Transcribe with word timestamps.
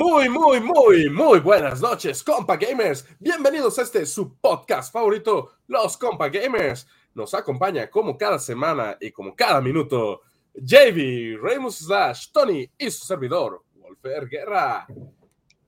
Muy, 0.00 0.28
muy, 0.28 0.60
muy, 0.60 1.10
muy 1.10 1.40
buenas 1.40 1.80
noches, 1.80 2.22
compa 2.22 2.56
gamers. 2.56 3.04
Bienvenidos 3.18 3.80
a 3.80 3.82
este 3.82 4.06
su 4.06 4.36
podcast 4.36 4.92
favorito, 4.92 5.50
Los 5.66 5.96
Compa 5.96 6.28
Gamers. 6.28 6.86
Nos 7.14 7.34
acompaña 7.34 7.90
como 7.90 8.16
cada 8.16 8.38
semana 8.38 8.96
y 9.00 9.10
como 9.10 9.34
cada 9.34 9.60
minuto 9.60 10.20
JV, 10.54 11.36
Ramos 11.42 11.78
Slash, 11.78 12.30
Tony 12.30 12.70
y 12.78 12.90
su 12.92 13.06
servidor, 13.06 13.64
Wolfer 13.74 14.28
Guerra. 14.28 14.86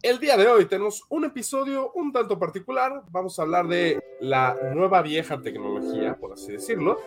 El 0.01 0.21
día 0.21 0.37
de 0.37 0.47
hoy 0.47 0.67
tenemos 0.67 1.03
un 1.09 1.25
episodio 1.25 1.91
un 1.97 2.13
tanto 2.13 2.39
particular. 2.39 3.03
Vamos 3.11 3.37
a 3.37 3.43
hablar 3.43 3.67
de 3.67 4.01
la 4.21 4.57
nueva 4.77 5.03
vieja 5.03 5.43
tecnología, 5.43 6.15
por 6.15 6.35
así 6.35 6.53
decirlo. 6.53 6.99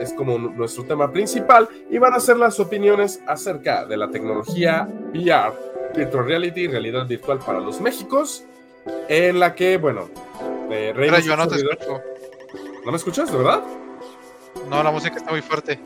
Es 0.00 0.14
como 0.14 0.38
nuestro 0.38 0.84
tema 0.84 1.12
principal 1.12 1.68
y 1.90 1.98
van 1.98 2.14
a 2.14 2.20
ser 2.20 2.38
las 2.38 2.58
opiniones 2.58 3.22
acerca 3.26 3.84
de 3.84 3.98
la 3.98 4.10
tecnología 4.10 4.88
VR, 5.12 5.71
Virtual 5.94 6.24
Reality, 6.24 6.68
realidad 6.68 7.06
virtual 7.06 7.38
para 7.38 7.60
los 7.60 7.80
Méxicos, 7.80 8.44
en 9.08 9.38
la 9.38 9.54
que, 9.54 9.76
bueno, 9.76 10.08
eh, 10.70 10.92
Pero 10.94 11.18
yo 11.18 11.36
no 11.36 11.46
te 11.46 11.56
escucho. 11.56 12.00
¿No 12.84 12.90
me 12.90 12.96
escuchas, 12.96 13.30
de 13.30 13.38
verdad? 13.38 13.62
No, 14.68 14.82
la 14.82 14.90
música 14.90 15.16
está 15.16 15.30
muy 15.30 15.42
fuerte. 15.42 15.78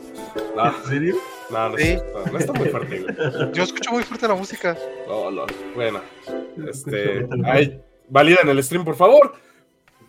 ¿En 0.55 0.89
serio? 0.89 1.15
No, 1.49 1.69
no, 1.69 1.77
sí. 1.77 1.97
no, 2.31 2.37
está 2.37 2.53
muy 2.53 2.69
fuerte. 2.69 3.05
Yo 3.53 3.63
escucho 3.63 3.91
muy 3.91 4.03
fuerte 4.03 4.27
la 4.27 4.35
música. 4.35 4.77
No, 5.07 5.29
no. 5.29 5.45
Bueno, 5.75 6.01
este, 6.67 7.27
ahí, 7.45 7.79
valida 8.09 8.39
en 8.43 8.49
el 8.49 8.63
stream, 8.63 8.85
por 8.85 8.95
favor. 8.95 9.33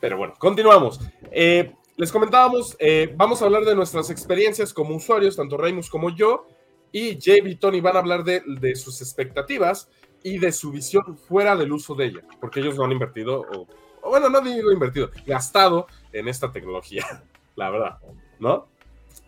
Pero 0.01 0.17
bueno, 0.17 0.35
continuamos. 0.39 1.01
Eh, 1.31 1.73
les 1.97 2.13
comentábamos, 2.13 2.77
eh, 2.79 3.13
vamos 3.17 3.43
a 3.43 3.47
hablar 3.47 3.65
de 3.65 3.75
nuestras 3.75 4.11
experiencias 4.11 4.73
como 4.73 4.95
usuarios, 4.95 5.37
tanto 5.37 5.57
Raimus 5.57 5.91
como 5.91 6.15
yo, 6.15 6.47
y 6.93 7.17
JB 7.19 7.47
y 7.47 7.57
Tony 7.57 7.81
van 7.81 7.97
a 7.97 7.99
hablar 8.01 8.25
de, 8.25 8.43
de, 8.47 8.75
sus 8.77 9.01
expectativas 9.01 9.91
y 10.23 10.39
de 10.39 10.53
su 10.53 10.73
visión 10.73 11.17
fuera 11.17 11.57
del 11.57 11.73
uso 11.73 11.95
de 11.95 12.07
ella, 12.07 12.21
porque 12.41 12.61
ellos 12.61 12.77
no 12.77 12.85
han 12.85 12.93
invertido, 12.93 13.41
o, 13.41 13.67
o 14.03 14.09
bueno, 14.09 14.29
no 14.29 14.41
digo 14.41 14.73
invertido, 14.73 15.11
gastado 15.27 15.87
en 16.13 16.29
esta 16.29 16.53
tecnología, 16.53 17.05
la 17.57 17.71
verdad, 17.71 17.99
¿no? 18.39 18.69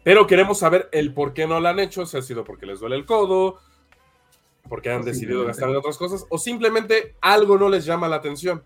Pero 0.02 0.26
queremos 0.26 0.58
saber 0.58 0.88
el 0.92 1.12
por 1.12 1.34
qué 1.34 1.46
no 1.46 1.60
la 1.60 1.70
han 1.70 1.78
hecho, 1.78 2.06
si 2.06 2.16
ha 2.16 2.22
sido 2.22 2.44
porque 2.44 2.66
les 2.66 2.80
duele 2.80 2.96
el 2.96 3.04
codo, 3.04 3.58
porque 4.68 4.90
han 4.90 5.02
decidido 5.02 5.44
gastar 5.44 5.68
en 5.68 5.76
otras 5.76 5.98
cosas, 5.98 6.26
o 6.30 6.38
simplemente 6.38 7.16
algo 7.20 7.58
no 7.58 7.68
les 7.68 7.84
llama 7.84 8.08
la 8.08 8.16
atención. 8.16 8.62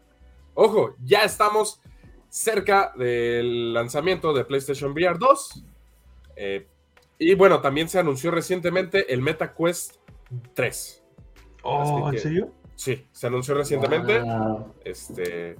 Ojo, 0.54 0.94
ya 1.02 1.24
estamos 1.24 1.80
cerca 2.28 2.92
del 2.96 3.72
lanzamiento 3.72 4.32
de 4.32 4.44
PlayStation 4.44 4.92
VR 4.92 5.18
2. 5.18 5.64
Eh, 6.36 6.66
y 7.18 7.34
bueno, 7.34 7.60
también 7.60 7.88
se 7.88 7.98
anunció 7.98 8.30
recientemente 8.30 9.12
el 9.12 9.22
Meta 9.22 9.54
Quest 9.54 9.96
3. 10.54 11.04
Oh, 11.62 12.10
¿en 12.12 12.18
serio? 12.18 12.52
Sí, 12.74 13.06
se 13.12 13.26
anunció 13.26 13.54
recientemente. 13.54 14.22
Este, 14.84 15.56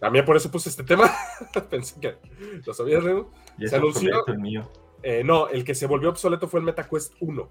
también 0.00 0.24
por 0.24 0.36
eso 0.36 0.50
puse 0.50 0.70
este 0.70 0.84
tema. 0.84 1.12
Pensé 1.70 2.00
que 2.00 2.16
lo 2.64 2.72
sabías, 2.72 3.04
Reno. 3.04 3.30
Se 3.64 3.76
anunció. 3.76 4.26
El 4.26 4.38
mío. 4.38 4.70
Eh, 5.02 5.22
no, 5.24 5.48
el 5.48 5.64
que 5.64 5.74
se 5.74 5.86
volvió 5.86 6.08
obsoleto 6.08 6.48
fue 6.48 6.60
el 6.60 6.66
Meta 6.66 6.88
Quest 6.88 7.14
1. 7.20 7.48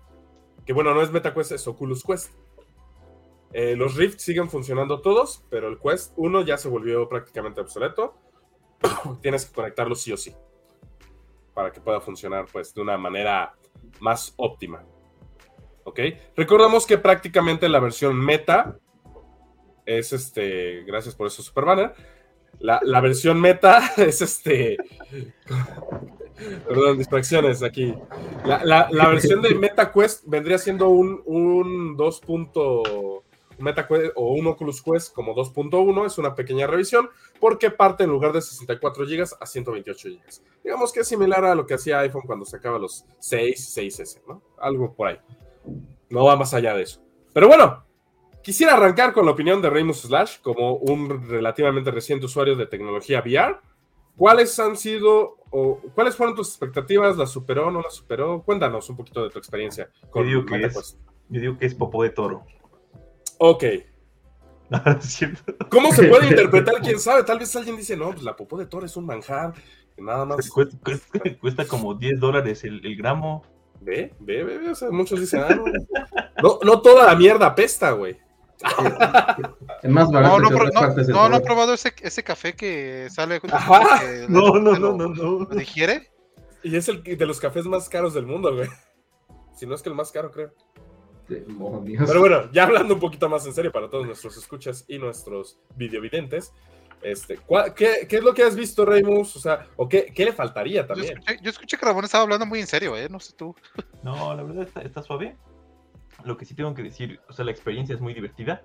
Que 0.65 0.73
bueno, 0.73 0.93
no 0.93 1.01
es 1.01 1.11
Meta 1.11 1.33
Quest, 1.33 1.51
es 1.51 1.67
Oculus 1.67 2.03
Quest. 2.03 2.31
Eh, 3.53 3.75
los 3.75 3.95
Rift 3.95 4.19
siguen 4.19 4.49
funcionando 4.49 4.99
todos, 4.99 5.45
pero 5.49 5.69
el 5.69 5.79
Quest 5.79 6.11
1 6.17 6.41
ya 6.41 6.57
se 6.57 6.67
volvió 6.67 7.07
prácticamente 7.07 7.61
obsoleto. 7.61 8.17
tienes 9.21 9.45
que 9.45 9.53
conectarlo 9.53 9.95
sí 9.95 10.11
o 10.11 10.17
sí 10.17 10.35
para 11.57 11.71
que 11.71 11.81
pueda 11.81 11.99
funcionar 11.99 12.45
pues 12.53 12.71
de 12.71 12.81
una 12.81 12.99
manera 12.99 13.55
más 13.99 14.31
óptima. 14.37 14.83
¿Ok? 15.85 15.99
Recordamos 16.35 16.85
que 16.85 16.99
prácticamente 16.99 17.67
la 17.67 17.79
versión 17.79 18.15
meta 18.15 18.77
es 19.83 20.13
este, 20.13 20.83
gracias 20.83 21.15
por 21.15 21.25
eso 21.25 21.41
Super 21.41 21.65
Banner, 21.65 21.93
la, 22.59 22.79
la 22.83 23.01
versión 23.01 23.41
meta 23.41 23.81
es 23.97 24.21
este, 24.21 24.77
perdón, 26.67 26.99
distracciones 26.99 27.63
aquí. 27.63 27.91
La, 28.45 28.63
la, 28.63 28.87
la, 28.91 29.07
versión 29.09 29.41
de 29.41 29.55
MetaQuest 29.55 30.25
vendría 30.27 30.59
siendo 30.59 30.89
un, 30.89 31.23
un 31.25 31.97
2. 31.97 32.21
MetaQuest 33.59 34.13
o 34.15 34.33
un 34.33 34.47
Oculus 34.47 34.81
Quest 34.81 35.13
como 35.13 35.35
2.1 35.35 36.05
es 36.05 36.17
una 36.17 36.35
pequeña 36.35 36.67
revisión 36.67 37.09
porque 37.39 37.71
parte 37.71 38.03
en 38.03 38.09
lugar 38.09 38.33
de 38.33 38.41
64 38.41 39.05
GB 39.05 39.25
a 39.39 39.45
128 39.45 40.09
GB. 40.09 40.19
Digamos 40.63 40.91
que 40.91 41.01
es 41.01 41.07
similar 41.07 41.45
a 41.45 41.55
lo 41.55 41.65
que 41.65 41.75
hacía 41.75 41.99
iPhone 41.99 42.23
cuando 42.25 42.45
sacaba 42.45 42.79
los 42.79 43.05
6 43.19 43.77
6S, 43.77 44.21
¿no? 44.27 44.41
Algo 44.59 44.93
por 44.93 45.07
ahí. 45.07 45.17
No 46.09 46.25
va 46.25 46.35
más 46.35 46.53
allá 46.53 46.73
de 46.73 46.83
eso. 46.83 47.01
Pero 47.33 47.47
bueno, 47.47 47.85
quisiera 48.41 48.73
arrancar 48.73 49.13
con 49.13 49.25
la 49.25 49.31
opinión 49.31 49.61
de 49.61 49.69
Ramus 49.69 50.01
Slash 50.01 50.39
como 50.41 50.75
un 50.75 51.27
relativamente 51.27 51.91
reciente 51.91 52.25
usuario 52.25 52.55
de 52.55 52.65
tecnología 52.65 53.21
VR. 53.21 53.59
¿Cuáles 54.15 54.57
han 54.59 54.75
sido 54.75 55.37
o 55.51 55.79
cuáles 55.93 56.15
fueron 56.15 56.35
tus 56.35 56.49
expectativas? 56.49 57.17
¿La 57.17 57.27
superó 57.27 57.67
o 57.67 57.71
no 57.71 57.81
la 57.81 57.91
superó? 57.91 58.41
Cuéntanos 58.41 58.89
un 58.89 58.97
poquito 58.97 59.23
de 59.23 59.29
tu 59.29 59.37
experiencia 59.37 59.89
con 60.09 60.23
yo 60.23 60.41
digo 60.41 60.45
que 60.45 60.65
es, 60.65 60.97
Yo 61.29 61.41
digo 61.41 61.57
que 61.57 61.65
es 61.65 61.75
popó 61.75 62.01
de 62.03 62.09
toro. 62.09 62.45
Ok. 63.37 63.63
¿Cómo 65.69 65.91
se 65.93 66.07
puede 66.07 66.27
interpretar? 66.29 66.81
¿Quién 66.81 66.99
sabe? 66.99 67.23
Tal 67.23 67.39
vez 67.39 67.55
alguien 67.55 67.77
dice, 67.77 67.95
no, 67.95 68.11
pues 68.11 68.23
la 68.23 68.35
popó 68.35 68.57
de 68.57 68.65
toro 68.65 68.85
es 68.85 68.97
un 68.97 69.05
manjar. 69.05 69.53
Nada 69.97 70.25
más. 70.25 70.49
Cuesta, 70.49 71.65
como 71.65 71.95
10 71.95 72.19
dólares 72.19 72.63
el, 72.63 72.95
gramo. 72.95 73.43
Ve, 73.79 74.13
ve, 74.19 74.43
ve, 74.43 74.69
O 74.69 74.75
sea, 74.75 74.89
muchos 74.89 75.19
dicen, 75.19 75.41
ah, 75.41 75.55
no, 76.41 76.59
no, 76.63 76.81
toda 76.81 77.05
la 77.05 77.15
mierda 77.15 77.53
pesta, 77.53 77.91
güey. 77.91 78.17
Es 79.83 79.91
más 79.91 80.09
barato. 80.09 80.39
No, 80.39 80.49
no, 80.49 81.29
no, 81.29 81.37
he 81.37 81.41
probado 81.41 81.73
ese, 81.75 81.93
ese 82.01 82.23
café 82.23 82.53
que 82.53 83.07
sale. 83.11 83.39
no, 84.27 84.59
no, 84.59 84.77
no, 84.77 84.93
no, 84.93 85.07
no. 85.07 85.39
¿Lo 85.39 85.55
digiere? 85.55 86.09
Y 86.63 86.75
es 86.75 86.89
el 86.89 87.03
de 87.03 87.25
los 87.25 87.39
cafés 87.39 87.65
más 87.65 87.87
caros 87.87 88.15
del 88.15 88.25
mundo, 88.25 88.53
güey. 88.55 88.67
Si 89.55 89.67
no 89.67 89.75
es 89.75 89.83
que 89.83 89.89
el 89.89 89.95
más 89.95 90.11
caro, 90.11 90.31
creo. 90.31 90.53
Este, 91.29 91.45
Pero 92.05 92.19
bueno, 92.21 92.51
ya 92.51 92.63
hablando 92.63 92.93
un 92.93 92.99
poquito 92.99 93.27
más 93.27 93.45
en 93.45 93.53
serio 93.53 93.71
para 93.71 93.89
todos 93.89 94.05
nuestros 94.05 94.37
escuchas 94.37 94.85
y 94.87 94.97
nuestros 94.97 95.59
videovidentes, 95.75 96.53
este, 97.01 97.39
qué, 97.75 98.07
es 98.09 98.23
lo 98.23 98.33
que 98.33 98.43
has 98.43 98.55
visto, 98.55 98.85
Reymus? 98.85 99.35
O 99.35 99.39
sea, 99.39 99.67
¿o 99.75 99.87
qué, 99.89 100.11
le 100.15 100.31
faltaría 100.31 100.87
también? 100.87 101.19
Yo 101.41 101.49
escuché, 101.49 101.77
que 101.77 101.85
Ramón 101.85 102.05
estaba 102.05 102.23
hablando 102.23 102.45
muy 102.45 102.59
en 102.59 102.67
serio, 102.67 102.95
¿eh? 102.95 103.07
No 103.09 103.19
sé 103.19 103.33
tú. 103.35 103.55
No, 104.03 104.33
la 104.33 104.43
verdad 104.43 104.69
está, 104.85 105.01
suave. 105.01 105.35
Lo 106.23 106.37
que 106.37 106.45
sí 106.45 106.55
tengo 106.55 106.73
que 106.73 106.83
decir, 106.83 107.19
o 107.27 107.33
sea, 107.33 107.43
la 107.43 107.51
experiencia 107.51 107.93
es 107.93 107.99
muy 107.99 108.13
divertida. 108.13 108.63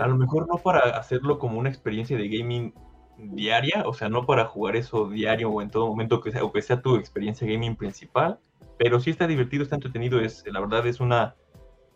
A 0.00 0.06
lo 0.06 0.16
mejor 0.16 0.46
no 0.48 0.58
para 0.58 0.80
hacerlo 0.98 1.38
como 1.38 1.58
una 1.58 1.70
experiencia 1.70 2.18
de 2.18 2.28
gaming 2.28 2.74
diaria, 3.16 3.84
o 3.86 3.94
sea, 3.94 4.10
no 4.10 4.26
para 4.26 4.44
jugar 4.44 4.76
eso 4.76 5.08
diario 5.08 5.50
o 5.50 5.62
en 5.62 5.70
todo 5.70 5.86
momento 5.86 6.20
que 6.20 6.30
sea, 6.30 6.44
o 6.44 6.52
que 6.52 6.60
sea 6.60 6.82
tu 6.82 6.96
experiencia 6.96 7.46
gaming 7.46 7.74
principal, 7.74 8.38
pero 8.82 8.98
sí 8.98 9.10
está 9.10 9.28
divertido, 9.28 9.62
está 9.62 9.76
entretenido, 9.76 10.20
es, 10.20 10.44
la 10.46 10.58
verdad 10.58 10.84
es 10.88 10.98
una, 10.98 11.36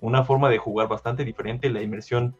una 0.00 0.24
forma 0.24 0.48
de 0.48 0.58
jugar 0.58 0.86
bastante 0.86 1.24
diferente, 1.24 1.68
la 1.68 1.82
inmersión 1.82 2.36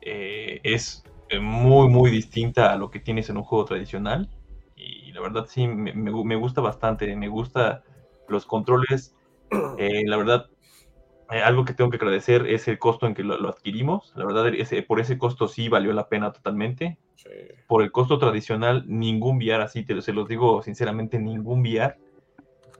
eh, 0.00 0.60
es 0.64 1.04
eh, 1.28 1.38
muy, 1.38 1.88
muy 1.88 2.10
distinta 2.10 2.72
a 2.72 2.76
lo 2.76 2.90
que 2.90 2.98
tienes 2.98 3.30
en 3.30 3.36
un 3.36 3.44
juego 3.44 3.64
tradicional, 3.64 4.28
y 4.74 5.12
la 5.12 5.20
verdad 5.20 5.46
sí, 5.48 5.68
me, 5.68 5.92
me, 5.94 6.36
gusta 6.36 6.60
bastante, 6.60 7.14
me 7.14 7.28
gusta 7.28 7.84
los 8.28 8.46
controles, 8.46 9.14
eh, 9.78 10.02
la 10.06 10.16
verdad, 10.16 10.46
algo 11.28 11.64
que 11.64 11.72
tengo 11.72 11.90
que 11.90 11.96
agradecer 11.96 12.48
es 12.48 12.66
el 12.66 12.80
costo 12.80 13.06
en 13.06 13.14
que 13.14 13.22
lo, 13.22 13.48
adquirimos, 13.48 14.12
la 14.16 14.24
verdad, 14.24 14.48
ese, 14.48 14.82
por 14.82 14.98
ese 14.98 15.18
costo 15.18 15.46
sí 15.46 15.68
valió 15.68 15.92
la 15.92 16.08
pena 16.08 16.32
totalmente, 16.32 16.98
por 17.68 17.82
el 17.82 17.92
costo 17.92 18.18
tradicional, 18.18 18.84
ningún 18.88 19.36
VR 19.36 19.62
así, 19.62 19.84
te, 19.84 20.02
se 20.02 20.12
los 20.12 20.28
digo 20.28 20.62
sinceramente, 20.62 21.20
ningún 21.20 21.60
VR 21.60 21.96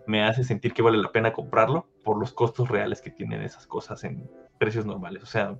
me 0.06 0.22
hace 0.22 0.44
sentir 0.44 0.72
que 0.72 0.82
vale 0.82 0.98
la 0.98 1.12
pena 1.12 1.32
comprarlo 1.32 1.86
por 2.02 2.18
los 2.18 2.32
costos 2.32 2.68
reales 2.68 3.00
que 3.00 3.10
tienen 3.10 3.42
esas 3.42 3.66
cosas 3.66 4.04
en 4.04 4.28
precios 4.58 4.84
normales. 4.84 5.22
O 5.22 5.26
sea, 5.26 5.56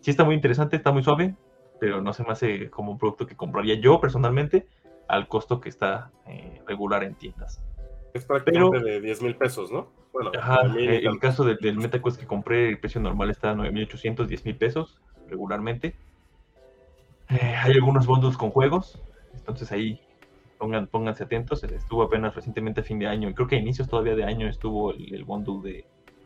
sí 0.00 0.10
está 0.10 0.24
muy 0.24 0.34
interesante, 0.34 0.76
está 0.76 0.92
muy 0.92 1.02
suave, 1.02 1.34
pero 1.80 2.00
no 2.00 2.12
se 2.12 2.22
me 2.22 2.30
hace 2.30 2.70
como 2.70 2.92
un 2.92 2.98
producto 2.98 3.26
que 3.26 3.36
compraría 3.36 3.74
yo 3.74 4.00
personalmente 4.00 4.66
al 5.08 5.28
costo 5.28 5.60
que 5.60 5.68
está 5.68 6.10
eh, 6.26 6.62
regular 6.66 7.04
en 7.04 7.14
tiendas. 7.14 7.62
Es 8.14 8.24
prácticamente 8.24 8.80
de 8.80 9.00
10 9.00 9.22
mil 9.22 9.36
pesos, 9.36 9.70
¿no? 9.72 9.88
Bueno, 10.12 10.30
ajá, 10.38 10.60
eh, 10.78 11.02
el 11.04 11.18
caso 11.18 11.44
del, 11.44 11.58
del 11.58 11.76
MetaQuest 11.76 12.20
que 12.20 12.26
compré, 12.26 12.68
el 12.68 12.78
precio 12.78 13.00
normal 13.00 13.30
está 13.30 13.50
a 13.50 13.54
9.800, 13.54 14.26
10 14.26 14.44
mil 14.44 14.56
pesos 14.56 15.00
regularmente. 15.28 15.96
Eh, 17.30 17.54
hay 17.62 17.72
algunos 17.72 18.06
bundles 18.06 18.36
con 18.36 18.50
juegos, 18.50 19.02
entonces 19.34 19.72
ahí 19.72 20.00
Pongan, 20.58 20.86
pónganse 20.86 21.24
atentos, 21.24 21.64
estuvo 21.64 22.02
apenas 22.02 22.34
recientemente 22.34 22.80
a 22.80 22.84
fin 22.84 22.98
de 22.98 23.06
año, 23.06 23.28
y 23.28 23.34
creo 23.34 23.48
que 23.48 23.56
a 23.56 23.58
inicios 23.58 23.88
todavía 23.88 24.14
de 24.14 24.24
año 24.24 24.48
estuvo 24.48 24.92
el, 24.92 25.14
el 25.14 25.24
bundle 25.24 25.70
de 25.70 25.84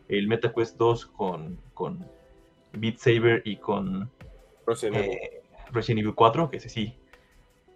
el 0.08 0.26
MetaQuest 0.26 0.76
2 0.76 1.06
con, 1.06 1.58
con 1.74 2.06
Beat 2.72 2.98
Saber 2.98 3.42
y 3.44 3.56
con 3.56 4.10
Resident, 4.66 4.96
eh, 4.96 5.42
Evil 5.74 6.14
4, 6.14 6.50
que 6.50 6.56
ese 6.56 6.68
sí. 6.68 6.94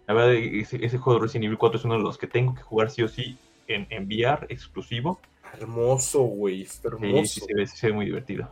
La 0.07 0.13
verdad, 0.13 0.33
ese, 0.33 0.83
ese, 0.83 0.97
juego 0.97 1.19
de 1.19 1.25
Resident 1.25 1.45
Evil 1.45 1.57
4 1.57 1.79
es 1.79 1.85
uno 1.85 1.95
de 1.95 2.01
los 2.01 2.17
que 2.17 2.27
tengo 2.27 2.55
que 2.55 2.61
jugar 2.61 2.89
sí 2.89 3.03
o 3.03 3.07
sí 3.07 3.37
en, 3.67 3.87
en 3.89 4.05
VR 4.07 4.47
exclusivo. 4.49 5.19
Hermoso, 5.53 6.23
güey, 6.23 6.67
hermoso. 6.83 7.25
Sí, 7.25 7.39
sí, 7.39 7.45
se 7.47 7.53
ve, 7.53 7.67
se 7.67 7.87
ve 7.87 7.93
muy 7.93 8.05
divertido. 8.05 8.51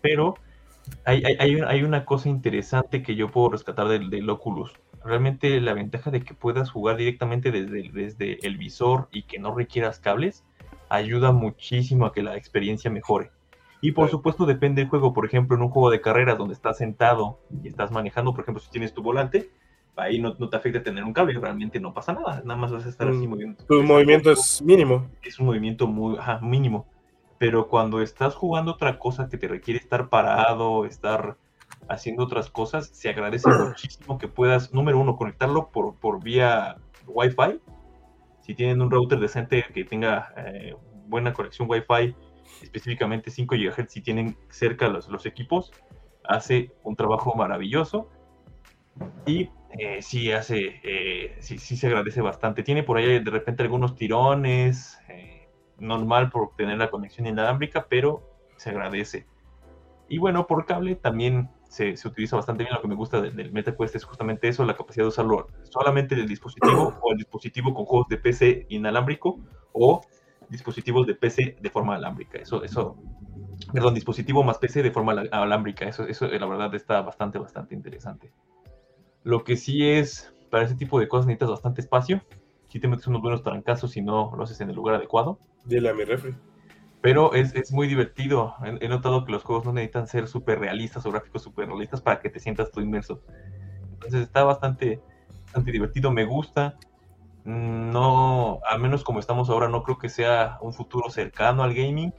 Pero 0.00 0.36
hay, 1.04 1.22
hay, 1.24 1.60
hay, 1.60 1.82
una 1.82 2.04
cosa 2.04 2.28
interesante 2.28 3.02
que 3.02 3.14
yo 3.14 3.30
puedo 3.30 3.50
rescatar 3.50 3.88
del, 3.88 4.10
del, 4.10 4.28
Oculus. 4.28 4.72
Realmente 5.06 5.60
la 5.60 5.74
ventaja 5.74 6.10
de 6.10 6.22
que 6.22 6.34
puedas 6.34 6.70
jugar 6.70 6.96
directamente 6.96 7.50
desde, 7.50 7.90
desde 7.90 8.46
el 8.46 8.56
visor 8.56 9.08
y 9.12 9.22
que 9.22 9.38
no 9.38 9.54
requieras 9.54 10.00
cables 10.00 10.44
ayuda 10.88 11.32
muchísimo 11.32 12.06
a 12.06 12.12
que 12.12 12.22
la 12.22 12.36
experiencia 12.36 12.90
mejore. 12.90 13.30
Y 13.80 13.92
por 13.92 14.10
supuesto 14.10 14.46
depende 14.46 14.82
del 14.82 14.90
juego. 14.90 15.12
Por 15.12 15.26
ejemplo, 15.26 15.56
en 15.56 15.62
un 15.62 15.70
juego 15.70 15.90
de 15.90 16.00
carreras 16.00 16.38
donde 16.38 16.54
estás 16.54 16.78
sentado 16.78 17.38
y 17.62 17.68
estás 17.68 17.90
manejando, 17.90 18.32
por 18.32 18.42
ejemplo, 18.42 18.62
si 18.62 18.70
tienes 18.70 18.92
tu 18.94 19.02
volante, 19.02 19.50
ahí 19.96 20.18
no, 20.18 20.34
no 20.38 20.48
te 20.48 20.56
afecta 20.56 20.82
tener 20.82 21.04
un 21.04 21.12
cable, 21.12 21.38
realmente 21.38 21.78
no 21.78 21.94
pasa 21.94 22.12
nada. 22.12 22.42
Nada 22.44 22.58
más 22.58 22.72
vas 22.72 22.86
a 22.86 22.88
estar 22.88 23.08
así 23.08 23.26
mm, 23.26 23.30
moviendo. 23.30 23.64
Tu 23.64 23.82
movimiento 23.82 24.32
es 24.32 24.60
mínimo. 24.62 25.08
Es 25.22 25.38
un 25.38 25.46
movimiento 25.46 25.86
muy 25.86 26.18
mínimo 26.42 26.86
pero 27.38 27.68
cuando 27.68 28.00
estás 28.00 28.34
jugando 28.34 28.72
otra 28.72 28.98
cosa 28.98 29.28
que 29.28 29.36
te 29.36 29.48
requiere 29.48 29.78
estar 29.78 30.08
parado, 30.08 30.86
estar 30.86 31.36
haciendo 31.88 32.24
otras 32.24 32.50
cosas, 32.50 32.88
se 32.88 33.08
agradece 33.08 33.48
muchísimo 33.48 34.18
que 34.18 34.28
puedas, 34.28 34.72
número 34.72 34.98
uno, 34.98 35.16
conectarlo 35.16 35.70
por, 35.70 35.96
por 35.96 36.22
vía 36.22 36.76
Wi-Fi. 37.06 37.60
Si 38.40 38.54
tienen 38.54 38.80
un 38.80 38.90
router 38.90 39.18
decente 39.18 39.64
que 39.72 39.84
tenga 39.84 40.32
eh, 40.36 40.74
buena 41.06 41.32
conexión 41.32 41.68
Wi-Fi, 41.68 42.14
específicamente 42.62 43.30
5 43.30 43.54
GHz, 43.56 43.90
si 43.90 44.00
tienen 44.00 44.36
cerca 44.48 44.88
los, 44.88 45.08
los 45.08 45.26
equipos, 45.26 45.72
hace 46.24 46.72
un 46.82 46.96
trabajo 46.96 47.34
maravilloso. 47.34 48.08
Y 49.26 49.50
eh, 49.78 50.00
sí 50.00 50.32
hace, 50.32 50.80
eh, 50.82 51.36
sí, 51.40 51.58
sí, 51.58 51.76
se 51.76 51.88
agradece 51.88 52.20
bastante. 52.20 52.62
Tiene 52.62 52.82
por 52.82 52.96
ahí 52.96 53.22
de 53.22 53.30
repente 53.30 53.62
algunos 53.62 53.94
tirones, 53.94 54.98
normal 55.78 56.30
por 56.30 56.56
tener 56.56 56.78
la 56.78 56.90
conexión 56.90 57.26
inalámbrica, 57.26 57.86
pero 57.88 58.22
se 58.56 58.70
agradece. 58.70 59.26
Y 60.08 60.18
bueno, 60.18 60.46
por 60.46 60.64
cable 60.66 60.94
también 60.94 61.50
se, 61.76 62.08
utiliza 62.08 62.36
bastante 62.36 62.64
bien. 62.64 62.74
Lo 62.74 62.80
que 62.80 62.88
me 62.88 62.94
gusta 62.94 63.20
del, 63.20 63.52
MetaQuest 63.52 63.96
es 63.96 64.04
justamente 64.04 64.48
eso, 64.48 64.64
la 64.64 64.76
capacidad 64.76 65.04
de 65.04 65.08
usarlo 65.08 65.48
solamente 65.62 66.14
del 66.14 66.26
dispositivo 66.26 66.94
o 67.02 67.12
el 67.12 67.18
dispositivo 67.18 67.74
con 67.74 67.84
juegos 67.84 68.08
de 68.08 68.18
PC 68.18 68.66
inalámbrico 68.70 69.38
o 69.72 70.00
dispositivos 70.48 71.06
de 71.06 71.14
PC 71.14 71.56
de 71.60 71.70
forma 71.70 71.96
alámbrica. 71.96 72.38
Eso, 72.38 72.62
eso, 72.64 72.96
perdón, 73.72 73.94
dispositivo 73.94 74.42
más 74.42 74.58
PC 74.58 74.82
de 74.82 74.90
forma 74.90 75.12
alámbrica. 75.30 75.86
Eso, 75.86 76.06
eso 76.06 76.26
la 76.26 76.46
verdad 76.46 76.74
está 76.74 77.02
bastante, 77.02 77.38
bastante 77.38 77.74
interesante. 77.74 78.32
Lo 79.22 79.44
que 79.44 79.56
sí 79.56 79.88
es, 79.88 80.32
para 80.50 80.64
ese 80.64 80.76
tipo 80.76 81.00
de 81.00 81.08
cosas 81.08 81.26
necesitas 81.26 81.50
bastante 81.50 81.80
espacio 81.80 82.22
si 82.68 82.80
te 82.80 82.88
metes 82.88 83.06
unos 83.06 83.22
buenos 83.22 83.42
trancazos 83.42 83.96
y 83.96 84.02
no 84.02 84.32
lo 84.36 84.42
haces 84.42 84.60
en 84.60 84.70
el 84.70 84.76
lugar 84.76 84.96
adecuado. 84.96 85.38
Dile 85.64 85.90
a 85.90 85.94
mi 85.94 86.04
refri. 86.04 86.34
Pero 87.00 87.34
es, 87.34 87.54
es 87.54 87.72
muy 87.72 87.86
divertido. 87.86 88.54
He, 88.80 88.88
notado 88.88 89.24
que 89.24 89.32
los 89.32 89.44
juegos 89.44 89.64
no 89.64 89.72
necesitan 89.72 90.06
ser 90.08 90.28
súper 90.28 90.58
realistas 90.58 91.04
o 91.06 91.12
gráficos 91.12 91.42
súper 91.42 91.68
realistas 91.68 92.00
para 92.00 92.20
que 92.20 92.30
te 92.30 92.40
sientas 92.40 92.70
tú 92.70 92.80
inmerso. 92.80 93.22
Entonces 93.92 94.22
está 94.22 94.44
bastante, 94.44 95.00
bastante 95.44 95.72
divertido, 95.72 96.10
me 96.10 96.24
gusta. 96.24 96.76
No, 97.44 98.60
al 98.68 98.80
menos 98.80 99.04
como 99.04 99.20
estamos 99.20 99.50
ahora, 99.50 99.68
no 99.68 99.84
creo 99.84 99.98
que 99.98 100.08
sea 100.08 100.58
un 100.60 100.72
futuro 100.72 101.10
cercano 101.10 101.62
al 101.62 101.74
gaming. 101.74 102.12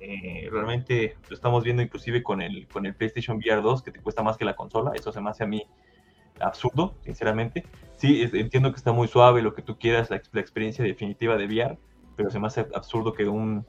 Eh, 0.00 0.48
realmente 0.52 1.16
lo 1.30 1.34
estamos 1.34 1.64
viendo 1.64 1.82
inclusive 1.82 2.22
con 2.22 2.42
el, 2.42 2.68
con 2.68 2.84
el 2.84 2.94
PlayStation 2.94 3.38
VR 3.38 3.62
2, 3.62 3.82
que 3.82 3.90
te 3.90 4.00
cuesta 4.00 4.22
más 4.22 4.36
que 4.36 4.44
la 4.44 4.54
consola. 4.54 4.92
Eso 4.94 5.12
se 5.12 5.20
me 5.22 5.30
hace 5.30 5.44
a 5.44 5.46
mí 5.46 5.66
absurdo, 6.40 6.94
sinceramente. 7.00 7.64
Sí, 7.96 8.28
entiendo 8.32 8.70
que 8.70 8.76
está 8.76 8.92
muy 8.92 9.08
suave, 9.08 9.42
lo 9.42 9.54
que 9.54 9.62
tú 9.62 9.78
quieras, 9.78 10.10
la, 10.10 10.16
experiencia 10.16 10.84
definitiva 10.84 11.36
de 11.36 11.46
VR, 11.46 11.78
pero 12.16 12.30
se 12.30 12.38
me 12.38 12.46
hace 12.46 12.66
absurdo 12.74 13.12
que 13.12 13.28
un, 13.28 13.64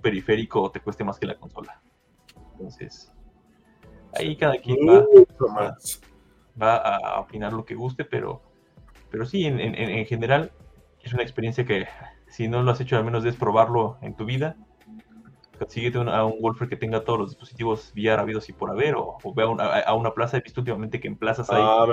periférico 0.00 0.70
te 0.70 0.80
cueste 0.80 1.04
más 1.04 1.18
que 1.18 1.26
la 1.26 1.36
consola. 1.36 1.80
Entonces, 2.52 3.12
ahí 4.14 4.36
cada 4.36 4.56
quien 4.58 4.78
va, 4.86 5.76
a 6.60 7.20
opinar 7.20 7.52
lo 7.52 7.64
que 7.64 7.74
guste, 7.74 8.04
pero, 8.04 8.42
pero 9.10 9.24
sí, 9.24 9.44
en, 9.44 9.60
en 9.60 10.06
general 10.06 10.52
es 11.02 11.12
una 11.14 11.22
experiencia 11.22 11.64
que 11.64 11.86
si 12.28 12.48
no 12.48 12.62
lo 12.62 12.70
has 12.70 12.80
hecho, 12.80 12.96
al 12.96 13.04
menos 13.04 13.22
debes 13.22 13.38
probarlo 13.38 13.98
en 14.02 14.14
tu 14.14 14.24
vida 14.24 14.56
consíguete 15.60 15.98
a 15.98 16.24
un 16.24 16.40
golfer 16.40 16.68
que 16.68 16.76
tenga 16.76 17.04
todos 17.04 17.18
los 17.18 17.30
dispositivos 17.30 17.92
VR 17.94 18.22
habidos 18.22 18.48
y 18.48 18.52
por 18.54 18.70
haber, 18.70 18.94
o, 18.96 19.18
ve 19.36 19.42
a 19.42 19.94
una, 19.94 20.14
plaza. 20.14 20.38
He 20.38 20.40
visto 20.40 20.62
últimamente 20.62 20.98
que 20.98 21.08
en 21.08 21.16
plazas 21.16 21.50
hay. 21.50 21.62
Ah, 21.62 21.86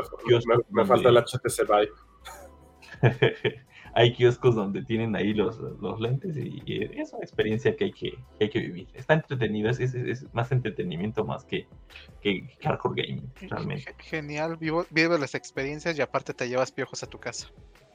me, 0.69 0.85
falta 0.85 1.09
el 1.09 1.17
HTC 1.17 1.67
Vive. 1.67 1.91
hay 3.97 4.13
kioscos 4.13 4.53
donde 4.53 4.83
tienen 4.83 5.15
ahí 5.15 5.33
los, 5.33 5.57
los 5.57 5.99
lentes 5.99 6.37
y, 6.37 6.61
es 6.67 7.13
una 7.13 7.23
experiencia 7.23 7.75
que 7.75 7.85
hay 7.85 7.91
que, 7.91 8.13
hay 8.39 8.47
que 8.47 8.59
vivir. 8.59 8.87
Está 8.93 9.15
entretenido, 9.15 9.71
es, 9.71 9.79
es, 9.79 10.31
más 10.33 10.51
entretenimiento 10.51 11.25
más 11.25 11.43
que, 11.43 11.67
que, 12.21 12.47
hardcore 12.61 13.01
gaming, 13.01 13.33
realmente. 13.49 13.95
Genial, 13.97 14.55
vivo, 14.57 14.85
vive 14.91 15.17
las 15.17 15.33
experiencias 15.33 15.97
y 15.97 16.03
aparte 16.03 16.35
te 16.35 16.47
llevas 16.47 16.71
piojos 16.71 17.01
a 17.01 17.07
tu 17.07 17.17
casa. 17.17 17.47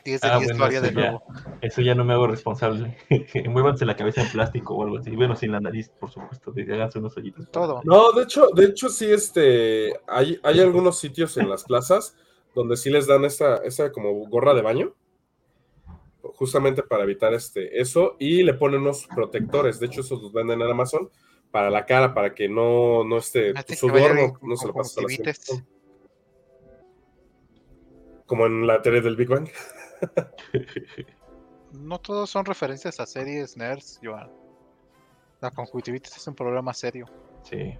10 0.04 0.20
de 0.20 0.28
ah, 0.28 0.40
de 0.40 0.92
nuevo. 0.92 1.22
eso 1.60 1.80
ya 1.80 1.94
no 1.94 2.04
me 2.04 2.14
hago 2.14 2.26
responsable. 2.26 2.98
Muévanse 3.48 3.86
la 3.86 3.94
cabeza 3.94 4.22
en 4.22 4.28
plástico 4.30 4.74
o 4.74 4.82
algo 4.82 4.98
así. 4.98 5.14
Bueno, 5.14 5.36
sin 5.36 5.52
la 5.52 5.60
nariz, 5.60 5.88
por 6.00 6.10
supuesto. 6.10 6.52
Háganse 6.56 6.98
unos 6.98 7.16
hoyitos. 7.16 7.48
Todo. 7.52 7.80
No, 7.84 8.10
de 8.10 8.24
hecho, 8.24 8.48
de 8.48 8.64
hecho, 8.64 8.88
sí, 8.88 9.08
este. 9.08 9.92
Hay, 10.08 10.40
hay 10.42 10.58
algunos 10.58 10.98
sitios 10.98 11.36
en 11.36 11.48
las 11.48 11.62
plazas 11.62 12.16
donde 12.56 12.76
sí 12.76 12.90
les 12.90 13.06
dan 13.06 13.24
esa, 13.24 13.58
esa 13.58 13.92
como 13.92 14.12
gorra 14.26 14.54
de 14.54 14.62
baño. 14.62 14.92
Justamente 16.22 16.82
para 16.82 17.04
evitar 17.04 17.34
este, 17.34 17.80
eso. 17.80 18.16
Y 18.18 18.42
le 18.42 18.54
ponen 18.54 18.80
unos 18.80 19.06
protectores. 19.06 19.80
De 19.80 19.86
hecho, 19.86 20.00
esos 20.02 20.22
los 20.22 20.32
venden 20.32 20.60
en 20.60 20.70
Amazon 20.70 21.10
para 21.50 21.70
la 21.70 21.84
cara, 21.84 22.14
para 22.14 22.34
que 22.34 22.48
no, 22.48 23.04
no 23.04 23.18
esté. 23.18 23.52
Su 23.76 23.88
no, 23.88 24.38
no 24.40 24.56
se 24.56 24.66
lo 24.66 24.72
pase 24.72 25.00
a 25.00 25.02
la 25.02 25.64
Como 28.26 28.46
en 28.46 28.66
la 28.66 28.80
teoría 28.80 29.02
del 29.02 29.16
Big 29.16 29.28
Bang. 29.28 29.48
no 31.72 31.98
todos 32.00 32.30
son 32.30 32.44
referencias 32.44 32.98
a 33.00 33.06
series 33.06 33.56
nerds, 33.56 34.00
Joan. 34.02 34.30
La 35.40 35.50
conjuntivitis 35.50 36.16
es 36.16 36.26
un 36.26 36.34
problema 36.34 36.72
serio. 36.72 37.06
Sí. 37.42 37.76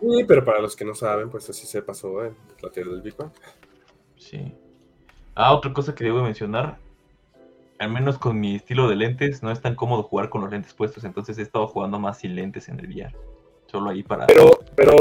Sí, 0.00 0.24
pero 0.28 0.44
para 0.44 0.60
los 0.60 0.76
que 0.76 0.84
no 0.84 0.94
saben, 0.94 1.30
pues 1.30 1.48
así 1.50 1.66
se 1.66 1.82
pasó 1.82 2.24
en 2.24 2.36
la 2.62 2.70
teoría 2.70 2.92
del 2.92 3.02
Big 3.02 3.16
Bang. 3.16 3.32
Sí. 4.16 4.54
Ah, 5.34 5.54
otra 5.54 5.72
cosa 5.72 5.94
que 5.94 6.04
debo 6.04 6.22
mencionar. 6.22 6.78
Al 7.78 7.90
menos 7.90 8.18
con 8.18 8.40
mi 8.40 8.56
estilo 8.56 8.88
de 8.88 8.96
lentes, 8.96 9.42
no 9.42 9.50
es 9.50 9.60
tan 9.60 9.74
cómodo 9.74 10.02
jugar 10.02 10.30
con 10.30 10.40
los 10.40 10.50
lentes 10.50 10.72
puestos, 10.72 11.04
entonces 11.04 11.38
he 11.38 11.42
estado 11.42 11.66
jugando 11.66 11.98
más 11.98 12.18
sin 12.18 12.34
lentes 12.34 12.68
en 12.68 12.80
el 12.80 12.88
VR. 12.88 13.14
Solo 13.66 13.90
ahí 13.90 14.02
para. 14.02 14.26
Pero, 14.26 14.50
pero, 14.74 14.96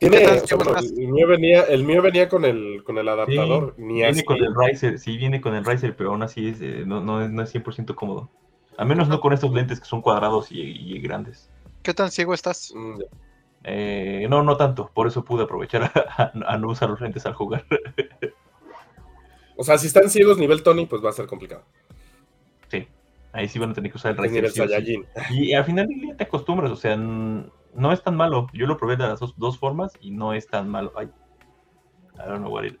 el, 0.00 1.08
mío 1.08 1.26
venía, 1.26 1.62
el 1.62 1.84
mío 1.84 2.02
venía 2.02 2.28
con 2.28 2.44
el, 2.44 2.82
con 2.84 2.98
el 2.98 3.08
adaptador. 3.08 3.74
viene 3.76 4.24
con 4.24 4.36
el 4.36 4.54
Riser, 4.54 4.98
sí, 4.98 5.16
viene 5.16 5.40
con 5.40 5.54
el 5.54 5.64
Riser, 5.64 5.96
pero 5.96 6.10
aún 6.10 6.22
así 6.22 6.48
es, 6.48 6.60
eh, 6.60 6.84
no, 6.86 7.00
no, 7.00 7.26
no, 7.28 7.42
es 7.42 7.54
100% 7.54 7.94
cómodo. 7.94 8.30
Al 8.76 8.86
menos 8.86 9.08
no 9.08 9.20
con 9.20 9.32
estos 9.32 9.52
lentes 9.52 9.80
que 9.80 9.86
son 9.86 10.02
cuadrados 10.02 10.48
y, 10.50 10.98
grandes. 11.00 11.50
¿Qué 11.82 11.94
tan 11.94 12.10
ciego 12.10 12.34
estás? 12.34 12.72
Mm, 12.74 13.00
eh, 13.64 14.26
no, 14.28 14.42
no 14.42 14.56
tanto. 14.56 14.90
Por 14.92 15.06
eso 15.06 15.24
pude 15.24 15.44
aprovechar 15.44 15.90
a, 16.46 16.58
no 16.58 16.68
usar 16.68 16.90
los 16.90 17.00
lentes 17.00 17.24
al 17.26 17.34
jugar. 17.34 17.64
o 19.56 19.64
sea, 19.64 19.78
si 19.78 19.86
están 19.86 20.10
ciegos 20.10 20.38
nivel 20.38 20.62
Tony, 20.62 20.86
pues 20.86 21.04
va 21.04 21.10
a 21.10 21.12
ser 21.12 21.26
complicado. 21.26 21.64
Sí, 22.68 22.86
ahí 23.32 23.48
sí 23.48 23.58
van 23.58 23.70
a 23.70 23.74
tener 23.74 23.90
que 23.90 23.98
usar 23.98 24.12
el 24.12 24.18
Riser. 24.18 24.50
y 25.30 25.52
al 25.52 25.64
final 25.64 25.88
te 26.16 26.24
acostumbras, 26.24 26.70
o 26.70 26.76
sea 26.76 26.96
no 27.74 27.92
es 27.92 28.02
tan 28.02 28.16
malo. 28.16 28.48
Yo 28.52 28.66
lo 28.66 28.76
probé 28.76 28.96
de 28.96 29.04
las 29.04 29.20
dos, 29.20 29.58
formas 29.58 29.92
y 30.00 30.10
no 30.10 30.32
es 30.32 30.46
tan 30.46 30.68
malo. 30.68 30.92
Ay, 30.96 31.08
I 32.14 32.28
don't 32.28 32.38
know 32.38 32.52
what 32.52 32.64
it... 32.64 32.78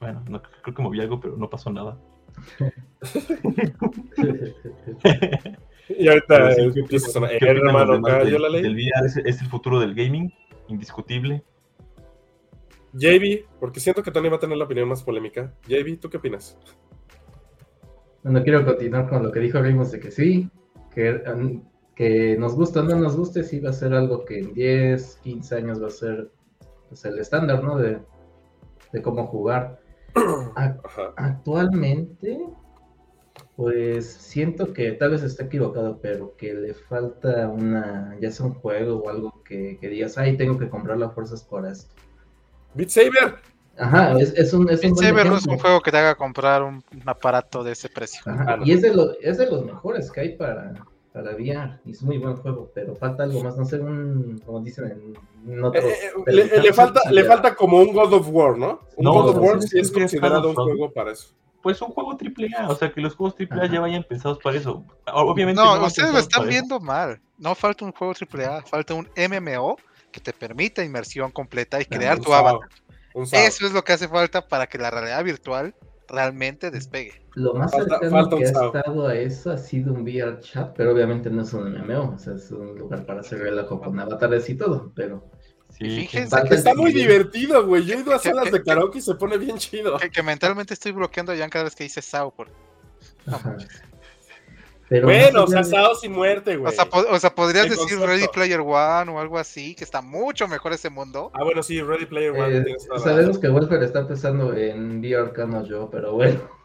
Bueno, 0.00 0.22
no, 0.28 0.42
creo 0.42 0.74
que 0.74 0.82
moví 0.82 1.00
algo, 1.00 1.20
pero 1.20 1.36
no 1.36 1.50
pasó 1.50 1.70
nada. 1.70 1.98
y 5.88 6.08
ahorita 6.08 6.36
a 6.36 6.52
hermano, 7.40 8.00
cayó 8.00 8.38
la 8.38 8.48
ley. 8.48 8.64
El 8.64 8.74
VR 8.74 9.06
es, 9.06 9.42
el 9.42 9.48
futuro 9.48 9.78
del 9.78 9.94
gaming, 9.94 10.32
indiscutible. 10.68 11.44
JB, 12.92 13.46
porque 13.58 13.80
siento 13.80 14.02
que 14.02 14.10
Tony 14.10 14.28
va 14.28 14.36
a 14.36 14.40
tener 14.40 14.56
la 14.56 14.64
opinión 14.64 14.88
más 14.88 15.02
polémica. 15.02 15.54
JB, 15.68 16.00
¿tú 16.00 16.10
qué 16.10 16.16
opinas? 16.16 16.58
Bueno, 18.22 18.42
quiero 18.42 18.64
continuar 18.64 19.08
con 19.08 19.22
lo 19.22 19.32
que 19.32 19.40
dijo 19.40 19.62
Vimos 19.62 19.92
de 19.92 20.00
que 20.00 20.10
sí, 20.10 20.50
que 20.94 21.22
que 22.00 22.34
nos 22.38 22.54
gusta 22.54 22.80
o 22.80 22.84
no 22.84 22.96
nos 22.96 23.14
guste, 23.14 23.42
sí 23.42 23.60
va 23.60 23.68
a 23.68 23.74
ser 23.74 23.92
algo 23.92 24.24
que 24.24 24.38
en 24.38 24.54
10, 24.54 25.16
15 25.22 25.54
años 25.54 25.82
va 25.82 25.88
a 25.88 25.90
ser 25.90 26.30
pues, 26.88 27.04
el 27.04 27.18
estándar, 27.18 27.62
¿no? 27.62 27.76
De, 27.76 28.00
cómo 29.02 29.26
jugar. 29.26 29.82
actualmente, 31.16 32.38
pues 33.54 34.06
siento 34.06 34.72
que 34.72 34.92
tal 34.92 35.10
vez 35.10 35.22
esté 35.22 35.44
equivocado, 35.44 36.00
pero 36.00 36.34
que 36.38 36.54
le 36.54 36.72
falta 36.72 37.46
una, 37.48 38.16
ya 38.18 38.30
sea 38.30 38.46
un 38.46 38.54
juego 38.54 39.02
o 39.02 39.10
algo 39.10 39.42
que, 39.44 39.76
digas, 39.82 40.16
ay, 40.16 40.38
tengo 40.38 40.56
que 40.56 40.70
comprar 40.70 40.96
las 40.96 41.12
fuerzas 41.12 41.44
por 41.44 41.66
esto. 41.66 41.94
Beat 42.74 42.90
Saber. 42.90 43.36
Ajá, 43.78 44.18
es, 44.18 44.52
un, 44.52 44.68
es 44.70 44.80
Beat 44.82 44.96
Saber 44.96 45.26
no 45.26 45.36
es 45.36 45.46
un 45.46 45.58
juego 45.58 45.80
que 45.80 45.90
te 45.90 45.98
haga 45.98 46.14
comprar 46.14 46.62
un, 46.62 46.84
aparato 47.06 47.64
de 47.64 47.72
ese 47.72 47.88
precio. 47.88 48.20
y 48.64 48.72
es 48.72 48.82
de, 48.82 48.92
es 49.22 49.38
de 49.38 49.46
los 49.46 49.64
mejores 49.64 50.10
que 50.10 50.20
hay 50.20 50.36
para, 50.36 50.74
para 51.12 51.34
VR. 51.34 51.80
Y 51.84 51.92
es 51.92 52.02
muy 52.02 52.18
buen 52.18 52.36
juego, 52.36 52.70
pero 52.74 52.94
falta 52.94 53.24
algo 53.24 53.42
más, 53.42 53.56
no 53.56 53.64
sé, 53.64 53.78
un, 53.78 54.40
como 54.44 54.60
dicen 54.60 55.16
en 55.46 55.64
otros, 55.64 55.84
eh, 55.84 56.12
eh, 56.26 56.60
le, 56.62 56.72
falta, 56.72 57.00
le 57.10 57.24
falta 57.24 57.54
como 57.54 57.78
un 57.78 57.92
God 57.92 58.12
of 58.12 58.28
War, 58.30 58.58
¿no? 58.58 58.80
Un 58.96 59.06
God 59.06 59.30
of 59.30 59.36
War 59.38 59.62
sí 59.62 59.78
es 59.78 59.90
considerado 59.90 60.50
un 60.50 60.54
juego 60.54 60.92
para 60.92 61.12
eso. 61.12 61.28
Pues 61.62 61.80
un 61.82 61.88
juego 61.88 62.12
AAA, 62.12 62.70
o 62.70 62.74
sea 62.74 62.90
que 62.90 63.02
los 63.02 63.14
juegos 63.14 63.34
AAA 63.38 63.66
ya 63.66 63.80
vayan 63.80 64.02
pensados 64.02 64.38
para 64.42 64.56
eso. 64.56 64.82
Obviamente. 65.12 65.60
No, 65.60 65.84
ustedes 65.84 66.12
lo 66.12 66.18
están 66.18 66.48
viendo 66.48 66.80
mal. 66.80 67.20
No 67.36 67.54
falta 67.54 67.84
un 67.84 67.92
juego 67.92 68.14
AAA, 68.14 68.62
falta 68.62 68.94
un 68.94 69.08
MMO 69.16 69.76
que 70.10 70.20
te 70.20 70.32
permita 70.32 70.84
inmersión 70.84 71.30
completa 71.30 71.80
y 71.80 71.84
crear 71.84 72.18
tu 72.20 72.32
avatar. 72.32 72.68
Eso 73.32 73.66
es 73.66 73.72
lo 73.72 73.82
que 73.82 73.92
hace 73.92 74.08
falta 74.08 74.46
para 74.46 74.66
que 74.66 74.78
la 74.78 74.90
realidad 74.90 75.24
virtual 75.24 75.74
realmente 76.08 76.70
despegue. 76.70 77.20
Lo 77.34 77.54
más 77.54 77.70
cercano 77.70 78.28
que 78.28 78.44
ha 78.44 78.46
estado 78.46 79.06
a 79.06 79.14
eso 79.14 79.52
ha 79.52 79.58
sido 79.58 79.92
un 79.92 80.02
VR 80.02 80.40
chat, 80.40 80.74
pero 80.76 80.92
obviamente 80.92 81.30
no 81.30 81.42
es 81.42 81.52
un 81.52 81.72
MMO, 81.72 82.14
o 82.14 82.18
sea, 82.18 82.34
es 82.34 82.50
un 82.50 82.76
lugar 82.76 83.06
para 83.06 83.20
hacer 83.20 83.38
relajo 83.38 83.80
con 83.80 83.98
avatares 83.98 84.48
y 84.48 84.56
todo, 84.56 84.92
pero... 84.94 85.24
Sí, 85.78 85.84
fíjense 85.88 86.36
que 86.48 86.56
está 86.56 86.74
muy 86.74 86.92
divertido, 86.92 87.64
güey. 87.64 87.86
Yo 87.86 87.94
he 87.94 88.00
ido 88.00 88.12
a 88.12 88.18
salas 88.18 88.50
de 88.50 88.62
karaoke 88.62 88.98
y 88.98 89.02
se 89.02 89.14
pone 89.14 89.38
bien 89.38 89.56
chido. 89.56 89.96
Que, 90.12 90.22
mentalmente 90.22 90.74
estoy 90.74 90.90
bloqueando 90.92 91.32
a 91.32 91.36
Jan 91.36 91.48
cada 91.48 91.64
vez 91.64 91.76
que 91.76 91.84
dice 91.84 92.02
Sao. 92.02 92.32
Por... 92.32 92.48
bueno, 95.02 95.44
o 95.44 95.46
sea, 95.46 95.62
Sao 95.62 95.94
sin 95.94 96.12
muerte, 96.12 96.56
güey. 96.56 96.72
O 97.10 97.18
sea, 97.18 97.34
podrías 97.34 97.68
decir 97.70 97.98
Ready 97.98 98.26
Player 98.32 98.60
One 98.60 99.12
o 99.12 99.20
algo 99.20 99.38
así, 99.38 99.74
que 99.74 99.84
está 99.84 100.02
mucho 100.02 100.48
mejor 100.48 100.72
ese 100.72 100.90
mundo. 100.90 101.30
Ah, 101.34 101.44
bueno, 101.44 101.62
sí, 101.62 101.80
Ready 101.80 102.06
Player 102.06 102.32
One. 102.32 102.58
Eh, 102.58 102.76
sabemos 102.98 103.38
que 103.38 103.48
Wolfer 103.48 103.82
está 103.82 104.00
empezando 104.00 104.54
en 104.54 105.00
VR 105.00 105.32
Cano 105.32 105.64
yo, 105.64 105.88
pero 105.90 106.12
bueno. 106.14 106.59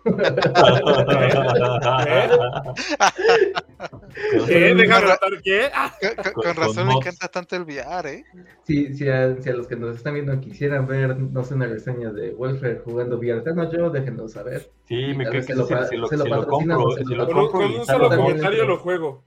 ¿Qué? 4.45 4.75
¿Deja 4.75 5.01
rotar 5.01 5.41
qué? 5.43 5.69
Con, 6.33 6.55
razón 6.55 6.88
me 6.88 6.93
encanta 6.93 7.27
tanto 7.27 7.55
el 7.55 7.63
VR, 7.63 8.13
¿eh? 8.13 8.24
Sí, 8.63 8.93
si 8.93 9.09
a, 9.09 9.27
los 9.27 9.67
que 9.67 9.75
nos 9.75 9.95
están 9.95 10.13
viendo 10.13 10.39
quisieran 10.39 10.85
ver, 10.85 11.17
no 11.17 11.43
sé, 11.43 11.55
una 11.55 11.67
reseña 11.67 12.12
de 12.12 12.31
Wolfer 12.31 12.83
jugando 12.83 13.17
VR 13.17 13.43
Cano 13.43 13.71
yo, 13.71 13.89
déjenos 13.89 14.33
saber. 14.33 14.69
Sí, 14.88 15.13
me 15.15 15.25
creo 15.27 15.41
que 15.41 15.53
se 15.53 15.55
lo, 15.55 15.65
se, 15.65 15.97
lo, 15.97 16.07
se 16.07 16.17
lo 16.17 16.47
compro. 16.47 16.83
con, 17.51 17.74
un 17.74 17.85
solo 17.85 18.09
comentario 18.09 18.65
lo 18.65 18.77
juego. 18.77 19.24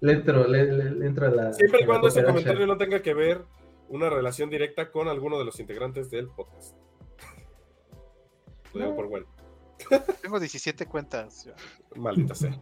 Le 0.00 0.12
entro, 0.12 0.46
le, 0.46 0.64
le, 0.64 1.06
entro 1.06 1.26
a 1.28 1.30
la. 1.30 1.52
Siempre 1.52 1.82
y 1.82 1.86
cuando 1.86 2.08
ese 2.08 2.24
comentario 2.24 2.66
no 2.66 2.76
tenga 2.76 3.00
que 3.00 3.14
ver 3.14 3.42
una 3.88 4.10
relación 4.10 4.50
directa 4.50 4.90
con 4.90 5.08
alguno 5.08 5.38
de 5.38 5.44
los 5.44 5.60
integrantes 5.60 6.10
del 6.10 6.28
podcast. 6.28 6.76
Lo 8.74 8.80
digo 8.80 8.96
por 8.96 9.08
bueno. 9.08 9.26
Tengo 10.22 10.40
17 10.40 10.86
cuentas. 10.86 11.48
Maldita 11.96 12.34
sea. 12.34 12.58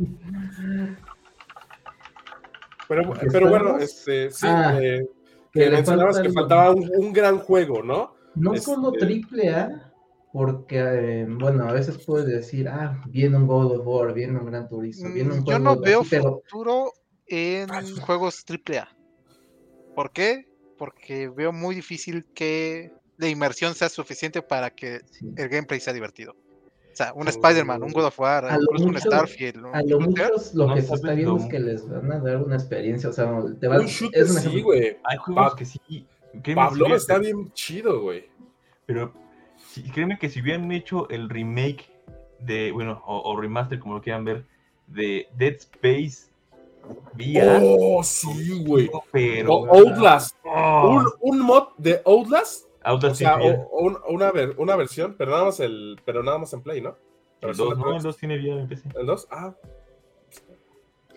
Pero, 2.88 3.12
pero 3.30 3.48
bueno, 3.48 3.78
este, 3.78 4.30
sí, 4.32 4.46
ah, 4.48 4.76
eh, 4.82 5.06
que 5.52 5.70
mencionabas 5.70 6.18
que 6.18 6.32
faltaba 6.32 6.72
un, 6.72 7.12
gran 7.12 7.38
juego, 7.38 7.84
¿no? 7.84 8.14
No 8.34 8.56
solo 8.56 8.92
este, 8.92 9.06
triple 9.06 9.50
A, 9.50 9.92
porque, 10.32 10.78
eh, 10.78 11.26
bueno, 11.28 11.68
a 11.68 11.72
veces 11.72 12.04
puedes 12.04 12.26
decir, 12.26 12.68
ah, 12.68 13.00
viene 13.06 13.36
un 13.36 13.46
God 13.46 13.78
of 13.78 13.86
War, 13.86 14.12
viene 14.12 14.38
un 14.38 14.46
Gran 14.46 14.68
Turismo, 14.68 15.12
viene 15.12 15.34
un 15.34 15.44
Yo 15.44 15.60
no 15.60 15.78
veo 15.78 16.02
futuro 16.02 16.92
en 17.26 17.68
juegos 18.00 18.44
triple 18.44 18.80
A. 18.80 18.88
¿Por 19.94 20.12
qué? 20.12 20.48
Porque 20.76 21.28
veo 21.28 21.52
muy 21.52 21.76
difícil 21.76 22.26
que 22.34 22.92
la 23.18 23.28
inmersión 23.28 23.74
sea 23.74 23.88
suficiente 23.88 24.42
para 24.42 24.70
que 24.70 25.00
el 25.36 25.48
gameplay 25.48 25.78
sea 25.78 25.92
divertido. 25.92 26.34
O 26.92 26.96
sea, 26.96 27.12
un 27.14 27.28
Spider-Man, 27.28 27.82
un 27.82 27.92
God 27.92 28.06
of 28.06 28.20
War, 28.20 28.58
un 28.78 28.98
Starfield. 28.98 29.66
A 29.72 29.82
lo 29.82 30.00
muchos 30.00 30.54
lo 30.54 30.74
que 30.74 30.82
se 30.82 30.94
está 30.94 31.12
viendo 31.12 31.36
es 31.36 31.46
que 31.46 31.60
les 31.60 31.88
van 31.88 32.12
a 32.12 32.18
dar 32.18 32.38
una 32.38 32.56
experiencia. 32.56 33.10
O 33.10 33.12
sea, 33.12 33.42
te 33.60 33.68
va, 33.68 33.76
es 33.76 34.02
un 34.02 34.10
sí, 34.12 34.60
güey. 34.60 34.98
Hay 35.04 35.16
juegos 35.18 35.54
que 35.54 35.64
sí. 35.64 36.06
Pablo 36.54 36.94
está 36.94 37.18
bien 37.18 37.52
chido, 37.52 38.00
güey. 38.02 38.28
Pero 38.86 39.12
créeme 39.92 40.18
que 40.18 40.28
si 40.28 40.40
hubieran 40.40 40.70
hecho 40.72 41.08
el 41.10 41.28
remake 41.28 41.90
de, 42.40 42.72
bueno, 42.72 43.02
o, 43.06 43.38
remaster, 43.38 43.78
como 43.78 43.94
lo 43.94 44.02
quieran 44.02 44.24
ver, 44.24 44.44
de 44.86 45.28
Dead 45.36 45.54
Space 45.54 46.30
VR. 47.14 47.60
Oh, 47.62 48.02
sí, 48.02 48.64
güey. 48.64 48.90
Pero. 49.12 49.54
O 49.54 49.74
Outlast. 49.74 50.36
Un, 50.44 51.06
un 51.20 51.40
mod 51.40 51.68
de 51.78 52.00
Outlast 52.04 52.69
o 52.84 53.14
sea, 53.14 53.38
una, 54.08 54.32
una 54.56 54.76
versión, 54.76 55.14
pero 55.18 55.32
nada 55.32 55.44
más 55.44 55.60
el, 55.60 56.00
pero 56.04 56.22
nada 56.22 56.38
más 56.38 56.52
en 56.52 56.62
Play, 56.62 56.80
¿no? 56.80 56.96
El 57.40 57.56
2, 57.56 57.78
no, 57.78 57.96
el 57.96 58.02
2 58.02 58.16
tiene 58.16 58.36
vida 58.36 58.60
en 58.60 58.68
PC. 58.68 58.88
¿El 58.98 59.06
2? 59.06 59.28
Ah. 59.30 59.54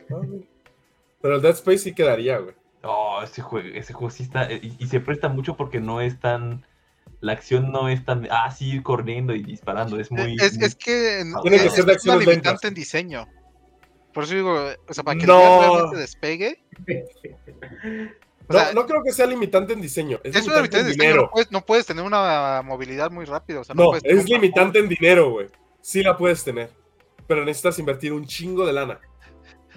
ah 0.10 0.22
pero 1.22 1.36
el 1.36 1.42
Dead 1.42 1.54
Space 1.54 1.80
sí 1.80 1.96
quedaría, 1.96 2.38
güey. 2.38 2.54
Oh, 2.84 3.22
ese 3.24 3.42
juego, 3.42 3.68
ese 3.74 3.94
juego 3.94 4.10
sí 4.10 4.24
está. 4.24 4.52
Y, 4.52 4.86
se 4.88 5.00
presta 5.00 5.30
mucho 5.30 5.56
porque 5.56 5.80
no 5.80 6.02
es 6.02 6.20
tan. 6.20 6.66
La 7.22 7.32
acción 7.32 7.72
no 7.72 7.88
es 7.88 8.04
tan. 8.04 8.28
Ah, 8.30 8.52
sí, 8.52 8.82
corriendo 8.82 9.34
y 9.34 9.42
disparando. 9.42 9.98
Es 10.00 10.12
muy. 10.12 10.36
Es, 10.36 10.58
es 10.62 10.76
que. 10.76 11.24
Tiene 11.42 11.60
que 11.60 11.70
ser 11.70 11.86
de 11.86 11.94
es 11.94 12.06
una 12.06 12.18
limitante 12.18 12.68
en 12.68 12.74
diseño. 12.74 13.28
Por 14.14 14.26
eso 14.26 14.36
digo, 14.36 14.54
o 14.88 14.94
sea, 14.94 15.04
para 15.06 15.18
que 15.18 15.26
no. 15.26 15.60
realmente 15.62 15.98
despegue. 15.98 16.62
no, 18.74 18.86
creo 18.86 19.04
que 19.04 19.12
sea 19.12 19.26
limitante 19.26 19.74
en 19.74 19.82
diseño. 19.82 20.20
Es, 20.24 20.36
limitante 20.46 20.80
en 20.80 20.92
dinero. 20.92 21.32
No 21.50 21.66
puedes, 21.66 21.86
tener 21.86 22.04
una 22.04 22.62
movilidad 22.64 23.12
muy 23.12 23.26
rápida. 23.26 23.62
no, 23.74 23.92
no 23.92 23.96
es 23.96 24.30
limitante 24.30 24.80
en 24.80 24.90
dinero, 24.90 25.32
güey. 25.32 25.48
Sí 25.82 26.02
la 26.02 26.18
puedes 26.18 26.44
tener. 26.44 26.72
Pero 27.28 27.46
necesitas 27.46 27.80
invertir 27.80 28.14
un 28.14 28.26
chingo 28.26 28.66
de 28.66 28.74
lana. 28.74 29.00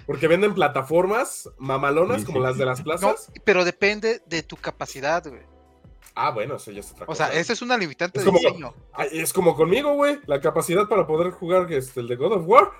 Porque 0.05 0.27
venden 0.27 0.53
plataformas 0.53 1.49
mamalonas 1.57 2.23
como 2.23 2.39
las 2.39 2.57
de 2.57 2.65
las 2.65 2.81
plazas. 2.81 3.29
No, 3.29 3.41
pero 3.43 3.65
depende 3.65 4.21
de 4.25 4.41
tu 4.41 4.55
capacidad, 4.55 5.25
güey. 5.27 5.41
Ah, 6.15 6.31
bueno, 6.31 6.55
eso 6.55 6.71
ya 6.71 6.79
es 6.79 6.91
otra 6.91 7.05
cosa. 7.05 7.25
O 7.25 7.27
sea, 7.27 7.39
esa 7.39 7.53
es 7.53 7.61
una 7.61 7.77
limitante 7.77 8.19
de 8.19 8.31
diseño. 8.31 8.73
Es 9.11 9.31
como 9.33 9.55
conmigo, 9.55 9.93
güey. 9.93 10.19
La 10.25 10.41
capacidad 10.41 10.87
para 10.87 11.05
poder 11.05 11.31
jugar 11.31 11.71
este, 11.71 11.99
el 11.99 12.07
de 12.07 12.15
God 12.15 12.31
of 12.37 12.43
War. 12.47 12.71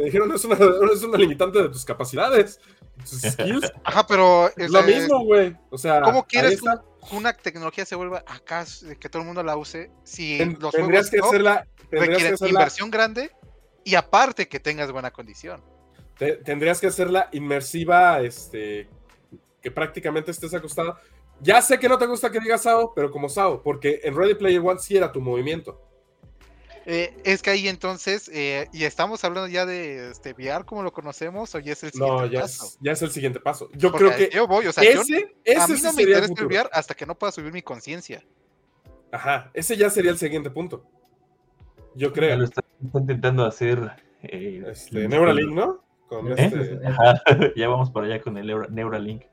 Me 0.00 0.06
dijeron, 0.06 0.32
es 0.32 0.42
una, 0.46 0.54
es 0.94 1.02
una 1.02 1.18
limitante 1.18 1.62
de 1.62 1.68
tus 1.68 1.84
capacidades, 1.84 2.58
tus 2.98 3.20
skills. 3.20 3.70
Ajá, 3.84 4.06
pero. 4.06 4.50
Es 4.56 4.70
lo 4.70 4.82
mismo, 4.82 5.24
güey. 5.24 5.54
O 5.68 5.76
sea. 5.76 6.00
¿Cómo 6.00 6.26
quieres 6.26 6.62
que 6.62 7.14
una 7.14 7.34
tecnología 7.34 7.84
se 7.84 7.96
vuelva 7.96 8.24
acá, 8.26 8.64
que 8.98 9.10
todo 9.10 9.20
el 9.20 9.26
mundo 9.26 9.42
la 9.42 9.58
use? 9.58 9.90
Si 10.02 10.42
los 10.58 10.72
tendrías 10.72 11.10
que 11.10 11.20
hacerla. 11.20 11.66
Requieren 11.90 12.36
inversión 12.46 12.90
grande 12.90 13.30
y 13.84 13.96
aparte 13.96 14.48
que 14.48 14.58
tengas 14.60 14.90
buena 14.90 15.10
condición. 15.10 15.60
tendrías 16.16 16.80
que 16.80 16.86
hacerla 16.86 17.28
inmersiva, 17.32 18.20
este. 18.20 18.88
Que 19.60 19.70
prácticamente 19.70 20.30
estés 20.30 20.54
acostado. 20.54 20.96
Ya 21.42 21.60
sé 21.60 21.78
que 21.78 21.90
no 21.90 21.98
te 21.98 22.06
gusta 22.06 22.30
que 22.30 22.40
digas 22.40 22.62
Sao, 22.62 22.94
pero 22.94 23.10
como 23.10 23.28
Sao, 23.28 23.62
porque 23.62 24.00
en 24.02 24.16
Ready 24.16 24.34
Player 24.34 24.62
One 24.64 24.80
sí 24.80 24.96
era 24.96 25.12
tu 25.12 25.20
movimiento. 25.20 25.89
Eh, 26.86 27.14
es 27.24 27.42
que 27.42 27.50
ahí 27.50 27.68
entonces, 27.68 28.30
eh, 28.32 28.68
y 28.72 28.84
estamos 28.84 29.22
hablando 29.24 29.48
ya 29.48 29.66
de 29.66 30.10
este, 30.10 30.32
VR 30.32 30.64
como 30.64 30.82
lo 30.82 30.92
conocemos, 30.92 31.54
o 31.54 31.58
ya 31.58 31.72
es 31.72 31.82
el 31.84 31.92
siguiente 31.92 32.22
no, 32.22 32.26
ya 32.26 32.40
paso. 32.40 32.64
Es, 32.64 32.78
ya 32.80 32.92
es 32.92 33.02
el 33.02 33.10
siguiente 33.10 33.40
paso. 33.40 33.68
Yo 33.74 33.92
creo 33.92 34.16
que. 34.16 34.30
Yo 34.32 34.46
voy, 34.46 34.66
o 34.66 34.72
sea, 34.72 34.84
ese, 34.84 35.36
ese 35.44 35.60
a 35.60 35.66
mí 35.68 35.80
no 35.82 35.92
me 35.92 36.02
interesa 36.02 36.34
el 36.36 36.46
VR 36.46 36.70
hasta 36.72 36.94
que 36.94 37.06
no 37.06 37.16
pueda 37.16 37.32
subir 37.32 37.52
mi 37.52 37.62
conciencia. 37.62 38.24
Ajá, 39.12 39.50
ese 39.52 39.76
ya 39.76 39.90
sería 39.90 40.10
el 40.10 40.18
siguiente 40.18 40.50
punto. 40.50 40.84
Yo 41.94 42.12
creo. 42.12 42.36
lo 42.36 42.44
está, 42.44 42.62
intentando 42.94 43.44
hacer. 43.44 43.92
Eh, 44.22 44.62
este, 44.66 45.08
Neuralink, 45.08 45.52
¿no? 45.52 45.84
Este 46.36 46.80
ya 47.56 47.68
vamos 47.68 47.90
para 47.90 48.06
allá 48.06 48.20
con 48.20 48.36
el 48.36 48.46
Neuralink. 48.70 49.24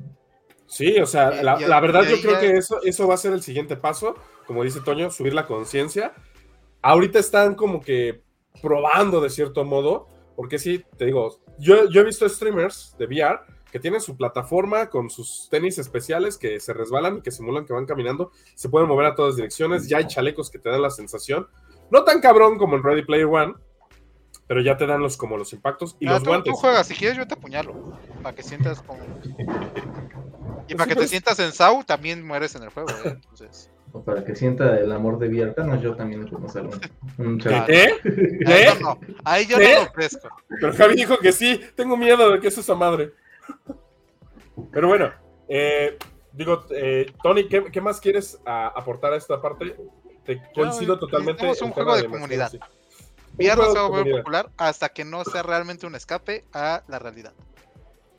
Sí, 0.68 1.00
o 1.00 1.06
sea, 1.06 1.32
la, 1.44 1.58
la 1.60 1.80
verdad 1.80 2.04
yo 2.04 2.22
creo 2.22 2.39
que 2.39 2.58
eso, 2.58 2.82
eso 2.84 3.08
va 3.08 3.13
a 3.13 3.18
ser 3.18 3.32
el 3.32 3.42
siguiente 3.42 3.77
paso, 3.77 4.16
como 4.46 4.63
dice 4.63 4.82
Toño, 4.82 5.10
subir 5.10 5.34
la 5.34 5.48
conciencia 5.48 6.13
ahorita 6.88 7.20
están 7.20 7.56
como 7.56 7.82
que 7.82 8.24
probando 8.62 9.20
de 9.20 9.29
cierto 9.29 9.65
modo, 9.65 10.08
porque 10.38 10.58
sí, 10.58 10.86
te 10.98 11.06
digo, 11.06 11.41
yo, 11.60 11.89
yo 11.89 12.01
he 12.01 12.03
visto 12.06 12.27
streamers 12.29 12.96
de 12.98 13.06
VR 13.06 13.41
que 13.70 13.79
tienen 13.79 14.00
su 14.00 14.15
plataforma 14.15 14.89
con 14.89 15.10
sus 15.10 15.50
tenis 15.51 15.77
especiales 15.77 16.38
que 16.38 16.62
se 16.62 16.74
resbalan 16.74 17.17
y 17.17 17.22
que 17.22 17.32
simulan 17.32 17.65
que 17.65 17.74
van 17.74 17.86
caminando, 17.86 18.32
se 18.56 18.70
pueden 18.70 18.88
mover 18.88 19.08
a 19.08 19.15
todas 19.15 19.36
direcciones, 19.36 19.89
ya 19.89 19.98
hay 19.98 20.08
chalecos 20.08 20.50
que 20.50 20.60
te 20.60 20.70
dan 20.70 20.82
la 20.82 20.89
sensación, 20.89 21.48
no 21.91 22.06
tan 22.06 22.22
cabrón 22.22 22.58
como 22.58 22.77
en 22.77 22.84
Ready 22.84 23.03
Player 23.03 23.25
One, 23.25 23.56
pero 24.48 24.62
ya 24.62 24.77
te 24.77 24.88
dan 24.88 25.01
los 25.01 25.17
como 25.17 25.36
los 25.36 25.51
impactos 25.51 25.98
y 26.00 26.08
ah, 26.08 26.12
los 26.12 26.24
guantes. 26.24 26.53
Tú 26.53 26.58
juegas, 26.58 26.88
si 26.88 26.96
quieres 26.96 27.17
yo 27.17 27.27
te 27.27 27.34
apuñalo, 27.34 27.98
para 28.24 28.34
que 28.34 28.44
sientas 28.44 28.82
como... 28.82 29.01
Y 30.70 30.75
para 30.75 30.89
que 30.89 30.96
te 30.98 31.08
sientas 31.08 31.39
en 31.39 31.53
SAU, 31.53 31.86
también 31.86 32.27
mueres 32.27 32.53
en 32.56 32.63
el 32.63 32.70
juego, 32.70 32.89
¿eh? 32.89 33.12
Entonces 33.15 33.72
para 34.04 34.24
que 34.24 34.36
sienta 34.36 34.80
el 34.80 34.92
amor 34.92 35.20
de 35.20 35.27
Vierta, 35.27 35.63
yo 35.80 35.96
también 35.96 36.24
le 36.24 36.32
puedo 36.32 36.46
hacer 36.46 36.63
un, 37.18 37.42
¿Eh? 37.68 37.89
¿Eh? 38.04 38.70
No, 38.82 39.00
ahí 39.24 39.46
yo 39.46 39.58
no 39.58 39.63
lo 39.63 39.82
ofrezco. 39.84 40.30
Pero 40.60 40.74
Javi 40.74 40.96
dijo 40.96 41.18
que 41.18 41.32
sí, 41.32 41.62
tengo 41.75 41.98
miedo 41.98 42.32
de 42.32 42.39
que 42.39 42.48
eso 42.48 42.62
esa 42.62 42.75
madre. 42.75 43.13
Pero 44.72 44.88
bueno, 44.88 45.12
eh, 45.48 45.98
digo, 46.32 46.66
eh, 46.72 47.12
Tony, 47.22 47.48
¿qué, 47.48 47.82
más 47.82 48.00
quieres 48.00 48.39
aportar 48.46 49.13
a 49.13 49.18
esta 49.18 49.42
parte? 49.42 49.75
Te 50.25 50.42
coincido 50.54 51.00
totalmente. 51.00 51.50
Es 51.50 51.62
un 51.62 51.72
juego 51.72 51.96
de, 51.96 52.06
comunidad. 52.06 52.51
VR 53.38 53.56
no 53.56 53.72
se 53.72 53.77
va 53.77 53.86
a 53.86 53.89
volver 53.89 54.18
popular 54.18 54.50
hasta 54.58 54.89
que 54.89 55.06
no 55.06 55.24
sea 55.24 55.44
realmente 55.44 55.86
un 55.86 55.96
escape 55.96 56.46
a 56.54 56.84
la 56.88 57.00
realidad. 57.00 57.34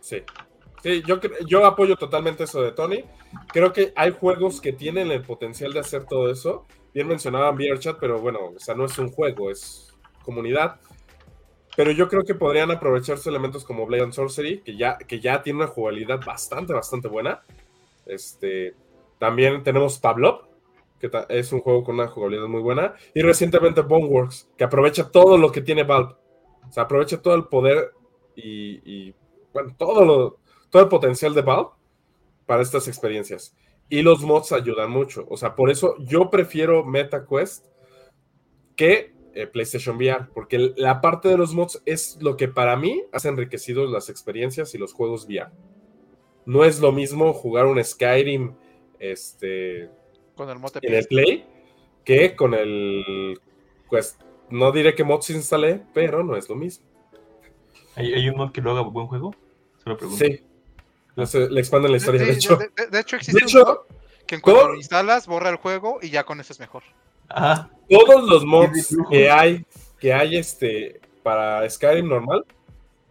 Sí. 0.01 0.23
Sí, 0.83 1.03
yo, 1.07 1.19
yo 1.47 1.67
apoyo 1.67 1.97
totalmente 1.97 2.45
eso 2.45 2.63
de 2.63 2.73
Tony. 2.73 3.05
Creo 3.49 3.73
que 3.73 3.93
hay 3.97 4.13
juegos 4.13 4.61
que 4.61 4.73
tienen 4.73 5.11
el 5.11 5.23
potencial 5.23 5.73
de 5.73 5.81
hacer 5.81 6.05
todo 6.05 6.31
eso. 6.31 6.67
Bien 6.95 7.09
mencionaban 7.09 7.57
VRChat, 7.57 7.99
pero 7.99 8.21
bueno, 8.21 8.53
o 8.57 8.59
sea, 8.59 8.75
no 8.75 8.85
es 8.85 8.97
un 8.99 9.11
juego, 9.11 9.51
es 9.51 9.97
comunidad. 10.25 10.81
Pero 11.77 11.91
yo 11.93 12.09
creo 12.09 12.25
que 12.25 12.35
podrían 12.35 12.71
aprovecharse 12.71 13.29
elementos 13.29 13.65
como 13.65 13.87
Blade 13.87 14.05
and 14.05 14.13
Sorcery, 14.13 14.61
que 14.63 14.77
ya, 14.77 14.99
que 14.99 15.21
ya 15.21 15.43
tiene 15.43 15.61
una 15.61 15.69
jugabilidad 15.69 16.21
bastante, 16.25 16.73
bastante 16.73 17.09
buena. 17.09 17.43
Este, 18.07 18.75
también 19.19 19.63
tenemos 19.63 19.99
Pavlov, 19.99 20.43
que 21.01 21.11
es 21.29 21.53
un 21.53 21.61
juego 21.61 21.85
con 21.85 21.97
una 21.97 22.09
jugabilidad 22.09 22.47
muy 22.47 22.63
buena. 22.63 22.95
Y 23.15 23.23
recientemente 23.23 23.83
Boneworks, 23.83 24.49
que 24.57 24.65
aprovecha 24.65 25.11
todo 25.11 25.39
lo 25.39 25.53
que 25.53 25.61
tiene 25.61 25.85
Valve. 25.85 26.15
O 26.69 26.73
sea, 26.73 26.85
aprovecha 26.85 27.21
todo 27.21 27.35
el 27.35 27.45
poder 27.47 27.93
y, 28.35 29.09
y 29.09 29.15
bueno, 29.53 29.75
todo 29.79 30.05
lo, 30.05 30.39
todo 30.71 30.83
el 30.83 30.89
potencial 30.89 31.35
de 31.35 31.43
Valve 31.43 31.71
para 32.47 32.63
estas 32.63 32.89
experiencias. 32.89 33.55
Y 33.89 34.03
los 34.03 34.21
mods 34.23 34.53
ayudan 34.53 34.91
mucho. 34.91 35.27
O 35.31 35.37
sea, 35.37 35.55
por 35.55 35.71
eso 35.71 35.97
yo 35.99 36.31
prefiero 36.31 36.85
MetaQuest 36.85 37.67
que 38.77 39.15
eh, 39.35 39.47
PlayStation 39.47 39.97
VR, 39.97 40.27
porque 40.35 40.73
la 40.77 41.01
parte 41.01 41.29
de 41.29 41.37
los 41.37 41.55
mods 41.55 41.83
es 41.87 42.19
lo 42.21 42.37
que 42.37 42.49
para 42.49 42.77
mí 42.77 43.05
hace 43.13 43.29
enriquecidos 43.29 43.91
las 43.91 44.09
experiencias 44.09 44.75
y 44.75 44.79
los 44.79 44.93
juegos 44.93 45.27
VR. 45.27 45.51
No 46.45 46.65
es 46.65 46.81
lo 46.81 46.93
mismo 46.93 47.33
jugar 47.33 47.67
un 47.67 47.83
Skyrim 47.83 48.55
este, 48.99 49.91
con 50.35 50.49
el 50.49 50.59
mod 50.59 50.71
en 50.81 50.95
el 50.95 51.07
Play 51.07 51.47
que 52.05 52.35
con 52.35 52.55
el 52.55 53.39
Quest. 53.91 54.23
No 54.49 54.73
diré 54.73 54.95
que 54.95 55.05
mods 55.05 55.29
instalé, 55.31 55.83
pero 55.93 56.25
no 56.25 56.37
es 56.37 56.49
lo 56.49 56.57
mismo. 56.57 56.87
¿Hay, 57.97 58.29
un 58.29 58.37
mod 58.37 58.53
que 58.53 58.61
lo 58.61 58.71
haga 58.71 58.83
buen 58.83 59.09
juego? 59.09 59.35
Sí, 60.17 60.41
le 61.51 61.61
expanden 61.61 61.91
la 61.91 61.97
historia. 61.97 62.25
De, 62.25 62.33
hecho, 62.33 62.57
de, 62.57 63.01
hecho 63.01 63.17
existe 63.17 63.45
un 63.45 63.79
que 64.27 64.41
cuando 64.41 64.69
lo 64.69 64.75
instalas 64.77 65.27
borra 65.27 65.49
el 65.49 65.57
juego 65.57 65.99
y 66.03 66.11
ya 66.11 66.25
con 66.25 66.39
eso 66.39 66.53
es 66.53 66.61
mejor. 66.61 66.83
Todos 67.89 68.29
los 68.29 68.45
mods 68.45 68.97
que 69.11 69.31
hay, 69.31 69.65
que 69.99 70.13
hay 70.13 70.37
este, 70.37 71.01
para 71.23 71.69
Skyrim 71.69 72.09
normal 72.09 72.45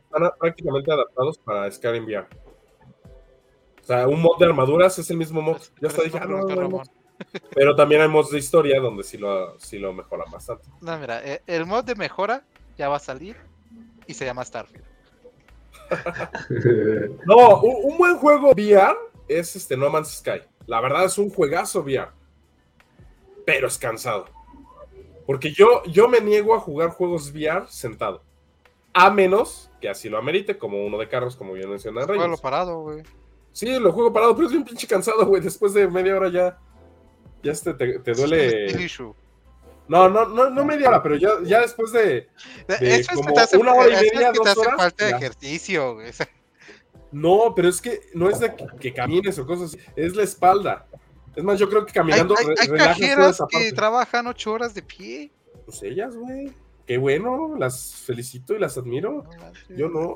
están 0.06 0.32
prácticamente 0.40 0.92
adaptados 0.92 1.38
para 1.40 1.70
Skyrim 1.72 2.06
VR. 2.06 2.28
O 3.82 3.86
sea, 3.88 4.08
un 4.08 4.22
mod 4.22 4.38
de 4.38 4.46
armaduras 4.46 5.00
es 5.00 5.10
el 5.10 5.18
mismo 5.18 5.42
mod. 5.42 5.62
Ya 5.82 5.88
está 5.88 6.04
dije, 6.04 6.20
ah, 6.22 6.84
Pero 7.56 7.76
también 7.76 8.02
hay 8.02 8.08
mods 8.08 8.30
de 8.30 8.38
historia 8.38 8.80
donde 8.80 9.04
sí 9.04 9.18
lo, 9.18 9.60
sí 9.60 9.80
lo 9.80 9.92
mejoran 9.94 10.30
bastante. 10.30 10.70
No, 10.82 10.98
mira, 11.00 11.26
eh, 11.26 11.42
el 11.48 11.66
mod 11.66 11.84
de 11.84 11.96
mejora 11.96 12.44
ya 12.78 12.90
va 12.90 12.98
a 12.98 13.00
salir 13.00 13.38
y 14.06 14.14
se 14.14 14.26
llama 14.26 14.46
Starfield. 14.46 14.87
no, 17.26 17.62
un, 17.62 17.98
buen 17.98 18.18
juego 18.18 18.52
VR 18.52 18.96
es 19.28 19.56
este 19.56 19.78
No 19.78 19.90
Man's 19.90 20.18
Sky. 20.18 20.42
La 20.66 20.82
verdad 20.82 21.06
es 21.06 21.18
un 21.18 21.30
juegazo 21.30 21.82
VR. 21.82 22.10
Pero 23.46 23.68
es 23.68 23.78
cansado. 23.78 24.26
Porque 25.26 25.52
yo, 25.52 25.84
yo 25.86 26.08
me 26.08 26.22
niego 26.22 26.56
a 26.56 26.60
jugar 26.60 26.90
juegos 26.90 27.32
VR 27.32 27.66
sentado. 27.68 28.24
A 28.94 29.10
menos 29.10 29.70
que 29.80 29.90
así 29.90 30.10
lo 30.10 30.18
amerite, 30.18 30.58
como 30.58 30.86
uno 30.86 30.98
de 30.98 31.08
carros, 31.08 31.36
como 31.36 31.54
bien 31.54 31.70
mencioné 31.70 32.06
Reyes. 32.06 32.42
parado, 32.42 32.82
güey. 32.82 33.04
Sí, 33.52 33.80
lo 33.80 33.92
juego 33.92 34.12
parado, 34.12 34.36
pero 34.36 34.48
es 34.48 34.54
bien 34.54 34.64
pinche 34.64 34.88
cansado, 34.88 35.26
güey. 35.26 35.42
Después 35.42 35.74
de 35.74 35.88
media 35.88 36.16
hora 36.16 36.30
ya. 36.30 36.58
Ya 37.44 37.52
este, 37.52 37.74
te, 37.74 38.00
te 38.00 38.14
duele. 38.14 38.68
No, 39.88 40.10
no, 40.10 40.26
no, 40.26 40.50
no 40.50 40.66
media 40.66 40.90
hora, 40.90 41.02
pero 41.02 41.16
ya, 41.16 41.30
ya 41.44 41.62
después 41.62 41.92
de, 41.92 42.28
eso 42.82 43.14
como 43.14 43.40
es 43.40 43.54
una 43.54 43.74
hora 43.74 43.90
y 43.90 44.10
media, 44.14 44.32
dos 44.34 44.58
horas. 44.58 44.76
falta 44.76 45.06
de 45.06 45.12
ejercicio, 45.12 45.96
güey. 45.96 46.12
No, 47.12 47.54
pero 47.56 47.70
es 47.70 47.82
que 47.82 48.02
no 48.14 48.30
es 48.30 48.40
de 48.40 48.54
que, 48.80 48.94
camines 48.94 49.40
o 49.40 49.46
cosas 49.46 49.74
así, 49.74 49.84
es 49.96 50.16
la 50.16 50.24
espalda. 50.24 50.88
Es 51.36 51.44
más, 51.44 51.58
yo 51.58 51.70
creo 51.70 51.86
que 51.86 51.94
caminando 51.94 52.36
hay, 52.38 52.46
hay, 52.46 52.56
hay 52.70 52.78
cajeras 52.78 53.42
que 53.50 53.72
trabajan 53.72 54.28
ocho 54.28 54.52
horas 54.52 54.74
de 54.74 54.82
pie. 54.82 55.32
Pues 55.66 55.84
ellas, 55.84 56.16
güey. 56.16 56.52
Qué 56.88 56.98
bueno, 56.98 57.56
las 57.58 57.94
felicito 57.94 58.56
y 58.56 58.60
las 58.60 58.78
admiro. 58.78 59.26
yo 59.70 59.90
no. 59.90 60.16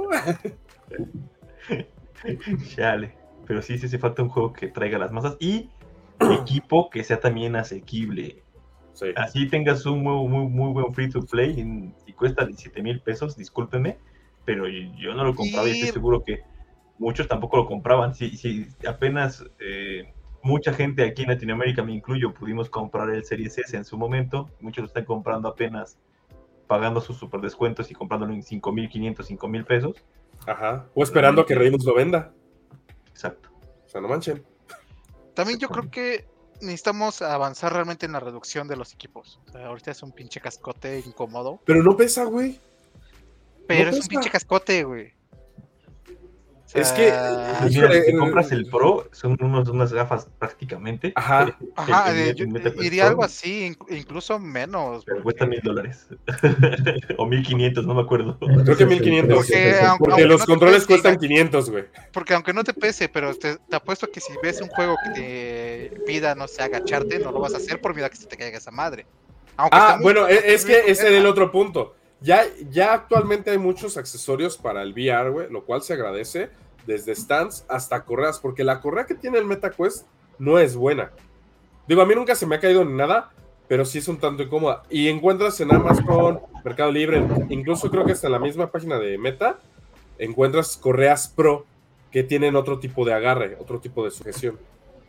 Chale. 2.76 3.14
Pero 3.46 3.62
sí, 3.62 3.78
sí 3.78 3.88
hace 3.88 4.00
falta 4.00 4.22
un 4.22 4.30
juego 4.30 4.54
que 4.54 4.70
traiga 4.70 4.98
las 4.98 5.12
masas 5.12 5.36
y 5.40 5.70
equipo 6.20 6.90
que 6.90 7.04
sea 7.04 7.20
también 7.20 7.58
asequible. 7.58 8.42
Así 9.16 9.48
tengas 9.48 9.86
un 9.86 10.04
muy, 10.04 10.28
muy, 10.28 10.48
muy 10.48 10.74
buen 10.74 10.94
free 10.94 11.10
to 11.10 11.22
play 11.22 11.94
y, 12.08 12.14
cuesta 12.14 12.46
17 12.46 12.84
mil 12.84 13.02
pesos, 13.02 13.36
discúlpeme, 13.36 13.98
pero 14.46 14.68
yo, 14.68 15.16
no 15.16 15.24
lo 15.24 15.34
compraba 15.34 15.68
y 15.68 15.72
estoy 15.72 15.90
seguro 15.90 16.24
que 16.24 16.42
muchos 17.00 17.28
tampoco 17.28 17.58
lo 17.58 17.66
compraban. 17.66 18.14
Si, 18.14 18.38
si 18.38 18.68
apenas 18.88 19.44
eh, 19.60 20.14
mucha 20.44 20.72
gente 20.72 21.04
aquí 21.04 21.24
en 21.24 21.30
Latinoamérica, 21.30 21.84
me 21.84 21.94
incluyo, 21.94 22.34
pudimos 22.34 22.70
comprar 22.70 23.10
el 23.10 23.24
Series 23.24 23.58
S 23.58 23.76
en 23.76 23.86
su 23.86 23.98
momento, 23.98 24.52
muchos 24.60 24.84
lo 24.84 24.88
están 24.88 25.06
comprando 25.06 25.50
apenas 25.50 25.98
pagando 26.68 27.02
sus 27.02 27.18
super 27.18 27.42
descuentos 27.42 27.92
y 27.92 27.96
comprándolo 27.96 28.34
en 28.34 28.44
5.500, 28.44 29.16
5.000 29.16 29.66
pesos. 29.66 29.96
Ajá, 30.48 30.86
o 30.94 31.04
esperando 31.04 31.46
que 31.46 31.56
Reimus 31.56 31.84
lo 31.84 31.96
venda. 31.96 32.34
Exacto. 33.10 33.50
O 33.86 33.90
sea, 33.90 34.00
no 34.00 34.08
manchen. 34.08 34.44
También 35.34 35.60
yo 35.60 35.70
creo 35.70 35.92
que 35.92 36.31
necesitamos 36.62 37.22
avanzar 37.22 37.74
realmente 37.74 38.06
en 38.06 38.14
la 38.14 38.20
reducción 38.20 38.68
de 38.68 38.76
los 38.76 38.94
equipos. 38.94 39.40
ahorita 39.54 39.92
es 39.92 40.04
un 40.04 40.12
pinche 40.12 40.40
cascote 40.40 41.00
incómodo. 41.00 41.60
Pero 41.66 41.84
no 41.84 41.96
pesa, 41.98 42.24
güey. 42.26 42.60
Pero 43.68 43.90
es 43.90 44.00
un 44.00 44.08
pinche 44.08 44.30
cascote, 44.30 44.84
güey. 44.84 45.14
Es 46.74 46.92
que. 46.92 47.14
si 47.70 48.18
compras 48.18 48.52
el 48.52 48.66
Pro, 48.66 49.08
son 49.12 49.38
unos, 49.42 49.68
unas 49.70 49.92
gafas 49.92 50.28
prácticamente. 50.40 51.14
Ajá. 51.16 51.58
Ajá, 51.76 52.14
iría 52.82 53.08
algo 53.08 53.24
así, 53.24 53.76
incluso 53.90 54.40
menos. 54.40 55.04
Pero 55.06 55.24
cuesta 55.24 55.46
mil 55.46 55.62
dólares. 55.62 56.08
o 57.18 57.26
mil 57.26 57.44
quinientos, 57.44 57.86
no 57.86 57.94
me 57.94 58.02
acuerdo. 58.02 58.38
Creo 58.40 58.78
que 58.78 58.86
mil 58.86 59.02
quinientos. 59.02 59.48
Porque, 60.00 60.26
los 60.26 60.46
controles 60.46 60.86
cuestan 60.86 61.18
quinientos, 61.18 61.70
güey. 61.70 61.86
Porque 62.12 62.34
aunque 62.34 62.54
no 62.54 62.64
te 62.64 62.74
pese, 62.74 63.10
pero 63.10 63.36
te, 63.36 63.58
apuesto 63.72 64.08
que 64.08 64.20
si 64.20 64.34
ves 64.42 64.62
un 64.62 64.70
juego 64.70 64.96
que 65.04 65.90
te 65.92 66.00
pida, 66.06 66.36
no 66.36 66.48
sé, 66.48 66.64
agacharte, 66.64 67.20
no 67.20 67.32
lo 67.32 67.40
vas 67.40 67.54
a 67.54 67.58
hacer 67.58 67.82
por 67.82 67.94
miedo 67.94 68.08
a 68.08 68.10
que 68.10 68.18
se 68.18 68.28
te 68.28 68.38
caiga 68.38 68.58
esa 68.58 68.72
madre. 68.72 69.06
ah, 69.58 70.00
bueno, 70.02 70.28
e, 70.28 70.54
es, 70.54 70.66
que 70.66 70.80
ese 70.80 70.92
es 70.92 71.14
el 71.16 71.26
otro 71.26 71.52
punto. 71.52 71.96
Ya, 72.22 72.44
ya 72.70 72.94
actualmente 72.94 73.50
hay 73.50 73.58
muchos 73.58 73.98
accesorios 73.98 74.58
para 74.58 74.84
el 74.84 74.94
VR, 74.94 75.32
güey, 75.32 75.50
lo 75.50 75.66
cual 75.66 75.82
se 75.82 75.94
agradece, 75.94 76.50
desde 76.86 77.16
stands 77.16 77.66
hasta 77.68 78.06
correas, 78.06 78.40
porque 78.40 78.64
la 78.64 78.80
correa 78.80 79.06
que 79.06 79.16
tiene 79.16 79.40
el 79.40 79.46
MetaQuest 79.46 80.06
no 80.38 80.60
es 80.60 80.76
buena. 80.76 81.12
Digo, 81.88 82.02
a 82.02 82.06
mí 82.06 82.14
nunca 82.14 82.36
se 82.36 82.46
me 82.46 82.56
ha 82.56 82.60
caído 82.60 82.86
ni 82.86 82.94
nada, 82.94 83.32
pero 83.68 83.86
sí 83.86 83.98
es 83.98 84.08
un 84.08 84.18
tanto 84.18 84.44
incómoda. 84.44 84.84
Y 84.90 85.08
encuentras 85.08 85.60
en 85.62 85.74
Amazon, 85.74 86.42
Mercado 86.64 86.92
Libre, 86.92 87.24
incluso 87.50 87.90
creo 87.90 88.06
que 88.06 88.12
hasta 88.12 88.28
en 88.28 88.34
la 88.34 88.40
misma 88.40 88.72
página 88.72 89.00
de 89.00 89.18
Meta, 89.18 89.60
encuentras 90.20 90.78
correas 90.78 91.28
Pro 91.28 91.66
que 92.12 92.24
tienen 92.24 92.56
otro 92.56 92.80
tipo 92.80 93.04
de 93.06 93.14
agarre, 93.14 93.58
otro 93.60 93.80
tipo 93.80 94.04
de 94.04 94.12
sujeción. 94.12 94.60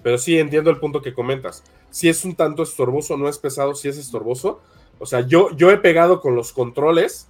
Pero 0.02 0.16
sí 0.16 0.38
entiendo 0.38 0.70
el 0.70 0.78
punto 0.78 1.02
que 1.02 1.12
comentas. 1.12 1.62
Si 1.90 2.08
es 2.08 2.24
un 2.24 2.34
tanto 2.34 2.62
estorboso, 2.62 3.16
no 3.16 3.28
es 3.28 3.38
pesado, 3.38 3.74
si 3.74 3.88
es 3.88 3.98
estorboso, 3.98 4.60
o 5.02 5.06
sea, 5.06 5.22
yo, 5.22 5.50
yo 5.56 5.72
he 5.72 5.78
pegado 5.78 6.20
con 6.20 6.36
los 6.36 6.52
controles 6.52 7.28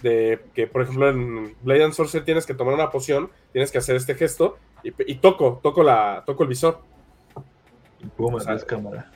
de 0.00 0.42
que, 0.54 0.66
por 0.66 0.80
ejemplo, 0.80 1.10
en 1.10 1.54
Blade 1.60 1.84
and 1.84 1.92
Sorcery 1.92 2.24
tienes 2.24 2.46
que 2.46 2.54
tomar 2.54 2.72
una 2.72 2.90
poción, 2.90 3.30
tienes 3.52 3.70
que 3.70 3.76
hacer 3.76 3.96
este 3.96 4.14
gesto 4.14 4.56
y, 4.82 5.16
toco, 5.16 5.60
toco, 5.62 5.82
la, 5.82 6.22
toco 6.24 6.44
el 6.44 6.48
visor. 6.48 6.80
¿Y 8.00 8.06
o 8.16 8.66
cámara? 8.66 9.12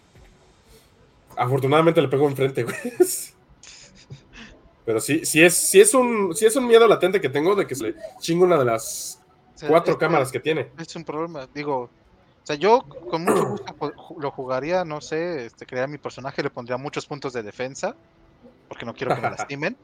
Afortunadamente 1.36 2.02
le 2.02 2.08
pego 2.08 2.28
enfrente, 2.28 2.64
güey. 2.64 2.76
Pero 4.84 5.00
sí, 5.00 5.24
sí 5.24 5.42
es, 5.42 5.54
sí 5.54 5.80
es 5.80 5.94
un, 5.94 6.36
sí 6.36 6.44
es 6.44 6.54
un 6.56 6.66
miedo 6.66 6.86
latente 6.86 7.18
que 7.18 7.30
tengo 7.30 7.54
de 7.54 7.66
que 7.66 7.74
se 7.74 7.84
le 7.84 7.94
chingue 8.18 8.44
una 8.44 8.58
de 8.58 8.64
las 8.66 9.22
cuatro 9.66 9.96
cámaras 9.96 10.30
que 10.30 10.40
tiene. 10.40 10.68
Es 10.78 10.94
un 10.96 11.04
problema, 11.04 11.48
digo, 11.54 11.88
sea, 12.50 12.56
yo 12.56 12.82
con 12.82 13.24
mucho 13.24 13.46
gusto 13.46 13.92
lo 14.18 14.30
jugaría, 14.30 14.84
no 14.84 15.00
sé, 15.00 15.46
este, 15.46 15.66
crear 15.66 15.88
mi 15.88 15.98
personaje, 15.98 16.42
le 16.42 16.50
pondría 16.50 16.76
muchos 16.76 17.06
puntos 17.06 17.32
de 17.32 17.42
defensa, 17.42 17.94
porque 18.68 18.84
no 18.84 18.94
quiero 18.94 19.14
que 19.14 19.20
me 19.20 19.30
lastimen. 19.36 19.76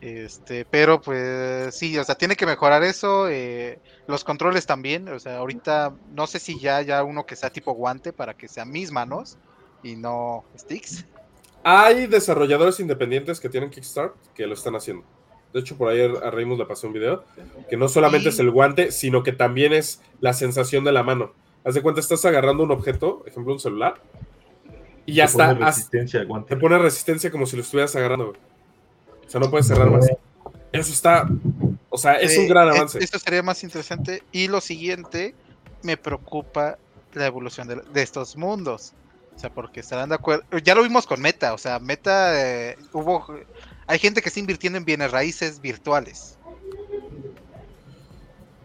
Este, 0.00 0.64
pero 0.64 1.00
pues 1.00 1.74
sí, 1.74 1.98
o 1.98 2.04
sea, 2.04 2.14
tiene 2.14 2.36
que 2.36 2.46
mejorar 2.46 2.84
eso. 2.84 3.28
Eh, 3.28 3.80
los 4.06 4.24
controles 4.24 4.64
también, 4.64 5.08
o 5.08 5.18
sea, 5.18 5.38
ahorita 5.38 5.92
no 6.12 6.26
sé 6.26 6.38
si 6.38 6.58
ya 6.58 6.80
ya 6.82 7.02
uno 7.02 7.26
que 7.26 7.36
sea 7.36 7.50
tipo 7.50 7.72
guante 7.72 8.12
para 8.12 8.34
que 8.34 8.48
sea 8.48 8.64
mis 8.64 8.92
manos 8.92 9.36
y 9.82 9.96
no 9.96 10.44
sticks. 10.56 11.04
Hay 11.64 12.06
desarrolladores 12.06 12.78
independientes 12.80 13.40
que 13.40 13.48
tienen 13.48 13.70
Kickstart 13.70 14.14
que 14.34 14.46
lo 14.46 14.54
están 14.54 14.76
haciendo. 14.76 15.04
De 15.52 15.60
hecho, 15.60 15.76
por 15.76 15.90
ahí 15.90 16.00
a 16.00 16.30
Reimus 16.30 16.58
le 16.58 16.66
pasé 16.66 16.86
un 16.86 16.92
video, 16.92 17.24
que 17.70 17.76
no 17.76 17.88
solamente 17.88 18.28
es 18.28 18.38
el 18.38 18.50
guante, 18.50 18.92
sino 18.92 19.22
que 19.22 19.32
también 19.32 19.72
es 19.72 20.02
la 20.20 20.32
sensación 20.32 20.84
de 20.84 20.92
la 20.92 21.02
mano. 21.02 21.32
Haz 21.64 21.74
de 21.74 21.82
cuenta, 21.82 22.00
estás 22.00 22.24
agarrando 22.24 22.62
un 22.62 22.70
objeto, 22.70 23.24
ejemplo, 23.26 23.52
un 23.52 23.60
celular, 23.60 24.00
y 25.08 25.14
ya 25.14 25.24
está. 25.24 25.54
Resistencia 25.54 26.22
guante. 26.24 26.54
Te 26.54 26.60
pone 26.60 26.78
resistencia 26.78 27.30
como 27.30 27.46
si 27.46 27.56
lo 27.56 27.62
estuvieras 27.62 27.96
agarrando. 27.96 28.34
O 29.26 29.30
sea, 29.30 29.40
no 29.40 29.50
puedes 29.50 29.66
cerrar 29.66 29.90
más. 29.90 30.06
Eso 30.70 30.92
está 30.92 31.26
O 31.88 31.96
sea, 31.96 32.14
es 32.14 32.36
un 32.36 32.46
gran 32.46 32.68
avance. 32.68 33.02
Esto 33.02 33.18
sería 33.18 33.42
más 33.42 33.64
interesante. 33.64 34.22
Y 34.32 34.48
lo 34.48 34.60
siguiente, 34.60 35.34
me 35.82 35.96
preocupa 35.96 36.76
la 37.14 37.24
evolución 37.24 37.68
de, 37.68 38.02
estos 38.02 38.36
mundos. 38.36 38.92
O 39.34 39.38
sea, 39.38 39.48
porque 39.48 39.80
estarán 39.80 40.10
de 40.10 40.16
acuerdo. 40.16 40.44
Ya 40.58 40.74
lo 40.74 40.82
vimos 40.82 41.06
con 41.06 41.22
Meta. 41.22 41.54
O 41.54 41.58
sea, 41.58 41.78
Meta 41.78 42.38
eh, 42.38 42.76
hubo. 42.92 43.26
Hay 43.88 43.98
gente 43.98 44.20
que 44.20 44.28
está 44.28 44.38
invirtiendo 44.38 44.76
en 44.76 44.84
bienes 44.84 45.10
raíces 45.10 45.60
virtuales. 45.62 46.38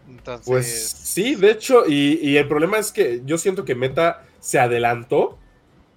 Entonces... 0.08 0.46
Pues 0.46 0.90
sí, 0.90 1.36
de 1.36 1.52
hecho, 1.52 1.86
y, 1.88 2.36
el 2.36 2.48
problema 2.48 2.78
es 2.78 2.92
que 2.92 3.22
yo 3.26 3.38
siento 3.38 3.64
que 3.64 3.74
Meta 3.74 4.26
se 4.42 4.60
adelantó, 4.60 5.40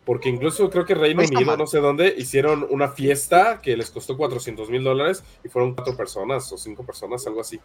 porque 0.05 0.29
incluso 0.29 0.71
creo 0.71 0.85
que 0.85 0.95
Reino 0.95 1.25
Unido, 1.25 1.57
no 1.57 1.67
sé 1.67 1.79
dónde, 1.79 2.15
hicieron 2.17 2.65
una 2.71 2.89
fiesta 2.89 3.61
que 3.61 3.77
les 3.77 3.91
costó 3.91 4.17
400 4.17 4.71
mil 4.71 4.85
dólares 4.85 5.25
y 5.45 5.49
fueron 5.49 5.75
cuatro 5.75 5.97
personas 5.97 6.51
o 6.53 6.57
cinco 6.57 6.85
personas, 6.85 7.27
algo 7.27 7.41
así. 7.41 7.59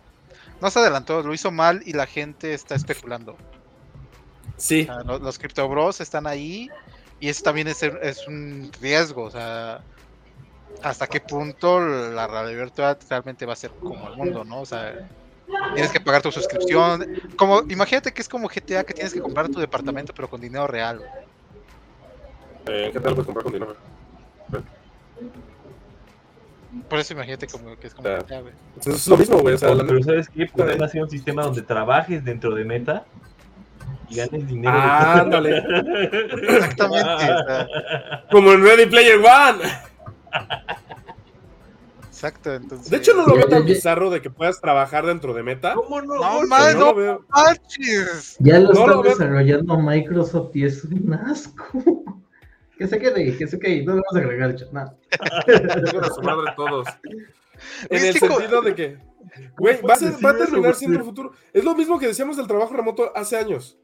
No 0.60 0.72
se 0.72 0.80
adelantó, 0.80 1.22
lo 1.22 1.32
hizo 1.32 1.52
mal 1.52 1.84
y 1.86 1.94
la 1.94 2.08
gente 2.08 2.56
está 2.56 2.74
especulando. 2.74 3.38
Sí. 4.58 4.88
los, 5.06 5.22
los 5.22 5.38
Crypto 5.38 5.68
Bros 5.70 6.02
están 6.02 6.26
ahí 6.26 6.70
y 7.20 7.30
eso 7.30 7.44
también 7.44 7.68
es, 7.68 7.84
es 7.84 8.28
un 8.28 8.72
riesgo, 8.82 9.24
o 9.24 9.32
sea, 9.32 9.84
hasta 10.84 11.08
qué 11.08 11.20
punto 11.20 11.80
la 11.80 12.28
realidad 12.28 12.64
virtual 12.64 12.98
realmente 13.10 13.46
va 13.46 13.54
a 13.54 13.56
ser 13.56 13.72
como 13.72 14.08
el 14.10 14.16
mundo, 14.16 14.44
¿no? 14.44 14.62
O 14.62 14.66
sea, 14.66 15.08
tienes 15.74 15.92
que 15.92 16.00
pagar 16.00 16.22
tu 16.22 16.32
suscripción. 16.32 17.06
Como, 17.36 17.62
imagínate 17.70 18.12
que 18.12 18.22
es 18.22 18.30
como 18.30 18.48
GTA 18.48 18.84
que 18.84 18.94
tienes 18.94 19.14
que 19.14 19.22
comprar 19.22 19.50
tu 19.50 19.60
departamento 19.60 20.14
pero 20.14 20.30
con 20.30 20.42
dinero 20.42 20.68
real. 20.68 21.02
Eh, 22.68 22.90
¿Qué 22.94 23.00
tal 23.00 23.14
puedes 23.14 23.26
comprar 23.26 23.44
con 23.44 23.54
dinero? 23.54 23.76
Por 26.90 27.00
eso 27.00 27.14
imagínate 27.14 27.48
como 27.48 27.76
que 27.78 27.88
es 27.88 27.94
como 27.94 28.08
GTA, 28.08 28.42
güey. 28.42 28.54
es 28.86 29.08
lo 29.08 29.18
mismo, 29.18 29.40
güey. 29.40 29.56
O 29.56 29.58
sea, 29.58 29.76
pero 29.76 30.04
¿sabes 30.04 30.30
qué? 30.30 30.46
Pueden 30.48 30.82
hacer 30.82 31.04
un 31.04 31.10
sistema 31.10 31.44
donde 31.44 31.62
trabajes 31.62 32.24
dentro 32.24 32.56
de 32.56 32.64
Meta 32.64 33.06
y 34.10 34.16
ganes 34.16 34.48
dinero. 34.48 34.74
Ah, 34.74 35.20
ándale. 35.20 35.58
Exactamente. 36.48 37.68
Como 38.32 38.54
en 38.54 38.64
Ready 38.64 38.86
Player 38.86 39.18
One. 39.18 39.91
Exacto, 42.22 42.54
entonces. 42.54 42.92
De 42.92 42.98
hecho, 42.98 43.16
no 43.16 43.26
lo 43.26 43.34
veo 43.34 43.48
tan 43.48 43.66
bizarro 43.66 44.12
de 44.12 44.22
que 44.22 44.30
puedas 44.30 44.62
trabajar 44.62 45.08
dentro 45.08 45.34
de 45.34 45.42
Meta. 45.42 45.74
¿Cómo 45.74 46.02
no? 46.02 46.16
No, 46.16 46.44
no, 46.44 46.94
no. 46.94 47.20
Ya 48.40 48.60
lo 48.60 48.72
están 48.72 49.02
desarrollando 49.02 49.80
Microsoft 49.80 50.56
y 50.56 50.66
es 50.66 50.84
un 50.84 51.14
asco. 51.14 51.66
Que 52.78 52.88
se 52.88 52.98
quede, 52.98 53.38
que 53.38 53.48
se 53.48 53.60
quede, 53.60 53.84
no 53.84 53.92
vamos 53.92 54.16
a 54.16 54.18
agregar 54.18 54.50
el 54.50 54.56
chat, 54.56 54.72
nada. 54.72 54.98
su 56.16 56.22
madre 56.24 56.52
todos. 56.56 56.88
En 57.88 58.06
el 58.06 58.18
sentido 58.18 58.62
de 58.64 58.74
que, 58.74 58.98
güey, 59.56 59.80
va, 59.84 59.94
a 59.94 60.36
terminar 60.36 60.74
siendo 60.74 60.98
el 60.98 61.06
futuro. 61.06 61.32
Es 61.54 61.64
lo 61.64 61.76
mismo 61.76 62.00
que 62.00 62.08
decíamos 62.08 62.38
del 62.38 62.48
trabajo 62.48 62.74
remoto 62.74 63.16
hace 63.16 63.38
años. 63.38 63.78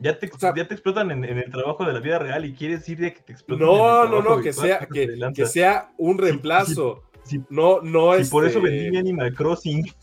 Ya 0.00 0.18
te, 0.18 0.30
ya 0.40 0.68
te 0.68 0.74
explotan 0.74 1.10
en, 1.10 1.24
el 1.24 1.50
trabajo 1.50 1.84
de 1.84 1.92
la 1.92 2.00
vida 2.00 2.20
real 2.20 2.44
y 2.44 2.54
quieres 2.54 2.80
decir 2.80 2.98
de 2.98 3.12
que 3.12 3.20
te 3.20 3.32
exploten. 3.32 3.66
No, 3.66 4.06
no, 4.06 4.22
no, 4.22 4.40
que 4.40 4.52
sea, 4.52 4.86
que, 4.86 5.18
que, 5.34 5.46
sea 5.46 5.90
un 5.98 6.18
reemplazo 6.18 7.02
no, 7.50 7.80
no 7.82 8.14
es. 8.14 8.28
Y 8.28 8.30
por 8.30 8.46
eso 8.46 8.60
vendí 8.60 8.90
mi 8.90 8.98
Animal 8.98 9.34
Crossing. 9.34 9.84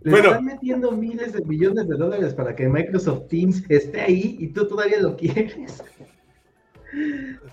Le 0.00 0.12
bueno, 0.12 0.28
están 0.28 0.44
metiendo 0.44 0.92
miles 0.92 1.32
de 1.32 1.44
millones 1.44 1.88
de 1.88 1.96
dólares 1.96 2.32
para 2.32 2.54
que 2.54 2.68
Microsoft 2.68 3.26
Teams 3.28 3.64
esté 3.68 4.00
ahí 4.00 4.36
y 4.38 4.46
tú 4.48 4.68
todavía 4.68 5.00
lo 5.00 5.16
quieres. 5.16 5.82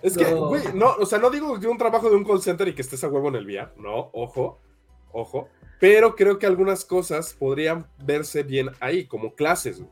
Es 0.04 0.16
que, 0.16 0.32
güey, 0.32 0.62
no, 0.76 0.92
o 1.00 1.08
sea, 1.08 1.18
no 1.18 1.32
digo 1.32 1.60
que 1.60 1.66
un 1.66 1.80
trabajo 1.80 2.08
de 2.08 2.16
un 2.16 2.24
call 2.24 2.44
center 2.44 2.68
y 2.68 2.76
que 2.76 2.84
estés 2.84 3.04
a 3.04 3.08
huevo 3.08 3.30
en 3.30 3.36
el 3.36 3.48
VR, 3.48 3.72
no, 3.78 4.12
ojo, 4.14 4.60
ojo, 5.12 5.50
pero 5.80 6.16
creo 6.16 6.38
que 6.38 6.46
algunas 6.46 6.86
cosas 6.86 7.34
podrían 7.34 7.88
verse 8.06 8.44
bien 8.44 8.70
ahí, 8.80 9.08
como 9.08 9.34
clases. 9.34 9.84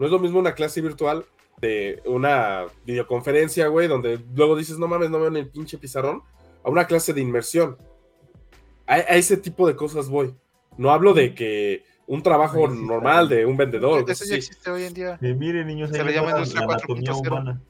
No 0.00 0.06
es 0.06 0.12
lo 0.12 0.18
mismo 0.18 0.38
una 0.38 0.54
clase 0.54 0.80
virtual 0.80 1.26
de 1.60 2.00
una 2.06 2.64
videoconferencia, 2.86 3.66
güey, 3.66 3.86
donde 3.86 4.18
luego 4.34 4.56
dices, 4.56 4.78
no 4.78 4.88
mames, 4.88 5.10
no 5.10 5.20
veo 5.20 5.30
ni 5.30 5.40
el 5.40 5.50
pinche 5.50 5.76
pizarrón, 5.76 6.22
a 6.64 6.70
una 6.70 6.86
clase 6.86 7.12
de 7.12 7.20
inmersión. 7.20 7.76
A, 8.86 8.96
ese 8.96 9.36
tipo 9.36 9.68
de 9.68 9.76
cosas 9.76 10.08
voy. 10.08 10.34
No 10.78 10.90
hablo 10.90 11.12
de 11.12 11.34
que 11.34 11.84
un 12.06 12.22
trabajo 12.22 12.66
normal 12.66 13.28
de 13.28 13.44
un 13.44 13.58
vendedor. 13.58 14.10
Eso 14.10 14.24
ya 14.24 14.36
existe 14.36 14.70
hoy 14.70 14.84
en 14.84 14.94
día. 14.94 15.18
miren, 15.20 15.66
niños, 15.66 15.90
se 15.90 16.02
le 16.02 16.14
llama 16.14 16.30
industria 16.30 16.66
4.0. 16.66 17.60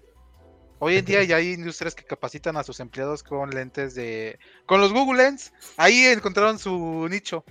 Hoy 0.78 0.96
en 0.96 1.04
día 1.04 1.24
ya 1.24 1.36
hay 1.36 1.54
industrias 1.54 1.96
que 1.96 2.04
capacitan 2.04 2.56
a 2.56 2.62
sus 2.62 2.78
empleados 2.78 3.24
con 3.24 3.50
lentes 3.50 3.96
de. 3.96 4.38
Con 4.66 4.80
los 4.80 4.92
Google 4.92 5.24
Lens. 5.24 5.52
Ahí 5.76 6.04
encontraron 6.06 6.60
su 6.60 7.08
nicho. 7.10 7.44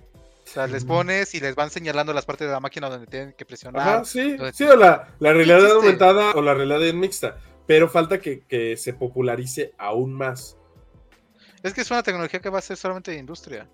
O 0.49 0.51
sea, 0.51 0.65
les 0.65 0.83
pones 0.83 1.35
y 1.35 1.39
les 1.39 1.53
van 1.53 1.69
señalando 1.69 2.11
las 2.11 2.25
partes 2.25 2.47
de 2.47 2.53
la 2.53 2.59
máquina 2.59 2.89
donde 2.89 3.05
tienen 3.05 3.33
que 3.33 3.45
presionar. 3.45 3.81
Ajá, 3.87 4.03
sí, 4.03 4.35
sí, 4.51 4.63
o 4.63 4.75
la, 4.75 5.13
la 5.19 5.31
realidad 5.31 5.69
aumentada 5.69 6.31
o 6.31 6.41
la 6.41 6.55
realidad 6.55 6.91
mixta. 6.91 7.37
Pero 7.67 7.87
falta 7.87 8.19
que, 8.19 8.41
que 8.47 8.75
se 8.75 8.93
popularice 8.93 9.73
aún 9.77 10.11
más. 10.11 10.57
Es 11.61 11.71
que 11.71 11.81
es 11.81 11.91
una 11.91 12.01
tecnología 12.01 12.39
que 12.39 12.49
va 12.49 12.57
a 12.57 12.61
ser 12.63 12.77
solamente 12.77 13.11
de 13.11 13.17
industria. 13.17 13.69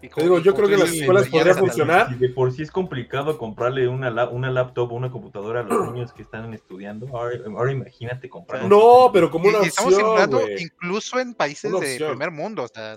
Te 0.00 0.22
digo, 0.22 0.40
yo 0.40 0.54
creo 0.54 0.68
que 0.68 0.76
las 0.76 0.92
escuelas 0.92 1.28
podrían 1.28 1.56
funcionar. 1.56 2.18
de 2.18 2.28
por 2.28 2.52
sí 2.52 2.62
es 2.62 2.72
complicado 2.72 3.38
comprarle 3.38 3.86
una, 3.86 4.28
una 4.28 4.50
laptop 4.50 4.92
o 4.92 4.96
una 4.96 5.12
computadora 5.12 5.60
a 5.60 5.62
los 5.62 5.92
niños 5.92 6.12
que 6.12 6.22
están 6.22 6.52
estudiando. 6.54 7.06
Ahora, 7.16 7.72
imagínate 7.72 8.28
comprar. 8.28 8.64
No, 8.64 9.10
pero 9.12 9.30
como 9.30 9.48
una 9.48 9.58
opción. 9.58 9.92
Estamos 9.92 10.42
incluso 10.58 11.20
en 11.20 11.34
países 11.34 11.70
de 11.70 12.04
primer 12.08 12.32
mundo. 12.32 12.64
O 12.64 12.68
sea, 12.68 12.96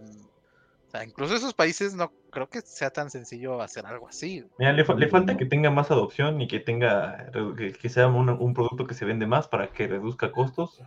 incluso 1.05 1.35
esos 1.35 1.53
países 1.53 1.93
no 1.95 2.11
creo 2.29 2.49
que 2.49 2.61
sea 2.61 2.89
tan 2.89 3.09
sencillo 3.09 3.61
hacer 3.61 3.85
algo 3.85 4.07
así. 4.07 4.45
le, 4.57 5.07
falta 5.07 5.37
que 5.37 5.45
tenga 5.45 5.69
más 5.69 5.91
adopción 5.91 6.41
y 6.41 6.47
que 6.47 6.59
tenga 6.59 7.31
que, 7.81 7.89
sea 7.89 8.07
un, 8.07 8.53
producto 8.53 8.85
que 8.85 8.93
se 8.93 9.05
vende 9.05 9.25
más 9.25 9.47
para 9.47 9.71
que 9.71 9.87
reduzca 9.87 10.31
costos. 10.31 10.81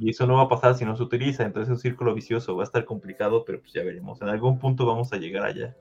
Y 0.00 0.10
eso 0.10 0.26
no 0.26 0.36
va 0.36 0.42
a 0.42 0.48
pasar 0.48 0.76
si 0.76 0.84
no 0.84 0.96
se 0.96 1.02
utiliza. 1.02 1.44
Entonces 1.44 1.70
es 1.70 1.76
un 1.76 1.80
círculo 1.80 2.14
vicioso. 2.14 2.56
Va 2.56 2.62
a 2.62 2.66
estar 2.66 2.84
complicado, 2.84 3.44
pero 3.44 3.60
pues 3.60 3.72
ya 3.72 3.82
veremos. 3.82 4.20
En 4.22 4.28
algún 4.28 4.58
punto 4.58 4.86
vamos 4.86 5.12
a 5.12 5.16
llegar 5.16 5.44
allá. 5.44 5.76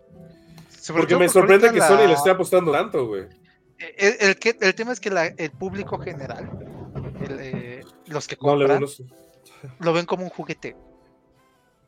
Porque 0.88 1.16
me 1.16 1.30
sorprende 1.30 1.72
que 1.72 1.82
Sony 1.82 2.08
le 2.08 2.14
esté 2.14 2.32
apostando 2.32 2.72
tanto, 2.72 3.08
güey. 3.08 3.26
El, 3.98 4.38
el, 4.60 4.76
tema 4.76 4.92
es 4.92 5.00
que 5.00 5.34
el 5.38 5.52
público 5.52 5.98
general, 5.98 6.52
eh, 7.28 7.84
los 8.08 8.28
que 8.28 8.36
compran, 8.36 8.86
lo 9.80 9.94
ven 9.94 10.06
como 10.06 10.24
un 10.24 10.30
juguete. 10.30 10.76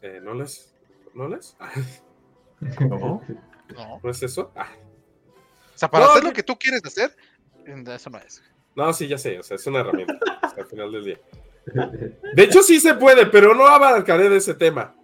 Eh, 0.01 0.19
no 0.21 0.33
les 0.33 0.72
¿No 1.13 1.27
les? 1.27 1.55
¿No? 2.79 3.21
¿No 4.03 4.09
es 4.09 4.23
eso? 4.23 4.51
Ah. 4.55 4.71
O 5.73 5.77
sea, 5.77 5.89
para 5.89 6.05
hacer 6.05 6.23
lo 6.23 6.33
que 6.33 6.43
tú 6.43 6.57
quieres 6.57 6.83
hacer, 6.85 7.15
eso 7.65 8.09
no 8.09 8.17
es. 8.19 8.43
No, 8.75 8.91
sí, 8.93 9.07
ya 9.07 9.17
sé, 9.17 9.39
o 9.39 9.43
sea, 9.43 9.55
es 9.55 9.65
una 9.67 9.81
herramienta 9.81 10.17
al 10.57 10.65
final 10.65 10.91
del 10.91 11.05
día. 11.05 11.19
De 12.35 12.43
hecho, 12.43 12.61
sí 12.61 12.79
se 12.79 12.93
puede, 12.95 13.25
pero 13.27 13.55
no 13.55 13.65
abarcaré 13.67 14.29
de 14.29 14.37
ese 14.37 14.53
tema. 14.53 14.95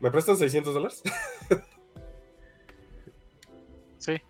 ¿Me 0.00 0.10
prestan 0.10 0.36
600 0.36 0.74
dólares? 0.74 1.02
Sí. 3.98 4.20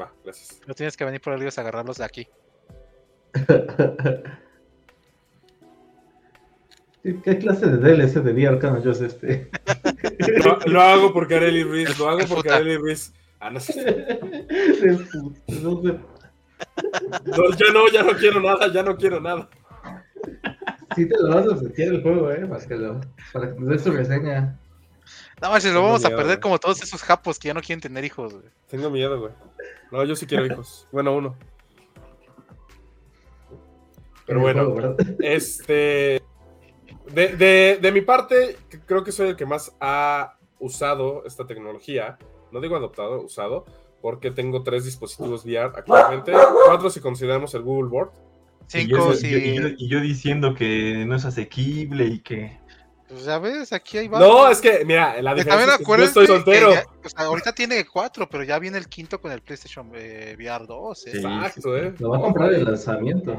Va, 0.00 0.12
gracias. 0.22 0.60
No 0.68 0.74
tienes 0.74 0.96
que 0.96 1.04
venir 1.04 1.20
por 1.20 1.34
ellos 1.34 1.58
a 1.58 1.62
agarrarlos 1.62 1.98
de 1.98 2.04
aquí. 2.04 2.28
¿Qué 7.02 7.38
clase 7.38 7.66
de 7.66 7.78
DLC 7.78 8.22
de 8.22 8.32
VR 8.32 8.60
yo 8.84 8.92
es 8.92 9.00
este? 9.00 9.50
Lo, 10.66 10.80
hago 10.80 11.12
por 11.12 11.28
Kareli 11.28 11.62
Ruiz, 11.64 11.98
lo 11.98 12.08
hago 12.08 12.26
por 12.26 12.44
Kareli 12.44 12.76
Ruiz. 12.76 13.12
Ah, 13.40 13.50
no 13.52 13.60
sé. 13.60 14.08
No, 15.48 15.82
ya 17.52 17.72
no, 17.72 17.88
ya 17.92 18.02
no 18.02 18.12
quiero 18.12 18.40
nada, 18.40 18.72
ya 18.72 18.82
no 18.82 18.96
quiero 18.96 19.20
nada. 19.20 19.48
Sí 20.96 21.08
te 21.08 21.14
lo 21.20 21.34
vas 21.34 21.46
a 21.46 21.56
sentir 21.58 21.88
el 21.88 22.02
juego, 22.02 22.30
eh, 22.30 22.46
para 22.46 22.64
que, 22.64 22.76
lo, 22.76 23.00
para 23.32 23.48
que 23.48 23.60
te 23.60 23.64
des 23.64 23.84
tu 23.84 23.90
reseña. 23.90 24.58
No 25.42 25.50
más, 25.50 25.64
lo 25.64 25.82
vamos 25.82 26.04
a 26.04 26.10
perder 26.10 26.40
como 26.40 26.58
todos 26.58 26.82
esos 26.82 27.02
japos 27.02 27.38
que 27.38 27.48
ya 27.48 27.54
no 27.54 27.60
quieren 27.60 27.80
tener 27.80 28.04
hijos, 28.04 28.32
güey. 28.32 28.46
Tengo 28.68 28.88
miedo, 28.90 29.20
güey. 29.20 29.32
No, 29.90 30.04
yo 30.04 30.16
sí 30.16 30.26
quiero 30.26 30.46
hijos. 30.46 30.88
Bueno, 30.92 31.14
uno. 31.14 31.36
Pero 34.26 34.40
bueno, 34.40 34.96
este. 35.20 36.22
De, 37.12 37.78
de, 37.80 37.92
mi 37.92 38.00
parte, 38.00 38.56
creo 38.86 39.04
que 39.04 39.12
soy 39.12 39.28
el 39.28 39.36
que 39.36 39.46
más 39.46 39.74
ha 39.80 40.36
usado 40.58 41.24
esta 41.26 41.46
tecnología. 41.46 42.18
No 42.50 42.60
digo 42.60 42.76
adoptado, 42.76 43.20
usado, 43.22 43.66
porque 44.00 44.30
tengo 44.30 44.62
tres 44.62 44.84
dispositivos 44.84 45.44
VR 45.44 45.72
actualmente. 45.76 46.32
Cuatro 46.66 46.90
si 46.90 47.00
consideramos 47.00 47.54
el 47.54 47.62
Google 47.62 47.88
Board. 47.90 48.10
Cinco, 48.66 49.12
y, 49.22 49.88
yo, 49.88 50.00
diciendo 50.00 50.54
que 50.54 51.04
no 51.06 51.16
es 51.16 51.24
asequible 51.26 52.06
y 52.06 52.20
que. 52.20 52.58
Pues 53.08 53.26
ya 53.26 53.38
ves, 53.38 53.72
aquí 53.74 53.98
hay 53.98 54.08
No, 54.08 54.48
es 54.48 54.62
que, 54.62 54.84
mira, 54.86 55.20
la 55.20 55.34
diferencia 55.34 55.74
es 55.74 55.78
que 55.78 55.84
yo 55.84 56.04
estoy 56.04 56.26
soltero. 56.26 56.70
o 56.70 57.08
sea, 57.08 57.26
ahorita 57.26 57.52
tiene 57.52 57.84
cuatro, 57.84 58.26
pero 58.28 58.42
ya 58.42 58.58
viene 58.58 58.78
el 58.78 58.88
quinto 58.88 59.20
con 59.20 59.30
el 59.30 59.42
PlayStation 59.42 59.90
eh, 59.94 60.34
VR 60.38 60.66
2. 60.66 61.06
Exacto, 61.08 61.76
¿eh? 61.76 61.94
Lo 61.98 62.08
va 62.08 62.16
a 62.16 62.20
comprar 62.20 62.54
el 62.54 62.64
lanzamiento. 62.64 63.38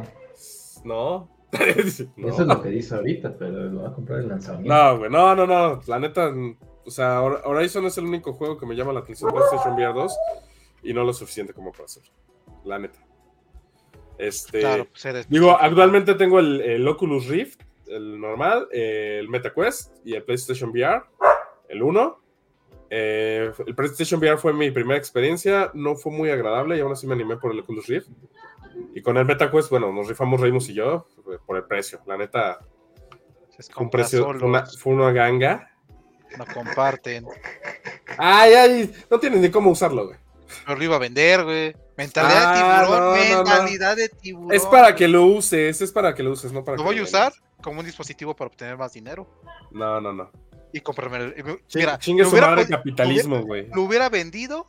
No, 0.83 1.34
Eso 1.77 2.07
es 2.15 2.47
lo 2.47 2.61
que 2.61 2.69
dice 2.69 2.95
ahorita, 2.95 3.35
pero 3.37 3.69
lo 3.69 3.83
va 3.83 3.89
a 3.89 3.93
comprar 3.93 4.19
el 4.19 4.29
lanzamiento. 4.29 4.73
No, 4.73 4.97
güey, 4.97 5.09
no, 5.09 5.35
no, 5.35 5.47
no. 5.47 5.81
La 5.87 5.99
neta, 5.99 6.33
o 6.85 6.91
sea, 6.91 7.21
Horizon 7.21 7.85
es 7.85 7.97
el 7.97 8.05
único 8.05 8.33
juego 8.33 8.57
que 8.57 8.65
me 8.65 8.75
llama 8.75 8.93
la 8.93 8.99
atención 8.99 9.31
PlayStation 9.31 9.73
VR 9.73 9.93
2 9.93 10.17
y 10.83 10.93
no 10.93 11.03
lo 11.03 11.13
suficiente 11.13 11.53
como 11.53 11.71
para 11.71 11.85
hacer. 11.85 12.03
La 12.63 12.79
neta. 12.79 12.99
Este, 14.17 14.61
claro, 14.61 14.87
pues 14.89 15.29
digo, 15.29 15.57
actualmente 15.59 16.13
tengo 16.15 16.39
el, 16.39 16.87
Oculus 16.87 17.27
Rift, 17.27 17.61
el 17.87 18.19
normal, 18.19 18.67
el 18.71 19.27
MetaQuest 19.27 20.05
y 20.05 20.13
el 20.13 20.23
PlayStation 20.23 20.69
VR, 20.69 21.03
el 21.67 21.81
1. 21.81 22.21
Eh, 22.89 23.51
el 23.65 23.75
PlayStation 23.75 24.19
VR 24.19 24.37
fue 24.37 24.53
mi 24.53 24.71
primera 24.71 24.97
experiencia, 24.97 25.71
no 25.73 25.95
fue 25.95 26.11
muy 26.11 26.29
agradable 26.29 26.77
y 26.77 26.81
aún 26.81 26.93
así 26.93 27.07
me 27.07 27.13
animé 27.13 27.37
por 27.37 27.51
el 27.51 27.59
Oculus 27.59 27.87
Rift. 27.87 28.07
Y 28.95 29.01
con 29.01 29.17
el 29.17 29.25
MetaQuest, 29.25 29.69
bueno, 29.69 29.91
nos 29.91 30.07
rifamos 30.07 30.39
Reimus 30.39 30.69
y 30.69 30.73
yo 30.73 31.05
por 31.45 31.57
el 31.57 31.65
precio. 31.65 31.99
La 32.07 32.15
neta, 32.15 32.59
fue 33.73 33.83
un 33.83 33.89
precio, 33.89 34.25
fue 34.79 34.93
una 34.93 35.11
ganga. 35.11 35.69
No 36.37 36.45
comparten. 36.45 37.25
Ay, 38.17 38.53
ay, 38.53 38.95
no 39.11 39.19
tienes 39.19 39.41
ni 39.41 39.51
cómo 39.51 39.71
usarlo, 39.71 40.07
güey. 40.07 40.17
Lo 40.65 40.81
iba 40.81 40.95
a 40.95 40.99
vender, 40.99 41.43
güey. 41.43 41.75
Mentalidad 41.97 42.53
de 42.53 42.61
ah, 42.61 42.83
tiburón, 42.85 43.19
mentalidad 43.19 43.95
de 43.97 44.07
tiburón. 44.07 44.53
Es 44.53 44.65
para 44.65 44.95
que 44.95 45.09
lo 45.09 45.25
uses, 45.25 45.81
es 45.81 45.91
para 45.91 46.15
que 46.15 46.23
lo 46.23 46.31
uses, 46.31 46.53
no 46.53 46.63
para 46.63 46.77
¿Lo 46.77 46.83
voy 46.83 46.99
a 46.99 47.03
usar 47.03 47.33
como 47.61 47.81
un 47.81 47.85
dispositivo 47.85 48.33
para 48.33 48.47
obtener 48.47 48.77
más 48.77 48.93
dinero? 48.93 49.27
No, 49.71 49.99
no, 49.99 50.13
no. 50.13 50.31
Y 50.71 50.79
comprarme 50.79 51.17
el. 51.17 51.59
Mira, 51.73 51.99
chingue 51.99 52.23
su 52.23 52.37
madre 52.37 52.65
capitalismo, 52.65 53.41
güey. 53.41 53.67
Lo 53.73 53.83
hubiera 53.83 54.07
vendido. 54.07 54.67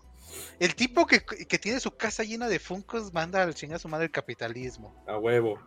El 0.58 0.74
tipo 0.74 1.06
que, 1.06 1.20
que, 1.22 1.58
tiene 1.58 1.80
su 1.80 1.90
casa 1.90 2.22
llena 2.22 2.48
de 2.48 2.58
funcos 2.58 3.12
manda 3.12 3.42
al 3.42 3.54
chingar 3.54 3.78
su 3.78 3.88
madre 3.88 4.06
el 4.06 4.10
capitalismo. 4.10 4.94
A 5.06 5.18
huevo. 5.18 5.58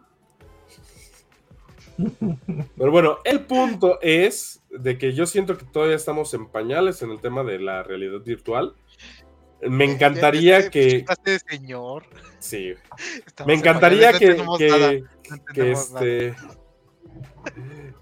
Pero 2.78 2.92
bueno, 2.92 3.18
el 3.26 3.42
punto 3.42 4.00
es 4.02 4.62
de 4.70 4.98
que 4.98 5.14
yo 5.14 5.26
siento 5.26 5.58
que 5.58 5.66
todavía 5.66 5.96
estamos 5.96 6.34
en 6.34 6.48
pañales 6.48 7.02
en 7.02 7.12
el 7.12 7.20
tema 7.20 7.44
de 7.44 7.60
la 7.60 7.84
realidad 7.84 8.22
virtual. 8.22 8.76
Me 9.62 9.86
encantaría 9.86 10.70
que. 10.70 11.06
señor. 11.50 12.06
Sí. 12.40 12.74
Me 13.46 13.54
encantaría 13.54 14.14
que, 14.14 14.42
que, 15.54 15.72
este, 15.72 16.36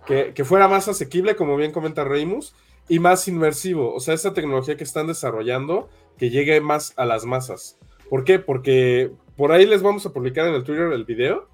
que, 0.05 0.45
fuera 0.45 0.67
más 0.67 0.87
asequible, 0.87 1.35
como 1.35 1.57
bien 1.57 1.71
comenta 1.71 2.03
Reimus, 2.03 2.53
y 2.87 2.99
más 2.99 3.27
inmersivo. 3.27 3.93
O 3.95 3.99
sea, 3.99 4.13
esa 4.13 4.33
tecnología 4.33 4.77
que 4.77 4.83
están 4.83 5.07
desarrollando, 5.07 5.89
que 6.17 6.29
llegue 6.29 6.61
más 6.61 6.93
a 6.97 7.05
las 7.05 7.25
masas. 7.25 7.77
¿Por 8.09 8.23
qué? 8.23 8.39
Porque 8.39 9.11
por 9.35 9.51
ahí 9.51 9.65
les 9.65 9.81
vamos 9.81 10.05
a 10.05 10.13
publicar 10.13 10.47
en 10.47 10.55
el 10.55 10.63
Twitter 10.63 10.91
el 10.91 11.05
video 11.05 11.47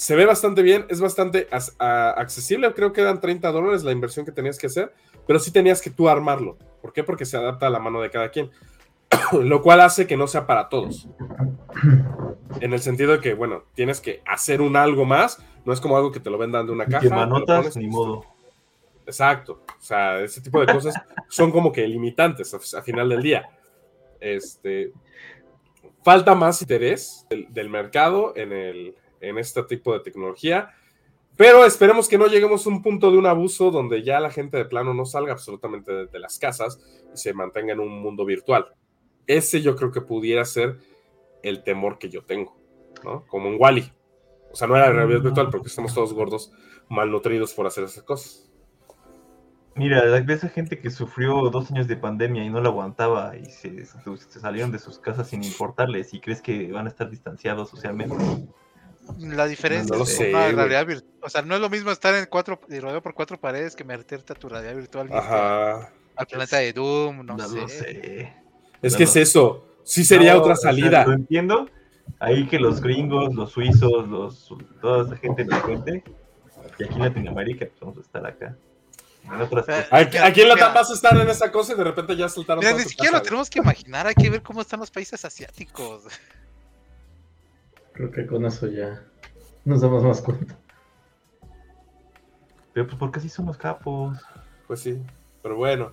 se 0.00 0.16
ve 0.16 0.24
bastante 0.24 0.62
bien, 0.62 0.86
es 0.88 0.98
bastante 0.98 1.46
accesible, 1.78 2.72
creo 2.72 2.90
que 2.90 3.02
eran 3.02 3.20
30 3.20 3.52
dólares 3.52 3.84
la 3.84 3.92
inversión 3.92 4.24
que 4.24 4.32
tenías 4.32 4.56
que 4.56 4.66
hacer, 4.66 4.94
pero 5.26 5.38
sí 5.38 5.52
tenías 5.52 5.82
que 5.82 5.90
tú 5.90 6.08
armarlo. 6.08 6.56
¿Por 6.80 6.94
qué? 6.94 7.04
Porque 7.04 7.26
se 7.26 7.36
adapta 7.36 7.66
a 7.66 7.70
la 7.70 7.80
mano 7.80 8.00
de 8.00 8.08
cada 8.08 8.30
quien, 8.30 8.50
lo 9.32 9.60
cual 9.60 9.82
hace 9.82 10.06
que 10.06 10.16
no 10.16 10.26
sea 10.26 10.46
para 10.46 10.70
todos. 10.70 11.06
En 12.60 12.72
el 12.72 12.80
sentido 12.80 13.12
de 13.12 13.20
que, 13.20 13.34
bueno, 13.34 13.64
tienes 13.74 14.00
que 14.00 14.22
hacer 14.26 14.62
un 14.62 14.74
algo 14.74 15.04
más, 15.04 15.44
no 15.66 15.72
es 15.74 15.82
como 15.82 15.98
algo 15.98 16.10
que 16.10 16.20
te 16.20 16.30
lo 16.30 16.38
vendan 16.38 16.64
de 16.64 16.72
una 16.72 16.86
caja. 16.86 17.00
Que 17.00 17.10
manotas, 17.10 17.76
ni 17.76 17.86
modo. 17.86 18.24
Exacto, 19.04 19.60
o 19.68 19.82
sea, 19.82 20.20
ese 20.20 20.40
tipo 20.40 20.60
de 20.60 20.72
cosas 20.72 20.94
son 21.28 21.52
como 21.52 21.72
que 21.72 21.86
limitantes 21.86 22.54
a, 22.74 22.80
final 22.80 23.10
del 23.10 23.20
día. 23.20 23.50
Este, 24.20 24.92
falta 26.02 26.34
más 26.34 26.60
interés 26.62 27.26
del 27.50 27.68
mercado 27.68 28.32
en 28.36 28.52
el, 28.52 28.94
en 29.20 29.38
este 29.38 29.62
tipo 29.64 29.92
de 29.92 30.00
tecnología. 30.00 30.70
Pero 31.36 31.64
esperemos 31.64 32.08
que 32.08 32.18
no 32.18 32.26
lleguemos 32.26 32.66
a 32.66 32.68
un 32.68 32.82
punto 32.82 33.10
de 33.10 33.16
un 33.16 33.26
abuso 33.26 33.70
donde 33.70 34.02
ya 34.02 34.20
la 34.20 34.30
gente 34.30 34.58
de 34.58 34.66
plano 34.66 34.92
no 34.92 35.06
salga 35.06 35.32
absolutamente 35.32 36.06
de, 36.06 36.18
las 36.18 36.38
casas 36.38 36.78
y 37.14 37.16
se 37.16 37.32
mantenga 37.32 37.72
en 37.72 37.80
un 37.80 38.02
mundo 38.02 38.26
virtual. 38.26 38.74
Ese 39.26 39.62
yo 39.62 39.74
creo 39.76 39.90
que 39.90 40.02
pudiera 40.02 40.44
ser 40.44 40.78
el 41.42 41.62
temor 41.62 41.98
que 41.98 42.10
yo 42.10 42.22
tengo. 42.24 42.56
Como 43.28 43.48
en 43.48 43.56
Wally. 43.58 43.90
O 44.52 44.56
sea, 44.56 44.68
no 44.68 44.76
era 44.76 44.92
realidad 44.92 45.22
virtual 45.22 45.48
porque 45.48 45.68
estamos 45.68 45.94
todos 45.94 46.12
gordos, 46.12 46.52
malnutridos 46.88 47.54
por 47.54 47.66
hacer 47.66 47.84
esas 47.84 48.02
cosas. 48.02 48.49
Mira, 49.74 50.04
de 50.04 50.34
esa 50.34 50.48
gente 50.48 50.78
que 50.78 50.90
sufrió 50.90 51.48
dos 51.50 51.70
años 51.70 51.86
de 51.86 51.96
pandemia 51.96 52.44
y 52.44 52.50
no 52.50 52.60
la 52.60 52.68
aguantaba 52.68 53.36
y 53.36 53.46
se, 53.46 53.86
se 53.86 54.40
salieron 54.40 54.72
de 54.72 54.78
sus 54.78 54.98
casas 54.98 55.28
sin 55.28 55.44
importarles 55.44 56.12
y 56.12 56.20
crees 56.20 56.42
que 56.42 56.70
van 56.72 56.86
a 56.86 56.90
estar 56.90 57.08
distanciados 57.08 57.70
socialmente. 57.70 58.16
La 59.18 59.46
diferencia 59.46 59.96
es 59.96 60.54
realidad 60.54 60.86
virtual. 60.86 61.12
O 61.22 61.28
sea, 61.28 61.42
no 61.42 61.54
es 61.54 61.60
lo 61.60 61.70
mismo 61.70 61.90
estar 61.90 62.14
en 62.14 62.26
cuatro, 62.26 62.60
rodeado 62.68 63.02
por 63.02 63.14
cuatro 63.14 63.38
paredes 63.38 63.74
que 63.76 63.84
meterte 63.84 64.32
a 64.32 64.36
tu 64.36 64.48
realidad 64.48 64.74
virtual. 64.74 65.08
Al 65.12 66.26
planeta 66.26 66.58
de 66.58 66.72
Doom, 66.72 67.24
no, 67.24 67.38
sé. 67.68 68.34
Es 68.82 68.96
que 68.96 69.04
es 69.04 69.16
eso. 69.16 69.64
Sí 69.84 70.04
sería 70.04 70.36
otra 70.36 70.56
salida. 70.56 71.04
lo 71.06 71.12
entiendo. 71.12 71.68
Ahí 72.18 72.46
que 72.48 72.58
los 72.58 72.80
gringos, 72.80 73.34
los 73.34 73.52
suizos, 73.52 74.08
los, 74.08 74.52
toda 74.80 75.06
esa 75.06 75.16
gente 75.16 75.46
gente 75.66 76.02
y 76.78 76.84
aquí 76.84 76.94
en 76.94 77.00
Latinoamérica, 77.00 77.66
pues 77.66 77.80
vamos 77.80 77.98
a 77.98 78.00
estar 78.00 78.26
acá. 78.26 78.56
Aquí, 79.90 80.40
en 80.40 80.48
Latam 80.48 80.74
vas 80.74 80.90
a 80.90 80.94
estar 80.94 81.16
en 81.16 81.28
esa 81.28 81.50
cosa 81.52 81.72
y 81.72 81.76
de 81.76 81.84
repente 81.84 82.16
ya 82.16 82.28
soltaron. 82.28 82.64
ni 82.64 82.82
siquiera 82.84 83.18
lo 83.18 83.22
tenemos 83.22 83.50
que 83.50 83.58
imaginar, 83.58 84.06
hay 84.06 84.14
que 84.14 84.30
ver 84.30 84.42
cómo 84.42 84.60
están 84.60 84.80
los 84.80 84.90
países 84.90 85.24
asiáticos. 85.24 86.04
Creo 87.92 88.10
que 88.10 88.26
con 88.26 88.46
eso 88.46 88.66
ya 88.66 89.04
nos 89.64 89.80
damos 89.80 90.02
más 90.02 90.20
cuenta. 90.20 90.56
Pero 92.72 92.86
pues 92.86 92.98
porque 92.98 93.18
así 93.18 93.28
son 93.28 93.46
los 93.46 93.56
capos. 93.56 94.18
Pues 94.66 94.80
sí, 94.80 95.02
pero 95.42 95.56
bueno. 95.56 95.92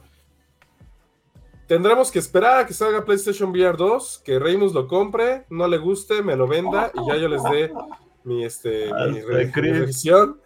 Tendremos 1.67 2.11
que 2.11 2.19
esperar 2.19 2.59
a 2.59 2.65
que 2.65 2.73
salga 2.73 3.03
PlayStation 3.03 3.49
VR 3.49 3.75
2, 3.75 4.21
que 4.23 4.39
Reimus 4.39 4.73
lo 4.73 4.87
compre, 4.87 5.45
no 5.49 5.67
le 5.67 5.77
guste, 5.77 6.23
me 6.23 6.37
lo 6.37 6.47
venda 6.47 6.91
y 6.93 7.07
ya 7.07 7.17
yo 7.17 7.27
les 7.27 7.43
dé 7.43 7.73
mi, 8.23 8.45
este, 8.45 8.89
mi, 9.11 9.19
revisión. 9.21 10.39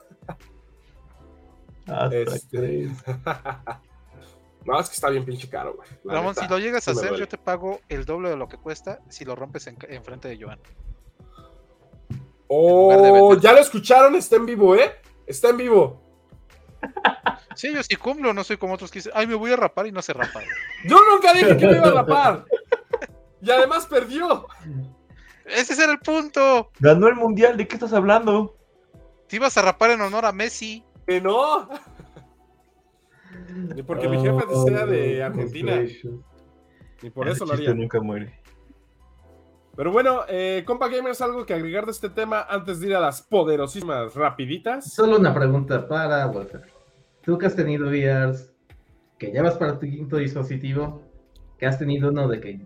Este... 2.11 2.89
no, 4.65 4.79
es 4.79 4.89
que 4.89 4.95
está 4.95 5.09
bien 5.09 5.25
pinche 5.25 5.49
caro, 5.49 5.75
güey. 5.75 5.89
Ramón, 6.03 6.35
si 6.35 6.47
lo 6.47 6.59
llegas 6.59 6.87
a 6.87 6.91
hacer, 6.91 7.15
yo 7.15 7.27
te 7.27 7.37
pago 7.37 7.81
el 7.89 8.05
doble 8.05 8.29
de 8.29 8.37
lo 8.37 8.47
que 8.47 8.57
cuesta 8.57 8.99
si 9.09 9.25
lo 9.25 9.35
rompes 9.35 9.67
en, 9.67 9.77
en 9.87 10.03
frente 10.03 10.27
de 10.27 10.41
Joan. 10.41 10.59
Oh, 12.47 13.35
ya 13.35 13.53
lo 13.53 13.59
escucharon, 13.59 14.15
está 14.15 14.35
en 14.35 14.45
vivo, 14.45 14.75
¿eh? 14.75 14.91
Está 15.25 15.49
en 15.49 15.57
vivo. 15.57 16.01
Sí, 17.55 17.73
yo 17.73 17.83
sí 17.83 17.97
cumplo, 17.97 18.33
no 18.33 18.45
soy 18.45 18.55
como 18.55 18.75
otros 18.75 18.89
que 18.89 18.99
dicen, 18.99 19.11
ay, 19.13 19.27
me 19.27 19.35
voy 19.35 19.51
a 19.51 19.57
rapar 19.57 19.85
y 19.85 19.91
no 19.91 20.01
se 20.01 20.13
rapan. 20.13 20.43
Yo 20.85 20.97
nunca 21.11 21.33
dije 21.33 21.57
que 21.57 21.67
me 21.67 21.77
iba 21.77 21.87
a 21.87 21.91
rapar. 21.91 22.45
Y 23.41 23.51
además 23.51 23.85
perdió. 23.87 24.47
Ese 25.45 25.73
era 25.73 25.91
el 25.91 25.99
punto. 25.99 26.71
Ganó 26.79 27.07
el 27.07 27.15
mundial, 27.15 27.57
¿de 27.57 27.67
qué 27.67 27.75
estás 27.75 27.91
hablando? 27.93 28.55
Te 29.27 29.35
ibas 29.35 29.57
a 29.57 29.63
rapar 29.63 29.91
en 29.91 30.01
honor 30.01 30.25
a 30.25 30.31
Messi. 30.31 30.85
Que 31.11 31.19
no. 31.19 31.67
Ni 33.75 33.83
porque 33.83 34.07
mi 34.07 34.21
jefe 34.21 34.45
sea 34.65 34.85
de 34.85 35.21
Argentina. 35.21 35.81
Ni 37.01 37.09
por 37.09 37.27
eso 37.27 37.45
lo 37.45 37.51
haría. 37.51 37.73
nunca 37.73 37.99
muere. 37.99 38.39
Pero 39.75 39.91
bueno, 39.91 40.21
eh, 40.29 40.63
compa 40.65 40.87
gamers, 40.87 41.19
algo 41.19 41.45
que 41.45 41.53
agregar 41.53 41.85
de 41.85 41.91
este 41.91 42.09
tema 42.09 42.45
antes 42.49 42.79
de 42.79 42.87
ir 42.87 42.95
a 42.95 43.01
las 43.01 43.21
poderosísimas 43.21 44.15
rapiditas. 44.15 44.93
Solo 44.93 45.17
una 45.17 45.33
pregunta 45.33 45.85
para 45.85 46.25
Walter. 46.27 46.61
Tú 47.23 47.37
que 47.37 47.45
has 47.45 47.57
tenido 47.57 47.89
VRs, 47.89 48.53
que 49.17 49.33
ya 49.33 49.43
vas 49.43 49.57
para 49.57 49.79
tu 49.79 49.87
quinto 49.87 50.15
dispositivo, 50.15 51.01
que 51.57 51.65
has 51.65 51.77
tenido 51.77 52.09
uno 52.09 52.29
de 52.29 52.39
que... 52.39 52.65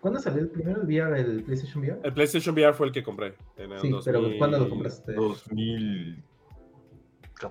¿Cuándo 0.00 0.18
salió 0.18 0.42
el 0.42 0.48
primero 0.48 0.82
el 0.82 0.88
VR, 0.88 1.20
el 1.20 1.44
PlayStation 1.44 1.84
VR? 1.84 2.00
El 2.02 2.12
PlayStation 2.12 2.56
VR 2.56 2.74
fue 2.74 2.88
el 2.88 2.92
que 2.92 3.04
compré. 3.04 3.36
En 3.56 3.70
el 3.70 3.80
sí, 3.80 3.94
pero 4.04 4.20
¿cuándo 4.36 4.58
lo 4.58 4.68
compraste? 4.68 5.14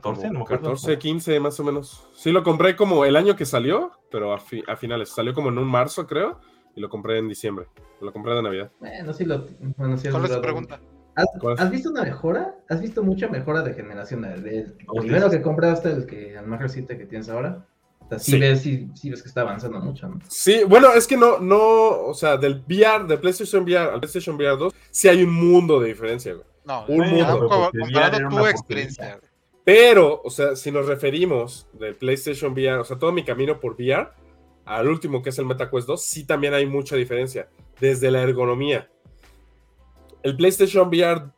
2014, 0.01 0.29
no 0.31 0.45
14, 0.45 0.97
15 0.97 1.39
más 1.39 1.59
o 1.59 1.63
menos. 1.63 2.07
Sí, 2.15 2.31
lo 2.31 2.43
compré 2.43 2.75
como 2.75 3.05
el 3.05 3.15
año 3.15 3.35
que 3.35 3.45
salió, 3.45 3.91
pero 4.09 4.33
a, 4.33 4.41
a 4.67 4.75
finales. 4.75 5.09
Salió 5.09 5.33
como 5.33 5.49
en 5.49 5.57
un 5.57 5.67
marzo, 5.67 6.07
creo 6.07 6.39
y 6.75 6.81
lo 6.81 6.89
compré 6.89 7.19
en 7.19 7.27
diciembre. 7.27 7.67
Lo 8.01 8.11
compré 8.11 8.33
de 8.33 8.41
Navidad. 8.41 8.71
Bueno, 8.79 9.13
sí 9.13 9.25
lo. 9.25 9.45
Bueno, 9.77 9.97
sí 9.97 10.09
¿Cuál 10.09 10.25
es 10.25 10.31
tu 10.31 10.41
pregunta? 10.41 10.79
¿Has, 11.15 11.69
visto 11.69 11.91
una 11.91 12.01
mejora? 12.01 12.55
¿Has 12.69 12.81
visto 12.81 13.03
mucha 13.03 13.27
mejora 13.27 13.61
de 13.61 13.73
generación? 13.73 14.23
Del 14.23 14.75
primero 14.99 15.29
que 15.29 15.41
compraste, 15.41 15.91
el 15.91 16.05
que 16.07 16.37
al 16.37 16.47
más 16.47 16.59
reciente 16.59 16.97
que 16.97 17.05
tienes 17.05 17.29
ahora. 17.29 17.67
O 18.09 18.19
sí, 18.19 18.37
Ves, 18.37 18.61
sí, 18.61 19.09
ves 19.09 19.21
que 19.21 19.29
está 19.29 19.41
avanzando 19.41 19.79
mucho, 19.79 20.07
¿no? 20.07 20.19
Sí, 20.27 20.63
bueno, 20.67 20.91
es 20.93 21.07
que 21.07 21.15
no, 21.15 21.39
no, 21.39 21.57
o 22.05 22.13
sea, 22.13 22.35
del 22.35 22.63
VR, 22.67 23.07
de 23.07 23.17
PlayStation 23.17 23.63
VR 23.63 23.93
al 23.93 23.99
PlayStation 24.01 24.35
VR 24.35 24.57
2, 24.57 24.73
sí 24.91 25.07
hay 25.07 25.23
un 25.23 25.33
mundo 25.33 25.79
de 25.79 25.87
diferencia, 25.87 26.33
güey. 26.33 26.45
No, 26.65 26.85
un 26.87 27.09
mundo. 27.09 27.71
Comparado 27.71 28.29
tu 28.29 28.45
experiencia. 28.47 29.19
Pero, 29.63 30.21
o 30.23 30.29
sea, 30.29 30.55
si 30.55 30.71
nos 30.71 30.87
referimos 30.87 31.67
del 31.73 31.95
PlayStation 31.95 32.51
VR, 32.51 32.79
o 32.79 32.85
sea, 32.85 32.99
todo 32.99 33.11
mi 33.11 33.23
camino 33.23 33.59
por 33.59 33.73
VR, 33.73 34.09
al 34.65 34.87
último 34.87 35.21
que 35.21 35.29
es 35.29 35.39
el 35.39 35.45
MetaQuest 35.45 35.87
2, 35.87 36.03
sí 36.03 36.25
también 36.25 36.53
hay 36.53 36.65
mucha 36.65 36.95
diferencia, 36.95 37.49
desde 37.79 38.11
la 38.11 38.21
ergonomía. 38.21 38.89
El 40.21 40.35
PlayStation 40.35 40.87
VR 40.87 41.31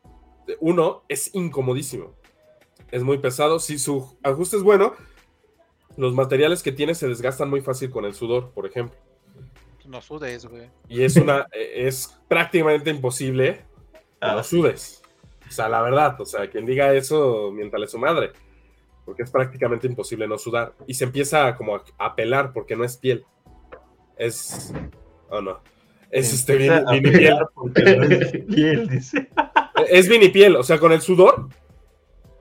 1 0.60 1.04
es 1.08 1.34
incomodísimo. 1.34 2.16
Es 2.92 3.04
muy 3.04 3.18
pesado. 3.18 3.60
Si 3.60 3.80
su 3.80 4.18
ajuste 4.24 4.58
es 4.58 4.64
bueno, 4.64 4.94
los 5.98 6.14
materiales 6.14 6.62
que 6.62 6.72
tiene 6.72 6.96
se 6.96 7.08
desgastan 7.08 7.50
muy 7.50 7.62
fácil 7.62 7.90
con 7.90 8.06
el 8.06 8.14
sudor, 8.14 8.52
por 8.52 8.66
ejemplo. 8.66 8.98
No 9.86 10.02
sudes, 10.02 10.46
güey. 10.46 10.70
Y 10.88 11.04
es 11.04 11.16
una, 11.16 11.48
es 11.52 12.16
prácticamente 12.28 12.90
imposible 12.90 13.66
que 14.22 14.28
no 14.28 14.44
sudes. 14.44 15.02
O 15.48 15.52
sea, 15.52 15.70
la 15.70 15.82
verdad, 15.82 16.20
o 16.20 16.26
sea, 16.26 16.50
quien 16.50 16.66
diga 16.66 16.94
eso, 16.94 17.52
mientale 17.52 17.88
su 17.88 17.98
madre. 17.98 18.32
Porque 19.06 19.24
es 19.24 19.32
prácticamente 19.32 19.88
imposible 19.88 20.28
no 20.28 20.38
sudar. 20.38 20.74
Y 20.88 20.96
se 20.96 21.04
empieza 21.04 21.56
como 21.56 21.80
a, 21.98 22.16
pelar 22.16 22.52
porque 22.54 22.76
no 22.76 22.84
es 22.84 22.98
piel. 22.98 23.26
Es. 24.18 24.74
Oh 25.30 25.42
no. 25.42 25.60
Es 26.10 26.34
este 26.34 26.56
vinipiel. 26.58 27.38
es 27.76 28.46
piel, 28.46 28.88
dice. 28.88 29.30
Es 29.90 30.08
vinipiel, 30.08 30.56
o 30.56 30.64
sea, 30.64 30.80
con 30.80 30.94
el 30.94 31.02
sudor, 31.02 31.50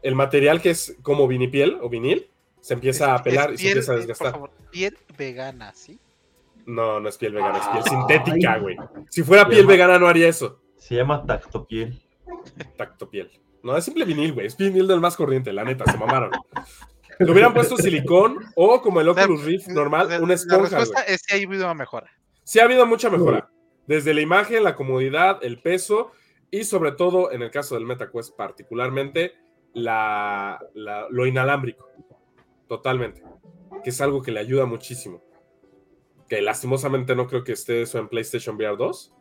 el 0.02 0.14
material 0.14 0.62
que 0.62 0.70
es 0.70 0.96
como 1.02 1.26
vinipiel 1.26 1.78
o 1.82 1.88
vinil, 1.88 2.30
se 2.60 2.74
empieza 2.74 3.12
a 3.12 3.22
pelar 3.22 3.52
y 3.52 3.58
se 3.58 3.68
empieza 3.68 3.92
a 3.92 3.96
desgastar. 3.96 4.30
Por 4.30 4.48
favor, 4.48 4.50
piel 4.70 4.96
vegana, 5.18 5.72
¿sí? 5.74 5.98
No, 6.66 7.00
no 7.00 7.08
es 7.08 7.18
piel 7.18 7.32
vegana, 7.32 7.58
es 7.58 7.66
piel 7.66 7.84
sintética, 7.84 8.58
güey. 8.58 8.76
Si 9.10 9.22
fuera 9.22 9.48
piel 9.48 9.66
vegana 9.66 9.98
no 9.98 10.06
haría 10.06 10.28
eso. 10.28 10.60
Se 10.76 10.94
llama 10.94 11.26
tactopiel. 11.26 12.03
Tactopiel. 12.76 13.30
No, 13.62 13.76
es 13.76 13.84
simple 13.84 14.04
vinil, 14.04 14.32
güey. 14.32 14.46
Es 14.46 14.56
vinil 14.56 14.86
del 14.86 15.00
más 15.00 15.16
corriente, 15.16 15.52
la 15.52 15.64
neta, 15.64 15.90
se 15.90 15.96
mamaron. 15.96 16.30
Le 17.18 17.30
hubieran 17.30 17.54
puesto 17.54 17.76
silicón 17.76 18.38
o 18.56 18.80
como 18.82 19.00
el 19.00 19.08
Oculus 19.08 19.44
Rift 19.44 19.68
normal, 19.68 20.08
una 20.20 20.34
esponja. 20.34 20.70
La 20.70 20.78
respuesta 20.80 21.02
es 21.02 21.22
que 21.22 21.34
ha 21.34 21.36
habido 21.36 21.64
una 21.64 21.74
mejora. 21.74 22.10
Sí 22.42 22.58
ha 22.60 22.64
habido 22.64 22.86
mucha 22.86 23.08
mejora. 23.08 23.50
Desde 23.86 24.14
la 24.14 24.20
imagen, 24.20 24.64
la 24.64 24.74
comodidad, 24.74 25.38
el 25.42 25.60
peso 25.60 26.12
y 26.50 26.64
sobre 26.64 26.92
todo, 26.92 27.32
en 27.32 27.42
el 27.42 27.50
caso 27.50 27.74
del 27.74 27.84
MetaQuest 27.86 28.36
particularmente, 28.36 29.34
la, 29.72 30.58
lo 30.74 31.26
inalámbrico. 31.26 31.88
Totalmente. 32.68 33.22
Que 33.82 33.90
es 33.90 34.00
algo 34.00 34.22
que 34.22 34.30
le 34.30 34.40
ayuda 34.40 34.66
muchísimo. 34.66 35.22
Que 36.28 36.40
lastimosamente 36.42 37.14
no 37.14 37.26
creo 37.26 37.44
que 37.44 37.52
esté 37.52 37.82
eso 37.82 37.98
en 37.98 38.08
PlayStation 38.08 38.56
VR 38.56 38.76
2. 38.76 39.14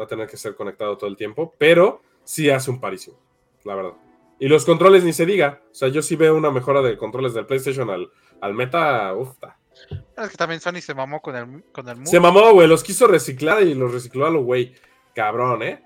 Va 0.00 0.04
a 0.04 0.08
tener 0.08 0.28
que 0.28 0.36
ser 0.36 0.54
conectado 0.54 0.96
todo 0.96 1.10
el 1.10 1.16
tiempo. 1.16 1.54
Pero 1.58 2.02
sí 2.24 2.50
hace 2.50 2.70
un 2.70 2.80
parísimo. 2.80 3.18
La 3.64 3.74
verdad. 3.74 3.92
Y 4.38 4.48
los 4.48 4.64
controles 4.64 5.04
ni 5.04 5.12
se 5.12 5.26
diga. 5.26 5.62
O 5.70 5.74
sea, 5.74 5.88
yo 5.88 6.02
sí 6.02 6.16
veo 6.16 6.36
una 6.36 6.50
mejora 6.50 6.82
de 6.82 6.96
controles 6.96 7.34
del 7.34 7.46
PlayStation 7.46 7.88
al, 7.90 8.10
al 8.40 8.54
Meta. 8.54 9.14
Uf, 9.14 9.36
Es 10.16 10.30
que 10.30 10.36
también 10.36 10.60
Sony 10.60 10.80
se 10.80 10.94
mamó 10.94 11.22
con 11.22 11.36
el, 11.36 11.62
con 11.72 11.88
el 11.88 12.06
Se 12.06 12.18
mamó, 12.18 12.52
güey. 12.52 12.66
Los 12.66 12.82
quiso 12.82 13.06
reciclar 13.06 13.62
y 13.62 13.74
los 13.74 13.92
recicló 13.92 14.26
a 14.26 14.30
lo 14.30 14.42
güey. 14.42 14.74
Cabrón, 15.14 15.62
¿eh? 15.62 15.82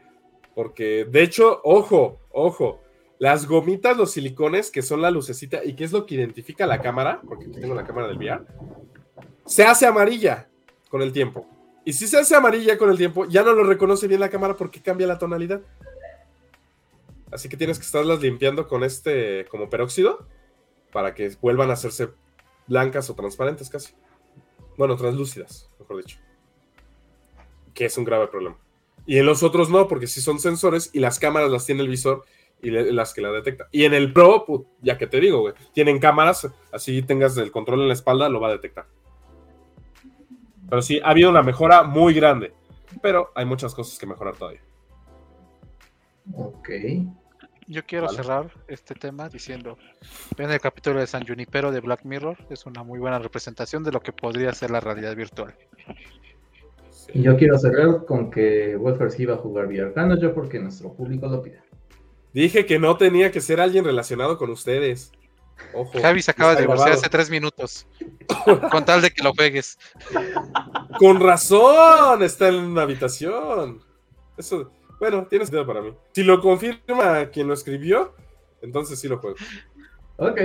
Porque, 0.54 1.04
de 1.04 1.22
hecho, 1.22 1.60
ojo, 1.64 2.20
ojo. 2.30 2.80
Las 3.18 3.46
gomitas, 3.46 3.96
los 3.96 4.12
silicones, 4.12 4.70
que 4.70 4.82
son 4.82 5.02
la 5.02 5.10
lucecita 5.10 5.64
y 5.64 5.74
que 5.74 5.84
es 5.84 5.92
lo 5.92 6.06
que 6.06 6.14
identifica 6.14 6.66
la 6.66 6.80
cámara, 6.80 7.20
porque 7.26 7.46
aquí 7.46 7.60
tengo 7.60 7.74
la 7.74 7.84
cámara 7.84 8.08
del 8.08 8.18
VR, 8.18 8.44
se 9.46 9.64
hace 9.64 9.86
amarilla 9.86 10.48
con 10.90 11.00
el 11.00 11.12
tiempo. 11.12 11.46
Y 11.84 11.92
si 11.92 12.06
se 12.06 12.18
hace 12.18 12.34
amarilla 12.34 12.76
con 12.76 12.90
el 12.90 12.98
tiempo, 12.98 13.24
ya 13.26 13.42
no 13.42 13.52
lo 13.52 13.64
reconoce 13.64 14.08
bien 14.08 14.20
la 14.20 14.28
cámara 14.28 14.54
porque 14.54 14.82
cambia 14.82 15.06
la 15.06 15.18
tonalidad. 15.18 15.62
Así 17.32 17.48
que 17.48 17.56
tienes 17.56 17.78
que 17.78 17.84
estarlas 17.84 18.20
limpiando 18.20 18.68
con 18.68 18.84
este 18.84 19.46
como 19.46 19.68
peróxido 19.68 20.26
para 20.92 21.14
que 21.14 21.30
vuelvan 21.40 21.70
a 21.70 21.74
hacerse 21.74 22.10
blancas 22.66 23.10
o 23.10 23.14
transparentes 23.14 23.68
casi. 23.68 23.94
Bueno, 24.76 24.96
translúcidas, 24.96 25.70
mejor 25.78 25.98
dicho. 25.98 26.18
Que 27.74 27.86
es 27.86 27.98
un 27.98 28.04
grave 28.04 28.28
problema. 28.28 28.58
Y 29.06 29.18
en 29.18 29.26
los 29.26 29.42
otros 29.42 29.70
no, 29.70 29.88
porque 29.88 30.06
si 30.06 30.20
son 30.20 30.38
sensores 30.38 30.90
y 30.92 31.00
las 31.00 31.18
cámaras 31.18 31.50
las 31.50 31.64
tiene 31.64 31.82
el 31.82 31.88
visor 31.88 32.24
y 32.60 32.70
las 32.70 33.14
que 33.14 33.20
la 33.20 33.30
detecta. 33.30 33.68
Y 33.70 33.84
en 33.84 33.94
el 33.94 34.12
Pro, 34.12 34.66
ya 34.80 34.98
que 34.98 35.06
te 35.06 35.20
digo, 35.20 35.40
güey, 35.40 35.54
tienen 35.72 35.98
cámaras, 35.98 36.48
así 36.72 37.02
tengas 37.02 37.36
el 37.36 37.52
control 37.52 37.82
en 37.82 37.88
la 37.88 37.94
espalda, 37.94 38.28
lo 38.28 38.40
va 38.40 38.48
a 38.48 38.52
detectar. 38.52 38.86
Pero 40.68 40.82
sí, 40.82 41.00
ha 41.04 41.10
habido 41.10 41.30
una 41.30 41.42
mejora 41.42 41.84
muy 41.84 42.12
grande, 42.14 42.52
pero 43.00 43.30
hay 43.34 43.44
muchas 43.44 43.74
cosas 43.74 43.98
que 43.98 44.06
mejorar 44.06 44.34
todavía. 44.34 44.62
Ok. 46.32 46.68
Yo 47.68 47.84
quiero 47.84 48.08
cerrar 48.08 48.52
este 48.68 48.94
tema 48.94 49.28
diciendo, 49.28 49.76
en 50.38 50.50
el 50.50 50.60
capítulo 50.60 51.00
de 51.00 51.06
San 51.08 51.26
Junipero 51.26 51.72
de 51.72 51.80
Black 51.80 52.04
Mirror 52.04 52.36
es 52.48 52.64
una 52.64 52.84
muy 52.84 53.00
buena 53.00 53.18
representación 53.18 53.82
de 53.82 53.90
lo 53.90 54.00
que 54.00 54.12
podría 54.12 54.52
ser 54.52 54.70
la 54.70 54.78
realidad 54.78 55.16
virtual. 55.16 55.54
Y 57.12 57.22
yo 57.22 57.36
quiero 57.36 57.58
cerrar 57.58 58.04
con 58.04 58.30
que 58.30 58.76
Wolfers 58.76 59.18
iba 59.18 59.34
a 59.34 59.38
jugar 59.38 59.66
VR. 59.66 60.20
yo 60.20 60.32
porque 60.32 60.60
nuestro 60.60 60.92
público 60.92 61.26
lo 61.26 61.42
pide. 61.42 61.60
Dije 62.32 62.66
que 62.66 62.78
no 62.78 62.96
tenía 62.96 63.32
que 63.32 63.40
ser 63.40 63.60
alguien 63.60 63.84
relacionado 63.84 64.38
con 64.38 64.50
ustedes. 64.50 65.10
Ojo, 65.72 65.98
Javi 66.00 66.22
se 66.22 66.30
acaba 66.30 66.54
de 66.54 66.60
divorciar 66.60 66.92
hace 66.92 67.08
tres 67.08 67.30
minutos. 67.30 67.86
con 68.70 68.84
tal 68.84 69.02
de 69.02 69.10
que 69.10 69.22
lo 69.24 69.32
juegues. 69.32 69.78
Con 70.98 71.20
razón, 71.20 72.22
está 72.22 72.48
en 72.48 72.56
una 72.56 72.82
habitación. 72.82 73.82
Eso, 74.36 74.70
bueno, 74.98 75.26
tiene 75.26 75.44
sentido 75.44 75.66
para 75.66 75.82
mí. 75.82 75.94
Si 76.12 76.22
lo 76.22 76.40
confirma 76.40 77.26
quien 77.32 77.48
lo 77.48 77.54
escribió, 77.54 78.14
entonces 78.62 78.98
sí 78.98 79.08
lo 79.08 79.18
juego. 79.18 79.36
Ok. 80.16 80.40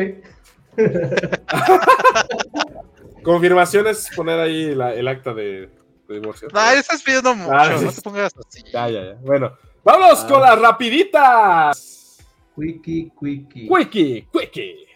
Confirmación 3.24 3.88
es 3.88 4.10
poner 4.16 4.40
ahí 4.40 4.72
el 4.72 5.08
acta 5.08 5.34
de, 5.34 5.70
divorcio. 6.08 6.48
No, 6.54 6.72
estás 6.72 7.04
pidiendo 7.04 7.36
mucho, 7.36 7.54
ah, 7.54 7.70
no 7.70 7.92
te 7.92 8.02
pongas 8.02 8.34
así. 8.38 8.64
Ya, 8.72 8.90
ya, 8.90 9.04
ya. 9.04 9.14
Bueno, 9.22 9.58
¡Vamos 9.84 10.24
ah. 10.24 10.28
con 10.28 10.42
las 10.42 10.60
rapiditas! 10.60 12.20
Quickie, 12.56 13.12
quickie. 13.20 13.68
Quickie, 13.68 14.28
quickie. 14.32 14.88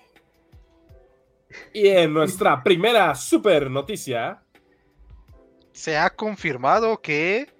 Y 1.74 1.88
en 1.88 2.13
nuestra 2.13 2.62
primera 2.62 3.15
super 3.15 3.72
noticia. 3.72 4.44
Se 5.72 5.98
ha 5.98 6.12
confirmado 6.12 7.02
que. 7.02 7.52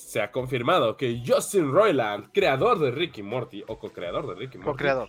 Se 0.00 0.20
ha 0.20 0.32
confirmado 0.32 0.96
que 0.96 1.22
Justin 1.24 1.72
Roiland, 1.72 2.30
creador 2.32 2.78
de 2.78 2.90
Ricky 2.90 3.22
Morty, 3.22 3.62
o 3.68 3.78
co-creador 3.78 4.26
de 4.26 4.34
Ricky 4.34 4.58
Morty. 4.58 4.70
Co-creador. 4.70 5.08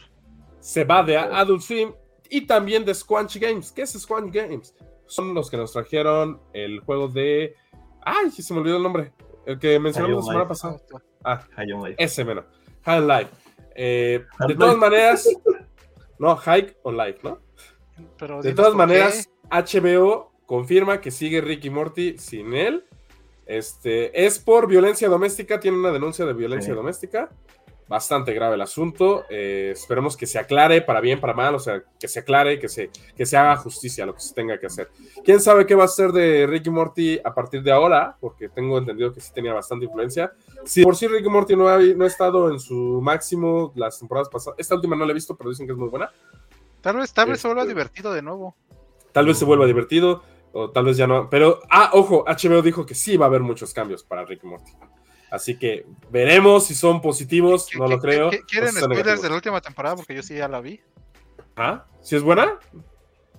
Se 0.59 0.83
va 0.83 1.01
de 1.01 1.17
Adult 1.17 1.61
Swim 1.61 1.93
y 2.29 2.41
también 2.41 2.85
de 2.85 2.93
Squanch 2.93 3.37
Games. 3.37 3.71
¿Qué 3.71 3.83
es 3.83 3.93
Squanch 3.93 4.31
Games? 4.31 4.75
Son 5.07 5.33
los 5.33 5.49
que 5.49 5.57
nos 5.57 5.71
trajeron 5.71 6.39
el 6.53 6.81
juego 6.81 7.07
de. 7.07 7.55
¡Ay! 8.01 8.31
Se 8.31 8.53
me 8.53 8.59
olvidó 8.59 8.77
el 8.77 8.83
nombre. 8.83 9.11
El 9.45 9.57
que 9.57 9.79
mencionamos 9.79 10.17
la 10.17 10.31
semana 10.31 10.47
pasada. 10.47 10.77
Ah, 11.23 11.47
ese 11.97 12.23
menos. 12.23 12.45
High 12.83 13.01
Life. 13.01 13.31
Eh, 13.75 14.23
de 14.47 14.55
todas 14.55 14.77
maneras, 14.77 15.27
no, 16.19 16.35
Hike 16.35 16.77
on 16.83 16.97
Life, 16.97 17.19
¿no? 17.23 17.39
de 18.41 18.53
todas 18.53 18.75
maneras, 18.75 19.29
HBO 19.49 20.31
confirma 20.45 21.01
que 21.01 21.11
sigue 21.11 21.41
Ricky 21.41 21.69
Morty 21.69 22.17
sin 22.17 22.53
él. 22.53 22.85
Este, 23.51 24.25
es 24.25 24.39
por 24.39 24.67
violencia 24.67 25.09
doméstica, 25.09 25.59
tiene 25.59 25.77
una 25.77 25.91
denuncia 25.91 26.25
de 26.25 26.33
violencia 26.33 26.73
doméstica 26.73 27.29
bastante 27.91 28.33
grave 28.33 28.55
el 28.55 28.61
asunto. 28.61 29.25
Eh, 29.29 29.71
esperemos 29.73 30.15
que 30.15 30.25
se 30.25 30.39
aclare 30.39 30.81
para 30.81 31.01
bien, 31.01 31.19
para 31.19 31.33
mal, 31.33 31.55
o 31.55 31.59
sea, 31.59 31.83
que 31.99 32.07
se 32.07 32.19
aclare, 32.19 32.57
que 32.57 32.69
se, 32.69 32.89
que 33.17 33.25
se 33.25 33.35
haga 33.35 33.57
justicia 33.57 34.05
a 34.05 34.07
lo 34.07 34.13
que 34.13 34.21
se 34.21 34.33
tenga 34.33 34.57
que 34.57 34.67
hacer. 34.67 34.89
¿Quién 35.25 35.41
sabe 35.41 35.65
qué 35.65 35.75
va 35.75 35.83
a 35.83 35.89
ser 35.89 36.13
de 36.13 36.47
Ricky 36.47 36.69
Morty 36.69 37.19
a 37.21 37.33
partir 37.33 37.61
de 37.61 37.73
ahora? 37.73 38.15
Porque 38.21 38.47
tengo 38.47 38.77
entendido 38.77 39.11
que 39.11 39.19
sí 39.19 39.33
tenía 39.33 39.53
bastante 39.53 39.83
influencia. 39.83 40.31
Si 40.63 40.83
por 40.83 40.95
sí 40.95 41.05
Ricky 41.09 41.27
Morty 41.27 41.57
no 41.57 41.67
ha, 41.67 41.79
no 41.79 42.05
ha 42.05 42.07
estado 42.07 42.49
en 42.49 42.61
su 42.61 43.01
máximo 43.03 43.73
las 43.75 43.99
temporadas 43.99 44.29
pasadas, 44.29 44.57
esta 44.57 44.75
última 44.75 44.95
no 44.95 45.03
la 45.03 45.11
he 45.11 45.15
visto, 45.15 45.35
pero 45.35 45.49
dicen 45.49 45.65
que 45.67 45.73
es 45.73 45.77
muy 45.77 45.89
buena. 45.89 46.09
Tal 46.79 46.95
vez, 46.95 47.11
tal 47.11 47.27
vez 47.27 47.41
se 47.41 47.49
vuelva 47.49 47.63
este, 47.63 47.73
divertido 47.73 48.13
de 48.13 48.21
nuevo. 48.21 48.55
Tal 49.11 49.25
vez 49.25 49.37
se 49.37 49.43
vuelva 49.43 49.65
divertido, 49.65 50.23
o 50.53 50.69
tal 50.71 50.85
vez 50.85 50.97
ya 50.97 51.07
no. 51.07 51.29
Pero, 51.29 51.59
ah, 51.69 51.91
ojo, 51.93 52.25
HBO 52.25 52.61
dijo 52.61 52.85
que 52.85 52.95
sí 52.95 53.17
va 53.17 53.25
a 53.25 53.29
haber 53.29 53.41
muchos 53.41 53.73
cambios 53.73 54.03
para 54.03 54.25
Ricky 54.25 54.45
Morty. 54.45 54.71
Así 55.31 55.57
que 55.57 55.85
veremos 56.09 56.65
si 56.65 56.75
son 56.75 57.01
positivos, 57.01 57.69
no 57.77 57.87
lo 57.87 57.99
creo. 57.99 58.29
¿Quieren 58.47 58.73
spoilers 58.73 59.21
de 59.21 59.29
la 59.29 59.35
última 59.35 59.61
temporada? 59.61 59.95
Porque 59.95 60.13
yo 60.13 60.21
sí 60.21 60.35
ya 60.35 60.49
la 60.49 60.59
vi. 60.59 60.81
¿Ah? 61.55 61.85
¿Sí 62.01 62.17
es 62.17 62.21
buena? 62.21 62.59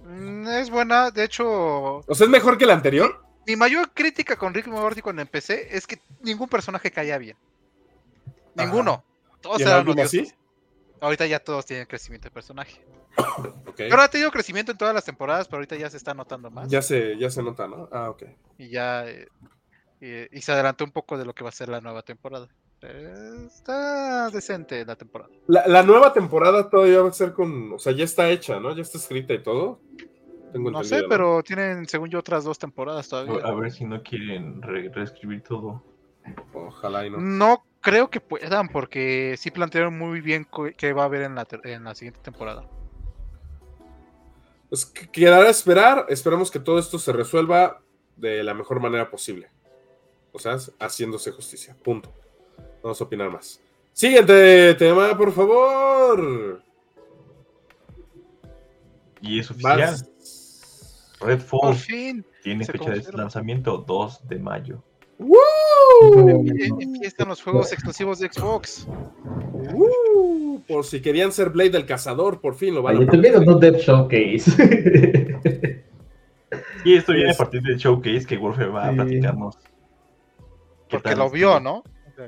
Mm, 0.04 0.48
es 0.48 0.70
buena, 0.70 1.10
de 1.10 1.24
hecho. 1.24 1.46
¿O 1.46 2.14
sea, 2.14 2.24
es 2.24 2.30
mejor 2.30 2.56
que 2.56 2.64
la 2.64 2.72
anterior? 2.72 3.22
Mi, 3.46 3.56
mayor 3.56 3.92
crítica 3.92 4.36
con 4.36 4.54
Rick 4.54 4.68
Morty 4.68 5.02
cuando 5.02 5.20
empecé 5.20 5.76
es 5.76 5.86
que 5.86 6.00
ningún 6.22 6.48
personaje 6.48 6.90
caía 6.90 7.18
bien. 7.18 7.36
Ninguno. 8.54 9.04
Todos 9.40 9.60
eran 9.60 10.00
así? 10.00 10.32
Ahorita 11.02 11.26
ya 11.26 11.40
todos 11.40 11.66
tienen 11.66 11.86
crecimiento 11.86 12.28
de 12.28 12.30
personaje. 12.30 12.80
Pero 13.76 14.00
ha 14.00 14.08
tenido 14.08 14.30
crecimiento 14.30 14.70
en 14.70 14.78
todas 14.78 14.94
las 14.94 15.04
temporadas, 15.04 15.48
pero 15.48 15.58
ahorita 15.58 15.74
ya 15.76 15.90
se 15.90 15.96
está 15.96 16.14
notando 16.14 16.50
más. 16.50 16.68
Ya 16.68 16.80
se, 16.80 17.18
ya 17.18 17.28
se 17.28 17.42
nota, 17.42 17.66
¿no? 17.66 17.88
Ah, 17.90 18.08
ok. 18.10 18.22
Y 18.58 18.68
ya. 18.68 19.04
Eh, 19.08 20.28
y, 20.30 20.40
se 20.40 20.52
adelantó 20.52 20.84
un 20.84 20.92
poco 20.92 21.18
de 21.18 21.24
lo 21.24 21.34
que 21.34 21.42
va 21.42 21.48
a 21.48 21.52
ser 21.52 21.68
la 21.68 21.80
nueva 21.80 22.02
temporada. 22.02 22.48
está 23.46 24.30
decente 24.30 24.84
la 24.84 24.94
temporada. 24.94 25.30
La, 25.48 25.82
nueva 25.82 26.12
temporada 26.12 26.70
todavía 26.70 27.02
va 27.02 27.08
a 27.08 27.12
ser 27.12 27.32
con. 27.32 27.72
O 27.72 27.78
sea, 27.78 27.92
ya 27.92 28.04
está 28.04 28.30
hecha, 28.30 28.60
¿no? 28.60 28.74
Ya 28.74 28.82
está 28.82 28.98
escrita 28.98 29.34
y 29.34 29.42
todo. 29.42 29.80
no 30.54 30.84
sé, 30.84 31.02
pero 31.08 31.42
tienen, 31.42 31.86
según 31.88 32.10
yo, 32.10 32.20
otras 32.20 32.44
dos 32.44 32.58
temporadas 32.58 33.08
todavía. 33.08 33.44
A 33.44 33.54
ver 33.54 33.72
si 33.72 33.84
no 33.84 34.02
quieren 34.02 34.62
reescribir 34.62 35.42
todo. 35.42 35.82
Ojalá 36.52 37.06
y 37.06 37.10
no. 37.10 37.18
No 37.18 37.64
creo 37.82 38.08
que 38.08 38.20
puedan, 38.20 38.68
porque 38.68 39.34
sí 39.36 39.50
plantearon 39.50 39.98
muy 39.98 40.22
bien 40.22 40.46
qué 40.78 40.92
va 40.94 41.02
a 41.02 41.06
haber 41.06 41.22
en 41.22 41.34
la, 41.34 41.46
en 41.64 41.84
la 41.84 41.94
siguiente 41.94 42.20
temporada. 42.22 42.64
Pues 44.70 44.86
quedará 44.86 45.44
a 45.44 45.50
esperar. 45.50 46.06
Esperamos 46.08 46.50
que 46.50 46.58
todo 46.58 46.78
esto 46.78 46.98
se 46.98 47.12
resuelva 47.12 47.82
de 48.16 48.42
la 48.42 48.54
mejor 48.54 48.80
manera 48.80 49.10
posible. 49.10 49.50
O 50.32 50.38
sea, 50.38 50.56
haciéndose 50.78 51.30
justicia. 51.32 51.76
Punto. 51.82 52.14
Vamos 52.82 52.98
a 52.98 53.04
opinar 53.04 53.30
más. 53.30 53.60
Siguiente 53.92 54.74
tema, 54.76 55.16
por 55.18 55.30
favor. 55.32 56.62
Y 59.20 59.40
es 59.40 59.50
oficial. 59.50 60.08
Redfall 61.20 61.76
tiene 62.42 62.64
fecha 62.64 62.90
de 62.90 63.12
lanzamiento 63.12 63.76
2 63.76 64.28
de 64.28 64.38
mayo. 64.38 64.82
Empiezan 66.80 67.28
los 67.28 67.42
juegos 67.42 67.72
exclusivos 67.72 68.18
de 68.18 68.32
Xbox. 68.32 68.86
por 70.66 70.84
si 70.84 71.00
querían 71.00 71.32
ser 71.32 71.50
Blade 71.50 71.70
del 71.70 71.86
cazador, 71.86 72.40
por 72.40 72.54
fin 72.54 72.74
lo 72.74 72.82
van 72.82 72.96
a 72.96 72.98
ver. 73.00 73.46
no 73.46 73.58
Dead 73.58 73.76
Showcase. 73.76 74.50
y 76.84 76.94
esto 76.94 77.12
viene 77.12 77.32
a 77.32 77.34
partir 77.34 77.62
del 77.62 77.76
showcase 77.76 78.26
que 78.26 78.36
Wolf 78.36 78.58
va 78.58 78.88
a 78.88 78.92
platicarnos. 78.92 79.58
Porque 80.90 81.16
lo 81.16 81.30
vio, 81.30 81.60
¿no? 81.60 81.82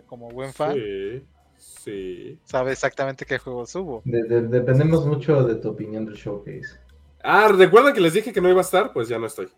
como 0.07 0.29
buen 0.31 0.53
fan. 0.53 0.75
Sí. 0.75 1.22
Sí. 1.57 2.39
Sabe 2.45 2.72
exactamente 2.72 3.27
qué 3.27 3.39
juegos 3.39 3.75
hubo. 3.75 4.03
dependemos 4.05 5.07
mucho 5.07 5.45
de 5.45 5.57
tu 5.57 5.68
opinión 5.70 6.05
del 6.05 6.14
showcase. 6.14 6.81
Ah, 7.22 7.49
¿recuerdan 7.49 7.95
que 7.95 8.01
les 8.01 8.12
dije 8.12 8.33
que 8.33 8.41
no 8.41 8.49
iba 8.49 8.61
a 8.61 8.62
estar? 8.62 8.93
Pues 8.93 9.09
ya 9.09 9.18
no 9.18 9.27
estoy. 9.27 9.49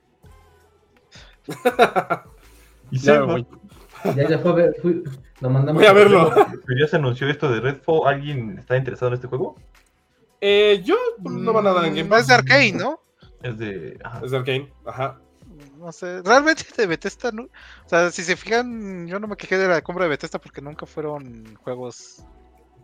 y 2.90 2.98
ya, 2.98 3.22
voy. 3.22 3.46
Ya, 4.04 4.28
ya 4.28 4.38
fue 4.38 4.50
a 4.50 4.54
ver, 4.54 4.76
lo 5.40 5.50
mandamos 5.50 5.80
voy 5.80 5.86
a 5.86 5.92
verlo. 5.92 6.30
ya 6.78 6.86
se 6.88 6.96
anunció 6.96 7.28
esto 7.28 7.50
de 7.50 7.60
Redfall. 7.60 8.06
¿Alguien 8.06 8.58
está 8.58 8.76
interesado 8.76 9.08
en 9.08 9.14
este 9.14 9.26
juego? 9.26 9.56
Eh, 10.40 10.82
yo 10.84 10.96
no 11.20 11.52
va 11.52 11.62
nada 11.62 11.86
en 11.86 11.94
Game 11.94 12.08
Pass. 12.08 12.22
Es 12.22 12.26
de 12.28 12.34
Arkane, 12.34 12.72
¿no? 12.72 13.00
Es 13.42 13.58
de. 13.58 13.98
Es 14.22 14.30
de 14.30 14.36
Arkane, 14.36 14.72
ajá. 14.84 15.20
No 15.78 15.92
sé, 15.92 16.22
realmente 16.22 16.64
de 16.76 16.86
Bethesda, 16.86 17.30
¿no? 17.32 17.44
o 17.44 17.88
sea, 17.88 18.10
si 18.10 18.22
se 18.22 18.36
fijan, 18.36 19.06
yo 19.06 19.20
no 19.20 19.26
me 19.26 19.36
quejé 19.36 19.56
de 19.58 19.68
la 19.68 19.82
compra 19.82 20.04
de 20.04 20.10
Bethesda 20.10 20.38
porque 20.38 20.60
nunca 20.60 20.86
fueron 20.86 21.54
juegos 21.56 22.24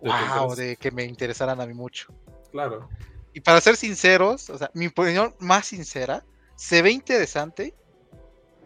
wow, 0.02 0.54
de 0.54 0.76
que 0.76 0.90
me 0.90 1.04
interesaran 1.04 1.60
a 1.60 1.66
mí 1.66 1.74
mucho. 1.74 2.12
Claro. 2.50 2.88
Y 3.32 3.40
para 3.40 3.60
ser 3.60 3.76
sinceros, 3.76 4.50
o 4.50 4.58
sea, 4.58 4.70
mi 4.74 4.86
opinión 4.86 5.34
más 5.38 5.66
sincera, 5.66 6.24
se 6.54 6.82
ve 6.82 6.90
interesante, 6.90 7.74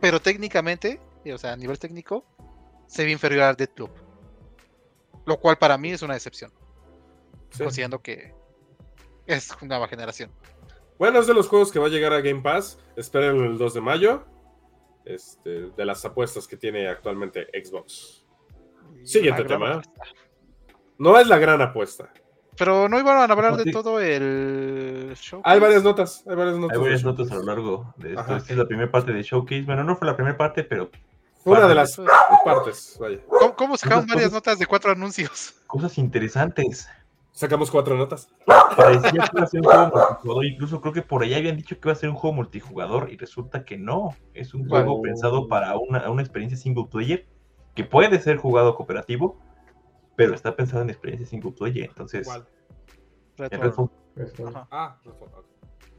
pero 0.01 0.21
técnicamente, 0.21 1.01
o 1.33 1.39
sea, 1.39 1.53
a 1.53 1.57
nivel 1.57 1.79
técnico, 1.79 2.25
se 2.87 3.05
ve 3.05 3.11
inferior 3.11 3.43
al 3.43 3.57
Deadloop. 3.57 3.91
Lo 5.25 5.39
cual 5.39 5.59
para 5.59 5.77
mí 5.77 5.91
es 5.91 6.03
una 6.03 6.15
decepción. 6.15 6.53
Considerando 7.57 8.01
que 8.01 8.35
es 9.27 9.51
una 9.61 9.77
nueva 9.77 9.89
generación. 9.89 10.31
Bueno, 10.99 11.21
es 11.21 11.27
de 11.27 11.35
los 11.35 11.49
juegos 11.49 11.73
que 11.73 11.79
va 11.79 11.87
a 11.87 11.91
llegar 11.91 12.13
a 12.13 12.21
Game 12.21 12.43
Pass. 12.43 12.79
Esperen 12.97 13.37
el 13.45 13.59
2 13.59 13.75
de 13.75 13.81
mayo. 13.81 14.25
Este, 15.05 15.71
de 15.71 15.85
las 15.85 16.05
apuestas 16.05 16.47
que 16.47 16.57
tiene 16.57 16.89
actualmente 16.89 17.47
Xbox. 17.53 18.25
Siguiente 19.05 19.45
tema. 19.45 19.83
No 20.99 21.19
es 21.19 21.27
la 21.29 21.39
gran 21.39 21.61
apuesta. 21.61 22.11
Pero 22.57 22.89
no 22.89 22.99
iban 22.99 23.19
a 23.19 23.33
hablar 23.33 23.57
de 23.57 23.71
todo 23.71 24.01
el 24.01 25.13
showcase. 25.15 25.43
Hay 25.45 25.61
varias 25.61 25.83
notas. 25.83 26.25
Hay 26.27 26.35
varias 26.35 26.57
notas, 26.57 26.77
hay 26.77 26.83
varias 26.83 27.05
notas 27.05 27.31
a 27.31 27.35
lo 27.35 27.43
largo 27.43 27.95
de 27.99 28.15
esto. 28.15 28.37
Esta 28.37 28.53
es 28.53 28.59
la 28.59 28.67
primera 28.67 28.91
parte 28.91 29.13
de 29.13 29.23
showcase. 29.23 29.63
Bueno, 29.63 29.85
no 29.85 29.97
fue 29.97 30.07
la 30.07 30.17
primera 30.17 30.37
parte, 30.37 30.65
pero. 30.65 30.91
Una 31.45 31.69
de 31.69 31.75
las 31.77 32.01
partes. 32.55 32.97
Vaya. 33.01 33.19
¿Cómo, 33.29 33.57
cómo 33.57 33.77
sacaron 33.77 34.07
varias 34.07 34.33
notas 34.33 34.59
de 34.59 34.67
cuatro 34.67 34.93
anuncios? 34.93 35.55
Cosas 35.67 35.99
interesantes. 35.99 36.89
Sacamos 37.33 37.71
cuatro 37.71 37.97
notas. 37.97 38.29
Parecía 38.47 39.11
que 39.11 39.17
iba 39.17 39.45
a 39.45 39.47
ser 39.47 39.61
un 39.61 39.67
juego 39.67 39.91
multijugador. 39.93 40.45
Incluso 40.47 40.81
creo 40.81 40.93
que 40.95 41.03
por 41.03 41.23
allá 41.23 41.37
habían 41.37 41.57
dicho 41.57 41.79
que 41.79 41.89
iba 41.89 41.93
a 41.93 41.97
ser 41.97 42.09
un 42.09 42.17
juego 42.17 42.37
multijugador. 42.37 43.13
Y 43.13 43.17
resulta 43.17 43.65
que 43.65 43.77
no. 43.77 44.17
Es 44.33 44.55
un 44.55 44.69
juego 44.69 45.03
pensado 45.03 45.49
para 45.49 45.77
una, 45.77 46.09
una 46.11 46.23
experiencia 46.23 46.57
single 46.57 46.87
player. 46.91 47.27
Que 47.75 47.85
puede 47.85 48.19
ser 48.21 48.39
jugado 48.39 48.75
cooperativo 48.75 49.39
pero 50.17 50.35
está 50.35 50.57
pensado 50.57 50.83
en 50.83 50.91
experiencia 50.91 51.29
single 51.29 51.53
player, 51.53 51.89
entonces... 51.89 52.27
¿Cuál? 52.27 52.47
Redfall. 53.37 53.91
Redfall. 54.17 54.67
Ah, 54.71 54.99
Redfall. 55.05 55.29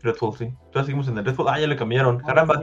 Redfall, 0.01 0.37
sí. 0.37 0.45
Entonces 0.45 0.85
seguimos 0.87 1.07
en 1.07 1.19
el 1.19 1.25
Redfall. 1.25 1.47
Ah, 1.49 1.59
ya 1.59 1.67
le 1.67 1.75
cambiaron. 1.75 2.19
Ah, 2.23 2.25
Caramba. 2.25 2.61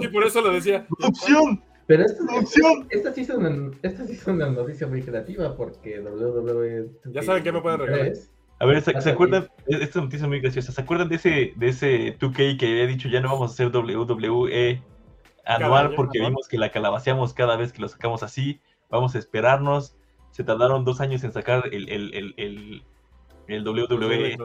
Y 0.00 0.08
por 0.08 0.24
eso 0.24 0.40
lo 0.40 0.52
decía. 0.52 0.84
¡Opción! 1.00 1.62
Pero 1.88 2.04
esta, 2.04 2.22
esta, 2.38 2.68
esta, 2.90 3.12
sí 3.12 3.22
es 3.22 3.30
una, 3.30 3.72
esta 3.82 4.06
sí 4.06 4.12
es 4.12 4.26
una 4.26 4.48
noticia 4.50 4.86
muy 4.86 5.02
creativa 5.02 5.56
porque 5.56 5.98
WWE... 5.98 6.90
Ya 7.06 7.22
saben 7.22 7.42
que 7.42 7.50
me 7.50 7.60
pueden 7.60 7.80
regalar. 7.80 8.12
A 8.60 8.66
ver, 8.66 8.82
¿se, 8.82 9.00
¿se 9.00 9.10
acuerdan? 9.10 9.48
Esta 9.66 10.00
noticia 10.00 10.24
es 10.24 10.28
muy 10.28 10.40
graciosa. 10.40 10.70
¿Se 10.70 10.80
acuerdan 10.80 11.08
de 11.08 11.16
ese, 11.16 11.52
de 11.56 11.68
ese 11.68 12.18
2K 12.18 12.58
que 12.58 12.66
había 12.66 12.86
dicho 12.86 13.08
ya 13.08 13.20
no 13.20 13.28
vamos 13.28 13.50
a 13.50 13.54
hacer 13.54 13.74
WWE 13.74 14.82
anual 15.46 15.94
porque 15.96 16.20
vimos 16.20 16.46
que 16.46 16.58
la 16.58 16.70
calabaceamos 16.70 17.34
cada 17.34 17.56
vez 17.56 17.72
que 17.72 17.82
lo 17.82 17.88
sacamos 17.88 18.22
así? 18.22 18.60
Vamos 18.90 19.16
a 19.16 19.18
esperarnos 19.18 19.98
se 20.30 20.44
tardaron 20.44 20.84
dos 20.84 21.00
años 21.00 21.24
en 21.24 21.32
sacar 21.32 21.64
el, 21.72 21.88
el, 21.88 22.14
el, 22.14 22.34
el, 22.36 22.82
el 23.48 23.66
WWE 23.66 24.36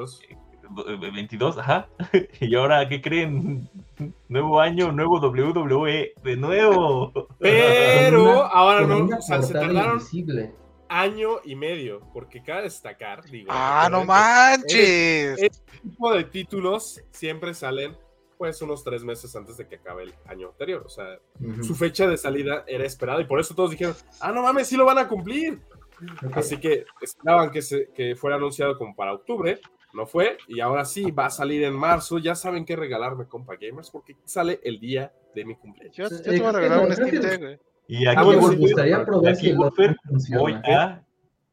22, 0.69 1.57
ajá. 1.57 1.87
Y 2.39 2.55
ahora, 2.55 2.87
¿qué 2.87 3.01
creen? 3.01 3.69
Nuevo 4.27 4.59
año, 4.59 4.91
nuevo 4.91 5.19
WWE, 5.19 6.13
de 6.23 6.37
nuevo. 6.37 7.11
Pero 7.39 8.43
ahora 8.45 8.85
no, 8.87 9.17
o 9.17 9.21
sea, 9.21 9.41
se 9.41 9.53
tardaron 9.53 9.99
año 10.89 11.39
y 11.43 11.55
medio, 11.55 12.01
porque 12.13 12.43
cabe 12.43 12.63
destacar, 12.63 13.23
digo. 13.25 13.49
Ah, 13.51 13.87
no 13.91 14.05
manches. 14.05 15.39
Este 15.41 15.79
tipo 15.81 16.13
de 16.13 16.23
títulos 16.25 17.01
siempre 17.11 17.53
salen 17.53 17.97
pues 18.37 18.61
unos 18.61 18.83
tres 18.83 19.03
meses 19.03 19.35
antes 19.35 19.57
de 19.57 19.67
que 19.67 19.75
acabe 19.75 20.03
el 20.03 20.13
año 20.25 20.49
anterior. 20.49 20.83
O 20.85 20.89
sea, 20.89 21.17
su 21.61 21.75
fecha 21.75 22.07
de 22.07 22.17
salida 22.17 22.63
era 22.67 22.85
esperada 22.85 23.21
y 23.21 23.25
por 23.25 23.39
eso 23.39 23.55
todos 23.55 23.71
dijeron, 23.71 23.95
ah, 24.19 24.31
no 24.31 24.43
mames, 24.43 24.67
sí 24.67 24.75
lo 24.75 24.85
van 24.85 24.97
a 24.99 25.07
cumplir. 25.07 25.61
Así 26.33 26.57
que 26.57 26.85
esperaban 27.01 27.51
que, 27.51 27.61
se, 27.61 27.89
que 27.95 28.15
fuera 28.15 28.35
anunciado 28.35 28.77
como 28.77 28.95
para 28.95 29.13
octubre, 29.13 29.59
no 29.93 30.07
fue, 30.07 30.37
y 30.47 30.59
ahora 30.59 30.85
sí 30.85 31.11
va 31.11 31.27
a 31.27 31.29
salir 31.29 31.63
en 31.63 31.73
marzo. 31.73 32.17
Ya 32.17 32.35
saben 32.35 32.65
qué 32.65 32.75
regalarme, 32.75 33.27
compa 33.27 33.55
gamers, 33.55 33.91
porque 33.91 34.17
sale 34.25 34.59
el 34.63 34.79
día 34.79 35.13
de 35.35 35.45
mi 35.45 35.55
cumpleaños. 35.55 35.95
Yo, 35.95 36.09
te 36.21 36.39
voy 36.39 36.47
a 36.47 36.51
regalar 36.51 36.85
un 36.85 36.93
Steam 36.93 37.59
Y 37.87 38.07
aquí, 38.07 38.27
me 38.27 38.55
gustaría 38.55 39.05
probar 39.05 39.35
si 39.35 39.53
voy 39.53 40.53
a 40.53 41.03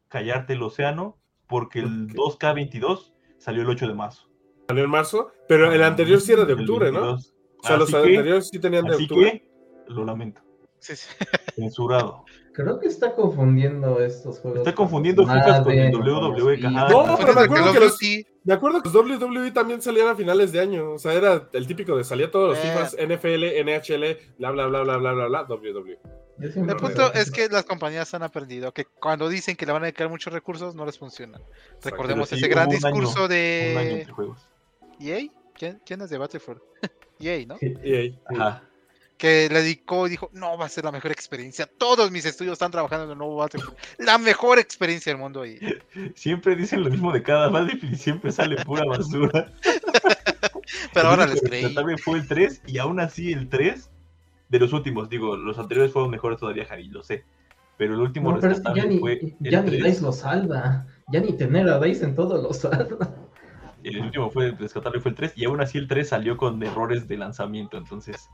callarte 0.09 0.55
el 0.55 0.63
océano, 0.63 1.19
porque 1.47 1.81
el 1.81 2.09
2K22 2.09 3.13
salió 3.39 3.63
el 3.63 3.69
8 3.69 3.89
de 3.89 3.95
marzo. 3.95 4.29
Salió 4.69 4.85
en 4.85 4.91
marzo, 4.91 5.33
pero 5.49 5.73
el 5.73 5.83
anterior 5.83 6.21
sí 6.21 6.33
era 6.33 6.45
de 6.45 6.55
octubre, 6.55 6.91
¿no? 6.91 7.15
O 7.15 7.19
sea, 7.63 7.77
los 7.77 7.93
anteriores 7.93 8.49
sí 8.49 8.59
tenían 8.59 8.87
de 8.87 8.97
octubre. 8.97 9.33
Que, 9.33 9.93
lo 9.93 10.05
lamento. 10.05 10.41
Censurado. 10.79 12.25
Creo 12.53 12.81
que 12.81 12.89
está 12.89 13.15
confundiendo 13.15 14.01
estos 14.01 14.41
juegos. 14.41 14.61
Está 14.61 14.75
confundiendo 14.75 15.25
FIFA 15.25 15.63
con 15.63 15.73
el 15.73 15.95
WWE. 15.95 16.59
No, 16.59 17.17
pero 17.19 17.35
me 17.35 17.41
acuerdo, 17.43 17.73
que 17.73 17.81
los, 17.81 17.99
me 18.45 18.55
acuerdo 18.55 18.83
que 18.83 18.91
los 18.91 19.05
WWE 19.07 19.53
también 19.53 19.81
salían 19.81 20.09
a 20.09 20.17
finales 20.17 20.51
de 20.51 20.61
año. 20.61 20.93
O 20.93 20.99
sea, 20.99 21.13
era 21.13 21.49
el 21.53 21.67
típico 21.67 21.97
de 21.97 22.03
salía 22.03 22.31
todos 22.31 22.51
los 22.51 22.59
eh. 22.59 22.63
FIFAs, 22.63 22.97
NFL, 22.97 23.45
NHL, 23.65 24.19
bla, 24.39 24.51
bla, 24.51 24.67
bla, 24.67 24.83
bla, 24.83 24.97
bla, 24.97 25.13
bla, 25.13 25.27
bla, 25.27 25.43
WWE. 25.49 25.99
El 26.41 26.77
punto 26.77 27.13
es 27.13 27.31
que 27.31 27.49
las 27.49 27.65
compañías 27.65 28.13
han 28.15 28.23
aprendido 28.23 28.73
que 28.73 28.87
cuando 28.87 29.29
dicen 29.29 29.57
que 29.57 29.67
le 29.67 29.73
van 29.73 29.83
a 29.83 29.87
dedicar 29.87 30.09
muchos 30.09 30.33
recursos, 30.33 30.75
no 30.75 30.87
les 30.87 30.99
funcionan. 30.99 31.43
Recordemos 31.85 32.33
ese 32.33 32.49
gran 32.49 32.69
discurso 32.69 33.29
de. 33.29 34.07
¿EA? 34.99 35.29
¿Quién, 35.55 35.81
¿Quién 35.85 36.01
es 36.01 36.11
de 36.11 36.19
Battlefield? 36.19 36.61
EA, 37.21 37.47
¿no? 37.47 37.59
EA. 37.61 38.13
Ajá 38.27 38.70
que 39.21 39.51
le 39.51 39.61
dedicó 39.61 40.07
y 40.07 40.11
dijo, 40.11 40.31
no, 40.33 40.57
va 40.57 40.65
a 40.65 40.69
ser 40.71 40.85
la 40.85 40.93
mejor 40.93 41.13
experiencia. 41.13 41.67
Todos 41.67 42.11
mis 42.11 42.25
estudios 42.25 42.55
están 42.55 42.71
trabajando 42.71 43.05
en 43.05 43.11
el 43.11 43.19
nuevo 43.19 43.37
Battlefield. 43.37 43.77
La 43.99 44.17
mejor 44.17 44.59
experiencia 44.59 45.13
del 45.13 45.21
mundo. 45.21 45.45
Y... 45.45 45.61
Siempre 46.15 46.57
dicen 46.57 46.83
lo 46.83 46.89
mismo 46.89 47.13
de 47.13 47.23
cada 47.23 47.51
Battlefield 47.51 47.93
y 47.93 47.99
siempre 47.99 48.33
sale 48.33 48.57
pura 48.65 48.83
basura. 48.87 49.53
Pero 50.95 51.09
ahora 51.09 51.27
les 51.27 51.43
creí. 51.43 51.75
También 51.75 51.99
fue 51.99 52.17
el 52.17 52.27
3 52.27 52.63
y 52.67 52.79
aún 52.79 52.99
así 52.99 53.31
el 53.31 53.51
3 53.51 53.91
de 54.49 54.59
los 54.59 54.73
últimos, 54.73 55.11
digo, 55.11 55.37
los 55.37 55.59
anteriores 55.59 55.93
fueron 55.93 56.11
mejores 56.11 56.41
todavía, 56.41 56.65
Javi, 56.65 56.89
lo 56.89 57.03
sé. 57.03 57.25
Pero 57.77 57.95
el 57.95 58.01
último 58.01 58.33
no, 58.33 58.41
pero 58.41 58.55
es 58.55 58.61
que 58.63 58.75
ya 58.75 58.87
ni, 58.87 58.99
fue 58.99 59.37
ya 59.39 59.61
ni 59.61 59.83
Dice 59.83 60.01
lo 60.01 60.13
salva. 60.13 60.87
Ya 61.13 61.21
ni 61.21 61.35
tener 61.35 61.69
a 61.69 61.79
Dice 61.79 62.07
en 62.07 62.15
todo 62.15 62.41
lo 62.41 62.55
salva. 62.55 63.15
El 63.83 64.01
último 64.01 64.31
fue 64.31 64.53
rescatable 64.53 65.01
fue 65.01 65.11
el 65.11 65.17
3 65.17 65.33
y 65.37 65.45
aún 65.45 65.61
así 65.61 65.77
el 65.77 65.89
3 65.89 66.09
salió 66.09 66.39
con 66.39 66.63
errores 66.63 67.07
de 67.07 67.19
lanzamiento, 67.19 67.77
entonces 67.77 68.31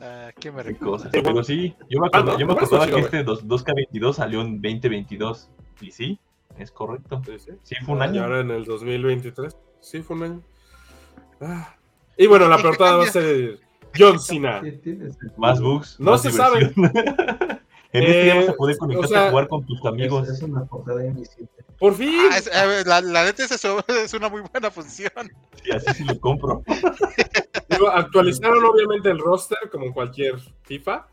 Uh, 0.00 0.30
¿Qué 0.40 0.50
me 0.50 0.62
recuerda? 0.62 1.10
Pero 1.12 1.44
sí, 1.44 1.74
yo 1.90 2.00
me, 2.00 2.06
acordaba, 2.06 2.38
yo 2.38 2.46
me 2.46 2.54
acordaba 2.54 2.86
que 2.86 3.00
este 3.00 3.22
2, 3.22 3.62
k 3.62 3.72
22 3.74 4.16
salió 4.16 4.40
en 4.40 4.62
2022. 4.62 5.50
Y 5.82 5.90
sí, 5.90 6.18
es 6.58 6.70
correcto. 6.70 7.20
Sí, 7.62 7.74
fue 7.84 7.94
un 7.94 8.02
año. 8.02 8.14
Y 8.14 8.18
ahora 8.18 8.40
en 8.40 8.50
el 8.50 8.64
2023. 8.64 9.56
Sí, 9.80 10.00
fue 10.02 10.16
un 10.16 10.22
año. 10.22 10.42
Ah. 11.40 11.76
Y 12.16 12.26
bueno, 12.26 12.48
la 12.48 12.58
portada 12.58 12.96
va 12.96 13.04
a 13.04 13.08
ser 13.08 13.60
John 13.96 14.18
Cena. 14.18 14.62
Más 15.36 15.60
bugs. 15.60 16.00
No 16.00 16.16
se 16.16 16.30
sabe. 16.30 16.72
En 17.92 18.04
este 18.04 18.22
día 18.22 18.34
vas 18.36 18.48
a 18.48 18.54
poder 18.54 18.78
conectarte 18.78 19.16
a 19.16 19.30
jugar 19.30 19.48
con 19.48 19.66
tus 19.66 19.84
amigos. 19.84 20.28
Es, 20.28 20.42
una 20.42 20.64
portada 20.64 21.04
invisible. 21.04 21.48
Por 21.78 21.94
fin. 21.94 22.28
Ah, 22.52 22.82
la, 22.86 23.00
la, 23.00 23.24
neta 23.24 23.44
es, 23.44 23.50
eso, 23.50 23.82
es 23.88 24.14
una 24.14 24.28
muy 24.28 24.42
buena 24.42 24.70
función. 24.70 25.10
Sí, 25.62 25.70
así 25.72 25.94
sí 25.94 26.04
lo 26.04 26.20
compro. 26.20 26.62
Digo, 27.68 27.88
actualizaron 27.88 28.64
obviamente 28.64 29.10
el 29.10 29.18
roster 29.18 29.58
como 29.72 29.92
cualquier 29.92 30.38
FIFA. 30.62 31.06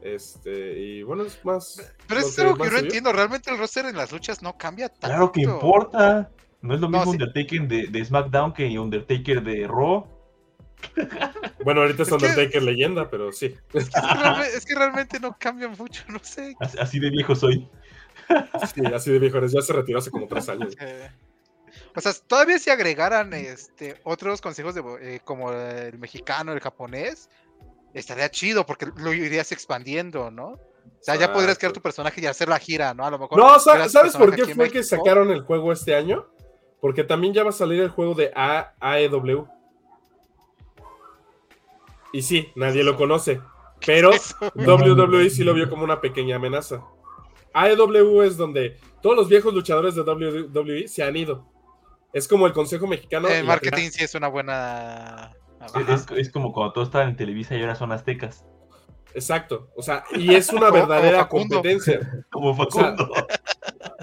Este, 0.00 0.78
y 0.80 1.02
bueno, 1.02 1.24
es 1.24 1.44
más. 1.44 1.94
Pero 2.08 2.20
eso 2.20 2.28
es 2.28 2.38
algo 2.38 2.56
que 2.56 2.70
no 2.70 2.78
entiendo. 2.78 3.12
Realmente 3.12 3.50
el 3.50 3.58
roster 3.58 3.86
en 3.86 3.96
las 3.96 4.10
luchas 4.10 4.42
no 4.42 4.56
cambia 4.56 4.88
tanto. 4.88 5.08
Claro 5.08 5.32
que 5.32 5.42
importa. 5.42 6.30
No 6.62 6.74
es 6.74 6.80
lo 6.80 6.88
mismo 6.88 7.10
Undertaker 7.10 7.66
de, 7.66 7.88
de, 7.88 8.04
SmackDown 8.04 8.52
que 8.52 8.78
Undertaker 8.78 9.42
de 9.42 9.66
Raw. 9.66 10.06
Bueno, 11.64 11.82
ahorita 11.82 12.02
es, 12.02 12.10
Undertaker 12.10 12.62
leyenda, 12.62 13.08
pero 13.08 13.32
sí. 13.32 13.54
Es 13.72 14.64
que, 14.66 14.74
realmente, 14.74 15.20
no 15.20 15.36
cambia 15.38 15.68
mucho, 15.68 16.02
no 16.08 16.18
sé. 16.22 16.56
Así, 16.58 16.98
de 16.98 17.10
viejo 17.10 17.36
soy. 17.36 17.68
Sí, 18.74 18.82
así 18.92 19.12
de 19.12 19.18
viejo 19.20 19.38
eres. 19.38 19.52
Ya 19.52 19.62
se 19.62 19.72
retiró 19.72 20.00
hace 20.00 20.10
como 20.10 20.26
tres 20.26 20.48
años. 20.48 20.74
o 21.96 22.00
sea, 22.00 22.12
todavía 22.26 22.58
si 22.58 22.70
agregaran 22.70 23.32
este 23.32 24.00
otros 24.02 24.40
consejos 24.40 24.74
de, 24.74 24.82
eh, 25.00 25.20
como 25.24 25.52
el 25.52 25.98
mexicano, 25.98 26.52
el 26.52 26.60
japonés, 26.60 27.28
estaría 27.94 28.30
chido 28.30 28.66
porque 28.66 28.88
lo 28.96 29.12
irías 29.12 29.52
expandiendo, 29.52 30.30
¿no? 30.30 30.48
O 30.48 31.04
sea, 31.04 31.16
ya 31.16 31.32
podrías 31.32 31.58
crear 31.58 31.72
tu 31.72 31.80
personaje 31.80 32.20
y 32.20 32.26
hacer 32.26 32.48
la 32.48 32.58
gira, 32.58 32.94
¿no? 32.94 33.04
A 33.04 33.10
lo 33.10 33.18
mejor. 33.18 33.38
No, 33.38 33.58
¿sabes 33.60 34.16
por 34.16 34.34
qué 34.34 34.54
fue 34.54 34.70
que 34.70 34.82
sacaron 34.82 35.30
el 35.30 35.42
juego 35.42 35.72
este 35.72 35.94
año? 35.94 36.28
Porque 36.80 37.04
también 37.04 37.32
ya 37.32 37.44
va 37.44 37.50
a 37.50 37.52
salir 37.52 37.80
el 37.80 37.88
juego 37.88 38.14
de 38.14 38.32
AEW. 38.34 39.48
Y 42.12 42.22
sí, 42.22 42.52
nadie 42.54 42.84
lo 42.84 42.96
conoce. 42.96 43.40
Pero 43.84 44.10
WWE 44.54 45.30
sí 45.30 45.44
lo 45.44 45.54
vio 45.54 45.68
como 45.68 45.84
una 45.84 46.00
pequeña 46.00 46.36
amenaza. 46.36 46.84
AEW 47.54 48.22
es 48.22 48.36
donde 48.36 48.78
todos 49.02 49.16
los 49.16 49.28
viejos 49.28 49.52
luchadores 49.52 49.94
de 49.94 50.02
WWE 50.02 50.88
se 50.88 51.02
han 51.02 51.16
ido. 51.16 51.46
Es 52.12 52.28
como 52.28 52.46
el 52.46 52.52
Consejo 52.52 52.86
Mexicano. 52.86 53.28
El 53.28 53.44
marketing 53.44 53.90
sí 53.90 54.04
es 54.04 54.14
una 54.14 54.28
buena. 54.28 55.32
Es, 56.16 56.30
como 56.30 56.52
cuando 56.52 56.72
todos 56.72 56.88
estaban 56.88 57.10
en 57.10 57.16
Televisa 57.16 57.56
y 57.56 57.60
ahora 57.60 57.74
son 57.74 57.92
aztecas. 57.92 58.44
Exacto. 59.14 59.70
O 59.76 59.82
sea, 59.82 60.04
y 60.12 60.34
es 60.34 60.50
una 60.50 60.70
verdadera 60.70 61.28
competencia. 61.28 62.24
Como 62.30 62.54
Facundo. 62.56 63.12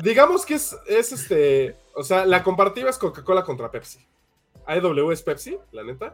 digamos 0.03 0.45
que 0.45 0.53
es, 0.55 0.77
es 0.87 1.11
este. 1.11 1.75
O 1.95 2.03
sea, 2.03 2.25
la 2.25 2.43
comparativa 2.43 2.89
es 2.89 2.97
Coca-Cola 2.97 3.43
contra 3.43 3.71
Pepsi. 3.71 3.99
AEW 4.67 5.11
es 5.11 5.23
Pepsi, 5.23 5.57
la 5.71 5.83
neta 5.83 6.13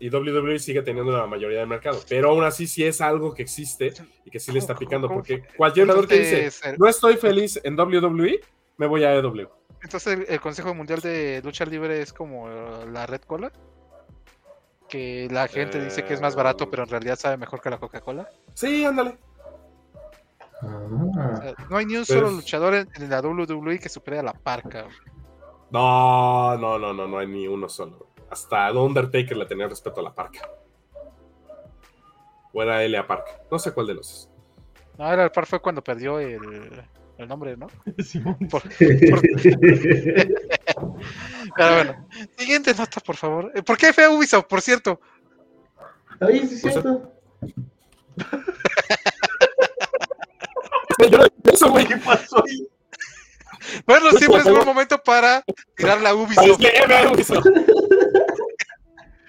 y 0.00 0.10
WWE 0.10 0.58
sigue 0.58 0.82
teniendo 0.82 1.12
la 1.12 1.26
mayoría 1.26 1.60
del 1.60 1.68
mercado. 1.68 2.00
Pero 2.08 2.30
aún 2.30 2.44
así 2.44 2.66
sí 2.66 2.84
es 2.84 3.00
algo 3.00 3.34
que 3.34 3.42
existe 3.42 3.92
y 4.24 4.30
que 4.30 4.38
sí 4.38 4.52
le 4.52 4.58
está 4.58 4.74
picando. 4.74 5.08
Porque 5.08 5.42
cualquier 5.56 5.86
jugador 5.86 6.08
que 6.08 6.18
dice, 6.18 6.76
no 6.78 6.88
estoy 6.88 7.16
feliz 7.16 7.60
en 7.62 7.78
WWE, 7.78 8.40
me 8.76 8.86
voy 8.86 9.04
a 9.04 9.10
AEW. 9.10 9.48
Entonces 9.82 10.28
el, 10.28 10.40
Consejo 10.40 10.74
Mundial 10.74 11.00
de 11.00 11.40
Lucha 11.44 11.64
Libre 11.64 12.00
es 12.00 12.12
como 12.12 12.48
la 12.48 13.06
Red 13.06 13.22
Cola. 13.22 13.52
Que 14.88 15.28
la 15.30 15.48
gente 15.48 15.84
dice 15.84 16.04
que 16.04 16.14
es 16.14 16.20
más 16.20 16.34
barato, 16.34 16.70
pero 16.70 16.84
en 16.84 16.88
realidad 16.88 17.18
sabe 17.18 17.36
mejor 17.36 17.60
que 17.60 17.68
la 17.68 17.78
Coca-Cola. 17.78 18.26
Sí, 18.54 18.86
ándale. 18.86 19.18
no 20.62 21.76
hay 21.76 21.84
ni 21.84 21.96
un 21.96 22.06
solo 22.06 22.30
luchador 22.30 22.74
en, 22.74 23.10
la 23.10 23.20
WWE 23.20 23.78
que 23.78 23.90
supere 23.90 24.18
a 24.18 24.22
la 24.22 24.32
parca. 24.32 24.86
No, 25.70 26.56
no, 26.56 26.78
no, 26.78 26.94
no, 26.94 27.06
no 27.06 27.18
hay 27.18 27.26
ni 27.26 27.46
uno 27.46 27.68
solo 27.68 28.08
hasta 28.30 28.72
Undertaker 28.72 29.36
le 29.36 29.46
tenía 29.46 29.68
respeto 29.68 30.00
a 30.00 30.04
la 30.04 30.14
parca. 30.14 30.48
O 32.52 32.62
era 32.62 32.82
L.A. 32.82 33.06
Park. 33.06 33.42
No 33.50 33.58
sé 33.58 33.72
cuál 33.72 33.86
de 33.88 33.94
los. 33.94 34.28
No, 34.96 35.12
era 35.12 35.24
el 35.24 35.30
Park 35.30 35.46
fue 35.48 35.60
cuando 35.60 35.82
perdió 35.82 36.18
el, 36.18 36.82
el 37.18 37.28
nombre, 37.28 37.56
¿no? 37.56 37.68
Sí. 38.04 38.20
Pero 41.56 41.74
bueno, 41.74 42.08
siguiente 42.36 42.74
nota, 42.74 43.00
por 43.00 43.16
favor. 43.16 43.52
Eh, 43.54 43.62
¿Por 43.62 43.76
qué 43.76 43.92
fue 43.92 44.08
Ubisoft, 44.08 44.46
por 44.46 44.60
cierto? 44.60 45.00
Ahí 46.20 46.46
sí 46.46 46.54
es 46.54 46.62
cierto. 46.62 47.12
Eso, 51.44 51.70
güey, 51.70 51.86
¿qué 51.86 51.96
pasó 51.96 52.44
ahí? 52.44 52.68
Bueno, 53.86 54.10
siempre 54.12 54.40
es 54.40 54.50
buen 54.50 54.64
momento 54.64 54.98
para 54.98 55.44
tirar 55.76 56.00
la 56.00 56.14
Ubisoft. 56.14 56.60
Ubisoft. 57.12 57.46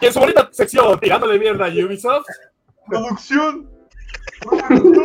Y 0.01 0.05
en 0.05 0.13
su 0.13 0.19
bonita 0.19 0.49
sección, 0.51 0.99
tirándole 0.99 1.39
mierda 1.39 1.65
a 1.65 1.69
Ubisoft. 1.69 2.25
Producción. 2.87 3.69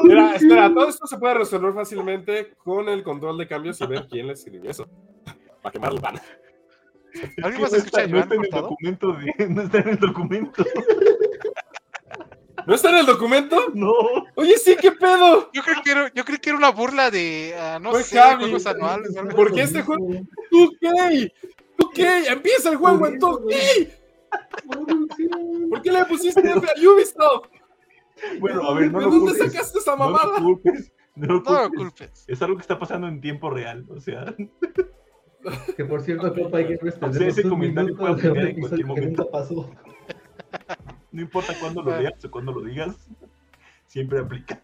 Mira, 0.04 0.36
espera, 0.36 0.72
todo 0.72 0.88
esto 0.88 1.06
se 1.06 1.18
puede 1.18 1.34
resolver 1.34 1.74
fácilmente 1.74 2.54
con 2.58 2.88
el 2.88 3.02
control 3.02 3.38
de 3.38 3.48
cambios 3.48 3.80
y 3.80 3.86
ver 3.86 4.06
quién 4.08 4.28
le 4.28 4.34
escribió 4.34 4.70
eso. 4.70 4.88
Para 5.60 5.72
quemar 5.72 5.92
la 5.92 6.00
pana. 6.00 6.22
¿Alguien 7.42 7.62
más 7.62 7.72
escucha 7.72 8.06
no 8.06 8.20
está 8.20 8.34
en 8.34 8.44
el 8.44 8.50
documento 8.50 9.12
de, 9.12 9.48
no 9.48 9.62
está 9.62 9.78
en 9.78 9.88
el 9.88 9.98
documento. 9.98 10.64
¿No 12.66 12.74
está 12.74 12.90
en 12.90 12.96
el 12.96 13.06
documento? 13.06 13.66
No. 13.74 13.92
Oye, 14.36 14.56
sí, 14.56 14.76
¿qué 14.80 14.92
pedo? 14.92 15.50
Yo 15.52 15.62
creo 15.62 15.82
que 15.82 15.90
era, 15.90 16.12
yo 16.14 16.24
creo 16.24 16.40
que 16.40 16.50
era 16.50 16.58
una 16.58 16.70
burla 16.70 17.10
de, 17.10 17.54
uh, 17.54 17.80
no 17.80 17.90
pues 17.90 18.06
sé, 18.06 18.20
juegos 18.20 18.66
anuales. 18.66 19.14
¿Por 19.34 19.52
qué 19.52 19.62
este 19.62 19.82
juego? 19.82 20.06
¿Tú 20.50 20.72
qué? 20.80 21.32
¿Tú 21.76 21.90
qué? 21.94 22.26
Empieza 22.26 22.70
el 22.70 22.76
juego 22.76 23.06
en 23.06 23.18
tú 23.18 23.46
qué. 23.48 24.03
¿Por 25.70 25.82
qué 25.82 25.92
le 25.92 26.04
pusiste 26.06 26.40
F 26.40 26.58
a 26.58 26.90
Ubisoft? 26.90 27.48
Bueno, 28.40 28.62
a 28.62 28.74
ver, 28.74 28.92
no 28.92 29.00
¿De 29.00 29.04
dónde 29.06 29.34
sacaste 29.34 29.78
esa 29.78 29.96
mamada? 29.96 30.38
No 30.38 30.50
lo 30.50 30.60
culpes. 30.60 30.92
No 31.14 31.26
lo 31.26 31.42
culpes. 31.42 31.52
No 31.52 31.62
lo 31.62 31.70
culpes. 31.70 32.24
Es 32.26 32.42
algo 32.42 32.56
que 32.56 32.62
está 32.62 32.78
pasando 32.78 33.08
en 33.08 33.20
tiempo 33.20 33.50
real, 33.50 33.86
o 33.88 34.00
sea. 34.00 34.34
Que 35.76 35.84
por 35.84 36.00
cierto, 36.00 36.32
Copa 36.32 36.60
Gamers 36.60 36.96
o 37.02 37.12
sea, 37.12 37.26
ese 37.28 37.42
comentario 37.48 37.94
puede 37.96 38.16
cambiar 38.16 38.46
en 38.46 38.60
cualquier 38.60 38.86
momento. 38.86 39.30
pasó. 39.30 39.70
No 41.12 41.20
importa 41.20 41.54
cuándo 41.60 41.82
lo 41.82 42.00
leas 42.00 42.24
o 42.24 42.30
cuándo 42.30 42.52
lo 42.52 42.62
digas, 42.62 42.96
siempre 43.86 44.20
aplica. 44.20 44.62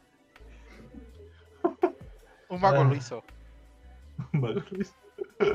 Un 2.48 2.60
mago 2.60 2.84
lo 2.84 2.94
hizo. 2.94 3.22
Un 4.32 4.40
mago 4.40 4.60
lo 4.70 4.80
hizo. 4.80 4.94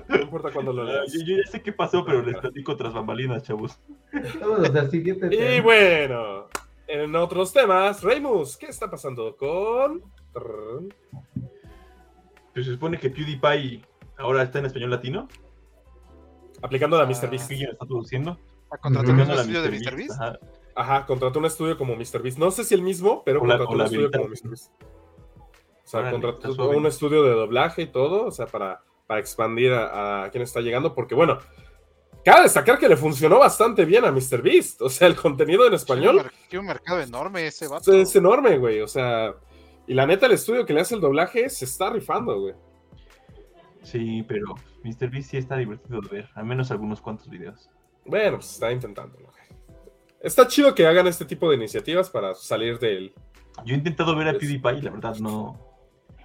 No 0.08 0.16
importa 0.18 0.52
cuándo 0.52 0.74
lo 0.74 0.84
leas. 0.84 1.14
Yo, 1.14 1.20
yo, 1.26 1.38
ya 1.38 1.52
sé 1.52 1.62
qué 1.62 1.72
pasó, 1.72 2.04
pero 2.06 2.22
les 2.22 2.38
platico 2.38 2.76
tras 2.76 2.94
bambalinas, 2.94 3.44
chavos. 3.44 3.80
Vámonos 4.40 4.76
al 4.76 4.92
siguiente 4.92 5.30
tema. 5.30 5.56
Y 5.56 5.62
bueno, 5.62 6.48
en 6.88 7.16
otros 7.16 7.54
temas, 7.54 8.04
Reymus, 8.04 8.58
¿qué 8.58 8.68
está 8.68 8.90
pasando 8.90 9.36
con...? 9.36 10.04
Pues 12.54 12.66
se 12.66 12.74
supone 12.74 12.98
que 12.98 13.10
PewDiePie 13.10 13.84
ahora 14.18 14.44
está 14.44 14.60
en 14.60 14.66
español 14.66 14.92
latino. 14.92 15.28
Aplicando 16.62 16.98
la 16.98 17.06
MrBeast. 17.06 17.48
¿Quién 17.48 17.70
está 17.72 17.86
produciendo? 17.86 18.40
¿Contrató 18.82 19.12
un 19.12 19.20
estudio 19.20 19.62
de 19.62 19.70
MrBeast? 19.72 20.22
Ajá. 20.22 20.40
Ajá, 20.76 21.06
contrató 21.06 21.40
un 21.40 21.46
estudio 21.46 21.78
como 21.78 21.96
MrBeast. 21.96 22.38
No 22.38 22.52
sé 22.52 22.64
si 22.66 22.76
el 22.76 22.82
mismo, 22.82 23.24
pero 23.24 23.40
o 23.40 23.42
contrató 23.42 23.70
un 23.70 23.82
estudio 23.82 24.12
como 24.12 24.26
MrBeast. 24.26 24.72
O 25.86 25.88
sea, 25.88 26.00
Órale, 26.00 26.22
contrató 26.22 26.70
un 26.70 26.86
estudio 26.88 27.24
de 27.24 27.32
doblaje 27.32 27.84
y 27.84 27.88
todo, 27.88 28.26
o 28.26 28.32
sea, 28.32 28.48
para, 28.48 28.84
para 29.08 29.20
expandir 29.20 29.72
a, 29.74 30.24
a 30.24 30.32
quién 30.32 30.44
está 30.44 30.62
llegando, 30.62 30.94
porque 30.94 31.16
bueno, 31.16 31.40
cabe 32.24 32.44
destacar 32.44 32.80
que 32.80 32.90
le 32.90 32.98
funcionó 32.98 33.40
bastante 33.40 33.86
bien 33.86 34.04
a 34.04 34.12
MrBeast. 34.12 34.82
O 34.82 34.90
sea, 34.90 35.08
el 35.08 35.16
contenido 35.16 35.68
en 35.68 35.74
español 35.74 36.30
Tiene 36.50 36.62
un 36.62 36.68
mercado 36.68 37.00
enorme 37.00 37.48
ese 37.48 37.68
vato. 37.68 37.94
es, 37.94 38.10
es 38.10 38.16
enorme, 38.16 38.58
güey. 38.58 38.82
O 38.82 38.88
sea, 38.88 39.36
y 39.88 39.94
la 39.94 40.08
neta, 40.08 40.26
el 40.26 40.32
estudio 40.34 40.66
que 40.66 40.74
le 40.74 40.82
hace 40.82 40.96
el 40.96 41.02
doblaje 41.02 41.50
se 41.50 41.66
está 41.66 41.92
rifando, 41.92 42.40
güey. 42.40 42.56
Sí, 43.84 44.24
pero 44.28 44.56
MrBeast 44.84 45.30
sí 45.30 45.38
está 45.38 45.58
divertido 45.58 46.02
de 46.02 46.10
ver, 46.10 46.30
al 46.34 46.46
menos 46.46 46.72
algunos 46.72 47.02
cuantos 47.02 47.30
videos. 47.30 47.70
Bueno, 48.04 48.38
pues 48.38 48.52
está 48.54 48.72
intentando, 48.72 49.18
güey. 49.20 49.36
Está 50.22 50.48
chido 50.48 50.74
que 50.74 50.88
hagan 50.88 51.06
este 51.06 51.24
tipo 51.26 51.48
de 51.50 51.56
iniciativas 51.56 52.10
para 52.10 52.34
salir 52.34 52.80
del. 52.80 53.14
Yo 53.64 53.76
he 53.76 53.78
intentado 53.78 54.16
ver 54.16 54.28
a 54.28 54.34
PewDiePie 54.34 54.80
y 54.80 54.82
la 54.82 54.90
verdad 54.90 55.16
no. 55.18 55.60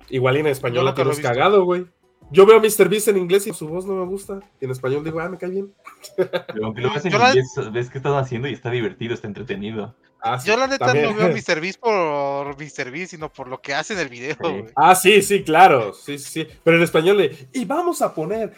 Igual 0.08 0.38
y 0.38 0.40
en 0.40 0.46
español 0.46 0.86
la 0.86 0.92
visto. 0.92 1.22
cagado, 1.22 1.64
güey. 1.64 1.86
Yo 2.32 2.46
veo 2.46 2.56
a 2.58 2.60
MrBeast 2.60 3.08
en 3.08 3.16
inglés 3.18 3.46
y 3.46 3.52
su 3.52 3.66
voz 3.68 3.84
no 3.86 3.94
me 3.94 4.06
gusta. 4.06 4.40
Y 4.60 4.64
en 4.64 4.70
español 4.70 5.02
digo, 5.02 5.18
ah, 5.20 5.28
me 5.28 5.36
cae 5.36 5.50
bien. 5.50 5.72
Pero 6.16 6.66
aunque 6.66 6.80
lo 6.80 6.92
ves 6.92 7.04
en 7.04 7.12
Yo 7.12 7.18
la- 7.18 7.28
inglés, 7.30 7.48
ves 7.72 7.90
qué 7.90 7.98
están 7.98 8.14
haciendo 8.14 8.46
y 8.48 8.52
está 8.52 8.70
divertido, 8.70 9.14
está 9.14 9.26
entretenido. 9.26 9.94
Ah, 10.22 10.38
sí, 10.38 10.48
Yo 10.48 10.56
la 10.56 10.66
neta 10.66 10.86
también. 10.86 11.06
no 11.10 11.16
veo 11.16 11.28
MrBeast 11.28 11.80
por 11.80 12.48
MrBeast, 12.56 13.10
sino 13.10 13.32
por 13.32 13.48
lo 13.48 13.60
que 13.60 13.74
hace 13.74 13.94
en 13.94 14.00
el 14.00 14.08
video. 14.08 14.34
Sí. 14.34 14.40
güey. 14.42 14.66
Ah, 14.76 14.94
sí, 14.94 15.22
sí, 15.22 15.42
claro. 15.42 15.92
Sí, 15.94 16.18
sí, 16.18 16.44
sí. 16.44 16.48
Pero 16.62 16.76
en 16.76 16.82
español 16.82 17.16
de. 17.18 17.48
Y 17.54 17.64
vamos 17.64 18.02
a 18.02 18.14
poner 18.14 18.52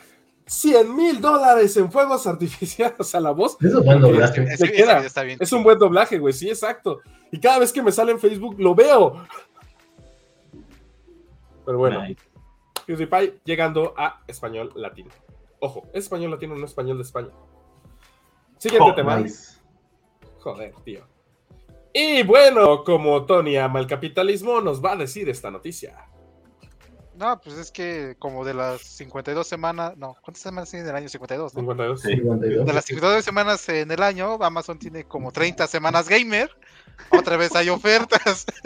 100 0.44 0.94
mil 0.94 1.20
dólares 1.20 1.76
en 1.76 1.90
fuegos 1.90 2.26
artificiales 2.26 3.14
a 3.14 3.20
la 3.20 3.30
voz. 3.30 3.56
Eso 3.60 3.78
es 3.78 3.84
buen 3.84 4.00
Porque 4.00 4.12
doblaje. 4.12 4.40
Video 4.40 4.98
está 4.98 5.22
bien 5.22 5.38
Es 5.40 5.52
un 5.52 5.62
buen 5.62 5.78
doblaje, 5.78 6.18
güey. 6.18 6.34
Sí, 6.34 6.48
exacto. 6.48 7.00
Y 7.30 7.38
cada 7.38 7.60
vez 7.60 7.72
que 7.72 7.80
me 7.80 7.92
sale 7.92 8.10
en 8.12 8.18
Facebook 8.18 8.56
lo 8.58 8.74
veo. 8.74 9.24
Pero 11.64 11.78
bueno, 11.78 12.02
Nice. 12.02 12.20
PewDiePie 12.86 13.40
llegando 13.44 13.94
a 13.96 14.22
español 14.26 14.72
latino. 14.74 15.10
Ojo, 15.60 15.88
es 15.92 16.04
español 16.04 16.30
latino, 16.32 16.56
no 16.56 16.64
español 16.64 16.98
de 16.98 17.04
España. 17.04 17.30
Siguiente 18.58 18.90
Oh, 18.90 18.94
tema. 18.94 19.16
Nice. 19.18 19.60
Joder, 20.40 20.74
tío. 20.84 21.06
Y 21.92 22.22
bueno, 22.22 22.84
como 22.84 23.24
Tony 23.26 23.56
ama 23.56 23.78
el 23.78 23.86
capitalismo, 23.86 24.60
nos 24.60 24.82
va 24.82 24.92
a 24.92 24.96
decir 24.96 25.28
esta 25.28 25.50
noticia. 25.50 26.08
No, 27.14 27.38
pues 27.40 27.56
es 27.58 27.70
que 27.70 28.16
como 28.18 28.44
de 28.44 28.54
las 28.54 28.80
52 28.80 29.46
semanas, 29.46 29.96
no, 29.96 30.16
¿cuántas 30.22 30.42
semanas 30.42 30.70
tiene 30.70 30.84
en 30.84 30.90
el 30.90 30.96
año? 30.96 31.08
52, 31.08 31.54
¿no? 31.54 31.60
52. 31.60 32.00
Sí. 32.00 32.08
52. 32.16 32.66
De 32.66 32.72
las 32.72 32.84
52 32.86 33.24
semanas 33.24 33.68
en 33.68 33.90
el 33.90 34.02
año, 34.02 34.42
Amazon 34.42 34.78
tiene 34.78 35.04
como 35.04 35.30
30 35.30 35.66
semanas 35.66 36.08
gamer. 36.08 36.50
Otra 37.10 37.36
vez 37.36 37.54
hay 37.54 37.68
ofertas. 37.68 38.46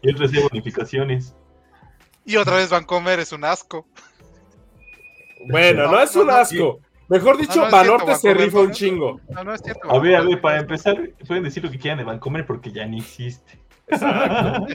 Y 0.00 0.12
otras 0.12 0.30
de 0.30 0.40
bonificaciones. 0.40 1.34
Y 2.28 2.36
otra 2.36 2.56
vez 2.56 2.68
Vancomer 2.68 3.18
es 3.20 3.32
un 3.32 3.42
asco. 3.44 3.86
Bueno, 5.48 5.84
no, 5.84 5.92
No, 5.92 6.00
es 6.02 6.14
no, 6.14 6.20
un 6.22 6.26
no, 6.26 6.32
asco. 6.34 6.80
Mejor 7.08 7.38
dicho, 7.38 7.64
no 7.64 7.70
Banorte 7.70 8.04
cierto, 8.16 8.20
se 8.20 8.34
rifa 8.34 8.60
un 8.60 8.68
¿no? 8.68 8.74
chingo. 8.74 9.20
No, 9.30 9.44
no 9.44 9.54
es 9.54 9.62
cierto. 9.62 9.90
A 9.90 9.98
ver, 9.98 10.16
a 10.16 10.20
ver, 10.20 10.38
para 10.42 10.58
empezar, 10.60 10.98
pueden 11.26 11.44
decir 11.44 11.64
lo 11.64 11.70
que 11.70 11.78
quieran 11.78 11.96
de 11.98 12.04
Vancomer 12.04 12.44
porque 12.44 12.70
ya 12.70 12.84
ni 12.84 12.98
existe. 12.98 13.58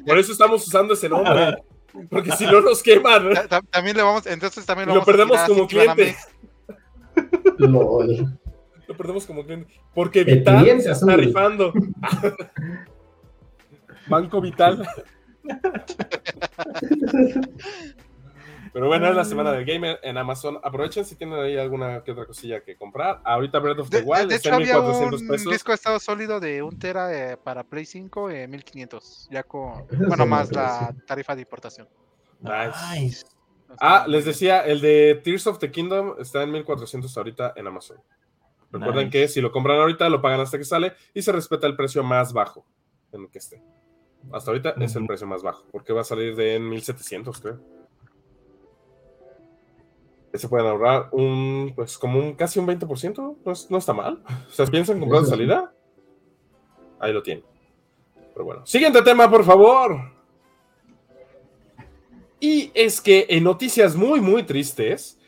Por 0.07 0.17
eso 0.17 0.31
estamos 0.31 0.65
usando 0.67 0.95
ese 0.95 1.07
nombre. 1.09 1.57
Porque 2.09 2.31
si 2.31 2.45
no 2.47 2.59
nos 2.61 2.81
queman, 2.81 3.31
Ta- 3.35 3.47
ta- 3.47 3.61
También 3.69 3.95
le 3.95 4.01
vamos, 4.01 4.25
entonces 4.25 4.65
también 4.65 4.89
lo 4.89 4.95
lo, 4.95 5.01
vamos 5.01 5.09
a 5.09 5.11
perdemos 5.11 5.39
como 5.47 5.67
cliente. 5.67 6.15
LOL. 7.59 8.39
Lo 8.87 8.97
perdemos 8.97 9.27
como 9.27 9.45
cliente. 9.45 9.71
Porque 9.93 10.23
Vital 10.23 10.81
se 10.81 10.91
está 10.91 11.15
rifando. 11.15 11.71
Banco 14.07 14.41
Vital. 14.41 14.87
Pero 18.73 18.87
bueno, 18.87 19.07
es 19.07 19.15
la 19.15 19.23
semana 19.23 19.51
del 19.51 19.65
gamer 19.65 19.99
en 20.01 20.17
Amazon. 20.17 20.59
Aprovechen 20.63 21.05
si 21.05 21.15
tienen 21.15 21.39
ahí 21.39 21.57
alguna 21.57 22.03
que 22.03 22.11
otra 22.11 22.25
cosilla 22.25 22.61
que 22.63 22.75
comprar. 22.75 23.21
Ahorita 23.23 23.59
Breath 23.59 23.79
of 23.79 23.89
the 23.89 23.97
De, 23.97 24.03
de- 24.03 24.09
Wild 24.09 24.29
de 24.29 24.35
está 24.35 24.49
hecho, 24.49 24.55
en 24.57 24.61
había 24.63 24.75
1400 24.75 25.21
un 25.21 25.27
pesos. 25.27 25.51
disco 25.53 25.71
de 25.71 25.75
estado 25.75 25.99
sólido 25.99 26.39
de 26.39 26.63
un 26.63 26.79
tera 26.79 27.13
eh, 27.33 27.37
para 27.37 27.63
Play 27.63 27.85
5 27.85 28.31
en 28.31 28.49
1500. 28.49 29.27
Ya 29.29 29.43
con, 29.43 29.85
bueno, 30.07 30.25
más 30.25 30.51
la 30.51 30.93
tarifa 31.05 31.35
de 31.35 31.41
importación. 31.41 31.87
Nice. 32.39 32.99
Nice. 32.99 33.25
Ah, 33.79 34.05
les 34.07 34.25
decía, 34.25 34.61
el 34.65 34.81
de 34.81 35.21
Tears 35.23 35.45
of 35.47 35.59
the 35.59 35.69
Kingdom 35.71 36.15
está 36.19 36.41
en 36.43 36.51
1400 36.51 37.15
ahorita 37.15 37.53
en 37.55 37.67
Amazon. 37.67 37.97
Recuerden 38.71 39.05
Nice. 39.05 39.09
que 39.11 39.27
si 39.27 39.39
lo 39.39 39.51
compran 39.51 39.77
ahorita, 39.79 40.09
lo 40.09 40.19
pagan 40.19 40.39
hasta 40.41 40.57
que 40.57 40.63
sale 40.63 40.93
y 41.13 41.21
se 41.21 41.31
respeta 41.31 41.67
el 41.67 41.75
precio 41.75 42.01
más 42.03 42.33
bajo 42.33 42.65
en 43.11 43.21
el 43.21 43.29
que 43.29 43.37
esté. 43.37 43.61
Hasta 44.31 44.51
ahorita 44.51 44.75
es 44.79 44.95
el 44.95 45.05
precio 45.05 45.27
más 45.27 45.43
bajo, 45.43 45.63
porque 45.71 45.93
va 45.93 46.01
a 46.01 46.05
salir 46.05 46.35
de 46.35 46.55
en 46.55 46.67
1700, 46.69 47.39
creo. 47.41 47.59
Se 50.33 50.49
pueden 50.49 50.65
ahorrar 50.65 51.09
un, 51.11 51.73
pues 51.75 51.97
como 51.99 52.17
un 52.17 52.33
casi 52.33 52.57
un 52.59 52.65
20%, 52.65 53.37
no, 53.45 53.51
es- 53.51 53.69
no 53.69 53.77
está 53.77 53.93
mal. 53.93 54.23
O 54.47 54.51
sea, 54.51 54.65
¿piensan 54.65 54.99
comprar 54.99 55.21
de 55.21 55.27
salida? 55.29 55.73
Ahí 56.99 57.13
lo 57.13 57.21
tienen. 57.21 57.43
Pero 58.33 58.45
bueno, 58.45 58.65
siguiente 58.65 59.01
tema, 59.03 59.29
por 59.29 59.43
favor. 59.43 60.11
Y 62.39 62.71
es 62.73 62.99
que 62.99 63.27
en 63.29 63.43
noticias 63.43 63.95
muy, 63.95 64.19
muy 64.21 64.41
tristes, 64.43 65.19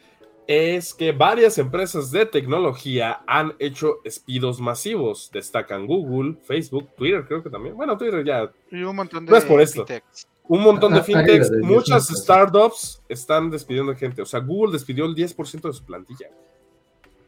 es 0.47 0.93
que 0.93 1.11
varias 1.11 1.57
empresas 1.57 2.11
de 2.11 2.25
tecnología 2.25 3.21
han 3.27 3.53
hecho 3.59 3.97
despidos 4.03 4.59
masivos. 4.59 5.29
Destacan 5.33 5.87
Google, 5.87 6.37
Facebook, 6.43 6.89
Twitter, 6.95 7.25
creo 7.27 7.41
que 7.43 7.49
también. 7.49 7.75
Bueno, 7.75 7.97
Twitter 7.97 8.23
ya. 8.23 8.51
Y 8.71 8.83
un 8.83 8.95
montón 8.95 9.25
de 9.25 9.31
No 9.31 9.37
es 9.37 9.45
por 9.45 9.61
esto. 9.61 9.85
fintechs. 9.85 10.27
Un 10.47 10.61
montón 10.61 10.93
de 10.93 10.99
Ah, 10.99 11.03
fintechs, 11.03 11.49
muchas 11.63 12.07
10 12.07 12.21
startups 12.21 13.01
están 13.09 13.49
despidiendo 13.49 13.95
gente. 13.95 14.21
O 14.21 14.25
sea, 14.27 14.39
Google 14.39 14.73
despidió 14.73 15.05
el 15.05 15.15
10% 15.15 15.67
de 15.67 15.73
su 15.73 15.83
plantilla. 15.83 16.29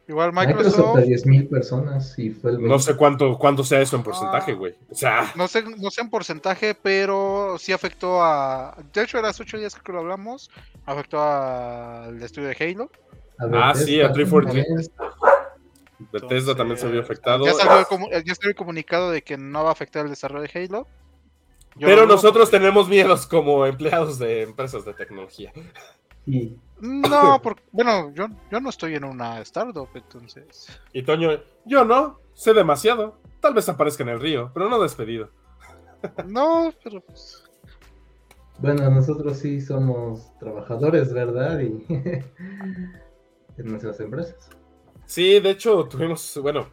Igual 0.08 0.32
Microsoft 0.32 0.96
Microsoft, 0.96 0.98
a 0.98 1.02
10.000 1.02 1.50
personas 1.50 2.18
y 2.18 2.30
fue 2.30 2.52
el 2.52 2.66
No 2.66 2.78
sé 2.78 2.96
cuánto, 2.96 3.36
cuánto 3.38 3.62
sea 3.62 3.82
eso 3.82 3.96
en 3.96 4.00
Ah. 4.00 4.04
porcentaje, 4.04 4.54
güey. 4.54 4.74
O 4.90 4.94
sea, 4.94 5.32
no 5.34 5.46
sé, 5.48 5.62
no 5.62 5.90
sé 5.90 6.00
en 6.00 6.08
porcentaje, 6.08 6.74
pero 6.74 7.56
sí 7.58 7.72
afectó 7.72 8.22
a. 8.22 8.74
De 8.94 9.02
hecho, 9.02 9.18
era 9.18 9.28
hace 9.28 9.42
8 9.42 9.58
días 9.58 9.74
que 9.74 9.92
lo 9.92 9.98
hablamos. 9.98 10.50
Afectó 10.86 11.22
al 11.22 12.22
estudio 12.22 12.48
de 12.48 12.56
Halo. 12.58 12.90
Ah, 13.52 13.74
sí, 13.74 14.00
a 14.00 14.10
343. 14.10 14.90
también. 14.96 15.18
Bethesda 16.10 16.54
también 16.54 16.78
se 16.78 16.86
vio 16.86 17.00
Entonces, 17.00 17.04
afectado. 17.10 17.44
Ya 17.44 17.52
salió, 17.52 18.08
el 18.10 18.24
ya 18.24 18.34
salió 18.34 18.50
el 18.50 18.56
comunicado 18.56 19.10
de 19.10 19.22
que 19.22 19.36
no 19.36 19.62
va 19.64 19.68
a 19.70 19.72
afectar 19.72 20.04
el 20.04 20.10
desarrollo 20.10 20.48
de 20.50 20.58
Halo. 20.64 20.86
Yo 21.76 21.86
Pero 21.86 22.06
nosotros 22.06 22.50
tenemos 22.50 22.88
miedos 22.88 23.26
como 23.26 23.66
empleados 23.66 24.18
de 24.18 24.42
empresas 24.42 24.84
de 24.84 24.94
tecnología. 24.94 25.52
No, 26.80 27.40
porque, 27.42 27.62
bueno, 27.72 28.12
yo, 28.14 28.28
yo 28.50 28.60
no 28.60 28.70
estoy 28.70 28.94
en 28.94 29.04
una 29.04 29.40
startup, 29.40 29.88
entonces. 29.94 30.68
Y 30.92 31.02
Toño, 31.02 31.30
yo 31.64 31.84
no, 31.84 32.18
sé 32.34 32.54
demasiado. 32.54 33.18
Tal 33.40 33.54
vez 33.54 33.68
aparezca 33.68 34.02
en 34.02 34.10
el 34.10 34.20
río, 34.20 34.50
pero 34.52 34.68
no 34.68 34.80
despedido. 34.80 35.30
No, 36.26 36.72
pero 36.82 37.00
pues, 37.00 37.48
bueno, 38.58 38.90
nosotros 38.90 39.38
sí 39.38 39.60
somos 39.60 40.36
trabajadores, 40.38 41.12
¿verdad? 41.12 41.60
Y 41.60 41.84
en 41.88 42.24
nuestras 43.64 44.00
empresas. 44.00 44.50
Sí, 45.06 45.38
de 45.40 45.50
hecho, 45.50 45.84
tuvimos, 45.84 46.38
bueno, 46.42 46.66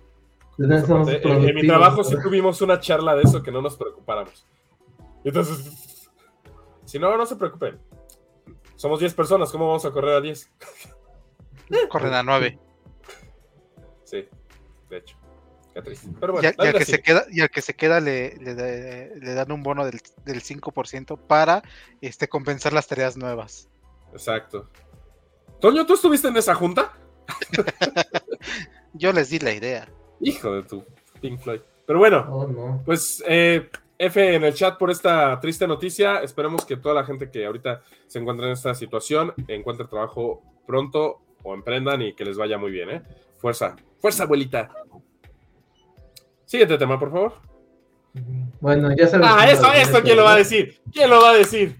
somos 0.85 1.07
en, 1.09 1.49
en 1.49 1.55
mi 1.55 1.67
trabajo 1.67 2.03
sí 2.03 2.15
tuvimos 2.21 2.61
una 2.61 2.79
charla 2.79 3.15
de 3.15 3.23
eso 3.23 3.41
que 3.43 3.51
no 3.51 3.61
nos 3.61 3.77
preocupáramos. 3.77 4.47
Y 5.23 5.29
entonces, 5.29 6.09
si 6.85 6.97
no, 6.97 7.15
no 7.15 7.25
se 7.25 7.35
preocupen. 7.35 7.79
Somos 8.75 8.99
10 8.99 9.13
personas, 9.13 9.51
¿cómo 9.51 9.67
vamos 9.67 9.85
a 9.85 9.91
correr 9.91 10.15
a 10.15 10.21
10? 10.21 10.49
corren 11.89 12.13
a 12.13 12.23
9. 12.23 12.59
Sí, 14.03 14.27
de 14.89 14.97
hecho. 14.97 15.17
Qué 15.73 15.81
triste. 15.81 16.07
Pero 16.19 16.33
bueno, 16.33 16.49
y, 16.57 16.61
al- 16.67 16.73
que 16.77 16.85
se 16.85 17.01
queda, 17.01 17.25
y 17.29 17.41
al 17.41 17.49
que 17.49 17.61
se 17.61 17.73
queda 17.73 17.99
le, 17.99 18.35
le, 18.37 19.15
le 19.15 19.33
dan 19.33 19.51
un 19.51 19.61
bono 19.61 19.83
del, 19.85 19.99
del 20.23 20.41
5% 20.41 21.19
para 21.27 21.63
este, 22.01 22.29
compensar 22.29 22.71
las 22.71 22.87
tareas 22.87 23.17
nuevas. 23.17 23.67
Exacto. 24.13 24.69
Toño, 25.59 25.85
¿tú 25.85 25.95
estuviste 25.95 26.29
en 26.29 26.37
esa 26.37 26.55
junta? 26.55 26.93
Yo 28.93 29.11
les 29.11 29.29
di 29.29 29.39
la 29.39 29.51
idea. 29.51 29.89
Hijo 30.21 30.53
de 30.53 30.63
tu 30.63 30.85
Pink 31.19 31.41
Floyd. 31.41 31.61
Pero 31.85 31.99
bueno, 31.99 32.25
Oh, 32.31 32.47
no. 32.47 32.81
Pues 32.85 33.21
eh, 33.27 33.69
F 33.97 34.35
en 34.35 34.43
el 34.43 34.53
chat 34.53 34.77
por 34.77 34.91
esta 34.91 35.39
triste 35.39 35.67
noticia. 35.67 36.19
Esperemos 36.21 36.65
que 36.65 36.77
toda 36.77 36.95
la 36.95 37.05
gente 37.05 37.29
que 37.29 37.45
ahorita 37.45 37.81
se 38.07 38.19
encuentra 38.19 38.47
en 38.47 38.53
esta 38.53 38.75
situación 38.75 39.33
encuentre 39.47 39.87
trabajo 39.87 40.41
pronto 40.67 41.21
o 41.43 41.53
emprendan 41.53 42.01
y 42.01 42.13
que 42.13 42.25
les 42.25 42.37
vaya 42.37 42.57
muy 42.57 42.71
bien, 42.71 42.89
¿eh? 42.89 43.01
Fuerza, 43.37 43.75
fuerza, 43.99 44.23
abuelita. 44.23 44.69
Siguiente 46.45 46.77
tema, 46.77 46.99
por 46.99 47.11
favor. 47.11 47.33
Bueno, 48.59 48.95
ya 48.95 49.07
sabes. 49.07 49.27
Ah, 49.29 49.49
eso, 49.49 49.71
esto, 49.73 50.01
¿quién 50.01 50.17
lo 50.17 50.23
va 50.23 50.33
a 50.33 50.37
decir? 50.37 50.81
¿Quién 50.91 51.09
lo 51.09 51.21
va 51.21 51.31
a 51.31 51.35
decir? 51.35 51.77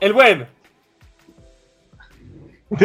El 0.00 0.12
buen. 0.12 0.46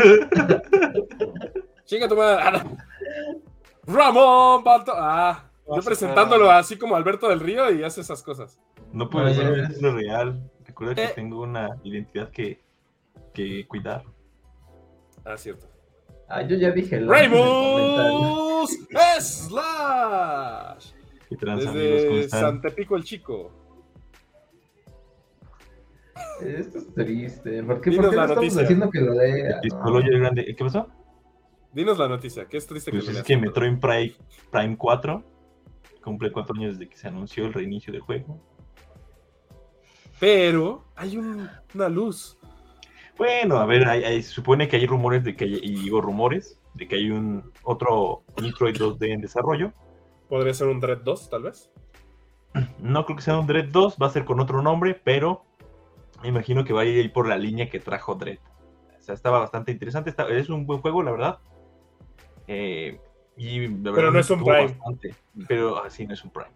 Chinga 1.86 2.08
tu 2.08 2.16
madre. 2.16 2.62
Ramón 3.86 4.64
Balto. 4.64 4.94
Ah, 4.96 5.44
yo 5.76 5.82
presentándolo 5.84 6.52
así 6.52 6.78
como 6.78 6.96
Alberto 6.96 7.28
del 7.30 7.40
Río 7.40 7.72
y 7.72 7.84
hace 7.84 8.02
esas 8.02 8.22
cosas. 8.24 8.60
No 8.92 9.10
puedo 9.10 9.34
ser 9.34 9.82
lo 9.82 9.96
real. 9.96 10.50
Recuerda 10.66 10.96
que 10.96 11.04
Eh. 11.06 11.12
tengo 11.16 11.42
una 11.42 11.78
identidad 11.84 12.30
que, 12.30 12.62
que 13.34 13.68
cuidar. 13.68 14.04
Ah, 15.26 15.38
cierto. 15.38 15.68
Ah, 16.28 16.42
yo 16.42 16.56
ya 16.58 16.72
dije. 16.72 17.00
Raymus 17.00 18.72
Slash. 19.20 20.92
¿Qué 21.30 21.36
trans, 21.38 21.74
Desde? 21.74 22.30
Santepico 22.30 22.96
el 22.96 23.04
Chico. 23.04 23.52
Esto 26.42 26.78
es 26.80 26.94
triste. 26.94 27.64
¿Por 27.64 27.80
qué, 27.82 27.90
Dinos 27.92 28.06
¿por 28.06 28.12
qué 28.12 28.18
la 28.18 28.24
estamos 28.24 28.36
noticia. 28.44 28.64
haciendo 28.64 28.90
que 28.90 29.00
lo 29.02 29.14
lea? 29.14 29.60
El 29.62 29.70
No. 29.70 30.20
Grande. 30.20 30.46
¿Qué 30.56 30.64
pasó? 30.64 30.88
Dinos 31.72 31.98
la 31.98 32.08
noticia, 32.08 32.46
que 32.46 32.58
es 32.58 32.68
triste 32.68 32.92
Pues 32.92 33.02
que 33.06 33.06
lo 33.06 33.12
es 33.12 33.16
leas. 33.16 33.26
que 33.28 33.38
Metroid 33.38 33.80
Prime, 33.80 34.16
Prime 34.52 34.78
4 34.78 35.24
cumple 36.04 36.32
cuatro 36.32 36.56
años 36.56 36.78
desde 36.78 36.90
que 36.90 36.98
se 36.98 37.08
anunció 37.08 37.46
el 37.46 37.54
reinicio 37.54 37.92
del 37.92 38.02
juego. 38.02 38.40
Pero 40.20 40.86
hay 40.96 41.18
un- 41.18 41.50
una 41.74 41.90
luz. 41.90 42.38
Bueno, 43.18 43.58
a 43.58 43.66
ver, 43.66 43.88
hay- 43.88 44.04
hay- 44.04 44.22
se 44.24 44.32
supone 44.32 44.68
que 44.68 44.78
hay 44.78 44.86
rumores 44.86 45.24
de 45.24 45.36
que 45.36 45.46
hay, 45.46 45.60
y 45.62 45.76
digo 45.84 46.02
rumores, 46.02 46.60
de 46.74 46.88
que 46.88 46.96
hay 46.96 47.10
un 47.12 47.52
otro 47.64 48.24
Metroid 48.42 48.76
2D 48.76 49.12
en 49.12 49.22
desarrollo. 49.22 49.74
Podría 50.30 50.54
ser 50.54 50.68
un 50.68 50.80
Dread 50.80 51.00
2, 51.00 51.30
tal 51.30 51.44
vez. 51.44 51.72
No 52.80 53.06
creo 53.06 53.16
que 53.18 53.24
sea 53.24 53.38
un 53.40 53.48
Dread 53.48 53.70
2, 53.70 53.98
va 54.02 54.08
a 54.08 54.12
ser 54.12 54.26
con 54.26 54.40
otro 54.40 54.62
nombre, 54.62 55.00
pero 55.04 55.44
me 56.22 56.30
imagino 56.30 56.64
que 56.64 56.74
va 56.74 56.82
a 56.82 56.86
ir 56.86 57.12
por 57.14 57.28
la 57.28 57.38
línea 57.38 57.70
que 57.70 57.80
trajo 57.80 58.16
Dread. 58.16 58.40
O 58.98 59.02
sea, 59.02 59.14
estaba 59.16 59.40
bastante 59.40 59.72
interesante, 59.72 60.10
está- 60.10 60.28
es 60.30 60.50
un 60.50 60.66
buen 60.66 60.82
juego, 60.82 61.04
la 61.04 61.12
verdad. 61.12 61.40
Eh, 62.48 63.00
y 63.38 63.68
la 63.68 63.92
verdad 63.92 64.04
no 64.08 64.12
me 64.14 64.20
es 64.20 64.30
un 64.30 64.44
Prime. 64.44 64.68
bastante, 64.68 65.16
pero 65.48 65.84
así 65.84 66.06
no 66.06 66.14
es 66.14 66.24
un 66.24 66.30
Prime. 66.32 66.52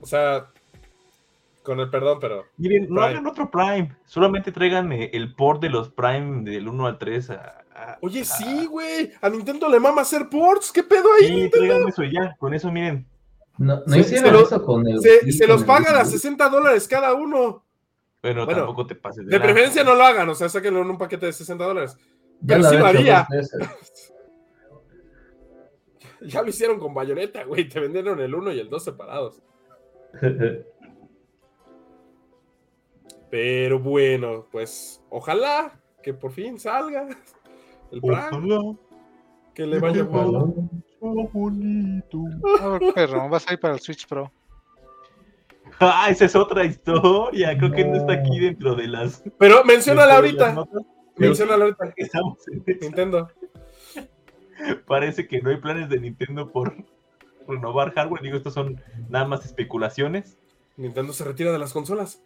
O 0.00 0.06
sea, 0.06 0.46
con 1.62 1.80
el 1.80 1.90
perdón, 1.90 2.18
pero. 2.20 2.44
Miren, 2.56 2.86
no 2.88 3.02
hagan 3.02 3.26
otro 3.26 3.50
Prime, 3.50 3.94
solamente 4.04 4.52
traigan 4.52 4.92
eh, 4.92 5.10
el 5.12 5.34
port 5.34 5.60
de 5.60 5.70
los 5.70 5.90
Prime 5.90 6.48
del 6.48 6.68
1 6.68 6.86
al 6.86 6.98
3 6.98 7.30
a... 7.30 7.34
a- 7.74 7.98
Oye, 8.02 8.20
a- 8.20 8.24
sí, 8.24 8.66
güey. 8.66 9.12
A 9.20 9.28
Nintendo 9.28 9.68
le 9.68 9.80
mama 9.80 10.02
hacer 10.02 10.28
ports. 10.28 10.70
¿Qué 10.72 10.82
pedo 10.82 11.08
ahí? 11.20 11.26
Sí, 11.44 11.50
traigan 11.50 11.88
eso 11.88 12.02
y 12.04 12.12
ya, 12.12 12.36
con 12.38 12.54
eso 12.54 12.70
miren. 12.70 13.06
No, 13.58 13.82
no 13.86 13.96
hicieron 13.96 14.36
eso 14.36 14.62
con 14.64 14.86
el. 14.86 15.00
Se, 15.00 15.46
los 15.48 15.64
pagan 15.64 15.96
a 15.96 16.04
60 16.04 16.48
dólares 16.48 16.86
cada 16.86 17.12
uno. 17.14 17.64
Bueno, 18.22 18.46
tampoco 18.46 18.86
te 18.86 18.94
pases 18.94 19.26
de. 19.26 19.32
De 19.32 19.40
preferencia 19.40 19.82
no 19.82 19.94
lo 19.96 20.04
hagan, 20.04 20.28
o 20.28 20.34
sea, 20.34 20.48
sáquenlo 20.48 20.82
en 20.82 20.90
un 20.90 20.98
paquete 20.98 21.26
de 21.26 21.32
60 21.32 21.64
dólares. 21.64 21.96
Pero 22.46 22.62
sí 22.70 22.76
varía. 22.76 23.26
ya 26.26 26.42
lo 26.42 26.48
hicieron 26.48 26.78
con 26.78 26.94
bayoneta, 26.94 27.44
güey. 27.44 27.68
Te 27.68 27.80
vendieron 27.80 28.20
el 28.20 28.34
1 28.34 28.52
y 28.52 28.60
el 28.60 28.68
2 28.68 28.84
separados. 28.84 29.42
Pero 33.30 33.78
bueno, 33.78 34.46
pues 34.50 35.02
ojalá 35.10 35.78
que 36.02 36.14
por 36.14 36.32
fin 36.32 36.58
salga 36.58 37.08
el 37.92 38.00
plan. 38.00 38.78
Que 39.54 39.66
le 39.66 39.78
vaya 39.78 40.04
bonito. 41.00 42.24
Ah, 42.60 42.78
perro, 42.94 43.28
vas 43.28 43.46
a 43.48 43.52
ir 43.52 43.60
para 43.60 43.74
el 43.74 43.80
Switch 43.80 44.06
Pro. 44.06 44.32
Ah, 45.80 46.08
esa 46.10 46.24
es 46.24 46.34
otra 46.34 46.64
historia. 46.64 47.56
Creo 47.56 47.70
que 47.70 47.84
no 47.84 47.96
está 47.96 48.14
aquí 48.14 48.40
dentro 48.40 48.74
de 48.74 48.88
las. 48.88 49.22
Pero 49.38 49.62
menciónala 49.64 50.16
ahorita. 50.16 50.64
Menciónala 51.16 51.66
ahorita. 51.66 51.92
Estamos 51.96 52.38
en 52.48 52.64
Nintendo. 52.80 53.28
Parece 54.86 55.26
que 55.26 55.40
no 55.40 55.50
hay 55.50 55.56
planes 55.56 55.88
de 55.88 56.00
Nintendo 56.00 56.50
por 56.50 56.74
renovar 57.46 57.92
hardware. 57.94 58.22
Digo, 58.22 58.36
estos 58.36 58.54
son 58.54 58.80
nada 59.08 59.26
más 59.26 59.44
especulaciones. 59.44 60.38
Nintendo 60.76 61.12
se 61.12 61.24
retira 61.24 61.52
de 61.52 61.58
las 61.58 61.72
consolas. 61.72 62.22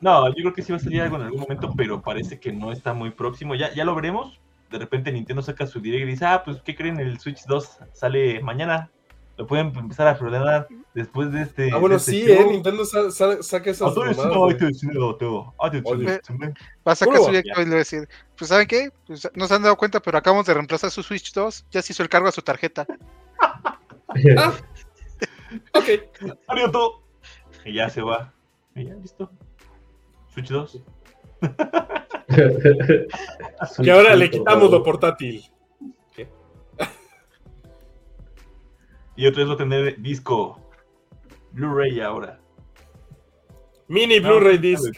No, 0.00 0.28
yo 0.28 0.34
creo 0.34 0.52
que 0.52 0.62
sí 0.62 0.72
va 0.72 0.78
a 0.78 0.80
salir 0.80 1.02
algo 1.02 1.16
en 1.16 1.22
algún 1.22 1.40
momento, 1.40 1.72
pero 1.76 2.00
parece 2.00 2.38
que 2.38 2.52
no 2.52 2.70
está 2.70 2.94
muy 2.94 3.10
próximo. 3.10 3.54
Ya, 3.54 3.72
ya 3.74 3.84
lo 3.84 3.94
veremos. 3.94 4.40
De 4.70 4.78
repente 4.78 5.12
Nintendo 5.12 5.42
saca 5.42 5.66
su 5.66 5.80
direct 5.80 6.06
y 6.06 6.10
dice, 6.10 6.26
ah, 6.26 6.42
pues, 6.44 6.60
¿qué 6.62 6.74
creen? 6.74 7.00
El 7.00 7.18
Switch 7.18 7.44
2 7.46 7.78
sale 7.92 8.40
mañana. 8.40 8.90
Lo 9.36 9.46
pueden 9.46 9.76
empezar 9.76 10.06
a 10.06 10.16
programar 10.16 10.68
después 10.94 11.30
de 11.32 11.42
este. 11.42 11.70
Ah, 11.72 11.78
bueno, 11.78 11.96
este 11.96 12.12
sí, 12.12 12.30
eh, 12.30 12.46
Nintendo 12.48 12.84
saca 12.84 13.70
esas. 13.70 13.92
Va 16.86 16.92
a 16.92 16.94
sacar 16.94 17.16
su 17.18 17.26
directo 17.26 17.60
y 17.60 17.64
le 17.64 17.70
va 17.70 17.76
a 17.76 17.78
decir, 17.78 18.08
pues, 18.36 18.48
¿saben 18.48 18.66
qué? 18.66 18.90
Pues, 19.06 19.28
no 19.34 19.46
se 19.46 19.54
han 19.54 19.62
dado 19.62 19.76
cuenta, 19.76 20.00
pero 20.00 20.16
acabamos 20.16 20.46
de 20.46 20.54
reemplazar 20.54 20.90
su 20.90 21.02
Switch 21.02 21.34
2. 21.34 21.66
Ya 21.70 21.82
se 21.82 21.92
hizo 21.92 22.02
el 22.02 22.08
cargo 22.08 22.28
a 22.28 22.32
su 22.32 22.40
tarjeta. 22.42 22.86
ah, 24.38 24.54
ok. 25.74 25.88
Y 27.64 27.74
ya 27.74 27.90
se 27.90 28.02
va. 28.02 28.32
Y 28.74 28.86
ya, 28.86 28.94
listo. 28.94 29.30
Switch 30.32 30.48
2. 30.48 30.82
y 33.78 33.90
ahora 33.90 34.16
le 34.16 34.30
quitamos 34.30 34.70
lo 34.70 34.82
portátil. 34.82 35.44
¿Qué? 36.14 36.26
y 39.16 39.26
otra 39.26 39.42
vez 39.42 39.50
va 39.50 39.54
a 39.54 39.58
tener 39.58 40.00
disco. 40.00 40.63
Blu-ray 41.54 42.00
ahora. 42.00 42.40
Mini 43.88 44.20
Blu-ray 44.20 44.58
disc. 44.58 44.94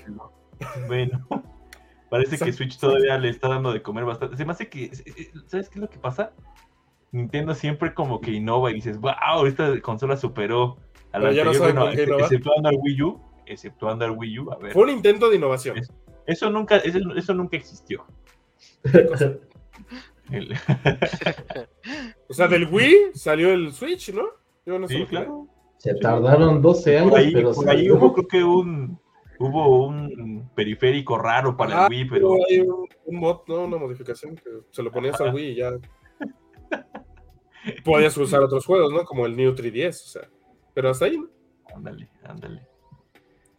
Bueno. 0.87 1.27
Parece 2.11 2.39
que 2.39 2.53
Switch 2.53 2.79
todavía 2.79 3.19
le 3.19 3.29
está 3.29 3.49
dando 3.49 3.73
de 3.73 3.83
comer 3.83 4.05
bastante. 4.05 4.37
Se 4.37 4.45
me 4.45 4.53
hace 4.53 4.69
que. 4.69 4.95
¿Sabes 5.47 5.69
qué 5.69 5.79
es 5.79 5.83
lo 5.83 5.91
que 5.91 5.99
pasa? 5.99 6.33
Nintendo 7.13 7.55
siempre 7.55 7.95
como 7.95 8.21
que 8.21 8.31
innova 8.31 8.71
y 8.71 8.75
dices, 8.75 8.99
wow, 8.99 9.47
esta 9.47 9.81
consola 9.81 10.17
superó 10.17 10.77
a 11.13 11.19
la 11.19 11.29
anterior, 11.31 11.59
bueno, 11.59 11.89
exceptuando 11.91 12.69
al 12.69 12.77
Wii 12.77 13.03
U, 13.03 13.21
exceptuando 13.47 14.05
al 14.05 14.13
Wii 14.13 14.39
U, 14.39 14.53
a 14.53 14.59
ver. 14.59 14.73
Fue 14.73 14.85
un 14.85 14.91
intento 14.91 15.31
de 15.31 15.37
innovación. 15.37 15.81
Eso, 16.27 16.51
nunca, 16.51 16.77
eso, 16.79 17.35
nunca 17.35 17.57
existió. 17.57 18.05
o 22.29 22.35
sea, 22.35 22.49
del 22.49 22.67
Wii 22.67 23.13
salió 23.15 23.53
el 23.53 23.73
Switch, 23.73 24.13
¿no? 24.13 24.27
sí, 24.89 25.07
claro. 25.07 25.49
Se 25.87 25.95
tardaron 26.01 26.61
12 26.61 26.99
años, 26.99 27.15
ahí, 27.15 27.33
pero 27.33 27.53
por 27.53 27.71
ahí 27.71 27.91
hubo 27.91 28.13
creo 28.13 28.29
que 28.29 28.43
un 28.45 28.99
hubo 29.39 29.87
un 29.87 30.51
periférico 30.55 31.19
raro 31.19 31.57
para 31.57 31.73
el 31.73 31.79
ah, 31.79 31.87
Wii, 31.89 32.09
pero 32.09 32.35
hay 32.49 32.61
un, 32.61 33.17
mod, 33.17 33.41
¿no? 33.47 33.65
Una 33.65 33.77
modificación 33.77 34.35
que 34.35 34.51
se 34.71 34.83
lo 34.83 34.91
ponías 34.91 35.21
al 35.21 35.35
Wii 35.35 35.51
y 35.51 35.55
ya 35.57 35.73
podías 37.85 38.17
usar 38.17 38.43
otros 38.43 38.65
juegos, 38.65 38.93
¿no? 38.93 39.05
Como 39.05 39.27
el 39.27 39.37
New 39.37 39.55
3DS, 39.55 39.89
o 39.91 40.09
sea. 40.09 40.29
Pero 40.75 40.91
hasta 40.91 41.05
ahí, 41.05 41.19
¿no? 41.19 41.29
Ándale, 41.75 42.09
ándale. 42.25 42.67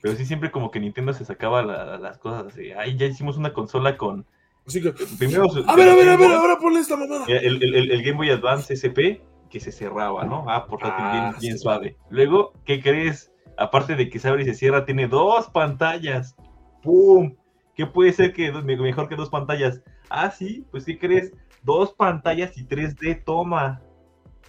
Pero 0.02 0.16
sí, 0.16 0.26
siempre 0.26 0.52
como 0.52 0.70
que 0.70 0.80
Nintendo 0.80 1.14
se 1.14 1.26
sacaba 1.26 1.64
las 1.64 2.18
cosas 2.18 2.48
así. 2.48 2.72
Ay, 2.72 2.98
ya 2.98 3.06
hicimos 3.06 3.38
una 3.38 3.54
consola 3.54 3.98
con. 3.98 4.26
Así 4.66 4.82
que. 4.82 4.92
Primero, 5.18 5.46
a 5.66 5.76
ver, 5.76 5.90
a 5.90 5.96
ver, 5.96 6.10
a 6.10 6.18
ver, 6.18 6.32
ahora 6.32 6.60
ponle 6.60 6.80
esta 6.80 6.98
mamada. 6.98 7.26
El, 7.28 7.64
el, 7.64 7.92
el, 7.92 8.04
Game 8.04 8.18
Boy 8.18 8.30
Advance 8.30 8.74
SP 8.76 9.22
que 9.50 9.60
se 9.60 9.72
cerraba, 9.72 10.26
¿no? 10.26 10.46
Ah, 10.48 10.66
portátil 10.66 11.06
ah, 11.06 11.12
bien, 11.12 11.40
bien 11.40 11.60
suave. 11.60 11.98
Luego, 12.10 12.54
¿qué 12.66 12.82
crees? 12.82 13.32
Aparte 13.58 13.96
de 13.96 14.10
que 14.10 14.20
se 14.20 14.28
abre 14.28 14.44
y 14.44 14.46
se 14.46 14.54
cierra, 14.54 14.86
tiene 14.86 15.08
dos 15.08 15.50
pantallas. 15.50 16.36
¡Pum! 16.84 17.36
¿Qué 17.76 17.86
puede 17.86 18.14
ser 18.14 18.34
que 18.34 18.52
mejor 18.52 19.10
que 19.10 19.16
dos 19.16 19.30
pantallas? 19.30 19.82
Ah, 20.10 20.32
sí, 20.32 20.66
pues 20.72 20.86
¿qué 20.86 20.98
crees? 20.98 21.32
Dos 21.64 21.94
pantallas 21.94 22.58
y 22.58 22.66
3D, 22.66 23.24
toma 23.24 23.82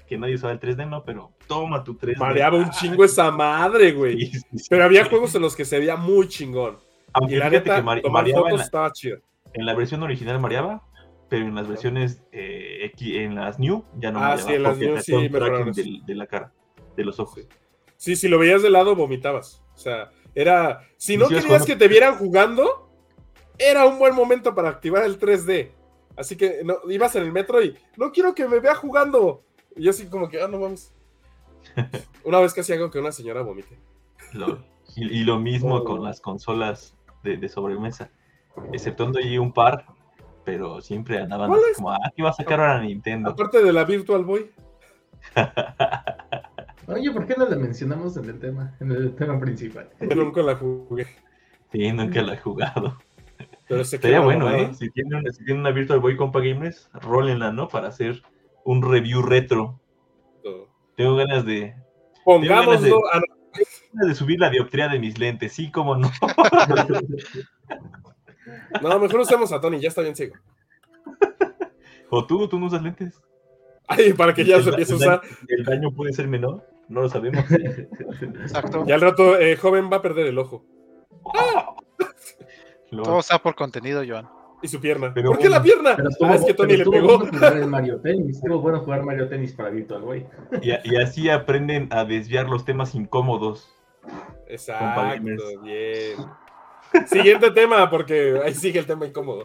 que 0.09 0.19
nadie 0.19 0.35
usaba 0.35 0.53
el 0.53 0.61
3D, 0.61 0.89
¿no? 0.89 1.05
Pero 1.05 1.33
toma 1.47 1.85
tu 1.85 1.97
3D. 1.97 2.17
Mareaba 2.17 2.57
un 2.57 2.71
chingo 2.71 3.05
esa 3.05 3.31
madre, 3.31 3.93
güey. 3.93 4.33
Pero 4.69 4.85
había 4.85 5.05
juegos 5.05 5.35
en 5.35 5.43
los 5.43 5.55
que 5.55 5.65
se 5.65 5.79
veía 5.79 5.97
muy 5.97 6.29
chingón. 6.29 6.79
Aunque 7.13 7.37
y 7.37 7.39
la 7.39 7.51
neta, 7.51 7.77
que 7.77 7.83
mareaba 7.83 8.51
en 8.51 8.57
la, 8.57 8.63
estaba 8.63 8.93
chido. 8.93 9.19
En 9.53 9.67
la 9.67 9.75
versión 9.75 10.03
original 10.03 10.41
mareaba, 10.41 10.83
pero 11.29 11.47
en 11.47 11.55
las 11.55 11.69
versiones 11.69 12.23
eh, 12.33 12.93
en 13.01 13.35
las 13.35 13.59
New 13.59 13.85
ya 13.99 14.11
no 14.11 14.21
ah. 14.21 14.39
Sí, 14.39 14.55
en 14.55 14.63
las 14.63 14.79
New 14.79 15.01
sí, 15.01 15.29
de, 15.29 16.01
de, 16.07 16.15
la 16.15 16.27
cara, 16.27 16.53
de 16.97 17.05
los 17.05 17.21
ojos. 17.21 17.47
Sí, 17.97 18.17
si 18.17 18.29
lo 18.29 18.39
veías 18.39 18.63
de 18.63 18.71
lado 18.71 18.95
vomitabas. 18.95 19.63
O 19.75 19.79
sea, 19.79 20.11
era... 20.35 20.87
Si 20.97 21.17
no 21.17 21.29
querías 21.29 21.67
que 21.67 21.77
te 21.77 21.89
vieran 21.89 22.17
jugando, 22.17 22.89
era 23.59 23.87
un 23.87 23.99
buen 23.99 24.15
momento 24.15 24.55
para 24.55 24.69
activar 24.69 25.05
el 25.05 25.19
3D. 25.19 25.73
Así 26.17 26.37
que 26.37 26.63
no, 26.65 26.79
ibas 26.91 27.15
en 27.17 27.23
el 27.25 27.33
metro 27.33 27.63
y 27.63 27.77
no 27.97 28.11
quiero 28.13 28.35
que 28.35 28.49
me 28.49 28.61
vea 28.61 28.75
jugando. 28.75 29.43
Y 29.77 29.85
yo 29.85 29.91
así 29.91 30.07
como 30.07 30.29
que, 30.29 30.41
ah, 30.43 30.49
no 30.49 30.59
mames. 30.59 30.93
Una 32.25 32.41
vez 32.41 32.55
casi 32.55 32.73
hago 32.73 32.91
que 32.91 32.99
una 32.99 33.13
señora 33.13 33.43
vomite. 33.43 33.79
y, 34.97 35.25
lo 35.25 35.39
mismo 35.39 35.77
oh. 35.77 35.85
con 35.85 36.03
las 36.03 36.21
consolas 36.21 36.97
de, 37.23 37.49
sobremesa. 37.49 38.11
Exceptuando 38.73 39.19
allí 39.21 39.39
un 39.39 39.53
par, 39.53 39.87
pero 40.49 40.81
siempre 40.81 41.19
andaban 41.19 41.51
como, 41.77 41.91
ah, 41.91 42.11
¿qué 42.17 42.23
va 42.23 42.31
a 42.31 42.33
sacar 42.33 42.59
ahora 42.59 42.81
Nintendo? 42.81 43.29
Aparte 43.29 43.63
de 43.63 43.71
la 43.71 43.85
Virtual 43.85 44.25
Boy. 44.25 44.51
Oye, 46.87 47.11
¿por 47.11 47.27
qué 47.27 47.35
no 47.37 47.47
la 47.47 47.57
mencionamos 47.57 48.17
en 48.17 48.31
el 48.31 48.39
tema, 48.39 48.75
en 48.81 48.93
el 48.93 49.15
tema 49.15 49.39
principal? 49.39 49.91
Yo 50.01 50.15
nunca 50.17 50.41
la 50.41 50.57
jugué. 50.57 51.07
Sí, 51.71 51.93
nunca 51.93 52.23
la 52.23 52.33
he 52.33 52.39
jugado. 52.39 52.97
Pero 53.69 53.85
Sería 53.85 54.21
bueno, 54.21 54.51
¿eh? 54.51 54.73
Si 54.73 54.89
tienen, 54.89 55.31
si 55.31 55.53
una 55.53 55.71
Virtual 55.71 56.01
Boy 56.01 56.17
Compa 56.17 56.41
Gamers, 56.41 56.89
rólenla, 56.95 57.53
¿no? 57.53 57.69
Para 57.69 57.89
hacer 57.89 58.23
un 58.65 58.81
review 58.81 59.21
retro. 59.21 59.79
Tengo 60.97 61.17
ganas 61.17 61.45
de. 61.45 61.75
Pongámoslo 62.25 63.03
de, 63.93 64.15
subir 64.15 64.41
la 64.41 64.49
dioptría 64.49 64.89
de 64.89 64.99
mis 64.99 65.19
lentes, 65.19 65.53
sí, 65.53 65.71
como 65.71 65.95
no. 65.95 66.11
no, 68.83 68.99
mejor 68.99 69.21
usemos 69.21 69.53
a 69.53 69.61
Tony, 69.61 69.81
ya 69.81 69.89
está 69.89 70.03
bien 70.03 70.17
ciego. 70.17 70.37
O 72.11 72.27
tú, 72.27 72.49
tú 72.49 72.59
no 72.59 72.65
usas 72.65 72.83
lentes. 72.83 73.21
Ay, 73.87 74.15
para 74.15 74.33
que 74.33 74.43
ya 74.43 74.63
se 74.63 74.71
empiece 74.71 74.95
a 74.95 74.97
usar. 74.97 75.21
El 75.47 75.63
daño 75.63 75.91
puede 75.93 76.15
ser 76.15 76.27
menor, 76.27 76.67
no 76.89 77.03
lo 77.03 77.09
sabemos. 77.11 77.45
Exacto. 77.51 78.85
Y 78.87 78.93
al 78.93 79.03
rato, 79.03 79.39
eh, 79.39 79.57
joven 79.57 79.91
va 79.93 79.99
a 79.99 80.03
perder 80.03 80.27
el 80.27 80.39
ojo. 80.39 80.65
Todo 82.91 83.21
está 83.21 83.39
por 83.39 83.55
contenido, 83.55 84.03
Joan. 84.07 84.29
Y 84.61 84.69
su 84.69 84.81
pierna. 84.81 85.15
¿Por 85.15 85.39
qué 85.39 85.49
la 85.49 85.63
pierna? 85.63 85.97
ah, 86.23 86.35
es 86.35 86.45
que 86.45 86.55
Tony 86.55 86.77
le 86.77 86.85
pegó. 86.85 87.19
Bueno 87.19 87.31
jugar 87.31 87.67
Mario 87.67 88.01
Tennis. 88.01 88.37
Estuvo 88.37 88.61
bueno 88.61 88.81
jugar 88.81 89.05
Mario 89.05 89.29
Tennis 89.29 89.53
para 89.53 89.71
Virtual 89.71 90.03
Boy. 90.03 90.27
Y, 90.63 90.71
y, 90.71 90.97
así 90.97 91.29
aprenden 91.29 91.89
a 91.93 92.05
desviar 92.05 92.49
los 92.49 92.65
temas 92.65 92.95
incómodos. 92.95 93.73
Exacto, 94.49 95.23
bien. 95.63 96.17
Siguiente 97.07 97.51
tema, 97.51 97.91
porque 97.91 98.41
ahí 98.45 98.55
sigue 98.55 98.79
el 98.79 98.87
tema 98.87 99.07
incómodo. 99.07 99.45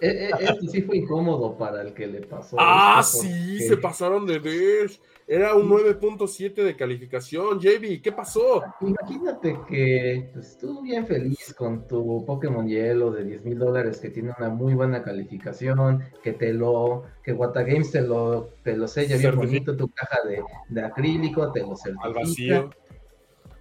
Eh, 0.00 0.28
eh, 0.28 0.30
este 0.38 0.68
sí 0.68 0.82
fue 0.82 0.98
incómodo 0.98 1.56
para 1.58 1.82
el 1.82 1.92
que 1.92 2.06
le 2.06 2.20
pasó. 2.20 2.56
Ah, 2.58 3.02
sí, 3.02 3.58
se 3.60 3.76
pasaron 3.76 4.26
de 4.26 4.38
ver. 4.38 4.90
Era 5.26 5.54
un 5.54 5.68
9.7 5.68 6.54
de 6.54 6.74
calificación. 6.74 7.60
JB, 7.60 8.00
¿qué 8.00 8.12
pasó? 8.12 8.62
Imagínate 8.80 9.58
que 9.68 10.30
pues, 10.32 10.52
estuvo 10.52 10.80
bien 10.80 11.06
feliz 11.06 11.52
con 11.52 11.86
tu 11.86 12.24
Pokémon 12.24 12.66
Hielo 12.66 13.10
de 13.10 13.24
10 13.24 13.44
mil 13.44 13.58
dólares 13.58 13.98
que 13.98 14.08
tiene 14.08 14.32
una 14.38 14.48
muy 14.48 14.72
buena 14.72 15.02
calificación, 15.02 16.02
que 16.22 16.32
te 16.32 16.54
lo, 16.54 17.04
que 17.22 17.32
Watagames 17.32 17.90
te 17.90 18.00
lo, 18.00 18.54
te 18.62 18.74
lo 18.74 18.88
sella 18.88 19.18
bien 19.18 19.36
bonito 19.36 19.76
tu 19.76 19.88
caja 19.88 20.20
de, 20.26 20.42
de 20.68 20.82
acrílico, 20.82 21.52
te 21.52 21.60
lo 21.60 21.76
certifica. 21.76 22.06
Al 22.06 22.14
vacío 22.14 22.70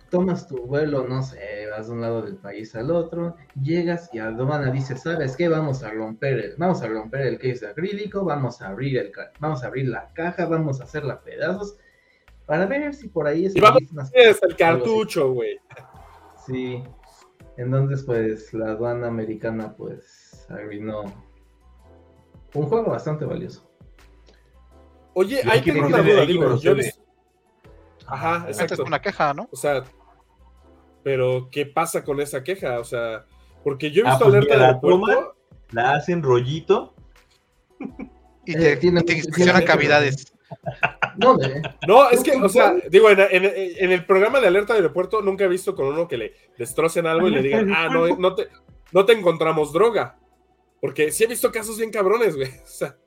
tomas 0.10 0.48
tu 0.48 0.66
vuelo, 0.66 1.08
no 1.08 1.22
sé, 1.22 1.68
vas 1.70 1.88
de 1.88 1.94
un 1.94 2.02
lado 2.02 2.22
del 2.22 2.36
país 2.36 2.76
al 2.76 2.92
otro, 2.92 3.36
llegas 3.62 4.10
y 4.14 4.20
aduana 4.20 4.72
dice, 4.72 4.98
¿sabes 4.98 5.36
qué? 5.36 5.48
Vamos 5.50 5.84
a 5.84 5.92
romper 5.92 6.40
el, 6.40 6.56
vamos 6.58 6.82
a 6.82 6.88
romper 6.88 7.22
el 7.22 7.38
case 7.38 7.66
de 7.66 7.72
acrílico, 7.72 8.24
vamos 8.24 8.62
a 8.62 8.70
abrir 8.70 8.98
el, 8.98 9.12
vamos 9.40 9.64
a 9.64 9.68
abrir 9.68 9.90
la 9.90 10.10
caja, 10.14 10.46
vamos 10.46 10.82
a 10.82 10.86
hacerla 10.86 11.22
pedazos. 11.22 11.78
para 12.46 12.66
ver 12.66 12.94
si 12.94 13.10
por 13.10 13.28
ahí 13.28 13.46
es. 13.46 13.56
Y 13.56 13.60
vamos 13.60 13.84
es 14.14 14.42
el 14.42 14.56
cartucho, 14.56 15.34
güey. 15.34 15.60
Sí. 16.46 16.84
Entonces, 17.58 18.04
pues, 18.04 18.54
la 18.54 18.72
aduana 18.72 19.08
americana, 19.08 19.74
pues, 19.76 20.46
arruinó 20.50 21.06
un 22.54 22.66
juego 22.68 22.92
bastante 22.92 23.26
valioso. 23.26 23.68
Oye, 25.14 25.42
hay 25.50 25.62
que 25.62 25.72
una 25.72 25.98
duda, 26.02 26.26
digo, 26.26 26.56
yo 26.58 26.76
Ajá, 28.06 28.46
exacto. 28.48 28.76
Es 28.76 28.80
una 28.80 29.02
queja, 29.02 29.34
¿no? 29.34 29.50
O 29.52 29.56
sea, 29.56 29.84
pero 31.08 31.48
¿qué 31.50 31.66
pasa 31.66 32.04
con 32.04 32.20
esa 32.20 32.44
queja? 32.44 32.82
O 32.82 32.84
sea, 32.84 33.26
porque 33.64 33.92
yo 33.92 34.02
he 34.02 34.10
visto 34.10 34.26
ah, 34.26 34.28
pues 34.28 34.36
alerta 34.36 34.58
de 34.58 34.66
aeropuerto. 34.66 35.38
La 35.72 35.94
hacen 35.94 36.22
rollito. 36.22 36.96
Y 38.46 38.54
te, 38.54 38.74
eh, 38.74 38.76
tiene, 38.76 39.06
cavidades. 39.64 40.34
No, 41.16 41.38
no, 41.88 42.10
es 42.10 42.22
que, 42.22 42.34
o 42.34 42.50
sea, 42.50 42.76
digo, 42.90 43.10
en, 43.10 43.20
el 43.90 44.06
programa 44.06 44.42
de 44.42 44.48
alerta 44.48 44.74
de 44.74 44.80
aeropuerto 44.80 45.22
nunca 45.22 45.46
he 45.46 45.48
visto 45.48 45.76
con 45.76 45.86
uno 45.86 46.10
que 46.10 46.18
le 46.18 46.34
destrocen 46.58 47.08
algo 47.08 47.30
y 47.30 47.32
le 47.32 47.42
digan, 47.42 47.72
ah, 47.74 47.88
no, 47.88 48.18
no 48.18 48.36
te, 48.36 48.50
no 48.92 49.06
te 49.06 49.14
encontramos 49.14 49.72
droga. 49.72 50.20
Porque 50.82 51.14
sí 51.14 51.24
he 51.24 51.28
visto 51.28 51.54
casos 51.54 51.78
bien 51.78 51.90
cabrones, 51.90 52.36
güey. 52.36 52.50
O 52.66 52.68
sea, 52.68 52.98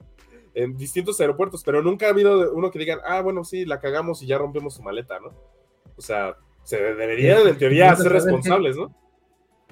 en 0.54 0.74
distintos 0.74 1.20
aeropuertos, 1.20 1.62
pero 1.62 1.82
nunca 1.82 2.06
ha 2.06 2.10
habido 2.10 2.50
uno 2.54 2.70
que 2.70 2.78
digan, 2.78 3.00
ah, 3.04 3.20
bueno, 3.20 3.44
sí, 3.44 3.66
la 3.66 3.78
cagamos 3.78 4.22
y 4.22 4.26
ya 4.26 4.38
rompemos 4.38 4.76
su 4.76 4.82
maleta, 4.82 5.20
¿no? 5.20 5.34
O 5.98 6.00
sea, 6.00 6.34
se 6.70 6.94
deberían, 6.94 7.48
en 7.48 7.58
teoría, 7.58 7.96
ser 7.96 8.12
responsables, 8.12 8.76
¿no? 8.76 8.94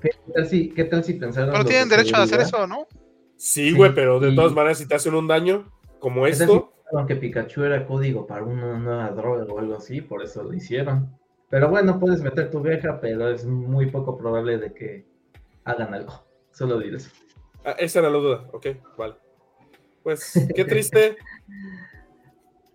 ¿Qué 0.03 0.11
tal 0.34 0.46
si, 0.49 0.70
qué 0.70 0.84
tal 0.84 1.05
si 1.05 1.14
pensaron? 1.14 1.53
Pero 1.53 1.64
tienen 1.64 1.88
derecho 1.88 2.16
a 2.16 2.22
hacer 2.22 2.40
eso, 2.40 2.66
¿no? 2.66 2.88
Sí, 3.36 3.72
güey, 3.72 3.94
pero 3.94 4.18
de 4.18 4.34
todas 4.34 4.53
maneras, 4.53 4.78
si 4.78 4.88
te 4.88 4.96
hacen 4.96 5.14
un 5.14 5.28
daño 5.28 5.70
como 6.01 6.26
esto. 6.26 6.72
Aunque 6.92 7.14
Pikachu 7.14 7.62
era 7.62 7.86
código 7.86 8.26
para 8.26 8.42
una 8.42 8.78
nueva 8.78 9.11
droga 9.11 9.44
o 9.44 9.59
algo 9.61 9.76
así, 9.76 10.01
por 10.01 10.24
eso 10.24 10.42
lo 10.42 10.53
hicieron. 10.55 11.16
Pero 11.51 11.68
bueno, 11.68 12.01
puedes 12.01 12.20
meter 12.20 12.51
tu 12.51 12.61
vieja, 12.62 12.99
pero 13.01 13.28
es 13.28 13.44
muy 13.44 13.86
poco 13.90 14.16
probable 14.16 14.59
de 14.59 14.72
que 14.72 15.07
hagan 15.64 15.94
algo. 15.94 16.24
Solo 16.51 16.80
diré 16.80 16.99
Ah, 17.64 17.76
esa 17.78 18.01
era 18.01 18.11
la 18.11 18.18
duda, 18.18 18.49
ok, 18.53 18.66
vale. 18.96 19.14
Pues 20.03 20.32
qué 20.55 20.64
triste. 20.64 21.16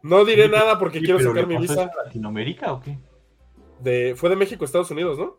No 0.05 0.26
diré 0.26 0.49
nada 0.49 0.78
porque 0.78 0.99
quiero 0.99 1.17
sacar 1.17 1.47
mi 1.47 1.55
visa. 1.55 1.89
¿Latinoamérica 2.03 2.74
o 2.74 2.82
qué? 2.82 2.97
De, 3.84 4.13
fue 4.15 4.29
de 4.29 4.36
México 4.38 4.63
a 4.63 4.65
Estados 4.65 4.91
Unidos, 4.91 5.17
¿no? 5.17 5.38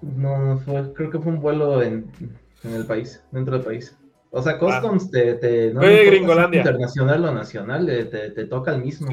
No, 0.00 0.58
fue, 0.58 0.92
creo 0.94 1.10
que 1.10 1.18
fue 1.18 1.32
un 1.32 1.40
vuelo 1.40 1.82
en, 1.82 2.10
en 2.64 2.74
el 2.74 2.86
país, 2.86 3.22
dentro 3.30 3.56
del 3.56 3.64
país. 3.64 3.98
O 4.30 4.42
sea, 4.42 4.58
Customs 4.58 5.06
ah. 5.06 5.10
te, 5.12 5.34
te, 5.34 5.72
no 5.72 5.80
Fue 5.80 6.04
Gringolandia. 6.06 6.60
internacional 6.60 7.24
o 7.24 7.32
nacional, 7.32 7.86
te, 7.86 8.30
te, 8.30 8.44
toca 8.46 8.74
el 8.74 8.82
mismo. 8.82 9.08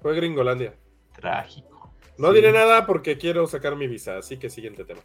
Fue 0.00 0.14
Gringolandia. 0.16 0.74
Trágico. 1.14 1.92
No 2.18 2.32
diré 2.32 2.52
nada 2.52 2.86
porque 2.86 3.18
quiero 3.18 3.46
sacar 3.46 3.76
mi 3.76 3.86
visa, 3.86 4.18
así 4.18 4.38
que 4.38 4.50
siguiente 4.50 4.84
tema. 4.84 5.00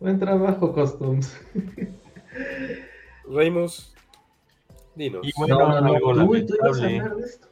Buen 0.00 0.18
trabajo, 0.18 0.72
Customs. 0.72 1.38
Reimus, 3.26 3.94
dinos. 4.94 5.26
no, 5.46 5.80
no, 5.80 5.80
no, 5.80 5.94
a 5.94 7.47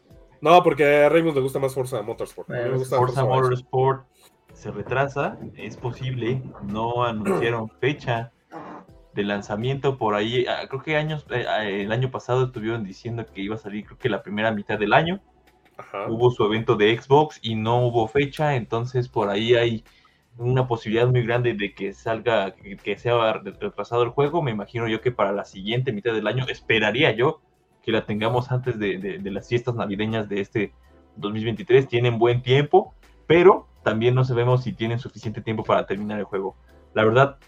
porque 0.62 1.04
a 1.04 1.08
Reimus 1.08 1.34
le 1.34 1.40
gusta 1.40 1.58
más 1.58 1.74
Forza 1.74 2.02
Motorsport. 2.02 2.48
Forza, 2.88 3.24
Motorsport 3.24 4.06
se 4.52 4.70
retrasa, 4.70 5.38
es 5.56 5.76
posible, 5.76 6.42
no 6.62 7.04
anunciaron 7.04 7.68
fecha 7.80 8.32
de 9.14 9.24
lanzamiento 9.24 9.96
por 9.96 10.14
ahí, 10.14 10.46
ah, 10.46 10.66
creo 10.68 10.82
que 10.82 10.96
años, 10.96 11.26
eh, 11.30 11.46
ah, 11.48 11.66
el 11.66 11.90
año 11.90 12.10
pasado 12.10 12.44
estuvieron 12.44 12.84
diciendo 12.84 13.24
que 13.26 13.40
iba 13.40 13.54
a 13.54 13.58
salir 13.58 13.86
creo 13.86 13.98
que 13.98 14.08
la 14.10 14.22
primera 14.22 14.50
mitad 14.52 14.78
del 14.78 14.92
año, 14.92 15.20
hubo 16.08 16.30
su 16.30 16.44
evento 16.44 16.76
de 16.76 16.96
Xbox 16.98 17.38
y 17.42 17.54
no 17.54 17.86
hubo 17.86 18.08
fecha, 18.08 18.56
entonces 18.56 19.08
por 19.08 19.28
ahí 19.28 19.54
hay 19.54 19.84
una 20.38 20.66
posibilidad 20.68 21.08
muy 21.08 21.22
grande 21.22 21.54
de 21.54 21.74
que 21.74 21.92
salga, 21.92 22.54
que, 22.54 22.98
sea 22.98 23.32
retrasado 23.34 24.02
el 24.02 24.10
juego. 24.10 24.42
Me 24.42 24.50
imagino 24.50 24.86
yo 24.88 25.00
que 25.00 25.12
para 25.12 25.32
la 25.32 25.44
siguiente 25.44 25.92
mitad 25.92 26.12
del 26.12 26.26
año, 26.26 26.44
esperaría 26.48 27.12
yo 27.12 27.40
que 27.86 27.92
la 27.92 28.04
tengamos 28.04 28.50
antes 28.50 28.80
de, 28.80 29.20
las 29.22 29.48
fiestas 29.48 29.76
navideñas 29.76 30.28
de 30.28 30.40
este 30.40 30.72
2023. 31.14 31.86
Tienen 31.86 32.18
buen 32.18 32.42
tiempo, 32.42 32.94
pero 33.28 33.68
también 33.84 34.16
no 34.16 34.24
sabemos 34.24 34.64
si 34.64 34.72
tienen 34.72 34.98
suficiente 34.98 35.40
tiempo 35.40 35.62
para 35.62 35.86
terminar 35.86 36.18
el 36.18 36.24
juego. 36.24 36.56
La 36.94 37.04
verdad, 37.04 37.38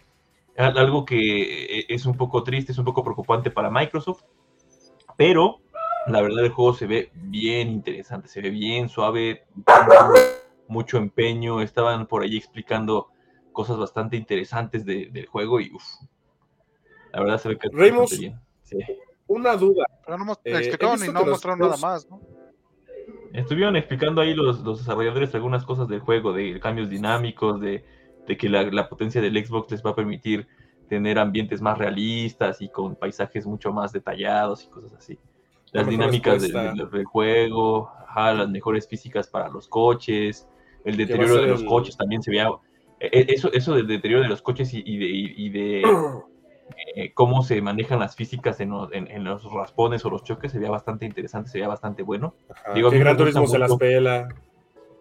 algo 0.57 1.05
que 1.05 1.85
es 1.89 2.07
un 2.07 2.17
poco 2.17 2.45
triste, 2.45 2.71
es 2.71 2.79
un 2.79 2.85
poco 2.85 3.03
preocupante 3.03 3.51
para 3.51 3.69
Microsoft, 3.69 4.23
pero 5.17 5.59
la 6.07 6.23
verdad 6.23 6.45
el 6.45 6.53
juego 6.53 6.73
se 6.73 6.87
ve 6.87 7.11
bien 7.15 7.69
interesante, 7.69 8.29
se 8.29 8.41
ve 8.41 8.51
bien 8.51 8.89
suave 8.89 9.43
mucho 10.69 10.99
empeño, 10.99 11.63
estaban 11.63 12.07
por 12.07 12.23
ahí 12.23 12.37
explicando 12.37 13.09
cosas 13.51 13.77
bastante 13.77 14.17
interesantes 14.17 14.85
del 14.85 15.27
juego 15.27 15.59
y 15.59 15.73
uff, 15.75 15.85
la 17.13 17.23
verdad 17.23 17.41
se 17.41 17.49
ve 17.49 17.59
que 17.59 17.69
Reimos, 17.73 18.17
bien. 18.17 18.41
Una 19.29 19.57
duda. 19.57 19.85
Pero 20.05 20.19
no 20.19 20.33
eh, 20.45 20.57
explicaron 20.57 21.05
y 21.05 21.09
no 21.09 21.25
mostraron 21.25 21.61
nada 21.61 21.77
más, 21.77 22.09
¿no? 22.09 22.21
Estuvieron 23.33 23.77
explicando 23.77 24.21
ahí 24.21 24.35
los, 24.35 24.65
desarrolladores 24.65 25.35
algunas 25.35 25.65
cosas 25.65 25.87
del 25.87 26.01
juego, 26.01 26.33
de 26.33 26.59
cambios 26.61 26.89
dinámicos, 26.89 27.61
de, 27.61 27.85
que 28.27 28.49
la, 28.49 28.89
potencia 28.89 29.21
del 29.21 29.45
Xbox 29.45 29.71
les 29.71 29.85
va 29.85 29.91
a 29.91 29.95
permitir 29.95 30.49
tener 30.89 31.19
ambientes 31.19 31.61
más 31.61 31.77
realistas 31.77 32.63
y 32.63 32.71
con 32.71 32.97
paisajes 32.97 33.47
mucho 33.47 33.73
más 33.73 33.93
detallados 33.93 34.65
y 34.65 34.69
cosas 34.69 34.95
así. 34.95 35.19
Las 35.73 35.87
dinámicas 35.87 36.41
del 36.43 37.05
juego, 37.05 37.93
las 38.17 38.49
mejores 38.49 38.89
físicas 38.89 39.29
para 39.29 39.49
los 39.49 39.69
coches, 39.69 40.49
el 40.85 40.97
deterioro 40.97 41.37
de 41.37 41.49
los 41.49 41.65
coches 41.65 41.97
también 41.97 42.23
se 42.23 42.31
veía. 42.31 42.49
E, 43.01 43.07
e, 43.07 43.27
eso, 43.35 43.53
eso 43.53 43.75
del 43.75 43.87
deterioro 43.87 44.23
de 44.23 44.29
los 44.29 44.43
coches 44.43 44.71
y, 44.73 45.49
de, 45.51 45.83
eh, 46.95 47.13
cómo 47.15 47.43
se 47.43 47.61
manejan 47.63 47.99
las 47.99 48.17
físicas 48.17 48.61
en 48.61 48.71
los, 48.71 48.91
en, 48.93 49.25
los, 49.25 49.45
raspones 49.53 50.05
o 50.05 50.11
los 50.11 50.25
choques 50.25 50.53
se 50.53 50.59
veía 50.59 50.71
bastante 50.71 51.07
interesante, 51.07 51.51
se 51.51 51.59
veía 51.59 51.69
bastante 51.69 52.03
bueno. 52.03 52.35
Digo, 52.75 52.91
que 52.91 52.99
Gran 52.99 53.17
Turismo 53.17 53.47
se 53.47 53.59
las 53.59 53.75
pela. 53.77 54.29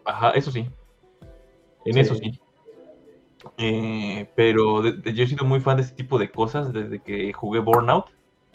Ajá, 0.06 0.32
eso 0.32 0.52
sí. 0.52 0.70
En 1.86 1.98
eso 1.98 2.16
sí. 2.16 2.40
Eh, 3.58 4.30
pero 4.36 4.84
yo 4.84 5.24
he 5.24 5.28
sido 5.28 5.46
muy 5.46 5.60
fan 5.60 5.78
de 5.78 5.84
este 5.84 5.96
tipo 5.96 6.18
de 6.18 6.30
cosas 6.30 6.74
desde 6.74 7.00
que 7.00 7.32
jugué 7.34 7.60
Burnout. 7.60 8.06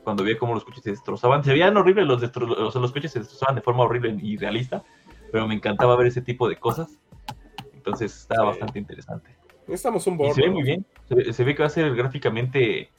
Cuando 0.04 0.24
vi 0.24 0.36
cómo 0.36 0.54
los 0.54 0.64
coches 0.64 0.82
se 0.82 0.90
destrozaban. 0.90 1.44
Se 1.44 1.52
veían 1.52 1.76
horribles, 1.76 2.06
los, 2.06 2.20
los 2.20 2.92
coches 2.92 3.12
se 3.12 3.20
destrozaban 3.20 3.54
de 3.54 3.62
forma 3.62 3.84
horrible 3.84 4.16
y 4.20 4.36
realista. 4.36 4.82
Pero 5.30 5.46
me 5.46 5.54
encantaba 5.54 5.96
ver 5.96 6.08
ese 6.08 6.22
tipo 6.22 6.48
de 6.48 6.56
cosas. 6.56 6.98
Entonces 7.72 8.14
está 8.16 8.42
bastante 8.42 8.78
interesante. 8.78 9.30
Estamos 9.68 10.06
un 10.06 10.16
board. 10.16 10.34
Se 10.34 10.42
ve 10.42 10.50
muy 10.50 10.62
bien. 10.62 10.86
Se 11.32 11.44
ve, 11.44 11.54
que 11.54 11.62
va 11.62 11.66
a 11.66 11.70
ser 11.70 11.94
gráficamente 11.94 12.90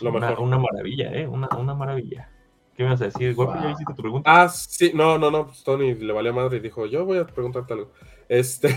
Lo 0.00 0.12
una, 0.12 0.38
una, 0.38 0.58
maravilla, 0.58 1.12
¿eh? 1.12 1.26
Una, 1.26 1.48
una 1.58 1.74
maravilla. 1.74 2.30
¿Qué 2.74 2.84
me 2.84 2.90
vas 2.90 3.02
a 3.02 3.06
decir? 3.06 3.34
Wow. 3.34 3.54
¿Ya 3.54 3.70
hiciste 3.72 3.94
tu 3.94 4.02
pregunta? 4.02 4.42
Ah, 4.42 4.48
sí, 4.48 4.92
no, 4.94 5.18
no, 5.18 5.30
no. 5.30 5.46
Pues 5.46 5.62
Tony 5.62 5.94
le 5.94 6.12
valió 6.12 6.32
madre 6.32 6.58
y 6.58 6.60
dijo: 6.60 6.86
Yo 6.86 7.04
voy 7.04 7.18
a 7.18 7.26
preguntarte 7.26 7.74
algo. 7.74 7.92
Este. 8.28 8.74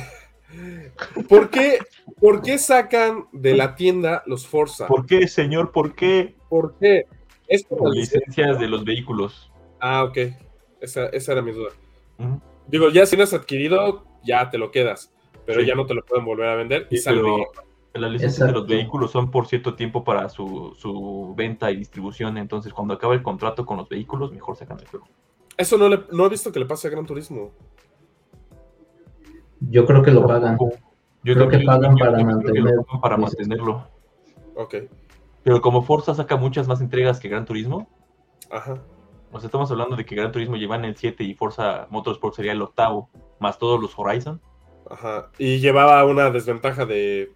¿Por 1.30 1.50
qué, 1.50 1.80
¿Por 2.20 2.42
qué 2.42 2.58
sacan 2.58 3.26
de 3.32 3.56
la 3.56 3.76
tienda 3.76 4.24
los 4.26 4.46
Forza? 4.46 4.88
¿Por 4.88 5.06
qué, 5.06 5.28
señor? 5.28 5.72
¿Por 5.72 5.96
qué? 5.96 6.36
¿Por 6.50 6.78
qué? 6.78 7.08
Es 7.48 7.64
por 7.64 7.94
licencias 7.94 8.60
de 8.60 8.68
los 8.68 8.84
vehículos. 8.84 9.52
Ah, 9.80 10.04
ok. 10.04 10.18
Esa, 10.80 11.08
esa 11.08 11.32
era 11.32 11.42
mi 11.42 11.52
duda. 11.52 11.70
Digo, 12.68 12.90
ya 12.90 13.06
si 13.06 13.18
no 13.18 13.24
has 13.24 13.34
adquirido, 13.34 14.06
ya 14.24 14.50
te 14.50 14.58
lo 14.58 14.72
quedas, 14.72 15.14
pero 15.46 15.62
ya 15.62 15.76
no 15.76 15.86
te 15.86 15.94
lo 15.94 16.04
pueden 16.04 16.26
volver 16.26 16.48
a 16.48 16.56
vender 16.56 16.88
y 16.90 16.98
sale 16.98 17.22
Las 17.94 18.12
licencias 18.12 18.48
de 18.48 18.54
los 18.54 18.66
vehículos 18.66 19.12
son 19.12 19.30
por 19.30 19.46
cierto 19.46 19.76
tiempo 19.76 20.04
para 20.04 20.28
su, 20.28 21.34
venta 21.38 21.70
y 21.70 21.76
distribución, 21.76 22.38
entonces 22.38 22.74
cuando 22.74 22.96
acaba 22.96 23.14
el 23.14 23.22
contrato 23.22 23.66
con 23.66 23.78
los 23.78 23.88
vehículos, 23.88 24.32
mejor 24.32 24.56
sacan 24.56 24.80
el 24.80 24.88
juego. 24.88 25.08
Eso 25.58 25.78
no, 25.78 25.88
le, 25.88 26.04
no 26.12 26.26
he 26.26 26.30
visto 26.30 26.52
que 26.52 26.60
le 26.60 26.66
pase 26.66 26.88
a 26.88 26.92
Gran 26.92 27.06
Turismo. 27.06 27.52
Yo 29.60 29.86
creo 29.86 30.02
que 30.02 30.10
lo 30.10 30.26
pagan. 30.26 30.58
Yo 31.24 31.36
creo 31.36 31.48
que 31.48 31.60
pagan 31.60 31.96
para, 31.96 32.18
para 33.00 33.18
mantenerlo. 33.18 33.88
Ok. 34.56 34.76
Pero 35.44 35.62
como 35.62 35.84
Forza 35.84 36.16
saca 36.16 36.36
muchas 36.36 36.68
más 36.68 36.82
entregas 36.82 37.20
que 37.20 37.30
Gran 37.30 37.46
Turismo. 37.46 37.88
Ajá. 38.50 38.82
O 39.32 39.40
sea, 39.40 39.48
estamos 39.48 39.70
hablando 39.72 39.96
de 39.96 40.06
que 40.06 40.16
Gran 40.16 40.32
Turismo 40.32 40.56
lleva 40.56 40.76
en 40.76 40.86
el 40.86 40.96
7 40.96 41.24
y 41.24 41.34
Forza 41.34 41.88
Motorsport 41.92 42.36
sería 42.36 42.52
el 42.52 42.62
octavo, 42.62 43.10
más 43.40 43.58
todos 43.60 43.80
los 43.80 43.98
Horizon. 43.98 44.42
Ajá. 44.90 45.30
Y 45.38 45.60
llevaba 45.60 46.04
una 46.06 46.30
desventaja 46.30 46.86
de 46.86 47.32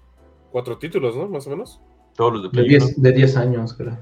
cuatro 0.58 0.80
títulos, 0.80 1.16
¿no? 1.16 1.28
Más 1.28 1.46
o 1.46 1.52
menos. 1.52 1.80
Todos 2.16 2.34
los 2.34 2.42
de 2.42 2.50
Play 2.50 2.64
de 2.64 2.70
10, 2.80 3.00
de 3.00 3.12
10 3.12 3.38
años, 3.38 3.76
creo. 3.76 3.96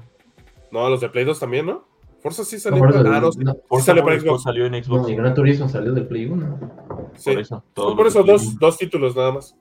No, 0.70 0.88
los 0.88 1.02
de 1.02 1.10
Play 1.10 1.26
2 1.26 1.38
también, 1.38 1.66
¿no? 1.66 1.86
Forza 2.22 2.46
sí 2.46 2.58
salió. 2.58 2.82
No, 2.82 2.98
ah, 2.98 3.20
no, 3.20 3.30
no, 3.36 3.56
Forza 3.68 3.84
salió 3.84 4.02
para 4.02 4.18
Xbox. 4.18 4.42
Salió 4.42 4.64
en 4.64 4.82
Xbox. 4.82 5.02
No, 5.02 5.08
y 5.10 5.16
Gran 5.16 5.34
Turismo 5.34 5.68
salió 5.68 5.92
del 5.92 6.06
Play 6.06 6.24
1. 6.24 7.12
Sí. 7.16 7.32
Por 7.32 7.40
eso, 7.40 7.64
por 7.74 8.06
eso 8.06 8.22
dos, 8.22 8.58
dos, 8.58 8.78
títulos 8.78 9.14
nada 9.14 9.32
más. 9.32 9.54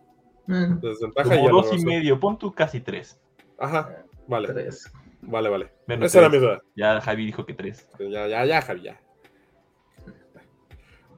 Eh. 0.47 0.69
Desventaja 0.81 1.35
y 1.35 1.47
dos 1.49 1.73
y 1.73 1.83
medio, 1.83 2.17
pon 2.17 2.37
tú 2.37 2.53
casi 2.53 2.79
tres. 2.79 3.19
Ajá, 3.59 4.05
vale. 4.25 4.47
Tres. 4.53 4.89
Vale, 5.21 5.49
vale. 5.49 5.73
Esa 5.87 6.19
era 6.19 6.29
mi 6.29 6.37
duda. 6.37 6.61
Ya 6.77 7.01
Javi 7.01 7.25
dijo 7.25 7.45
que 7.45 7.53
tres. 7.53 7.89
Ya, 7.99 8.25
ya, 8.29 8.45
ya, 8.45 8.61
Javi, 8.61 8.83
ya. 8.83 9.01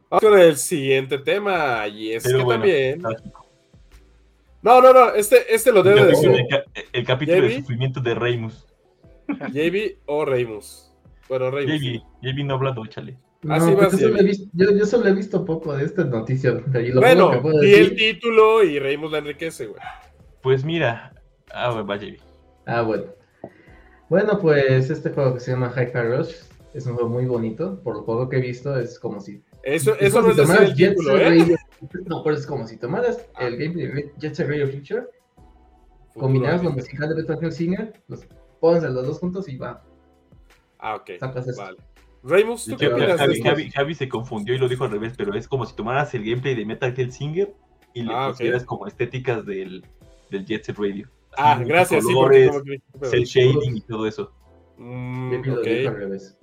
Vamos 0.09 0.23
con 0.23 0.39
el 0.39 0.57
siguiente 0.57 1.19
tema. 1.19 1.87
Y 1.87 2.13
es 2.13 2.23
que 2.23 2.43
también. 2.43 3.03
No, 4.67 4.81
no, 4.81 4.91
no. 4.91 5.13
Este, 5.13 5.53
este 5.55 5.71
lo 5.71 5.81
debe 5.81 6.07
decir. 6.07 6.29
El, 6.91 7.05
capítulo 7.05 7.41
de 7.41 7.55
sufrimiento 7.55 8.01
de 8.01 8.13
Reimus. 8.13 8.67
JB 9.29 9.99
o 10.07 10.25
Reimus. 10.25 10.91
Bueno, 11.29 11.51
Reimus. 11.51 11.81
JB, 11.81 12.01
JB 12.21 12.43
no 12.43 12.55
hablando, 12.55 12.85
chale. 12.87 13.17
Así 13.47 13.73
va, 13.73 13.87
yo, 14.53 14.71
yo, 14.77 14.85
solo 14.85 15.07
he 15.07 15.13
visto 15.13 15.45
poco 15.45 15.77
de 15.77 15.85
esta 15.85 16.03
noticia. 16.03 16.61
bueno, 16.95 17.41
y 17.63 17.73
el 17.75 17.95
título 17.95 18.61
y 18.61 18.77
Reimus 18.77 19.11
la 19.13 19.19
enriquece, 19.19 19.67
güey. 19.67 19.79
Pues 20.41 20.65
mira. 20.65 21.13
Ah, 21.53 21.69
bueno, 21.69 21.87
va 21.87 21.95
JB. 21.95 22.17
Ah, 22.65 22.81
bueno. 22.81 23.05
Bueno, 24.09 24.37
pues 24.37 24.89
este 24.89 25.11
juego 25.11 25.35
que 25.35 25.39
se 25.39 25.51
llama 25.51 25.69
High 25.69 25.93
Rush 25.93 26.33
es 26.73 26.85
un 26.87 26.95
juego 26.95 27.07
muy 27.07 27.23
bonito. 27.23 27.81
Por 27.83 27.95
lo 27.95 28.05
poco 28.05 28.27
que 28.27 28.37
he 28.37 28.41
visto, 28.41 28.77
es 28.77 28.99
como 28.99 29.21
si. 29.21 29.41
Eso, 29.63 29.95
eso 29.97 30.21
no 30.21 30.31
es 30.31 30.35
decir 30.35 30.61
el 30.61 30.75
título, 30.75 31.17
¿eh? 31.17 31.55
No, 32.05 32.23
pero 32.23 32.35
es 32.35 32.45
como 32.45 32.67
si 32.67 32.77
tomaras 32.77 33.27
el 33.39 33.57
gameplay 33.57 33.87
de 33.87 34.13
Jet 34.17 34.35
Set 34.35 34.47
Radio 34.47 34.67
Future, 34.67 35.07
combinaras 36.13 36.63
la 36.63 36.71
musical 36.71 37.09
de 37.09 37.21
Beto 37.21 37.51
Singer, 37.51 38.01
los 38.07 38.25
pones 38.59 38.83
los 38.83 39.05
dos 39.05 39.19
juntos 39.19 39.47
y 39.47 39.57
va. 39.57 39.83
Ah, 40.79 40.95
ok. 40.95 41.11
Vale. 41.57 41.77
Raymus, 42.23 42.65
¿tú 42.65 42.75
qué 42.77 42.87
opinas 42.87 43.19
Javi, 43.19 43.41
Javi, 43.41 43.71
Javi, 43.71 43.95
se 43.95 44.09
confundió 44.09 44.55
y 44.55 44.57
lo 44.57 44.67
dijo 44.67 44.83
al 44.83 44.91
revés, 44.91 45.13
pero 45.17 45.33
es 45.35 45.47
como 45.47 45.65
si 45.65 45.75
tomaras 45.75 46.13
el 46.13 46.23
gameplay 46.23 46.55
de 46.55 46.65
Metal 46.65 46.93
Gear 46.93 47.11
Singer 47.11 47.53
y 47.93 48.01
le 48.01 48.13
ah, 48.13 48.29
pusieras 48.29 48.65
como 48.65 48.87
estéticas 48.87 49.45
del, 49.45 49.85
del 50.29 50.45
Jet 50.45 50.63
Set 50.63 50.77
Radio. 50.77 51.09
ah, 51.37 51.61
gracias, 51.65 52.03
colores, 52.03 52.51
sí, 52.65 52.81
porque 52.91 53.23
shading 53.23 53.77
y 53.77 53.81
todo 53.81 54.07
eso. 54.07 54.31
Mm, 54.77 55.51
okay. 55.57 55.85
al 55.85 55.95
revés. 55.95 56.37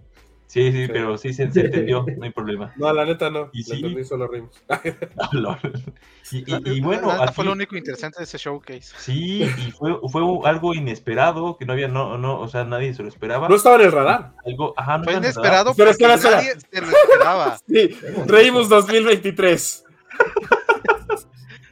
Sí, 0.47 0.71
sí, 0.71 0.87
pero 0.87 1.19
sí 1.19 1.33
se, 1.33 1.45
entendió, 1.45 2.05
no 2.17 2.25
hay 2.25 2.31
problema. 2.31 2.73
No, 2.77 2.93
la 2.93 3.05
neta 3.05 3.31
no. 3.31 3.51
Y 3.53 3.63
sí. 3.65 4.05
solo 4.05 4.29
rimos. 4.29 4.63
y, 6.31 6.81
bueno. 6.81 7.11
fue 7.33 7.45
lo 7.45 7.53
único 7.53 7.77
interesante 7.77 8.19
de 8.19 8.25
ese 8.25 8.39
showcase. 8.39 8.95
Sí, 8.99 9.43
y 9.43 9.71
fue, 9.73 9.97
fue 10.11 10.23
algo 10.45 10.75
inesperado, 10.75 11.57
que 11.57 11.65
no 11.65 11.73
había, 11.73 11.89
no, 11.89 12.19
no, 12.19 12.39
o 12.39 12.49
sea, 12.49 12.65
nadie 12.65 12.95
se 12.95 13.03
lo 13.03 13.09
esperaba. 13.09 13.49
No 13.49 13.57
estaba 13.57 13.77
en 13.77 13.83
el 13.83 13.93
radar. 13.93 14.35
Algo, 14.47 14.75
ajá, 14.77 14.99
no 14.99 15.05
fue 15.05 15.15
inesperado, 15.15 15.75
pero 15.75 15.91
es 15.91 15.99
que 15.99 16.07
nadie 16.07 16.53
se 16.71 16.81
lo 16.81 16.87
esperaba. 16.89 17.59
sí, 17.69 17.97
reímos 18.27 18.69
2023. 18.69 19.85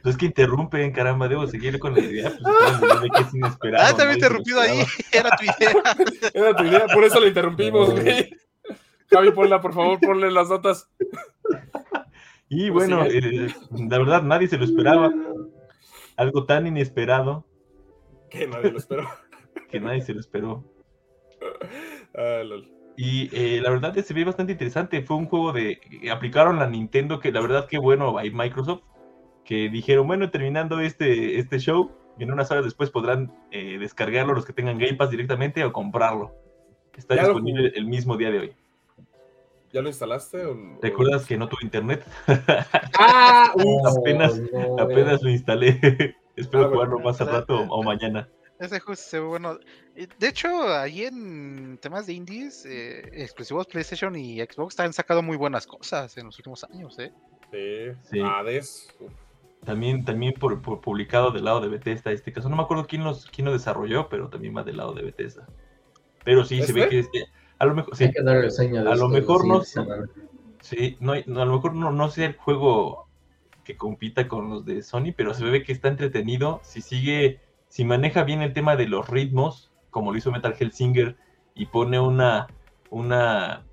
Es 0.03 0.17
que 0.17 0.25
interrumpen, 0.25 0.91
caramba, 0.91 1.29
debo 1.29 1.47
seguir 1.47 1.79
con 1.79 1.93
la 1.93 2.01
idea. 2.01 2.33
Pues, 2.79 3.01
de 3.01 3.09
que 3.09 3.21
es 3.21 3.33
inesperado. 3.33 3.85
Ah, 3.87 3.95
también 3.95 4.17
interrumpido 4.17 4.59
ahí. 4.59 4.83
Era 5.09 5.29
tu 5.37 5.45
idea. 5.45 5.73
Era 6.33 6.53
tu 6.53 6.63
idea, 6.65 6.85
por 6.93 7.05
eso 7.05 7.21
lo 7.21 7.27
interrumpimos, 7.27 7.91
güey. 7.91 8.29
Javi, 9.09 9.31
ponla, 9.31 9.61
por 9.61 9.73
favor, 9.73 9.99
ponle 9.99 10.31
las 10.31 10.49
notas. 10.49 10.89
Y 12.49 12.69
pues 12.69 12.87
bueno, 12.87 13.05
eh, 13.05 13.53
la 13.89 13.97
verdad, 13.97 14.21
nadie 14.21 14.47
se 14.47 14.57
lo 14.57 14.65
esperaba. 14.65 15.11
Algo 16.17 16.45
tan 16.45 16.67
inesperado. 16.67 17.45
Que 18.29 18.47
nadie 18.47 18.71
lo 18.71 18.77
esperó. 18.77 19.09
que 19.69 19.79
nadie 19.79 20.01
se 20.01 20.13
lo 20.13 20.19
esperó. 20.19 20.63
Ah, 22.15 22.43
y 22.95 23.29
eh, 23.35 23.59
la 23.61 23.71
verdad 23.71 23.95
se 23.95 24.13
ve 24.13 24.23
bastante 24.23 24.51
interesante. 24.51 25.01
Fue 25.01 25.17
un 25.17 25.25
juego 25.25 25.51
de. 25.51 25.79
Aplicaron 26.11 26.59
la 26.59 26.67
Nintendo, 26.67 27.19
que 27.19 27.31
la 27.31 27.41
verdad 27.41 27.67
que 27.67 27.79
bueno, 27.79 28.17
hay 28.17 28.29
Microsoft, 28.29 28.83
que 29.43 29.69
dijeron, 29.69 30.05
bueno, 30.05 30.29
terminando 30.29 30.79
este, 30.79 31.39
este 31.39 31.57
show, 31.57 31.91
en 32.19 32.31
unas 32.31 32.51
horas 32.51 32.65
después 32.65 32.91
podrán 32.91 33.33
eh, 33.51 33.77
descargarlo 33.79 34.33
los 34.33 34.45
que 34.45 34.53
tengan 34.53 34.77
Game 34.77 34.95
Pass 34.95 35.09
directamente 35.09 35.63
o 35.63 35.73
comprarlo. 35.73 36.35
Está 36.95 37.15
disponible 37.15 37.71
el 37.75 37.87
mismo 37.87 38.17
día 38.17 38.29
de 38.29 38.39
hoy. 38.39 38.55
¿Ya 39.73 39.81
lo 39.81 39.87
instalaste? 39.87 40.45
O, 40.45 40.55
¿Recuerdas 40.83 41.25
que 41.25 41.35
no 41.35 41.49
tuve 41.49 41.61
internet? 41.63 42.05
¡Ah! 42.99 43.51
apenas, 43.99 44.39
apenas 44.77 45.23
lo 45.23 45.31
instalé. 45.31 45.79
Espero 46.35 46.65
ah, 46.65 46.69
jugarlo 46.69 46.99
más 46.99 47.19
al 47.21 47.27
rato 47.27 47.59
o, 47.59 47.83
mañana. 47.83 48.29
Ese 48.59 48.79
juego 48.79 48.95
se 48.95 49.19
bueno. 49.19 49.57
De 50.19 50.27
hecho, 50.27 50.47
ahí 50.69 51.03
en 51.03 51.79
temas 51.81 52.05
de 52.05 52.13
indies, 52.13 52.65
eh, 52.65 53.01
exclusivos 53.13 53.65
PlayStation 53.65 54.15
y 54.15 54.39
Xbox 54.41 54.79
han 54.79 54.93
sacado 54.93 55.23
muy 55.23 55.37
buenas 55.37 55.65
cosas 55.65 56.15
en 56.17 56.27
los 56.27 56.37
últimos 56.37 56.63
años, 56.63 56.97
¿eh? 56.99 57.11
Sí, 57.51 57.97
sí. 58.09 58.21
Hades. 58.21 58.95
También, 59.65 60.05
también 60.05 60.33
por, 60.33 60.61
publicado 60.61 61.31
del 61.31 61.45
lado 61.45 61.61
de 61.61 61.69
Bethesda 61.69 62.11
este 62.11 62.31
caso. 62.31 62.47
No 62.47 62.55
me 62.55 62.63
acuerdo 62.63 62.85
quién, 62.85 63.03
los, 63.03 63.25
quién 63.25 63.45
lo 63.45 63.53
desarrolló, 63.53 64.07
pero 64.07 64.29
también 64.29 64.55
va 64.55 64.63
del 64.63 64.77
lado 64.77 64.93
de 64.93 65.03
Bethesda. 65.03 65.47
Pero 66.23 66.45
sí, 66.45 66.61
se 66.61 66.73
ve 66.73 66.89
que 66.89 66.99
este, 66.99 67.25
a 67.59 67.65
lo 67.65 67.75
mejor, 67.75 67.95
sí. 67.95 68.05
a 68.05 68.95
lo 68.95 69.09
mejor 69.09 69.47
no, 69.47 69.61
sí, 70.61 70.97
no, 70.99 71.13
a 71.13 71.45
lo 71.45 71.53
mejor 71.53 71.75
no, 71.75 71.91
no 71.91 72.09
sea 72.09 72.27
el 72.27 72.35
juego 72.35 73.07
que 73.63 73.77
compita 73.77 74.27
con 74.27 74.49
los 74.49 74.65
de 74.65 74.81
Sony, 74.81 75.13
pero 75.15 75.33
se 75.33 75.45
ve 75.45 75.63
que 75.63 75.71
está 75.71 75.87
entretenido. 75.87 76.59
Si 76.63 76.81
sigue, 76.81 77.39
si 77.69 77.85
maneja 77.85 78.23
bien 78.23 78.41
el 78.41 78.53
tema 78.53 78.75
de 78.75 78.87
los 78.87 79.07
ritmos, 79.09 79.71
como 79.89 80.11
lo 80.11 80.17
hizo 80.17 80.31
Metal 80.31 80.55
Singer, 80.71 81.15
y 81.55 81.67
pone 81.67 81.99
una, 81.99 82.47
una, 82.89 83.65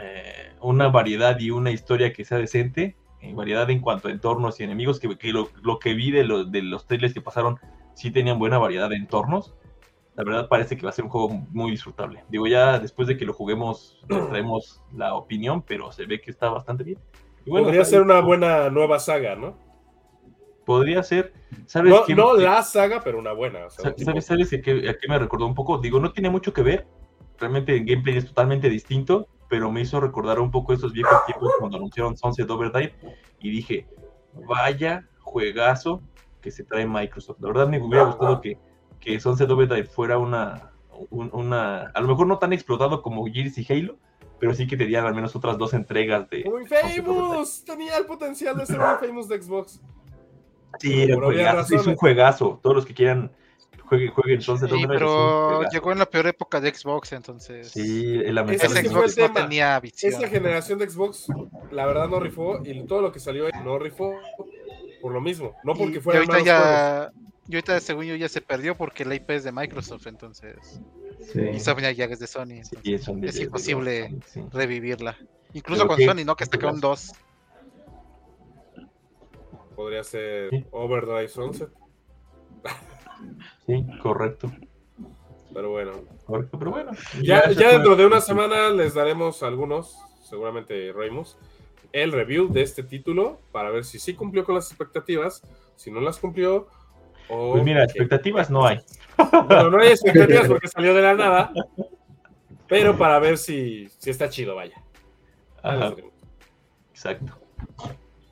eh, 0.00 0.52
una 0.60 0.88
variedad 0.88 1.38
y 1.38 1.50
una 1.50 1.70
historia 1.70 2.12
que 2.12 2.24
sea 2.24 2.38
decente, 2.38 2.96
en 3.20 3.30
eh, 3.30 3.34
variedad 3.34 3.68
en 3.70 3.80
cuanto 3.80 4.08
a 4.08 4.12
entornos 4.12 4.60
y 4.60 4.64
enemigos, 4.64 5.00
que, 5.00 5.32
lo, 5.32 5.50
lo, 5.62 5.78
que 5.78 5.94
vi 5.94 6.10
de, 6.10 6.24
los 6.24 6.50
de 6.50 6.62
los 6.62 6.86
trailers 6.86 7.14
que 7.14 7.20
pasaron, 7.20 7.58
sí 7.94 8.10
tenían 8.10 8.38
buena 8.38 8.58
variedad 8.58 8.88
de 8.88 8.96
entornos 8.96 9.54
la 10.16 10.24
verdad 10.24 10.48
parece 10.48 10.76
que 10.76 10.82
va 10.82 10.90
a 10.90 10.92
ser 10.92 11.04
un 11.04 11.10
juego 11.10 11.28
muy 11.50 11.72
disfrutable. 11.72 12.24
Digo, 12.28 12.46
ya 12.46 12.78
después 12.78 13.08
de 13.08 13.16
que 13.16 13.24
lo 13.24 13.32
juguemos, 13.32 13.98
traemos 14.30 14.82
la 14.92 15.14
opinión, 15.14 15.62
pero 15.62 15.90
se 15.92 16.06
ve 16.06 16.20
que 16.20 16.30
está 16.30 16.48
bastante 16.48 16.84
bien. 16.84 16.98
Podría 17.46 17.84
ser 17.84 18.00
una 18.00 18.20
buena 18.20 18.70
nueva 18.70 18.98
saga, 18.98 19.36
¿no? 19.36 19.58
Podría 20.64 21.02
ser. 21.02 21.34
¿sabes 21.66 21.92
no, 21.92 22.14
no 22.16 22.36
la 22.36 22.62
saga, 22.62 23.02
pero 23.04 23.18
una 23.18 23.32
buena. 23.32 23.68
¿Sabes, 23.68 24.24
¿Sabes 24.24 24.52
a 24.52 24.62
qué, 24.62 24.96
me 25.08 25.18
recordó 25.18 25.46
un 25.46 25.54
poco? 25.54 25.76
Digo, 25.76 26.00
no 26.00 26.12
tiene 26.12 26.30
mucho 26.30 26.54
que 26.54 26.62
ver. 26.62 26.86
Realmente 27.38 27.76
el 27.76 27.84
gameplay 27.84 28.16
es 28.16 28.26
totalmente 28.26 28.70
distinto, 28.70 29.28
pero 29.50 29.70
me 29.70 29.82
hizo 29.82 30.00
recordar 30.00 30.40
un 30.40 30.50
poco 30.50 30.72
esos 30.72 30.92
viejos 30.92 31.26
tiempos 31.26 31.50
cuando 31.58 31.76
anunciaron 31.76 32.16
Sunset 32.16 32.48
Overdrive 32.48 32.94
y 33.40 33.50
dije, 33.50 33.86
vaya 34.46 35.06
juegazo 35.20 36.00
que 36.40 36.50
se 36.50 36.64
trae 36.64 36.86
Microsoft. 36.86 37.40
La 37.40 37.48
verdad 37.48 37.68
me 37.68 37.82
hubiera 37.82 38.04
gustado 38.04 38.40
que 38.40 38.56
que 39.04 39.20
Sunset 39.20 39.50
Overdrive 39.50 39.86
fuera 39.86 40.18
una, 40.18 40.70
una, 41.10 41.90
a 41.94 42.00
lo 42.00 42.08
mejor 42.08 42.26
no 42.26 42.38
tan 42.38 42.52
explotado 42.52 43.02
como 43.02 43.26
Gears 43.26 43.58
y 43.58 43.72
Halo, 43.72 43.96
pero 44.40 44.54
sí 44.54 44.66
que 44.66 44.76
tenían 44.76 45.06
al 45.06 45.14
menos 45.14 45.36
otras 45.36 45.58
dos 45.58 45.74
entregas 45.74 46.28
de... 46.30 46.44
Muy 46.44 46.66
famous, 46.66 47.64
tenía 47.64 47.96
el 47.98 48.06
potencial 48.06 48.56
de 48.56 48.66
ser 48.66 48.78
muy 48.78 49.06
famous 49.06 49.28
de 49.28 49.42
Xbox. 49.42 49.80
Sí, 50.80 51.02
es 51.02 51.86
un 51.86 51.96
juegazo, 51.96 52.58
todos 52.62 52.76
los 52.76 52.86
que 52.86 52.94
quieran 52.94 53.30
jueguen, 53.84 54.10
jueguen 54.12 54.40
Sunset 54.40 54.70
sí, 54.70 54.84
pero 54.86 55.62
llegó 55.70 55.92
en 55.92 55.98
la 55.98 56.06
peor 56.06 56.26
época 56.26 56.60
de 56.60 56.74
Xbox, 56.74 57.12
entonces. 57.12 57.70
Sí, 57.70 58.20
el 58.24 58.36
Xbox 58.36 59.16
no 59.18 59.32
tenía 59.32 59.78
visión. 59.80 60.12
Esta 60.12 60.28
generación 60.28 60.78
de 60.78 60.88
Xbox, 60.88 61.26
la 61.70 61.86
verdad 61.86 62.08
no 62.08 62.20
rifó 62.20 62.60
y 62.64 62.84
todo 62.86 63.02
lo 63.02 63.12
que 63.12 63.20
salió 63.20 63.48
no 63.64 63.78
rifó 63.78 64.14
por 65.04 65.12
lo 65.12 65.20
mismo, 65.20 65.54
no 65.64 65.74
porque 65.74 66.00
fuera 66.00 66.20
ahorita 66.20 66.40
ya, 66.40 67.12
y 67.46 67.56
ahorita, 67.56 67.78
según 67.80 68.06
yo, 68.06 68.16
ya 68.16 68.26
se 68.26 68.40
perdió 68.40 68.74
porque 68.74 69.04
la 69.04 69.14
IP 69.14 69.28
es 69.32 69.44
de 69.44 69.52
Microsoft, 69.52 70.06
entonces. 70.06 70.80
Sí. 71.30 71.40
Y 71.40 71.60
Sony 71.60 71.92
ya 71.94 72.06
es 72.06 72.18
de 72.20 72.26
Sony. 72.26 72.62
es 72.82 73.38
imposible 73.38 74.16
revivirla. 74.50 75.14
Incluso 75.52 75.86
con 75.86 76.00
Sony, 76.00 76.24
¿no? 76.24 76.36
Que 76.36 76.44
está 76.44 76.58
con 76.58 76.80
dos. 76.80 77.12
Podría 79.76 80.02
ser 80.04 80.48
Overdrive 80.70 81.28
Sunset. 81.28 81.68
Sí, 83.66 83.86
correcto. 84.02 84.50
Pero 85.52 85.68
bueno. 85.68 85.92
Correcto, 86.24 86.58
pero 86.58 86.70
bueno. 86.70 86.92
Ya, 87.22 87.50
ya 87.50 87.72
dentro 87.72 87.94
de 87.94 88.06
una 88.06 88.22
semana 88.22 88.70
les 88.70 88.94
daremos 88.94 89.42
algunos, 89.42 89.98
seguramente 90.22 90.94
Ramos, 90.94 91.36
el 91.94 92.10
review 92.10 92.52
de 92.52 92.62
este 92.62 92.82
título 92.82 93.40
para 93.52 93.70
ver 93.70 93.84
si 93.84 94.00
sí 94.00 94.14
cumplió 94.14 94.44
con 94.44 94.56
las 94.56 94.68
expectativas. 94.68 95.42
Si 95.76 95.92
no 95.92 96.00
las 96.00 96.18
cumplió, 96.18 96.66
pues 97.28 97.64
mira, 97.64 97.84
expectativas 97.84 98.50
no 98.50 98.66
hay. 98.66 98.80
Bueno, 99.16 99.70
no 99.70 99.80
hay 99.80 99.90
expectativas 99.90 100.48
porque 100.48 100.68
salió 100.68 100.92
de 100.92 101.02
la 101.02 101.14
nada, 101.14 101.52
pero 102.66 102.98
para 102.98 103.20
ver 103.20 103.38
si, 103.38 103.88
si 103.98 104.10
está 104.10 104.28
chido, 104.28 104.56
vaya. 104.56 104.82
Exacto. 106.90 107.38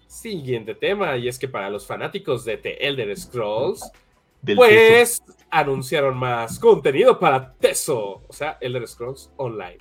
Siguiente 0.09 0.75
tema, 0.75 1.17
y 1.17 1.29
es 1.29 1.39
que 1.39 1.49
para 1.49 1.71
los 1.71 1.87
fanáticos 1.87 2.45
de 2.45 2.57
The 2.57 2.87
Elder 2.87 3.17
Scrolls, 3.17 3.91
pues 4.57 5.23
anunciaron 5.51 6.17
más 6.17 6.59
contenido 6.59 7.19
para 7.19 7.55
Teso, 7.55 8.23
o 8.27 8.33
sea, 8.33 8.59
Elder 8.61 8.87
Scrolls 8.89 9.33
Online. 9.37 9.79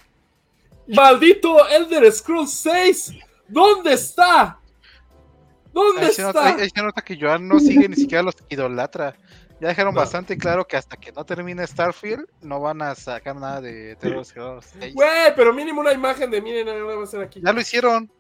¡Maldito 0.87 1.67
Elder 1.67 2.11
Scrolls 2.11 2.53
6! 2.53 3.15
¿Dónde 3.51 3.93
está? 3.93 4.59
¿Dónde 5.73 6.01
ahí 6.01 6.07
está? 6.09 6.55
ahí 6.55 6.69
se 6.69 6.81
nota 6.81 7.01
que 7.01 7.17
Joan 7.19 7.47
no 7.47 7.59
sigue 7.59 7.87
ni 7.87 7.95
siquiera 7.95 8.23
los 8.23 8.35
idolatra. 8.49 9.15
Ya 9.59 9.67
dejaron 9.67 9.93
bastante 9.93 10.37
claro 10.37 10.65
que 10.65 10.75
hasta 10.75 10.97
que 10.97 11.11
no 11.11 11.23
termine 11.23 11.65
Starfield 11.67 12.25
no 12.41 12.59
van 12.59 12.81
a 12.81 12.95
sacar 12.95 13.35
nada 13.35 13.61
de 13.61 13.95
Terror 13.97 14.25
Güey, 14.93 15.35
pero 15.35 15.53
mínimo 15.53 15.81
una 15.81 15.93
imagen 15.93 16.31
de 16.31 16.41
miren, 16.41 16.65
nada 16.65 16.81
va 16.83 17.03
a 17.03 17.05
ser 17.05 17.21
aquí. 17.21 17.41
Ya 17.43 17.53
lo 17.53 17.61
hicieron. 17.61 18.11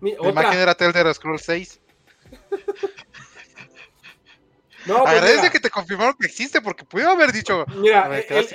Mi, 0.00 0.14
La 0.20 0.28
imagen 0.28 0.58
era 0.58 0.76
Elder 0.78 1.14
Scrolls 1.14 1.42
6. 1.46 1.80
No, 4.86 5.02
pues 5.02 5.14
Agradece 5.14 5.50
que 5.50 5.60
te 5.60 5.70
confirmaron 5.70 6.14
que 6.18 6.26
existe, 6.26 6.60
porque 6.60 6.84
pude 6.84 7.04
haber 7.04 7.32
dicho. 7.32 7.64
Mira, 7.76 8.18
el, 8.18 8.46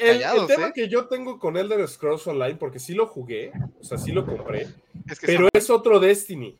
tema 0.48 0.68
¿eh? 0.68 0.72
que 0.74 0.88
yo 0.88 1.08
tengo 1.08 1.40
con 1.40 1.58
Elder 1.58 1.88
Scrolls 1.88 2.26
Online, 2.28 2.56
porque 2.56 2.80
sí 2.80 2.94
lo 2.94 3.08
jugué, 3.08 3.52
o 3.80 3.84
sea, 3.84 3.98
sí 3.98 4.12
lo 4.12 4.26
compré, 4.26 4.68
pero 5.22 5.48
es 5.52 5.70
otro 5.70 6.00
Destiny, 6.00 6.58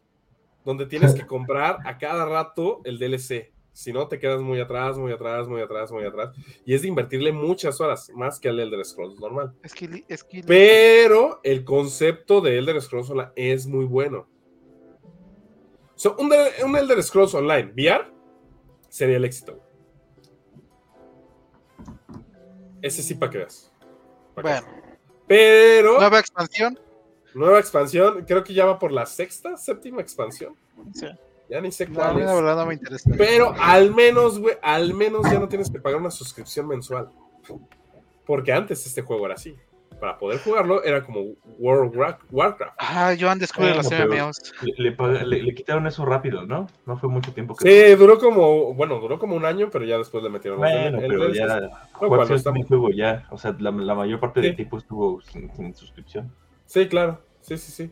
donde 0.66 0.86
tienes 0.86 1.14
que 1.14 1.26
comprar 1.26 1.78
a 1.86 1.98
cada 1.98 2.26
rato 2.26 2.82
el 2.84 2.98
DLC. 2.98 3.52
Si 3.72 3.94
no, 3.94 4.08
te 4.08 4.20
quedas 4.20 4.42
muy 4.42 4.60
atrás, 4.60 4.98
muy 4.98 5.12
atrás, 5.12 5.48
muy 5.48 5.62
atrás, 5.62 5.92
muy 5.92 6.04
atrás. 6.04 6.36
Y 6.66 6.74
es 6.74 6.82
de 6.82 6.90
invertirle 6.90 7.32
muchas 7.32 7.80
horas, 7.80 8.12
más 8.14 8.40
que 8.40 8.50
al 8.50 8.60
Elder 8.60 8.84
Scrolls 8.84 9.20
normal. 9.20 9.54
Pero 10.46 11.40
el 11.44 11.64
concepto 11.64 12.42
de 12.42 12.58
Elder 12.58 12.82
Scrolls 12.82 13.10
Online 13.12 13.32
es 13.36 13.68
muy 13.68 13.86
bueno. 13.86 14.28
un, 16.18 16.34
un 16.66 16.76
Elder 16.76 17.02
Scrolls 17.02 17.34
Online 17.36 17.72
VR 17.72 18.19
sería 18.90 19.18
el 19.18 19.26
éxito. 19.26 19.60
Ese 22.82 23.02
sí 23.02 23.16
para 23.16 23.32
que 23.32 23.38
veas. 23.40 23.72
bueno. 24.42 24.68
Pero. 25.28 26.00
Nueva 26.00 26.20
expansión. 26.20 26.80
Nueva 27.34 27.60
expansión. 27.60 28.26
Creo 28.26 28.44
que 28.44 28.54
ya 28.54 28.66
va 28.66 28.80
por 28.80 28.92
la 28.92 29.06
sexta, 29.06 29.58
séptima 29.58 30.02
expansión. 30.02 30.56
Sí. 30.94 31.08
Ya 31.50 31.62
ni 31.62 31.72
sé 31.72 31.88
cuál 31.88 32.16
no, 32.16 32.20
es. 32.20 32.26
La 32.26 32.36
verdad 32.36 32.56
no 32.58 32.66
me 32.66 32.74
interesa. 32.74 33.10
Pero 33.18 33.54
al 33.60 33.94
menos, 33.94 34.40
güey, 34.40 34.56
al 34.62 34.94
menos 34.94 35.24
ya 35.32 35.40
no 35.40 35.48
tienes 35.48 35.70
que 35.70 35.80
pagar 35.80 36.00
una 36.00 36.12
suscripción 36.12 36.68
mensual. 36.68 37.10
Porque 38.26 38.52
antes 38.52 38.86
este 38.86 39.02
juego 39.02 39.26
era 39.26 39.36
así 39.36 39.56
para 40.00 40.18
poder 40.18 40.40
jugarlo 40.40 40.84
era 40.84 41.04
como 41.04 41.34
World 41.58 41.96
of 41.96 42.18
Warcraft. 42.32 42.76
Ah, 42.78 43.14
yo 43.14 43.30
han 43.30 43.40
descubierto 43.40 43.82
los 43.82 43.92
MMOs. 43.92 44.54
Le, 44.78 45.26
le, 45.26 45.54
quitaron 45.54 45.86
eso 45.88 46.06
rápido, 46.06 46.46
¿no? 46.46 46.68
No 46.86 46.98
fue 46.98 47.10
mucho 47.10 47.34
tiempo. 47.34 47.56
Que 47.56 47.90
sí, 47.90 47.96
duró 47.96 48.18
como, 48.18 48.74
bueno, 48.74 49.00
duró 49.00 49.20
como 49.20 49.36
un 49.36 49.46
año, 49.46 49.70
pero 49.72 49.86
ya 49.86 49.98
después 49.98 50.24
le 50.24 50.30
metieron 50.30 50.60
bueno, 50.60 50.98
pero 51.00 51.34
ya, 51.34 51.60
no, 51.60 51.70
juego 52.68 52.90
ya, 52.92 53.28
o 53.30 53.38
sea, 53.38 53.56
la, 53.60 53.72
mayor 53.72 54.20
parte 54.20 54.42
del 54.42 54.56
tiempo 54.56 54.78
estuvo 54.78 55.22
sin, 55.22 55.76
suscripción. 55.76 56.32
Sí, 56.66 56.88
claro, 56.88 57.22
sí, 57.42 57.58
sí, 57.58 57.72
sí. 57.72 57.92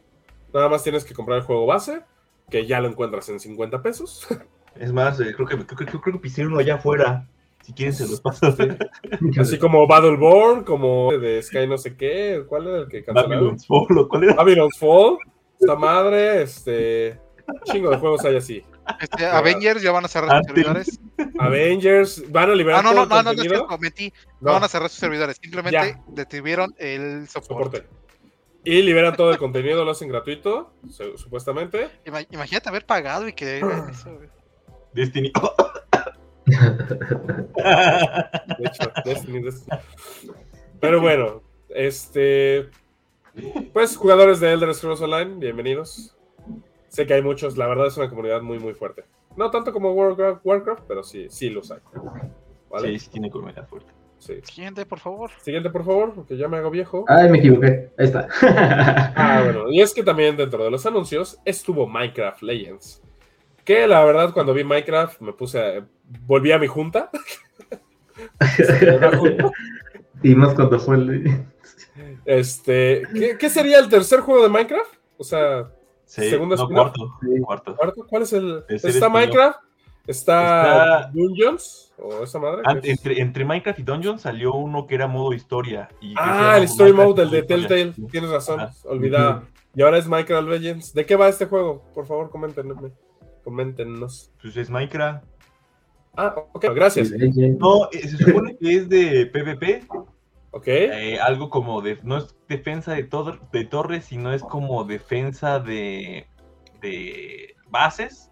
Nada 0.53 0.69
más 0.69 0.83
tienes 0.83 1.03
que 1.03 1.13
comprar 1.13 1.39
el 1.39 1.43
juego 1.43 1.65
base, 1.65 2.03
que 2.49 2.65
ya 2.65 2.79
lo 2.79 2.87
encuentras 2.87 3.27
en 3.29 3.39
50 3.39 3.81
pesos. 3.81 4.27
Es 4.79 4.93
más, 4.93 5.19
eh, 5.19 5.33
creo, 5.33 5.47
que, 5.47 5.57
creo, 5.65 5.89
creo, 5.89 6.01
creo 6.01 6.21
que 6.21 6.45
uno 6.45 6.59
allá 6.59 6.75
afuera. 6.75 7.27
Si 7.67 7.73
quieren 7.73 7.93
se 7.93 8.07
los 8.07 8.21
paso. 8.21 8.47
Así 9.41 9.59
como 9.59 9.85
Battleborn, 9.85 10.63
como 10.63 11.11
de 11.11 11.43
Sky 11.43 11.67
no 11.67 11.77
sé 11.77 11.97
qué. 11.97 12.45
¿Cuál 12.47 12.65
era 12.65 12.77
el 12.77 12.87
que 12.87 13.03
cancelaron? 13.03 13.29
Babylon's 13.29 13.67
Fall. 13.67 14.07
¿Cuál 14.07 14.23
era? 14.23 14.33
Babylon's 14.35 14.77
Fall. 14.79 15.17
Esta 15.59 15.75
madre, 15.75 16.43
este... 16.43 17.19
Chingo 17.65 17.89
de 17.89 17.97
juegos 17.97 18.23
hay 18.23 18.37
así. 18.37 18.63
Este, 19.01 19.25
Avengers 19.25 19.81
ya 19.81 19.91
van 19.91 20.05
a 20.05 20.07
cerrar 20.07 20.37
sus 20.37 20.47
servidores. 20.47 20.99
Avengers 21.39 22.31
van 22.31 22.51
a 22.51 22.55
liberar 22.55 22.79
ah, 22.79 22.83
no, 22.83 22.93
no, 22.93 23.05
no, 23.05 23.21
no, 23.21 23.33
no, 23.33 23.67
cometí. 23.67 24.13
No. 24.39 24.53
van 24.53 24.63
a 24.63 24.69
cerrar 24.69 24.89
sus 24.89 24.99
servidores. 24.99 25.37
Simplemente 25.41 25.97
detuvieron 26.07 26.73
el 26.77 27.27
soporte. 27.27 27.85
Y 28.63 28.81
liberan 28.81 29.17
todo 29.17 29.31
el 29.31 29.37
contenido, 29.37 29.83
lo 29.83 29.91
hacen 29.91 30.07
gratuito, 30.07 30.71
supuestamente. 31.17 31.89
Imagínate 32.31 32.69
haber 32.69 32.85
pagado 32.85 33.27
y 33.27 33.33
que 33.33 33.57
eso, 33.91 34.17
Destiny. 34.93 35.33
De 36.47 36.55
hecho, 38.65 38.91
Pero 40.79 41.01
bueno, 41.01 41.41
este. 41.69 42.69
Pues 43.73 43.97
jugadores 43.97 44.39
de 44.39 44.53
Elder 44.53 44.73
Scrolls 44.73 45.01
Online, 45.01 45.35
bienvenidos. 45.35 46.15
Sé 46.87 47.05
que 47.05 47.13
hay 47.13 47.21
muchos, 47.21 47.57
la 47.57 47.67
verdad 47.67 47.87
es 47.87 47.97
una 47.97 48.09
comunidad 48.09 48.41
muy, 48.41 48.59
muy 48.59 48.73
fuerte. 48.73 49.03
No 49.35 49.51
tanto 49.51 49.73
como 49.73 49.91
Warcraft, 49.91 50.43
Warcraft 50.43 50.83
pero 50.87 51.03
sí, 51.03 51.27
sí 51.29 51.49
los 51.49 51.69
hay. 51.69 51.79
Sí, 52.81 52.99
sí 52.99 53.09
tiene 53.11 53.29
comunidad 53.29 53.67
fuerte. 53.67 53.91
Siguiente, 54.19 54.85
por 54.85 54.99
favor. 54.99 55.29
Siguiente, 55.41 55.69
por 55.69 55.85
favor, 55.85 56.13
porque 56.13 56.37
ya 56.37 56.47
me 56.47 56.57
hago 56.57 56.71
viejo. 56.71 57.05
Ay, 57.07 57.29
me 57.29 57.37
equivoqué. 57.37 57.91
Ahí 57.97 58.05
está. 58.05 58.27
ah, 59.15 59.41
bueno. 59.43 59.69
Y 59.71 59.81
es 59.81 59.93
que 59.93 60.03
también 60.03 60.35
dentro 60.35 60.63
de 60.63 60.71
los 60.71 60.85
anuncios 60.85 61.39
estuvo 61.45 61.85
Minecraft 61.85 62.41
Legends. 62.41 63.03
Que 63.67 63.85
la 63.85 64.01
verdad, 64.05 64.31
cuando 64.33 64.53
vi 64.53 64.63
Minecraft, 64.63 65.19
me 65.19 65.33
puse 65.33 65.59
a, 65.59 65.85
volví 66.25 66.53
a 66.53 66.57
mi 66.57 66.67
junta. 66.67 67.09
y 70.23 70.35
más 70.35 70.53
cuando 70.53 70.79
fue 70.79 70.95
el. 70.95 71.45
Este, 72.23 73.03
¿qué, 73.37 73.49
sería 73.49 73.79
el 73.79 73.89
tercer 73.89 74.21
juego 74.21 74.43
de 74.43 74.47
Minecraft? 74.47 74.89
O 75.17 75.23
sea, 75.25 75.69
segundo 76.05 76.55
no, 76.55 76.69
cuarto, 76.69 77.13
cuarto. 77.75 78.07
¿Cuál 78.07 78.23
es 78.23 78.31
el? 78.31 78.63
¿Está 78.69 79.09
Minecraft? 79.09 79.59
¿Está, 80.07 81.11
Dungeons? 81.13 81.93
¿O 81.97 82.23
esa 82.23 82.39
madre? 82.39 82.63
entre, 82.83 83.19
entre, 83.19 83.43
Minecraft 83.43 83.79
y 83.79 83.83
Dungeons 83.83 84.21
salió 84.21 84.53
uno 84.53 84.87
que 84.87 84.95
era 84.95 85.07
modo 85.07 85.33
historia. 85.33 85.89
ah, 86.15 86.55
el 86.57 86.63
Story 86.63 86.93
Mode, 86.93 87.23
el 87.23 87.31
de 87.31 87.43
Telltale. 87.43 87.93
Tienes 88.09 88.29
razón, 88.29 88.61
olvidaba. 88.85 89.43
Y 89.75 89.81
ahora 89.81 89.97
es 89.97 90.07
Minecraft 90.07 90.47
Legends. 90.47 90.93
¿De 90.93 91.05
qué 91.05 91.17
va 91.17 91.27
este 91.27 91.47
juego? 91.47 91.83
Por 91.93 92.07
favor, 92.07 92.29
coméntenme. 92.29 92.73
Coméntenos. 93.47 94.29
Pues 94.41 94.57
es 94.57 94.69
Minecraft. 94.69 95.23
Ah, 96.17 96.35
ok, 96.51 96.65
gracias. 96.75 97.11
No, 97.11 97.89
eh, 97.93 98.05
se 98.05 98.17
supone 98.17 98.57
que 98.57 98.75
es 98.75 98.89
de 98.89 99.25
PvP. 99.25 99.87
Ok. 100.51 100.67
Eh, 100.67 101.17
algo 101.21 101.49
como 101.49 101.81
de. 101.81 101.97
No 102.03 102.17
es 102.17 102.35
defensa 102.49 102.91
de, 102.91 103.05
todo, 103.05 103.39
de 103.53 103.63
torres, 103.63 104.03
sino 104.03 104.33
es 104.33 104.43
como 104.43 104.83
defensa 104.83 105.61
de, 105.61 106.27
de 106.81 107.55
bases. 107.69 108.31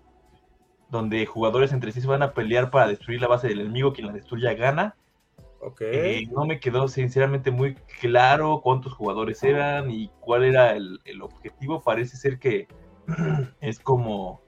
Donde 0.89 1.25
jugadores 1.25 1.71
entre 1.71 1.93
sí 1.93 2.01
se 2.01 2.07
van 2.07 2.21
a 2.21 2.33
pelear 2.33 2.69
para 2.69 2.89
destruir 2.89 3.21
la 3.21 3.29
base 3.29 3.47
del 3.47 3.61
enemigo. 3.61 3.93
Quien 3.93 4.07
la 4.07 4.13
destruya 4.13 4.53
gana. 4.53 4.97
Ok. 5.61 5.79
Eh, 5.79 6.27
no 6.29 6.45
me 6.45 6.59
quedó 6.59 6.89
sinceramente 6.89 7.51
muy 7.51 7.75
claro 8.01 8.59
cuántos 8.61 8.91
jugadores 8.91 9.41
eran 9.43 9.89
y 9.91 10.09
cuál 10.19 10.43
era 10.43 10.73
el 10.75 11.21
objetivo. 11.21 11.81
Parece 11.81 12.17
ser 12.17 12.37
que 12.37 12.67
es 13.61 13.79
como 13.79 14.44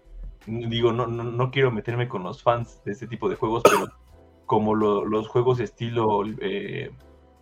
digo, 0.48 0.92
no, 0.92 1.08
no, 1.08 1.24
no, 1.24 1.52
quiero 1.52 1.72
meterme 1.72 2.08
con 2.08 2.24
los 2.24 2.42
fans 2.42 2.82
de 2.86 2.94
este 2.94 3.08
tipo 3.08 3.30
de 3.30 3.36
juegos, 3.36 3.64
pero 3.64 3.88
como 4.46 4.76
los 4.76 5.28
juegos 5.28 5.60
estilo... 5.60 6.24
Eh, 6.42 6.92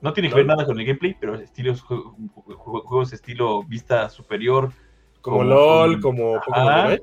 no 0.01 0.13
tiene 0.13 0.29
que 0.29 0.35
ver 0.35 0.45
nada 0.45 0.65
con 0.65 0.79
el 0.79 0.85
gameplay, 0.85 1.15
pero 1.19 1.35
estilos, 1.35 1.81
juegos 1.81 3.13
estilo 3.13 3.63
vista 3.63 4.09
superior. 4.09 4.71
Como, 5.21 5.43
LOL, 5.43 5.99
como 6.01 6.35
ajá, 6.35 6.95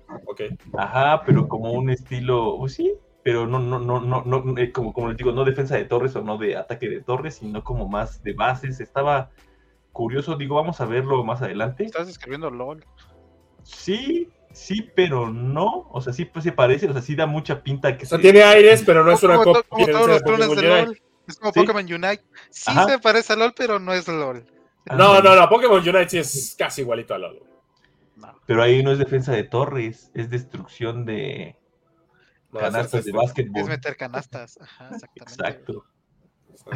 Ajá, 0.79 1.23
pero 1.27 1.49
como 1.49 1.73
un 1.73 1.91
estilo, 1.91 2.57
pues 2.59 2.75
sí, 2.75 2.95
pero 3.25 3.49
no, 3.49 3.59
no, 3.59 3.81
no, 3.81 4.01
no, 4.01 4.23
no 4.25 4.59
eh, 4.59 4.71
como, 4.71 4.93
como 4.93 5.09
les 5.09 5.17
digo, 5.17 5.33
no 5.33 5.45
defensa 5.45 5.77
de 5.77 5.85
torres 5.85 6.15
o 6.15 6.23
no 6.23 6.39
de 6.39 6.57
ataque 6.57 6.89
de 6.89 7.01
torres, 7.01 7.37
sino 7.37 7.65
como 7.65 7.89
más 7.89 8.23
de 8.23 8.35
bases. 8.35 8.79
Estaba 8.79 9.31
curioso, 9.91 10.37
digo, 10.37 10.55
vamos 10.55 10.81
a 10.81 10.87
verlo 10.87 11.25
más 11.25 11.43
adelante. 11.43 11.85
¿Estás 11.85 12.09
escribiendo 12.09 12.51
LOL? 12.51 12.85
Sí, 13.65 14.29
sí, 14.53 14.91
pero 14.95 15.31
no. 15.31 15.89
O 15.91 16.01
sea, 16.01 16.13
sí 16.13 16.25
pues, 16.25 16.45
se 16.45 16.53
parece, 16.53 16.89
o 16.89 16.93
sea, 16.93 17.03
sí 17.03 17.15
da 17.15 17.27
mucha 17.27 17.63
pinta 17.63 17.97
que 17.97 18.05
O 18.05 18.09
sea, 18.09 18.19
tiene 18.19 18.43
aires, 18.43 18.83
pero 18.85 19.05
no 19.05 19.13
es 19.13 19.23
una 19.23 19.37
copia. 19.37 19.63
Como 19.69 19.87
todos 19.87 20.09
los 20.09 20.23
clones 20.23 20.57
de 20.57 20.63
LOL. 20.63 21.03
Es 21.27 21.39
como 21.39 21.53
Pokémon 21.53 21.85
Unite. 21.85 22.25
Sí 22.51 22.73
se 22.87 22.99
parece 22.99 23.33
a 23.33 23.37
LOL, 23.37 23.55
pero 23.57 23.79
no 23.79 23.93
es 23.93 24.09
LOL. 24.09 24.45
No, 24.87 25.21
no, 25.21 25.37
no, 25.37 25.49
Pokémon 25.49 25.79
Unite 25.81 26.09
sí 26.09 26.19
es 26.19 26.55
casi 26.59 26.83
igualito 26.83 27.15
a 27.15 27.19
LOL. 27.19 27.43
Pero 28.47 28.63
ahí 28.63 28.83
no 28.83 28.93
es 28.93 28.99
defensa 28.99 29.33
de 29.33 29.45
torres, 29.45 30.11
es 30.15 30.29
destrucción 30.31 31.05
de 31.05 31.57
canastas 32.53 33.05
de 33.05 33.13
básquetbol. 33.13 33.63
Es 33.63 33.69
meter 33.69 33.97
canastas, 33.97 34.59
ajá, 34.61 34.91
exactamente. 34.95 35.33
Exacto. 35.33 35.85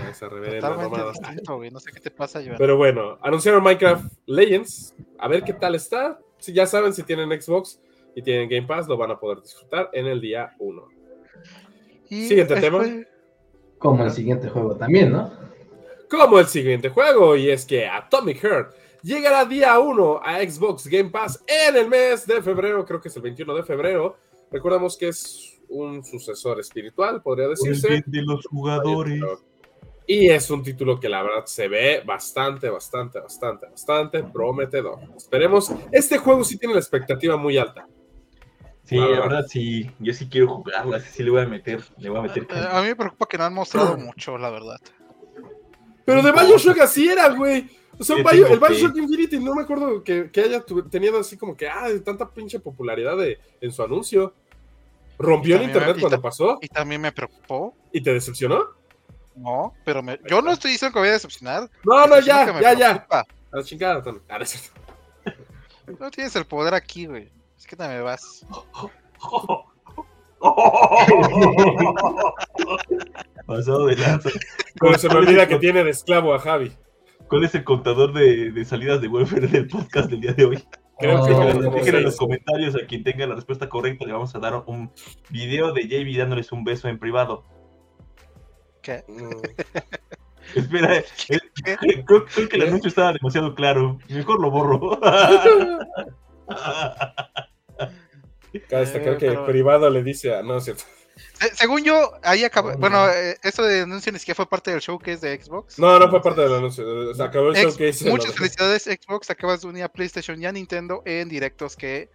Esa 0.09 0.29
Totalmente 0.29 1.09
distinto, 1.11 1.57
güey. 1.57 1.71
No 1.71 1.79
sé 1.79 1.93
qué 1.93 2.01
te 2.01 2.11
pasa, 2.11 2.41
Joan. 2.43 2.57
Pero 2.59 2.77
bueno, 2.77 3.19
anunciaron 3.23 3.63
Minecraft 3.63 4.05
Legends. 4.27 4.95
A 5.19 5.29
ver 5.29 5.45
qué 5.45 5.53
tal 5.53 5.75
está 5.75 6.19
si 6.47 6.53
ya 6.53 6.65
saben, 6.65 6.93
si 6.93 7.03
tienen 7.03 7.29
Xbox 7.41 7.81
y 8.15 8.23
tienen 8.23 8.49
Game 8.49 8.69
Pass, 8.69 8.87
lo 8.87 8.97
van 8.97 9.11
a 9.11 9.19
poder 9.19 9.43
disfrutar 9.43 9.91
en 9.93 10.07
el 10.07 10.21
día 10.21 10.55
1. 10.61 10.89
Siguiente 12.09 12.61
tema. 12.61 12.85
Como 13.79 14.05
el 14.05 14.11
siguiente 14.13 14.49
juego 14.49 14.77
también, 14.77 15.13
¿no? 15.13 15.33
Como 16.09 16.39
el 16.39 16.47
siguiente 16.47 16.89
juego, 16.89 17.35
y 17.35 17.51
es 17.51 17.67
que 17.67 17.89
Atomic 17.89 18.39
Heart 18.39 18.75
llegará 19.03 19.45
día 19.45 19.77
1 19.81 20.21
a 20.23 20.39
Xbox 20.39 20.87
Game 20.87 21.11
Pass 21.11 21.43
en 21.49 21.77
el 21.77 21.89
mes 21.89 22.25
de 22.27 22.41
febrero, 22.43 22.87
creo 22.87 23.01
que 23.01 23.09
es 23.09 23.17
el 23.17 23.23
21 23.23 23.57
de 23.57 23.63
febrero. 23.65 24.17
Recordamos 24.53 24.97
que 24.97 25.09
es 25.09 25.59
un 25.69 26.05
sucesor 26.05 26.61
espiritual, 26.61 27.21
podría 27.23 27.49
decirse. 27.49 28.05
de 28.07 28.23
los 28.23 28.47
jugadores. 28.47 29.21
Y 30.07 30.29
es 30.29 30.51
un 30.51 30.63
título 30.63 31.01
que 31.01 31.09
la 31.09 31.23
verdad 31.23 31.47
se 31.47 31.67
ve 31.67 32.03
bastante, 32.05 32.71
bastante, 32.71 33.19
bastante, 33.19 33.67
bastante 33.67 34.23
prometedor. 34.23 35.01
Esperemos. 35.17 35.73
Este 35.91 36.19
juego 36.19 36.45
sí 36.45 36.57
tiene 36.59 36.75
la 36.75 36.81
expectativa 36.81 37.37
muy 37.37 37.59
alta. 37.59 37.87
Sí, 38.85 38.97
la 38.97 39.21
verdad 39.21 39.45
sí, 39.49 39.91
yo 39.99 40.13
sí 40.13 40.29
quiero 40.29 40.47
jugarlo, 40.47 40.95
así 40.95 41.09
sí 41.11 41.23
le 41.25 41.31
voy 41.31 41.43
a 41.43 41.47
meter, 41.47 41.83
le 41.99 42.09
voy 42.09 42.21
a 42.21 42.23
meter. 42.23 42.47
A, 42.53 42.81
mí 42.83 42.87
me 42.87 42.95
preocupa 42.95 43.27
que 43.27 43.37
no 43.37 43.43
han 43.43 43.53
mostrado 43.53 43.97
mucho, 43.99 44.39
la 44.39 44.49
verdad. 44.49 44.79
Pero 46.05 46.23
de 46.23 46.31
Bioshock 46.31 46.79
así 46.79 47.09
era, 47.09 47.31
güey. 47.31 47.69
O 47.99 48.05
sea, 48.05 48.17
el 48.17 48.23
Bioshock 48.23 48.97
Infinity, 48.97 49.41
no 49.41 49.57
me 49.57 49.63
acuerdo 49.63 50.05
que, 50.05 50.31
haya 50.37 50.63
tenido 50.89 51.19
así 51.19 51.37
como 51.37 51.57
que, 51.57 51.67
ah, 51.69 51.89
tanta 52.05 52.31
pinche 52.31 52.61
popularidad 52.61 53.17
de, 53.17 53.41
en 53.61 53.73
su 53.73 53.83
anuncio. 53.83 54.35
Rompió 55.19 55.57
el 55.57 55.65
internet 55.65 55.97
cuando 55.99 56.21
pasó. 56.21 56.59
Y 56.61 56.69
también 56.69 57.01
me 57.01 57.11
preocupó. 57.11 57.75
¿Y 57.91 58.01
te 58.01 58.13
decepcionó? 58.13 58.67
No, 59.37 59.75
pero 59.85 60.03
me, 60.03 60.19
yo 60.29 60.41
no 60.41 60.51
estoy 60.53 60.73
diciendo 60.73 60.95
que 60.95 61.01
voy 61.01 61.09
a 61.09 61.13
decepcionar. 61.13 61.71
No, 61.85 62.07
no, 62.07 62.21
ya, 62.21 62.59
ya, 62.61 62.73
ya. 62.73 63.07
A 63.11 63.25
la 63.53 63.63
chingada, 63.63 64.03
ah, 64.29 64.39
no, 66.01 66.11
tienes 66.11 66.35
el 66.37 66.47
poder 66.47 66.75
aquí, 66.75 67.07
güey. 67.07 67.31
Es 67.57 67.67
que 67.67 67.77
te 67.77 67.87
me 67.87 68.01
vas. 68.01 68.47
Pasado 73.47 73.87
de 73.87 73.97
lanza. 73.97 74.31
Como 74.81 74.99
se 74.99 75.09
me 75.09 75.17
olvida 75.17 75.47
que 75.47 75.59
tiene 75.59 75.85
de 75.85 75.91
esclavo 75.91 76.35
a 76.35 76.39
Javi. 76.39 76.73
¿Cuál 77.29 77.45
es 77.45 77.55
el 77.55 77.65
contador 77.65 78.13
de, 78.13 78.53
de 78.53 78.65
salidas 78.65 79.01
de 79.01 79.09
welfare 79.09 79.49
del 79.49 79.69
podcast 79.69 80.09
del 80.11 80.21
día 80.21 80.33
de 80.33 80.45
hoy? 80.45 80.65
Creo 80.99 81.25
que 81.25 81.35
dejen 81.71 81.97
en 81.97 82.05
los 82.05 82.17
comentarios 82.17 82.75
a 82.75 82.87
quien 82.87 83.05
tenga 83.05 83.27
la 83.27 83.35
respuesta 83.35 83.69
correcta. 83.69 84.07
Le 84.07 84.13
vamos 84.13 84.35
a 84.35 84.39
dar 84.39 84.63
un 84.67 84.91
video 85.29 85.73
de 85.73 85.83
JB 85.89 86.17
dándoles 86.19 86.53
un 86.53 86.65
beso 86.65 86.89
en 86.89 86.99
privado. 86.99 87.45
¿Qué? 88.87 89.05
Espera, 90.55 90.97
eh, 90.97 91.05
creo, 92.07 92.25
que 92.49 92.57
el 92.57 92.63
anuncio 92.63 92.89
estaba 92.89 93.13
demasiado 93.13 93.55
claro. 93.55 93.99
Mejor 94.09 94.41
lo 94.41 94.51
borro. 94.51 94.99
Cabe 98.71 98.81
destacar 98.87 99.19
que 99.19 99.33
privado 99.47 99.91
le 99.91 100.03
dice 100.03 100.35
a. 100.35 100.43
No, 100.43 100.57
es 100.57 100.65
cierto. 100.65 100.85
Según 101.55 101.85
yo, 101.85 102.13
ahí 102.23 102.45
acabó. 102.45 102.77
Bueno, 102.79 103.09
eh, 103.11 103.37
esto 103.43 103.63
de 103.65 103.81
anuncio 103.83 104.13
ni 104.13 104.19
siquiera 104.19 104.37
fue 104.37 104.49
parte 104.49 104.71
del 104.71 104.81
showcase 104.81 105.27
de 105.27 105.43
Xbox. 105.43 105.79
No, 105.79 105.99
no 105.99 106.09
fue 106.09 106.23
parte 106.23 106.41
del 106.43 106.55
anuncio. 106.55 107.15
Se 107.15 107.23
acabó 107.23 107.51
el 107.51 107.57
showcase. 107.57 108.09
Muchas 108.11 108.35
felicidades, 108.35 108.85
Xbox. 108.85 109.31
Acabas 109.31 109.63
de 109.63 109.69
unir 109.69 109.83
a 109.83 109.89
PlayStation 109.89 110.41
y 110.41 110.47
a 110.47 110.53
Nintendo 110.53 111.03
en 111.05 111.29
directos 111.29 111.77
que. 111.77 112.09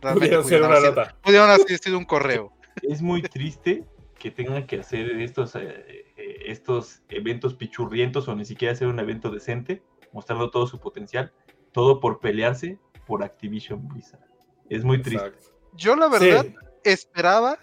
Pudieron 0.00 0.44
ser 0.44 0.62
una 0.62 0.80
nota. 0.80 1.16
Pudieron 1.22 1.50
haber 1.50 1.78
sido 1.78 1.98
un 1.98 2.04
correo. 2.04 2.52
Es 2.82 3.02
muy 3.02 3.22
triste 3.22 3.84
que 4.18 4.30
tengan 4.30 4.66
que 4.66 4.80
hacer 4.80 5.10
estos, 5.20 5.54
eh, 5.54 6.04
eh, 6.16 6.42
estos 6.46 7.02
eventos 7.08 7.54
pichurrientos 7.54 8.28
o 8.28 8.34
ni 8.34 8.44
siquiera 8.44 8.72
hacer 8.72 8.88
un 8.88 8.98
evento 8.98 9.30
decente, 9.30 9.82
mostrando 10.12 10.50
todo 10.50 10.66
su 10.66 10.78
potencial, 10.78 11.32
todo 11.72 12.00
por 12.00 12.20
pelearse 12.20 12.78
por 13.06 13.22
Activision 13.22 13.86
Blizzard. 13.88 14.24
Es 14.68 14.84
muy 14.84 15.00
triste. 15.00 15.32
Yo 15.74 15.96
la 15.96 16.08
verdad 16.08 16.46
esperaba 16.84 17.58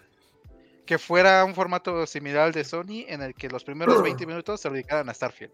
que 0.85 0.97
fuera 0.97 1.43
un 1.43 1.55
formato 1.55 2.05
similar 2.05 2.45
al 2.45 2.51
de 2.51 2.63
Sony 2.63 3.05
en 3.07 3.21
el 3.21 3.33
que 3.33 3.49
los 3.49 3.63
primeros 3.63 4.01
20 4.01 4.25
minutos 4.27 4.61
se 4.61 4.69
dedicaran 4.69 5.09
a 5.09 5.13
Starfield. 5.13 5.53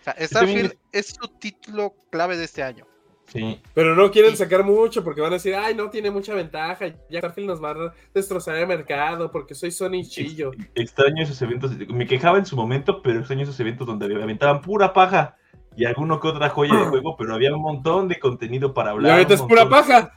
O 0.00 0.04
sea, 0.04 0.14
Starfield 0.26 0.76
es 0.92 1.16
su 1.20 1.28
título 1.28 1.94
clave 2.10 2.36
de 2.36 2.44
este 2.44 2.62
año. 2.62 2.86
Sí. 3.32 3.60
Pero 3.74 3.94
no 3.94 4.10
quieren 4.10 4.36
sacar 4.36 4.64
mucho 4.64 5.04
porque 5.04 5.20
van 5.20 5.32
a 5.32 5.34
decir, 5.34 5.54
ay, 5.54 5.74
no 5.74 5.90
tiene 5.90 6.10
mucha 6.10 6.34
ventaja, 6.34 6.86
ya 7.10 7.18
Starfield 7.18 7.48
nos 7.48 7.62
va 7.62 7.72
a 7.72 7.94
destrozar 8.14 8.56
el 8.56 8.66
mercado 8.66 9.30
porque 9.30 9.54
soy 9.54 9.70
Sony 9.70 10.02
chillo. 10.02 10.50
Extraño 10.74 11.22
esos 11.22 11.40
eventos, 11.42 11.76
me 11.88 12.06
quejaba 12.06 12.38
en 12.38 12.46
su 12.46 12.56
momento, 12.56 13.02
pero 13.02 13.18
extraño 13.18 13.42
esos 13.42 13.60
eventos 13.60 13.86
donde 13.86 14.06
aventaban 14.06 14.62
pura 14.62 14.92
paja 14.92 15.36
y 15.76 15.84
alguno 15.84 16.18
que 16.20 16.28
otra 16.28 16.48
joya 16.48 16.74
de 16.74 16.84
juego, 16.90 17.16
pero 17.16 17.34
había 17.34 17.54
un 17.54 17.62
montón 17.62 18.08
de 18.08 18.18
contenido 18.18 18.72
para 18.72 18.90
hablar. 18.90 19.10
Y 19.10 19.12
ahorita 19.12 19.34
es 19.34 19.42
pura 19.42 19.68
paja. 19.68 20.12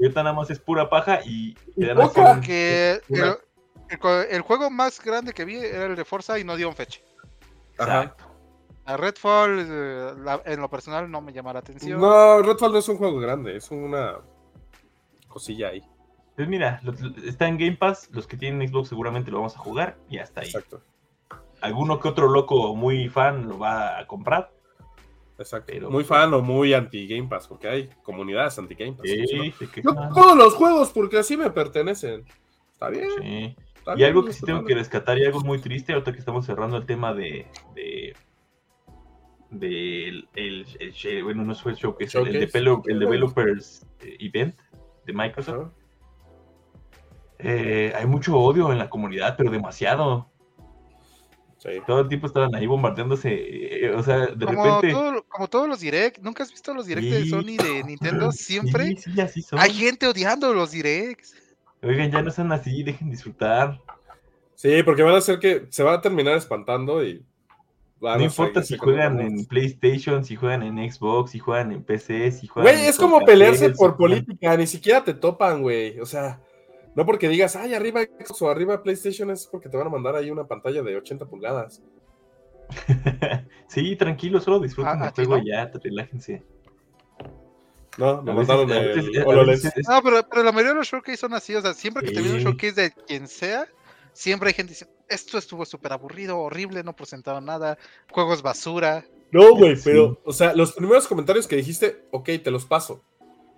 Ahorita 0.00 0.22
nada 0.22 0.34
más 0.34 0.50
es 0.50 0.58
pura 0.58 0.88
paja 0.88 1.20
y... 1.24 1.54
que 2.44 3.00
el, 4.30 4.40
juego 4.40 4.70
más 4.70 5.00
grande 5.00 5.32
que 5.32 5.44
vi 5.44 5.56
era 5.56 5.86
el 5.86 5.96
de 5.96 6.04
Forza 6.04 6.38
y 6.38 6.44
no 6.44 6.56
dio 6.56 6.68
un 6.68 6.74
fecha. 6.74 7.00
Ajá. 7.78 8.14
A 8.86 8.96
Redfall, 8.96 9.66
eh, 9.66 10.40
en 10.44 10.60
lo 10.60 10.68
personal, 10.68 11.10
no 11.10 11.20
me 11.20 11.32
llama 11.32 11.52
la 11.52 11.60
atención. 11.60 12.00
No, 12.00 12.42
Redfall 12.42 12.72
no 12.72 12.78
es 12.78 12.88
un 12.88 12.98
juego 12.98 13.18
grande, 13.18 13.56
es 13.56 13.70
una 13.70 14.18
cosilla 15.28 15.68
ahí. 15.68 15.82
Pues 16.36 16.48
mira, 16.48 16.80
está 17.24 17.46
en 17.46 17.58
Game 17.58 17.76
Pass, 17.76 18.10
los 18.12 18.26
que 18.26 18.36
tienen 18.36 18.68
Xbox 18.68 18.88
seguramente 18.88 19.30
lo 19.30 19.38
vamos 19.38 19.54
a 19.56 19.60
jugar 19.60 19.96
y 20.08 20.18
hasta 20.18 20.40
ahí. 20.40 20.48
Exacto. 20.48 20.82
Alguno 21.60 22.00
que 22.00 22.08
otro 22.08 22.28
loco 22.28 22.74
muy 22.74 23.08
fan 23.08 23.48
lo 23.48 23.58
va 23.58 23.98
a 23.98 24.06
comprar. 24.06 24.52
Exacto. 25.38 25.90
muy 25.90 26.04
fan 26.04 26.32
o 26.34 26.42
muy 26.42 26.74
anti 26.74 27.08
Game 27.08 27.28
Pass, 27.28 27.48
porque 27.48 27.68
hay 27.68 27.90
comunidades 28.02 28.58
anti 28.58 28.74
Game 28.74 28.92
Pass. 28.92 29.08
Sí, 29.08 29.54
todos 29.82 30.36
los 30.36 30.54
juegos 30.54 30.90
porque 30.90 31.18
así 31.18 31.36
me 31.36 31.50
pertenecen. 31.50 32.24
Está 32.72 32.88
bien. 32.88 33.08
Sí. 33.20 33.56
y 33.96 34.04
algo 34.04 34.24
que 34.24 34.32
sí 34.32 34.44
tengo 34.44 34.64
que 34.64 34.74
rescatar 34.74 35.18
y 35.18 35.24
algo 35.24 35.40
muy 35.40 35.58
triste, 35.60 35.92
ahorita 35.92 36.12
que 36.12 36.18
estamos 36.18 36.46
cerrando 36.46 36.76
el 36.76 36.86
tema 36.86 37.14
de, 37.14 37.46
del 39.58 40.28
el, 40.34 40.66
bueno, 41.22 41.44
no 41.44 41.54
fue 41.54 41.72
el 41.72 41.78
show, 41.78 41.96
que 41.96 42.04
es 42.04 42.14
el, 42.14 42.28
el, 42.28 42.98
Developers 42.98 43.86
eh, 44.00 44.16
Event 44.20 44.56
de 45.06 45.12
Microsoft. 45.12 45.72
Eh, 47.38 47.92
hay 47.94 48.06
mucho 48.06 48.38
odio 48.38 48.72
en 48.72 48.78
la 48.78 48.88
comunidad, 48.88 49.36
pero 49.36 49.50
demasiado. 49.50 50.30
Todo 51.86 52.00
el 52.00 52.08
tiempo 52.08 52.26
estaban 52.26 52.54
ahí 52.54 52.66
bombardeándose. 52.66 53.30
Eh, 53.32 53.90
o 53.94 54.02
sea, 54.02 54.26
de 54.26 54.46
repente. 54.46 54.92
como 55.28 55.48
todos 55.48 55.66
los 55.66 55.80
direct, 55.80 56.18
¿nunca 56.18 56.42
has 56.42 56.50
visto 56.50 56.74
los 56.74 56.84
direct 56.84 57.06
de 57.06 57.26
Sony 57.26 57.56
de 57.56 57.82
Nintendo? 57.84 58.30
Siempre 58.32 58.94
hay 59.52 59.72
gente 59.72 60.06
odiando 60.06 60.52
los 60.52 60.72
directs. 60.72 61.34
Oigan, 61.82 62.10
ya 62.10 62.20
no 62.20 62.30
sean 62.30 62.52
así, 62.52 62.82
dejen 62.82 63.10
disfrutar. 63.10 63.80
Sí, 64.54 64.82
porque 64.82 65.02
van 65.02 65.14
a 65.14 65.18
hacer 65.18 65.38
que 65.38 65.66
se 65.70 65.82
va 65.82 65.94
a 65.94 66.00
terminar 66.00 66.36
espantando 66.36 67.04
y 67.04 67.24
no 68.04 68.22
importa 68.22 68.62
si 68.62 68.76
juegan 68.76 69.20
en 69.20 69.46
PlayStation, 69.46 70.24
si 70.24 70.36
juegan 70.36 70.62
en 70.62 70.90
Xbox, 70.90 71.32
si 71.32 71.38
juegan 71.38 71.72
en 71.72 71.82
PC, 71.82 72.32
si 72.32 72.46
juegan. 72.46 72.74
Güey, 72.74 72.86
es 72.86 72.96
como 72.96 73.20
pelearse 73.24 73.70
por 73.70 73.96
política, 73.96 74.56
ni 74.56 74.66
siquiera 74.66 75.02
te 75.02 75.14
topan, 75.14 75.62
güey. 75.62 75.98
O 76.00 76.06
sea, 76.06 76.40
no 76.94 77.06
porque 77.06 77.28
digas, 77.28 77.56
ay, 77.56 77.74
arriba 77.74 78.02
Xbox 78.02 78.42
o 78.42 78.50
arriba 78.50 78.82
PlayStation, 78.82 79.30
es 79.30 79.46
porque 79.46 79.68
te 79.68 79.76
van 79.76 79.86
a 79.86 79.90
mandar 79.90 80.16
ahí 80.16 80.30
una 80.30 80.46
pantalla 80.46 80.82
de 80.82 80.96
80 80.96 81.26
pulgadas. 81.26 81.82
sí, 83.68 83.96
tranquilo, 83.96 84.40
solo 84.40 84.60
disfruten 84.60 85.02
ah, 85.02 85.12
el 85.16 85.26
juego 85.26 85.42
ya, 85.44 85.70
relájense. 85.82 86.42
No, 87.96 88.22
me 88.22 88.32
mandaron 88.32 88.70
el 88.70 89.12
No, 89.88 90.02
pero, 90.02 90.28
pero, 90.28 90.42
la 90.42 90.52
mayoría 90.52 90.72
de 90.72 90.78
los 90.78 90.88
showcase 90.88 91.16
son 91.16 91.34
así, 91.34 91.54
o 91.54 91.62
sea, 91.62 91.74
siempre 91.74 92.04
que 92.04 92.12
te 92.12 92.20
viene 92.20 92.38
un 92.38 92.44
showcase 92.44 92.72
de 92.72 92.90
quien 92.90 93.28
sea, 93.28 93.66
siempre 94.12 94.48
hay 94.48 94.54
gente 94.54 94.70
diciendo, 94.70 94.93
esto 95.08 95.38
estuvo 95.38 95.64
súper 95.64 95.92
aburrido, 95.92 96.38
horrible, 96.38 96.82
no 96.82 96.94
presentaron 96.94 97.44
nada, 97.44 97.78
juegos 98.10 98.42
basura. 98.42 99.04
No, 99.30 99.54
güey, 99.56 99.76
pero, 99.82 100.20
o 100.24 100.32
sea, 100.32 100.54
los 100.54 100.72
primeros 100.72 101.08
comentarios 101.08 101.46
que 101.46 101.56
dijiste, 101.56 102.04
ok, 102.10 102.30
te 102.42 102.50
los 102.50 102.64
paso. 102.64 103.02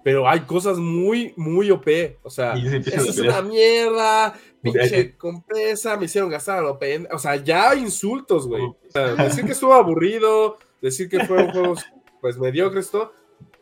Pero 0.02 0.28
hay 0.28 0.40
cosas 0.40 0.78
muy, 0.78 1.34
muy 1.36 1.70
OP. 1.70 1.86
O 2.22 2.30
sea, 2.30 2.54
eso 2.54 3.10
es 3.10 3.18
una 3.18 3.42
mierda, 3.42 4.38
pinche 4.62 5.16
compresa, 5.16 5.96
me 5.96 6.04
hicieron 6.04 6.30
gastar 6.30 6.58
a 6.58 6.62
lo 6.62 6.78
O 7.12 7.18
sea, 7.18 7.36
ya 7.36 7.74
insultos, 7.74 8.46
güey. 8.46 8.62
O 8.62 8.76
sea, 8.90 9.14
decir 9.14 9.44
que 9.44 9.52
estuvo 9.52 9.74
aburrido, 9.74 10.58
decir 10.80 11.08
que 11.08 11.24
fueron 11.24 11.50
juegos, 11.52 11.84
pues, 12.20 12.38
mediocres, 12.38 12.90
todo 12.90 13.12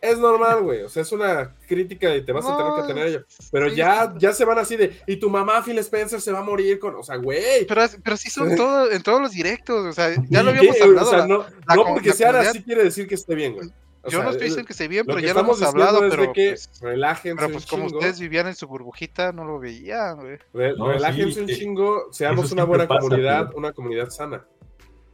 es 0.04 0.18
normal, 0.18 0.62
güey. 0.62 0.82
O 0.82 0.88
sea, 0.88 1.02
es 1.02 1.12
una 1.12 1.54
crítica 1.66 2.14
y 2.14 2.24
te 2.24 2.32
vas 2.32 2.46
a 2.46 2.56
tener 2.56 2.72
que 2.74 2.86
tener 2.86 3.06
ello. 3.08 3.24
Pero 3.50 3.68
ya, 3.68 4.14
ya 4.18 4.32
se 4.32 4.44
van 4.44 4.58
así 4.58 4.76
de, 4.76 5.00
y 5.06 5.16
tu 5.16 5.30
mamá, 5.30 5.62
Phil 5.62 5.78
Spencer, 5.78 6.20
se 6.20 6.32
va 6.32 6.40
a 6.40 6.44
morir 6.44 6.78
con. 6.78 6.94
O 6.94 7.02
sea, 7.02 7.16
güey. 7.16 7.66
Pero, 7.66 7.82
pero 8.02 8.16
sí 8.16 8.30
son 8.30 8.54
todo, 8.56 8.90
en 8.90 9.02
todos 9.02 9.20
los 9.20 9.32
directos. 9.32 9.86
O 9.86 9.92
sea, 9.92 10.14
ya 10.28 10.42
lo 10.42 10.50
habíamos 10.50 10.80
hablado. 10.80 11.06
O 11.06 11.10
sea, 11.10 11.26
no, 11.26 11.46
no 11.74 11.84
porque 11.84 12.12
sean 12.12 12.36
así 12.36 12.62
quiere 12.62 12.84
decir 12.84 13.06
que 13.06 13.14
esté 13.14 13.34
bien, 13.34 13.54
güey. 13.54 13.70
Yo 14.08 14.22
no 14.22 14.30
estoy 14.30 14.48
diciendo 14.48 14.66
que 14.66 14.72
esté 14.72 14.88
bien, 14.88 15.06
pero 15.06 15.18
ya 15.18 15.32
lo 15.32 15.40
hemos 15.40 15.62
hablado. 15.62 16.00
Pero, 16.00 16.32
que 16.32 16.50
pues, 16.50 16.70
relájense. 16.80 17.36
Pero 17.36 17.52
pues 17.52 17.66
como 17.66 17.86
ustedes 17.86 18.20
vivían 18.20 18.46
en 18.46 18.54
su 18.54 18.66
burbujita, 18.66 19.32
no 19.32 19.44
lo 19.44 19.58
veían, 19.58 20.16
güey. 20.20 20.38
relájense 20.52 21.40
un 21.40 21.48
chingo, 21.48 22.12
seamos 22.12 22.52
una 22.52 22.64
buena 22.64 22.86
comunidad, 22.86 23.54
una 23.54 23.72
comunidad 23.72 24.10
sana. 24.10 24.44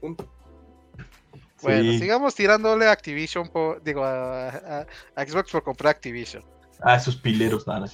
Punto. 0.00 0.28
Bueno, 1.62 1.92
sigamos 1.98 2.34
tirándole 2.34 2.86
a 2.86 2.92
Activision, 2.92 3.48
por, 3.48 3.82
digo, 3.82 4.04
a, 4.04 4.86
Xbox 5.16 5.50
por 5.50 5.62
comprar 5.62 5.90
Activision. 5.90 6.44
Ah, 6.82 6.96
esos 6.96 7.16
pileros, 7.16 7.66
nada, 7.66 7.80
no, 7.80 7.86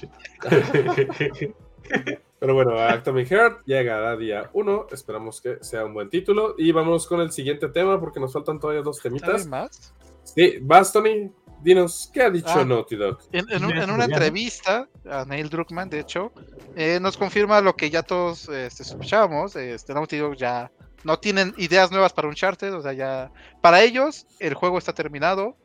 Pero 2.39 2.55
bueno, 2.55 2.79
Atomic 2.79 3.29
Heart 3.29 3.65
llega 3.65 4.11
a 4.11 4.17
día 4.17 4.51
1. 4.53 4.89
Esperamos 4.93 5.41
que 5.41 5.59
sea 5.63 5.85
un 5.85 5.95
buen 5.95 6.11
título. 6.11 6.55
Y 6.59 6.71
vamos 6.71 7.07
con 7.07 7.21
el 7.21 7.33
siguiente 7.33 7.69
tema 7.69 7.99
porque 7.99 8.21
nos 8.21 8.33
faltan 8.33 8.61
todavía 8.61 8.83
dos 8.83 9.01
temitas. 9.01 9.47
más? 9.47 9.95
Sí, 10.23 10.59
vas, 10.61 10.93
Tony. 10.93 11.33
Dinos, 11.63 12.11
¿qué 12.13 12.23
ha 12.23 12.31
dicho 12.31 12.51
ah, 12.51 12.65
Naughty 12.65 12.97
Dog? 12.97 13.19
En, 13.33 13.65
una 13.65 14.05
entrevista 14.05 14.87
a 15.09 15.25
Neil 15.25 15.49
Druckmann, 15.49 15.89
de 15.89 16.01
hecho, 16.01 16.31
eh, 16.77 16.99
nos 17.01 17.17
confirma 17.17 17.61
lo 17.63 17.75
que 17.75 17.89
ya 17.89 18.03
todos 18.03 18.49
este, 18.51 18.85
sospechábamos. 18.85 19.57
Este, 19.57 19.95
Naughty 19.95 20.19
Dog 20.19 20.37
ya 20.37 20.71
no 21.07 21.21
tienen 21.21 21.55
ideas 21.57 21.93
nuevas 21.93 22.13
para 22.13 22.27
Uncharted, 22.27 22.75
o 22.75 22.83
sea, 22.83 22.93
ya 22.93 23.31
para 23.61 23.81
ellos 23.83 24.27
el 24.41 24.55
juego 24.55 24.77
está 24.77 24.93
terminado. 24.93 25.57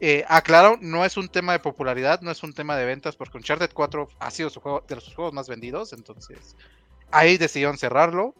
Eh, 0.00 0.24
aclaro, 0.28 0.78
no 0.80 1.04
es 1.04 1.18
un 1.18 1.28
tema 1.28 1.52
de 1.52 1.58
popularidad, 1.58 2.22
no 2.22 2.30
es 2.30 2.42
un 2.42 2.54
tema 2.54 2.74
de 2.78 2.86
ventas, 2.86 3.14
porque 3.14 3.36
Uncharted 3.36 3.70
4 3.74 4.08
ha 4.18 4.30
sido 4.30 4.48
su 4.48 4.60
juego, 4.60 4.82
de 4.88 4.94
los 4.94 5.14
juegos 5.14 5.34
más 5.34 5.46
vendidos, 5.46 5.92
entonces 5.92 6.56
ahí 7.10 7.36
decidieron 7.36 7.76
cerrarlo. 7.76 8.34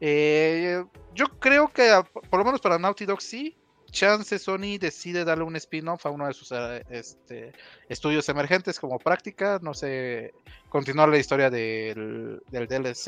Eh, 0.00 0.84
yo 1.14 1.26
creo 1.40 1.66
que 1.72 2.00
por 2.30 2.38
lo 2.38 2.44
menos 2.44 2.60
para 2.60 2.78
Naughty 2.78 3.04
Dog 3.04 3.20
sí. 3.20 3.56
Chance 3.96 4.38
Sony 4.38 4.76
decide 4.78 5.24
darle 5.24 5.44
un 5.44 5.56
spin-off 5.56 6.04
a 6.04 6.10
uno 6.10 6.26
de 6.26 6.34
sus 6.34 6.52
eh, 6.52 6.84
este, 6.90 7.54
estudios 7.88 8.28
emergentes 8.28 8.78
como 8.78 8.98
práctica, 8.98 9.58
no 9.62 9.72
sé, 9.72 10.34
continuar 10.68 11.08
la 11.08 11.16
historia 11.16 11.48
del, 11.48 12.42
del 12.50 12.68
DLC 12.68 13.04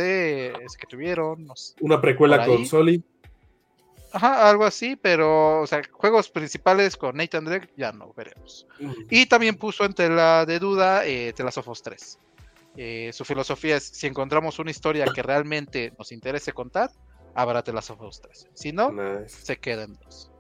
que 0.78 0.86
tuvieron. 0.88 1.46
Una 1.82 2.00
precuela 2.00 2.46
con 2.46 2.64
Soli. 2.64 3.04
Ajá, 4.14 4.48
algo 4.48 4.64
así, 4.64 4.96
pero, 4.96 5.60
o 5.60 5.66
sea, 5.66 5.82
juegos 5.92 6.30
principales 6.30 6.96
con 6.96 7.18
Nathan 7.18 7.44
Drake 7.44 7.68
ya 7.76 7.92
no 7.92 8.14
veremos. 8.16 8.66
Y 9.10 9.26
también 9.26 9.56
puso 9.56 9.84
en 9.84 9.92
tela 9.92 10.46
de 10.46 10.58
duda 10.58 11.04
eh, 11.04 11.34
The 11.36 11.44
Last 11.44 11.58
of 11.58 11.68
Us 11.68 11.82
3. 11.82 12.18
Eh, 12.78 13.10
su 13.12 13.26
filosofía 13.26 13.76
es, 13.76 13.84
si 13.84 14.06
encontramos 14.06 14.58
una 14.58 14.70
historia 14.70 15.04
que 15.14 15.22
realmente 15.22 15.92
nos 15.98 16.12
interese 16.12 16.54
contar, 16.54 16.90
habrá 17.34 17.62
The 17.62 17.74
Last 17.74 17.90
of 17.90 18.00
Us 18.00 18.22
3. 18.22 18.48
Si 18.54 18.72
no, 18.72 18.90
se 19.26 19.58
quedan 19.58 19.92
dos. 20.02 20.32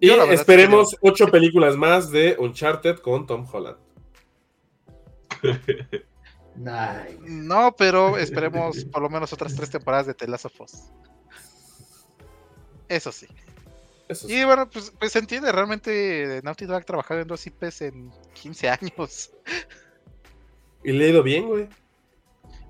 Y 0.00 0.10
esperemos 0.10 0.96
ocho 1.00 1.28
películas 1.28 1.76
más 1.76 2.10
de 2.10 2.36
Uncharted 2.38 2.96
con 2.98 3.26
Tom 3.26 3.46
Holland. 3.50 3.78
No, 6.58 7.72
pero 7.78 8.18
esperemos 8.18 8.84
por 8.86 9.02
lo 9.02 9.08
menos 9.08 9.32
otras 9.32 9.54
tres 9.54 9.70
temporadas 9.70 10.06
de 10.06 10.14
The 10.14 10.26
Last 10.26 10.46
of 10.46 10.60
Us. 10.60 10.90
Eso 12.88 13.12
sí. 13.12 13.28
Y 14.26 14.44
bueno, 14.44 14.68
pues, 14.68 14.92
pues, 14.98 15.12
se 15.12 15.18
entiende, 15.18 15.52
realmente 15.52 16.40
Naughty 16.42 16.64
Dog 16.64 16.78
ha 16.78 16.80
trabajado 16.80 17.20
en 17.20 17.28
dos 17.28 17.46
IPs 17.46 17.82
en 17.82 18.10
15 18.42 18.68
años. 18.70 19.32
Y 20.82 20.92
le 20.92 21.04
ha 21.04 21.08
ido 21.08 21.22
bien, 21.22 21.46
güey. 21.46 21.68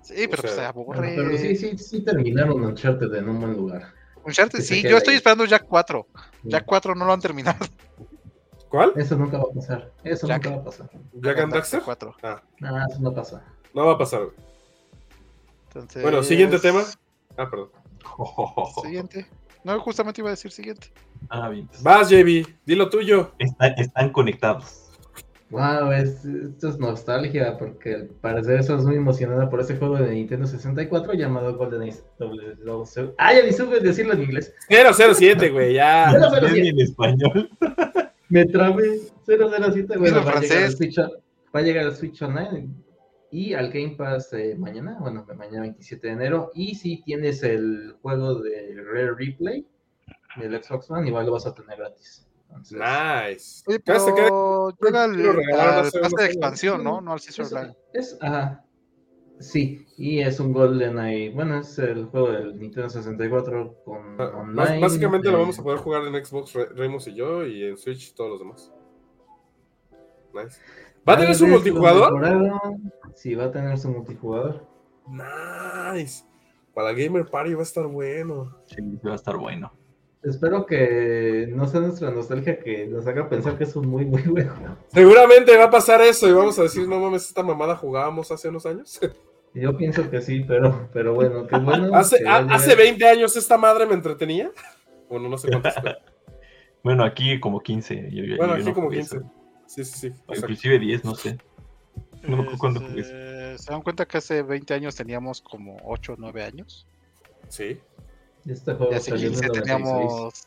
Sí, 0.02 0.26
pero 0.28 0.43
pues, 0.43 0.55
se 0.55 0.64
aburre. 0.64 1.14
pero 1.14 1.36
sí, 1.36 1.55
sí, 1.55 1.78
sí 1.78 2.01
terminaron 2.05 2.64
Uncharted 2.64 3.14
en 3.14 3.28
un 3.28 3.40
buen 3.40 3.52
lugar. 3.52 3.94
Uncharted, 4.28 4.60
sí, 4.60 4.82
yo 4.82 4.98
estoy 4.98 5.16
esperando 5.16 5.44
Jack 5.44 5.66
4. 5.66 6.06
Jack 6.44 6.64
4 6.66 6.94
no 6.94 7.05
lo 7.05 7.12
han 7.12 7.20
terminado. 7.20 7.59
¿Cuál? 8.68 8.92
Eso 8.96 9.16
nunca 9.16 9.38
va 9.38 9.44
a 9.50 9.55
pasar. 9.55 9.92
Eso 10.05 10.28
nunca 10.28 10.50
va 10.50 10.56
a 10.56 10.64
pasar. 10.64 10.90
¿Jack 11.14 11.38
and 11.38 11.52
Daxter? 11.55 11.82
4. 11.82 12.16
Ah. 12.22 12.42
No, 12.60 12.86
eso 12.86 13.00
no 13.00 13.14
pasa. 13.14 13.42
No 13.74 13.86
va 13.86 13.92
a 13.94 13.98
pasar, 13.98 14.24
güey. 14.24 14.36
Entonces... 15.68 16.02
Bueno, 16.02 16.22
siguiente 16.22 16.59
tema. 16.59 16.84
Ah, 17.36 17.48
perdón. 17.48 17.70
Siguiente. 18.82 19.26
No, 19.64 19.80
justamente 19.80 20.20
iba 20.20 20.28
a 20.28 20.32
decir 20.32 20.50
siguiente. 20.50 20.92
Ah, 21.28 21.48
bien. 21.48 21.68
Vas, 21.80 22.10
JB, 22.10 22.46
dilo 22.64 22.90
tuyo. 22.90 23.32
están 23.38 24.12
conectados. 24.12 24.88
Wow, 25.51 25.93
es, 25.93 26.27
esto 26.27 26.69
es 26.69 26.79
nostalgia, 26.79 27.57
porque 27.57 27.95
al 27.95 28.07
parecer 28.20 28.61
es 28.61 28.69
muy 28.85 28.97
emocionada 28.97 29.49
por 29.49 29.61
ese 29.61 29.77
juego 29.77 29.97
de 29.97 30.11
Nintendo 30.11 30.47
64 30.47 31.15
llamado 31.15 31.57
Golden 31.57 31.83
Age. 31.83 32.01
Ah, 33.16 33.33
ya 33.33 33.43
ni 33.43 33.53
supe 33.53 33.81
decirlo 33.81 34.12
en 34.12 34.25
inglés. 34.25 34.55
007, 34.69 35.49
güey, 35.49 35.75
ya. 35.75 36.12
en 36.55 36.81
español. 36.81 37.51
Me 38.29 38.45
trabé. 38.45 39.01
007, 39.27 39.97
güey. 39.97 40.12
Va, 40.12 40.33
a 40.33 40.41
llegar 40.41 40.70
Switch, 40.70 40.99
va 40.99 41.61
a 41.61 41.62
llegar 41.62 41.87
al 41.87 41.97
Switch 41.97 42.20
Online 42.20 42.69
y 43.31 43.55
al 43.55 43.70
Game 43.70 43.95
Pass 43.97 44.33
eh, 44.35 44.55
mañana, 44.59 44.99
bueno, 45.01 45.25
mañana 45.35 45.62
27 45.62 46.07
de 46.07 46.12
enero. 46.12 46.51
Y 46.55 46.75
si 46.75 47.03
tienes 47.03 47.43
el 47.43 47.95
juego 48.03 48.41
de 48.41 48.77
Rare 48.85 49.15
Replay 49.15 49.66
del 50.37 50.62
Xbox 50.62 50.91
One, 50.91 51.09
igual 51.09 51.25
lo 51.25 51.33
vas 51.33 51.47
a 51.47 51.55
tener 51.55 51.79
gratis. 51.79 52.27
Nice. 52.70 53.62
Oye, 53.66 53.81
pero 53.81 54.75
llega 54.81 55.05
al, 55.05 55.91
pase 55.91 56.16
de 56.16 56.27
expansión, 56.27 56.83
¿no? 56.83 57.01
No 57.01 57.12
al 57.12 57.20
Scissor 57.20 57.47
Online. 57.47 57.77
Es, 57.93 58.16
ajá. 58.20 58.65
Sí, 59.41 59.87
y 59.97 60.19
es 60.19 60.41
un 60.41 60.53
Golden 60.53 60.99
Eye. 60.99 61.31
Bueno, 61.31 61.61
es 61.61 61.79
el 61.79 62.07
juego 62.07 62.33
del 62.33 62.59
Nintendo 62.59 62.91
64 62.91 63.83
con 63.85 64.20
ah, 64.20 64.33
online. 64.35 64.81
Básicamente 64.81 65.31
lo 65.31 65.39
vamos 65.39 65.59
a 65.59 65.62
poder 65.62 65.79
jugar 65.79 66.03
en 66.05 66.25
Xbox, 66.25 66.55
Remus 66.75 67.07
y 67.07 67.15
yo, 67.15 67.47
y 67.47 67.65
en 67.65 67.77
Switch 67.77 68.15
todos 68.15 68.31
los 68.31 68.41
demás. 68.41 68.73
Nice. 70.35 70.61
¿Va 71.09 71.15
a 71.15 71.19
tener 71.19 71.35
su 71.35 71.47
multijugador? 71.47 72.20
Sí, 73.15 73.35
va 73.35 73.45
a 73.45 73.51
tener 73.53 73.79
su 73.79 73.91
multijugador. 73.91 74.66
Nice. 75.07 76.25
Para 76.75 76.93
Gamer 76.93 77.27
Party 77.27 77.55
va 77.55 77.61
a 77.61 77.62
estar 77.62 77.87
bueno. 77.87 78.57
Sí, 78.66 78.83
va 79.07 79.12
a 79.12 79.16
estar 79.16 79.37
bueno. 79.37 79.73
Espero 80.28 80.66
que 80.66 81.48
no 81.50 81.66
sea 81.66 81.80
nuestra 81.80 82.10
nostalgia 82.10 82.59
que 82.60 82.86
nos 82.86 83.06
haga 83.06 83.28
pensar 83.28 83.56
que 83.56 83.64
es 83.64 83.74
un 83.76 83.88
muy, 83.88 84.05
muy 84.05 84.22
bueno. 84.22 84.76
Seguramente 84.88 85.56
va 85.56 85.64
a 85.64 85.70
pasar 85.70 86.02
eso 86.02 86.28
y 86.28 86.32
vamos 86.32 86.59
a 86.59 86.62
decir, 86.62 86.86
no 86.86 87.00
mames, 87.00 87.26
esta 87.26 87.42
mamada 87.42 87.76
jugábamos 87.76 88.30
hace 88.30 88.48
unos 88.48 88.66
años. 88.66 89.00
Yo 89.55 89.76
pienso 89.76 90.09
que 90.10 90.20
sí, 90.20 90.44
pero, 90.46 90.88
pero 90.92 91.14
bueno, 91.14 91.46
qué 91.46 91.56
bueno. 91.56 91.94
¿Hace, 91.94 92.22
¿Hace 92.28 92.74
20 92.74 93.06
años 93.06 93.36
esta 93.36 93.56
madre 93.56 93.86
me 93.86 93.94
entretenía? 93.94 94.50
Bueno, 95.09 95.28
no 95.28 95.38
sé 95.38 95.48
cuántos. 95.48 95.74
bueno, 96.84 97.05
aquí 97.05 97.40
como 97.40 97.60
15. 97.60 98.10
bueno, 98.36 98.55
aquí 98.55 98.72
como 98.72 98.90
15. 98.90 99.20
Sí, 99.66 99.84
sí, 99.84 100.10
sí. 100.10 100.12
Inclusive 100.28 100.78
10, 100.78 101.05
no 101.05 101.14
sé. 101.14 101.38
No 102.22 102.36
me 102.36 102.42
acuerdo 102.42 102.59
cuándo 102.59 102.80
jugué. 102.80 103.05
¿Se 103.05 103.70
dan 103.70 103.82
cuenta 103.82 104.06
que 104.06 104.18
hace 104.18 104.42
20 104.42 104.74
años 104.74 104.94
teníamos 104.94 105.40
como 105.40 105.78
8 105.84 106.12
o 106.12 106.16
9 106.18 106.42
años? 106.42 106.86
Sí. 107.48 107.80
Este 108.47 108.74
juego 108.74 108.94
hace 108.94 109.12
15 109.15 109.48
teníamos... 109.51 110.47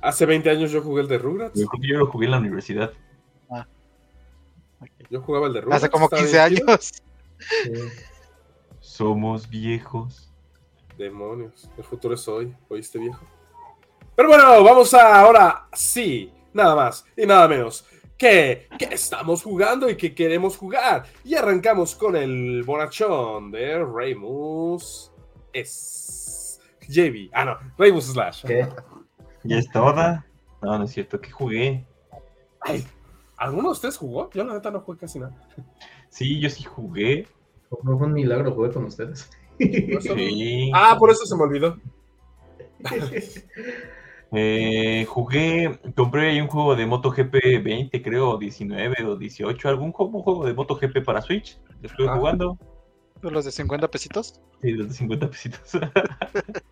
Hace 0.00 0.24
20 0.24 0.50
años 0.50 0.70
yo 0.70 0.82
jugué 0.82 1.02
el 1.02 1.08
de 1.08 1.18
Rugrats. 1.18 1.58
Yo, 1.58 1.66
yo 1.82 1.98
lo 1.98 2.06
jugué 2.06 2.26
en 2.26 2.30
la 2.30 2.38
universidad. 2.38 2.92
Ah. 3.50 3.66
Yo 5.10 5.20
jugaba 5.20 5.48
el 5.48 5.52
de 5.52 5.60
Rugrats. 5.60 5.84
Hace 5.84 5.90
como 5.90 6.08
15 6.08 6.40
años. 6.40 6.92
Somos 8.80 9.48
viejos. 9.48 10.32
Demonios. 10.96 11.68
El 11.76 11.84
futuro 11.84 12.14
es 12.14 12.26
hoy. 12.28 12.54
¿Oíste 12.68 12.98
viejo? 12.98 13.24
Pero 14.14 14.28
bueno, 14.28 14.62
vamos 14.62 14.94
a 14.94 15.20
ahora 15.20 15.68
sí. 15.72 16.32
Nada 16.52 16.74
más 16.74 17.04
y 17.16 17.26
nada 17.26 17.46
menos 17.46 17.84
que, 18.20 18.68
estamos 18.90 19.42
jugando 19.42 19.88
y 19.88 19.96
que 19.96 20.14
queremos 20.14 20.58
jugar. 20.58 21.06
Y 21.24 21.34
arrancamos 21.34 21.94
con 21.94 22.16
el 22.16 22.62
bonachón 22.64 23.50
de 23.50 23.82
Raymus 23.82 25.10
es 25.54 26.29
JB. 26.90 27.30
Ah, 27.32 27.44
no, 27.44 27.58
Raymus 27.78 28.06
Slash. 28.06 28.44
¿Qué? 28.44 28.68
¿Ya 29.44 29.58
es 29.58 29.70
toda? 29.70 30.26
No, 30.62 30.78
no 30.78 30.84
es 30.84 30.92
cierto, 30.92 31.20
que 31.20 31.30
jugué. 31.30 31.86
Ay, 32.60 32.84
¿Alguno 33.40 33.68
de 33.68 33.72
ustedes 33.72 33.96
jugó? 33.96 34.28
Yo 34.32 34.44
la 34.44 34.52
neta 34.52 34.70
no 34.70 34.80
jugué 34.80 34.98
casi 34.98 35.18
nada. 35.18 35.34
Sí, 36.10 36.38
yo 36.40 36.50
sí 36.50 36.62
jugué. 36.62 37.26
No 37.82 37.96
fue 37.96 38.06
un 38.06 38.12
milagro, 38.12 38.52
jugué 38.52 38.70
con 38.70 38.84
ustedes. 38.84 39.28
Sí. 39.60 40.70
Ah, 40.74 40.96
por 40.98 41.10
eso 41.10 41.26
se 41.26 41.36
me 41.36 41.42
olvidó. 41.42 41.76
Eh, 44.32 45.06
jugué, 45.08 45.80
compré 45.96 46.30
ahí 46.30 46.40
un 46.40 46.46
juego 46.46 46.76
de 46.76 46.86
MotoGP 46.86 47.64
20, 47.64 48.00
creo, 48.00 48.38
19 48.38 49.04
o 49.04 49.16
18, 49.16 49.68
algún 49.68 49.90
juego, 49.90 50.22
juego 50.22 50.46
de 50.46 50.54
MotoGP 50.54 51.04
para 51.04 51.20
Switch. 51.20 51.58
Estuve 51.82 52.08
ah. 52.08 52.16
jugando. 52.16 52.56
¿Los 53.22 53.44
de 53.44 53.50
50 53.50 53.88
pesitos? 53.88 54.40
Sí, 54.62 54.70
los 54.70 54.86
de 54.90 54.94
50 54.94 55.30
pesitos. 55.30 55.72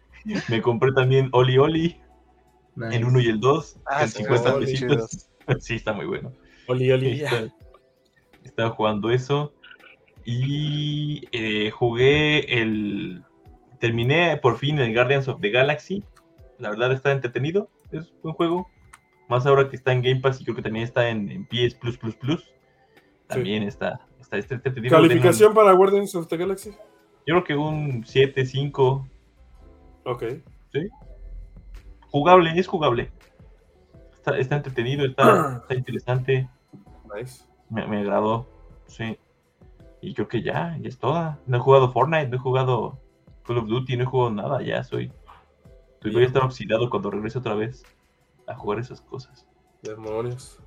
Me 0.49 0.63
compré 0.63 0.93
también 0.93 1.29
Oli 1.33 1.59
Oli, 1.59 2.01
el 2.91 3.05
1 3.05 3.21
y 3.21 3.29
el 3.29 3.41
2, 3.41 3.81
ah, 3.87 4.03
en 4.03 4.09
50 4.09 4.59
pesitos. 4.59 5.31
sí, 5.61 5.75
está 5.75 5.93
muy 5.93 6.07
bueno. 6.07 6.33
Oli 6.67 6.91
Oli, 6.93 7.25
Estaba 8.45 8.71
jugando 8.71 9.11
eso. 9.11 9.53
Y 10.25 11.27
eh, 11.33 11.71
jugué 11.71 12.61
el. 12.61 13.25
Terminé 13.79 14.37
por 14.39 14.59
fin 14.59 14.79
el 14.81 14.93
Guardians 14.93 15.29
of 15.29 15.41
the 15.41 15.51
Galaxy 15.51 16.05
la 16.59 16.71
verdad 16.71 16.93
está 16.93 17.13
entretenido, 17.13 17.71
es 17.93 18.11
un 18.11 18.23
buen 18.23 18.35
juego. 18.35 18.71
Más 19.29 19.47
ahora 19.47 19.69
que 19.69 19.77
está 19.77 19.93
en 19.93 20.03
Game 20.03 20.21
Pass 20.21 20.41
y 20.41 20.45
creo 20.45 20.57
que 20.57 20.63
también 20.63 20.85
está 20.85 21.09
en, 21.09 21.47
PS 21.47 21.75
Plus 21.75 21.99
Plus 21.99 22.17
Plus. 22.17 22.55
También 23.27 23.63
está, 23.63 24.01
está, 24.21 24.37
entretenido. 24.37 24.97
¿Calificación 24.97 25.53
para 25.53 25.73
Guardians 25.73 26.15
of 26.15 26.29
the 26.29 26.37
Galaxy? 26.37 26.71
Yo 27.27 27.35
creo 27.35 27.45
que 27.45 27.55
un 27.55 28.05
7, 28.07 28.47
5. 28.47 29.09
Ok. 30.09 30.25
Sí. 30.73 30.89
Jugable, 32.11 32.59
es 32.59 32.67
jugable. 32.67 33.13
Está, 34.39 34.57
entretenido, 34.57 35.05
está, 35.07 35.63
interesante. 35.71 36.49
Nice. 37.15 37.45
Me, 37.69 37.87
me 37.87 37.99
agradó. 37.99 38.49
Sí. 38.87 39.19
Y 40.01 40.15
creo 40.15 40.29
que 40.29 40.43
ya, 40.43 40.79
ya 40.81 40.89
es 40.89 40.99
toda. 40.99 41.39
No 41.47 41.59
he 41.59 41.61
jugado 41.61 41.93
Fortnite, 41.93 42.29
no 42.29 42.37
he 42.37 42.41
jugado 42.41 42.99
Call 43.45 43.59
of 43.59 43.67
Duty, 43.67 43.97
no 43.97 44.05
he 44.05 44.07
jugado 44.07 44.31
nada, 44.31 44.63
ya 44.63 44.83
soy 44.83 45.13
Tú 46.01 46.11
voy 46.13 46.23
a 46.23 46.27
estar 46.27 46.45
oxidado 46.45 46.89
cuando 46.89 47.11
regrese 47.11 47.39
otra 47.39 47.55
vez 47.55 47.85
a 48.47 48.55
jugar 48.55 48.79
esas 48.79 49.01
cosas. 49.01 49.47
Demonios. 49.83 50.59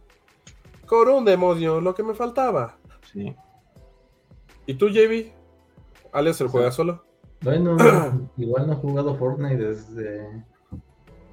Con 0.86 1.08
un 1.08 1.26
demonio, 1.26 1.80
lo 1.80 1.96
que 1.96 2.04
me 2.04 2.14
faltaba. 2.14 2.78
Sí. 3.12 3.34
¿Y 4.66 4.74
tú, 4.76 4.90
JB? 4.90 5.32
¿Alias 6.12 6.42
el 6.42 6.50
juega 6.50 6.72
solo? 6.72 7.06
Bueno, 7.42 7.76
igual 8.38 8.68
no 8.68 8.74
he 8.74 8.76
jugado 8.78 9.16
Fortnite 9.16 9.58
desde. 9.58 10.46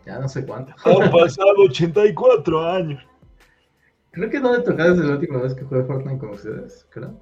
Ya 0.07 0.19
no 0.19 0.29
sé 0.29 0.47
cuánto. 0.47 0.73
Han 0.85 1.11
pasado 1.11 1.49
84 1.69 2.67
años. 2.71 3.03
Creo 4.11 4.31
que 4.31 4.41
no 4.41 4.53
me 4.53 4.61
tocado 4.61 4.95
desde 4.95 5.07
la 5.07 5.15
última 5.17 5.39
vez 5.39 5.55
que 5.55 5.65
jugué 5.65 5.85
Fortnite 5.85 6.19
con 6.19 6.31
ustedes, 6.31 6.87
creo. 6.91 7.21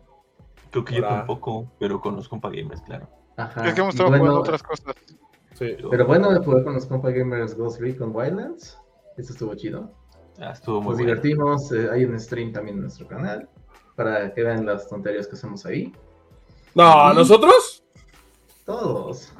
Creo 0.71 0.85
que 0.85 0.95
yo 0.97 1.03
tampoco, 1.03 1.71
pero 1.81 2.01
con 2.01 2.15
los 2.17 2.29
compa 2.29 2.49
gamers, 2.49 2.81
claro. 2.83 3.09
Ajá. 3.37 3.67
Es 3.67 3.75
que 3.75 3.81
hemos 3.81 3.95
estado 3.95 4.11
jugando 4.17 4.41
otras 4.41 4.63
cosas. 4.63 4.95
Pero 5.59 6.07
bueno, 6.07 6.29
jugué 6.43 6.63
con 6.63 6.75
los 6.75 6.87
compa 6.87 7.11
gamers 7.11 7.57
Ghost 7.57 7.81
Recon 7.81 8.15
Wildlands. 8.15 8.79
Eso 9.17 9.33
estuvo 9.33 9.55
chido. 9.55 9.91
Ah, 10.39 10.51
estuvo 10.53 10.81
muy 10.81 10.91
Nos 10.91 10.99
divertimos. 10.99 11.73
eh, 11.73 11.89
hay 11.91 12.05
un 12.05 12.19
stream 12.21 12.53
también 12.53 12.77
en 12.77 12.83
nuestro 12.83 13.07
canal. 13.09 13.49
Para 13.97 14.33
que 14.33 14.43
vean 14.43 14.65
las 14.67 14.89
tonterías 14.89 15.27
que 15.27 15.35
hacemos 15.35 15.65
ahí. 15.67 15.93
No, 16.75 17.11
Sí. 17.11 17.17
¿nosotros? 17.17 17.76
Todos. 18.67 19.33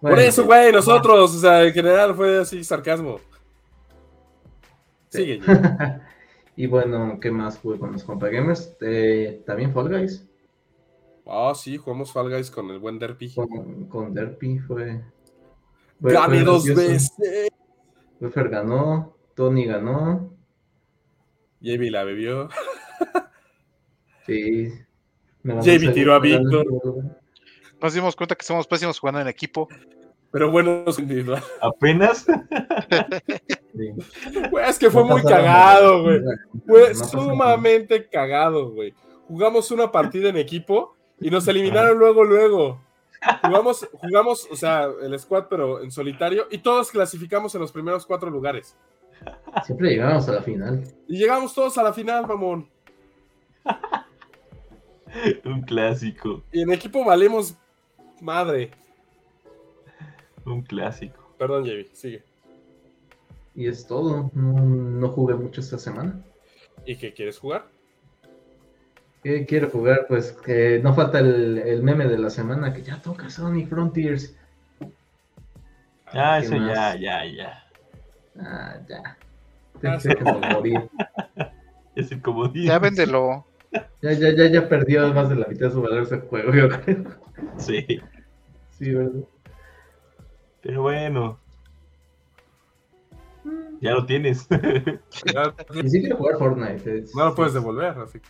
Por 0.00 0.18
eso, 0.18 0.44
güey, 0.44 0.72
nosotros. 0.72 1.34
O 1.34 1.38
sea, 1.38 1.62
en 1.64 1.72
general 1.72 2.14
fue 2.14 2.38
así 2.40 2.64
sarcasmo. 2.64 3.18
Sí. 5.10 5.18
Sigue. 5.38 5.40
y 6.56 6.66
bueno, 6.66 7.18
¿qué 7.20 7.30
más 7.30 7.58
jugué 7.58 7.78
con 7.78 7.92
los 7.92 8.02
compa 8.02 8.28
gamers? 8.28 8.76
Eh, 8.80 9.42
también 9.46 9.72
Fall 9.72 9.88
Guys. 9.88 10.26
Ah, 11.26 11.52
sí, 11.54 11.76
jugamos 11.76 12.12
Fall 12.12 12.30
Guys 12.30 12.50
con 12.50 12.70
el 12.70 12.78
buen 12.80 12.98
Derpy. 12.98 13.32
Con, 13.34 13.84
con 13.86 14.12
Derpy 14.12 14.58
fue. 14.58 15.00
fue- 16.00 16.12
Gané 16.12 16.36
fue 16.38 16.44
dos 16.44 16.64
gracioso. 16.64 16.92
veces. 17.20 17.48
Buffer 18.20 18.48
ganó. 18.48 19.16
Tony 19.34 19.64
ganó. 19.66 20.30
JB 21.60 21.90
la 21.90 22.04
bebió. 22.04 22.48
Sí. 24.26 24.72
Ese- 25.64 25.88
tiró 25.92 26.14
a 26.14 26.18
Víctor. 26.18 26.66
Nos 27.84 27.92
dimos 27.92 28.16
cuenta 28.16 28.34
que 28.34 28.46
somos 28.46 28.66
pésimos 28.66 28.98
jugando 28.98 29.20
en 29.20 29.28
equipo. 29.28 29.68
Pero 30.32 30.50
bueno. 30.50 30.86
Apenas. 31.60 32.24
Güey, 33.74 34.70
es 34.70 34.78
que 34.78 34.88
fue 34.88 35.02
muy 35.04 35.20
cagado, 35.22 36.02
güey. 36.04 36.20
Fue 36.64 36.94
sumamente 36.94 38.08
cagado, 38.08 38.70
güey. 38.70 38.94
Jugamos 39.26 39.70
una 39.72 39.90
partida 39.90 40.28
en 40.28 40.36
equipo 40.36 40.96
y 41.20 41.28
nos 41.28 41.46
eliminaron 41.48 41.98
luego, 41.98 42.22
luego. 42.24 42.80
Jugamos, 43.42 43.88
jugamos, 43.92 44.48
o 44.50 44.54
sea, 44.54 44.86
el 45.02 45.18
squad, 45.18 45.46
pero 45.50 45.82
en 45.82 45.90
solitario, 45.90 46.46
y 46.50 46.58
todos 46.58 46.90
clasificamos 46.90 47.52
en 47.56 47.62
los 47.62 47.72
primeros 47.72 48.06
cuatro 48.06 48.30
lugares. 48.30 48.76
Siempre 49.64 49.90
llegamos 49.90 50.28
a 50.28 50.32
la 50.32 50.42
final. 50.42 50.84
Y 51.08 51.18
llegamos 51.18 51.52
todos 51.52 51.76
a 51.76 51.82
la 51.82 51.92
final, 51.92 52.26
mamón. 52.26 52.70
Un 55.44 55.62
clásico. 55.62 56.44
Y 56.52 56.62
en 56.62 56.72
equipo 56.72 57.04
valemos 57.04 57.58
madre. 58.24 58.70
Un 60.44 60.62
clásico. 60.62 61.34
Perdón, 61.38 61.66
Javi, 61.66 61.88
sigue. 61.92 62.22
Y 63.54 63.68
es 63.68 63.86
todo. 63.86 64.30
No, 64.34 64.52
no 64.64 65.08
jugué 65.08 65.34
mucho 65.34 65.60
esta 65.60 65.78
semana. 65.78 66.20
¿Y 66.84 66.96
qué 66.96 67.12
quieres 67.12 67.38
jugar? 67.38 67.66
¿Qué 69.22 69.46
quiero 69.46 69.70
jugar? 69.70 70.06
Pues 70.08 70.32
que 70.32 70.80
no 70.82 70.94
falta 70.94 71.20
el, 71.20 71.58
el 71.58 71.82
meme 71.82 72.06
de 72.06 72.18
la 72.18 72.30
semana 72.30 72.72
que 72.72 72.82
ya 72.82 73.00
toca 73.00 73.30
Sonic 73.30 73.68
Frontiers. 73.68 74.36
Ah, 76.06 76.38
¿qué 76.40 76.46
eso 76.46 76.56
más? 76.56 76.74
ya, 76.74 76.96
ya, 76.96 77.24
ya. 77.24 77.64
Ah, 78.40 78.76
ya. 78.88 79.16
Ah. 79.82 79.98
Es. 81.94 82.10
Ya 82.54 82.78
véndelo. 82.80 83.46
Ya, 84.02 84.12
ya, 84.12 84.34
ya, 84.34 84.46
ya 84.46 84.68
perdió 84.68 85.14
más 85.14 85.28
de 85.28 85.36
la 85.36 85.46
mitad 85.46 85.66
de 85.66 85.72
su 85.72 85.80
valor 85.80 86.02
ese 86.02 86.18
juego, 86.18 86.52
yo 86.52 86.68
creo. 86.68 87.04
Sí. 87.56 88.00
Sí, 88.84 88.92
¿verdad? 88.94 89.12
Pero 90.62 90.82
bueno. 90.82 91.38
Ya 93.80 93.92
lo 93.92 94.04
tienes. 94.06 94.46
Y 95.82 95.88
sí 95.90 96.00
quiero 96.00 96.16
jugar 96.16 96.38
Fortnite. 96.38 96.98
es- 96.98 97.14
no 97.14 97.24
lo 97.26 97.34
puedes 97.34 97.54
devolver, 97.54 97.98
así 97.98 98.20
que. 98.20 98.28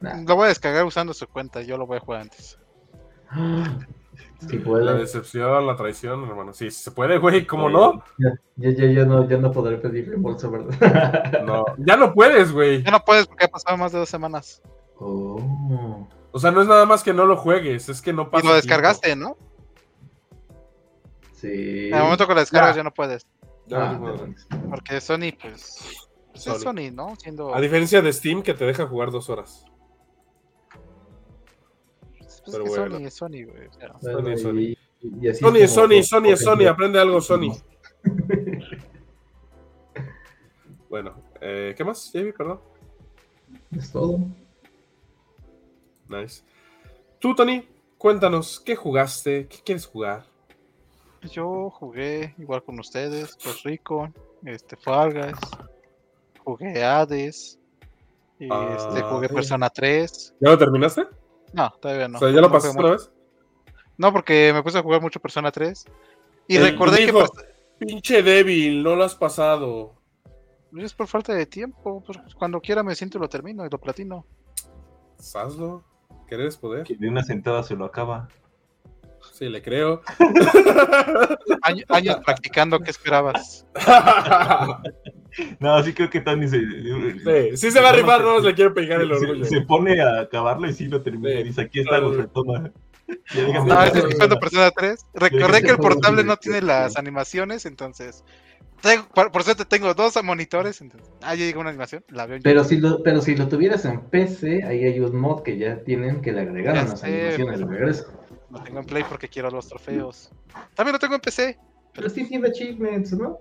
Nah. 0.00 0.22
Lo 0.26 0.36
voy 0.36 0.44
a 0.46 0.48
descargar 0.48 0.84
usando 0.84 1.12
su 1.14 1.26
cuenta. 1.26 1.60
Yo 1.62 1.76
lo 1.76 1.86
voy 1.86 1.96
a 1.96 2.00
jugar 2.00 2.20
antes. 2.22 2.58
Si 4.48 4.58
La 4.58 4.64
puedo. 4.64 4.94
decepción, 4.96 5.66
la 5.66 5.76
traición, 5.76 6.24
hermano. 6.28 6.52
Sí, 6.52 6.70
sí 6.70 6.82
se 6.84 6.90
puede, 6.92 7.18
güey, 7.18 7.46
¿cómo 7.46 7.68
no? 7.68 8.02
Ya, 8.18 8.32
ya, 8.56 8.70
ya, 8.70 8.86
ya 8.92 9.04
no, 9.04 9.28
ya 9.28 9.36
no 9.38 9.50
podré 9.52 9.76
pedir 9.78 10.08
reembolso, 10.08 10.50
¿verdad? 10.50 10.68
No, 11.44 11.64
ya 11.78 11.96
no 11.96 12.14
puedes, 12.14 12.52
güey. 12.52 12.82
Ya 12.82 12.90
no 12.92 13.04
puedes 13.04 13.26
porque 13.26 13.46
ha 13.46 13.48
pasado 13.48 13.76
más 13.76 13.92
de 13.92 13.98
dos 13.98 14.08
semanas. 14.08 14.62
Oh. 14.98 16.06
O 16.30 16.38
sea, 16.38 16.50
no 16.52 16.62
es 16.62 16.68
nada 16.68 16.86
más 16.86 17.02
que 17.02 17.12
no 17.12 17.26
lo 17.26 17.36
juegues, 17.36 17.88
es 17.88 18.00
que 18.00 18.12
no 18.12 18.22
Y 18.22 18.26
pasa. 18.26 18.36
lo 18.36 18.40
tiempo. 18.52 18.54
descargaste, 18.56 19.16
¿no? 19.16 19.36
Sí. 21.40 21.88
En 21.88 21.94
el 21.94 22.02
momento 22.02 22.26
que 22.26 22.34
lo 22.34 22.40
descargas 22.40 22.74
Ya. 22.74 22.80
ya 22.80 22.84
no 22.84 22.92
puedes. 22.94 23.26
Ya, 23.66 23.90
Ah. 23.92 24.16
Porque 24.70 25.00
Sony, 25.00 25.30
pues. 25.40 25.78
pues 26.32 26.46
es 26.46 26.62
Sony. 26.62 26.90
¿no? 26.92 27.14
Siendo. 27.16 27.54
A 27.54 27.60
diferencia 27.60 28.00
de 28.02 28.12
Steam, 28.12 28.42
que 28.42 28.54
te 28.54 28.64
deja 28.64 28.86
jugar 28.86 29.10
dos 29.10 29.28
horas. 29.30 29.64
pues, 32.18 32.42
pero 32.50 32.64
es 32.64 32.72
que 32.72 32.78
bueno. 32.80 32.96
Sony 32.96 33.06
es 33.06 33.14
Sony, 33.14 33.44
güey. 33.44 33.68
Sony, 34.00 34.30
y- 34.30 34.38
Sony. 34.38 34.58
y 35.00 35.34
Sony 35.34 35.56
es 35.58 35.70
Sony, 35.72 36.02
Sony 36.02 36.26
es 36.32 36.40
Sony, 36.40 36.66
aprende 36.66 36.98
algo, 37.00 37.20
Sony. 37.20 37.52
Bueno, 40.88 41.22
eh, 41.40 41.74
¿qué 41.76 41.84
más, 41.84 42.10
Javi? 42.12 42.32
Perdón. 42.32 42.60
Es 43.76 43.92
todo. 43.92 44.18
Nice. 46.08 46.42
Tú, 47.18 47.34
Tony, 47.34 47.68
cuéntanos, 47.98 48.58
¿qué 48.60 48.74
jugaste? 48.74 49.46
¿Qué 49.48 49.58
quieres 49.64 49.86
jugar? 49.86 50.24
Yo 51.22 51.70
jugué 51.70 52.34
igual 52.38 52.62
con 52.62 52.78
ustedes, 52.78 53.36
Puerto 53.42 53.60
Rico, 53.64 54.12
este, 54.44 54.76
Fall 54.76 55.12
Guys, 55.14 55.36
jugué 56.44 56.84
Hades, 56.84 57.58
y 58.38 58.48
Ah, 58.50 58.76
este, 58.76 59.02
jugué 59.02 59.28
sí. 59.28 59.34
Persona 59.34 59.68
3. 59.68 60.34
¿Ya 60.40 60.50
lo 60.50 60.58
terminaste? 60.58 61.06
No, 61.52 61.70
todavía 61.80 62.06
no. 62.08 62.18
o 62.18 62.20
sea, 62.20 62.28
¿ya 62.30 62.36
lo 62.36 62.42
No 62.42 62.52
pasaste 62.52 62.78
otra 62.78 62.92
vez? 62.92 63.10
No, 63.96 64.12
porque 64.12 64.52
me 64.52 64.62
puse 64.62 64.78
a 64.78 64.82
jugar 64.82 65.00
mucho 65.02 65.18
Persona 65.20 65.50
3. 65.50 65.84
Y 66.46 66.56
El 66.56 66.62
recordé 66.70 67.06
que 67.06 67.12
pues, 67.12 67.30
Pinche 67.78 68.22
débil, 68.22 68.82
no 68.82 68.94
lo 68.96 69.04
has 69.04 69.14
pasado. 69.14 69.94
es 70.76 70.94
por 70.94 71.06
falta 71.08 71.34
de 71.34 71.46
tiempo. 71.46 72.02
pues, 72.04 72.18
cuando 72.36 72.60
quiera 72.60 72.82
me 72.82 72.94
siento 72.94 73.18
y 73.18 73.20
lo 73.20 73.28
termino 73.28 73.66
y 73.66 73.70
lo 73.70 73.78
platino. 73.78 74.24
Pues 75.16 75.34
Hazlo. 75.34 75.84
¿Querer 76.28 76.46
es 76.46 76.56
poder? 76.56 76.84
Que 76.84 76.94
de 76.94 77.08
una 77.08 77.22
sentada 77.22 77.62
se 77.62 77.74
lo 77.74 77.84
acaba. 77.86 78.28
Sí, 79.38 79.48
le 79.48 79.62
creo. 79.62 80.02
Año- 81.62 81.84
años 81.88 82.16
practicando, 82.24 82.80
¿qué 82.80 82.90
esperabas? 82.90 83.66
No, 85.60 85.80
sí 85.84 85.92
creo 85.92 86.10
que 86.10 86.20
Tony 86.20 86.48
se. 86.48 86.58
sí, 86.58 87.56
sí 87.56 87.70
se 87.70 87.80
va 87.80 87.90
a 87.90 87.92
rifar, 87.92 88.22
no 88.22 88.40
le 88.40 88.54
quiero 88.54 88.74
pegar 88.74 89.00
el 89.02 89.12
orgullo. 89.12 89.44
Se, 89.44 89.60
pone 89.60 90.00
a 90.00 90.22
acabarlo 90.22 90.68
y 90.68 90.72
sí 90.72 90.86
lo 90.88 91.00
termina. 91.02 91.30
Sí. 91.30 91.36
y 91.38 91.44
dice: 91.44 91.60
Aquí 91.60 91.80
está, 91.80 91.98
lo 91.98 92.12
retoma. 92.12 92.72
No, 93.66 93.82
estoy 93.84 94.38
Persona 94.40 94.70
3. 94.70 95.06
Recordé 95.14 95.62
que 95.62 95.70
el 95.70 95.76
portable 95.76 96.24
no 96.24 96.38
tiene 96.38 96.60
las 96.62 96.96
animaciones, 96.96 97.66
entonces. 97.66 98.24
tengo- 98.82 99.06
por, 99.14 99.30
por 99.30 99.44
suerte 99.44 99.64
tengo 99.64 99.94
dos 99.94 100.20
monitores. 100.24 100.80
Entonces, 100.80 101.08
ah, 101.22 101.36
ya 101.36 101.44
llegó 101.44 101.60
una 101.60 101.70
animación. 101.70 102.02
La 102.08 102.26
veo 102.26 102.40
Pero 102.42 102.64
si, 102.64 102.78
lo, 102.78 103.02
pero 103.04 103.20
si 103.20 103.36
lo 103.36 103.46
tuvieras 103.48 103.84
en 103.84 104.00
PC, 104.00 104.64
ahí 104.64 104.82
hay 104.84 104.98
un 104.98 105.14
mod 105.14 105.42
que 105.42 105.56
ya 105.58 105.84
tienen 105.84 106.20
que 106.20 106.32
le 106.32 106.40
agregaron 106.40 106.84
Ya 106.84 106.90
las 106.90 107.00
sé, 107.00 107.06
animaciones 107.06 107.60
de 107.60 107.66
regreso. 107.66 108.12
Lo 108.50 108.62
tengo 108.62 108.80
en 108.80 108.86
Play 108.86 109.04
porque 109.08 109.28
quiero 109.28 109.50
los 109.50 109.68
trofeos. 109.68 110.30
También 110.74 110.92
lo 110.94 110.98
tengo 110.98 111.14
en 111.14 111.20
PC. 111.20 111.58
Pero 111.92 112.08
sí 112.08 112.26
tiene 112.28 112.48
achievements, 112.48 113.12
¿no? 113.12 113.38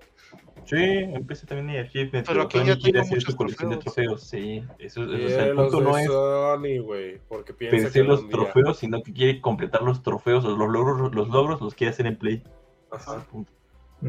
Sí, 0.66 0.76
empecé 0.76 1.46
también 1.48 1.78
a 1.78 1.88
achievements. 1.88 2.28
Pero 2.28 2.48
Pero 2.50 2.62
aquí 2.62 2.70
ya 2.70 2.78
quiere 2.78 3.00
hacer 3.00 3.18
muchos 3.18 3.32
su 3.32 3.38
colección 3.38 3.70
de 3.70 3.78
trofeos. 3.78 4.24
Sí, 4.28 4.64
eso, 4.80 5.04
eso, 5.04 5.26
o 5.26 5.30
sea, 5.30 5.46
el 5.46 5.56
punto 5.56 5.80
no 5.80 5.98
es 5.98 6.08
Sony, 6.08 6.80
güey, 6.84 7.20
porque 7.30 7.54
piensa 7.54 7.90
que 7.90 8.04
los 8.04 8.28
trofeos, 8.28 8.80
sino 8.80 9.02
que 9.02 9.14
quiere 9.14 9.40
completar 9.40 9.82
los 9.84 10.04
trofeos 10.04 10.44
o 10.44 10.58
los 10.58 10.70
logros, 10.70 11.14
los 11.16 11.30
logros 11.30 11.62
los 11.62 11.74
quiere 11.74 11.92
hacer 11.94 12.08
en 12.08 12.18
Play. 12.18 12.44
Ese 12.92 13.02
es 13.02 13.08
el 13.08 13.14
Ajá. 13.14 13.28
punto. 13.28 13.52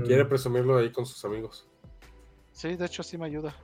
Quiere 0.04 0.24
Mm. 0.24 0.28
presumirlo 0.28 0.78
ahí 0.78 0.90
con 0.90 1.06
sus 1.06 1.24
amigos. 1.24 1.68
Sí, 2.52 2.74
de 2.76 2.86
hecho 2.86 3.02
sí 3.04 3.16
me 3.16 3.26
ayuda. 3.26 3.54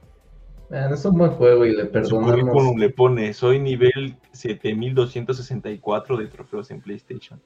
Bueno, 0.70 0.95
es 0.95 1.05
un 1.05 1.19
buen 1.19 1.31
juego 1.32 1.65
y 1.66 1.74
le 1.77 1.85
Su 1.85 1.91
perdonamos. 1.91 2.31
currículum 2.32 2.78
le 2.78 2.91
pone, 2.91 3.32
soy 3.35 3.59
nivel 3.61 4.16
7264 4.32 6.16
de 6.16 6.27
trofeos 6.27 6.70
en 6.70 6.81
PlayStation. 6.81 7.41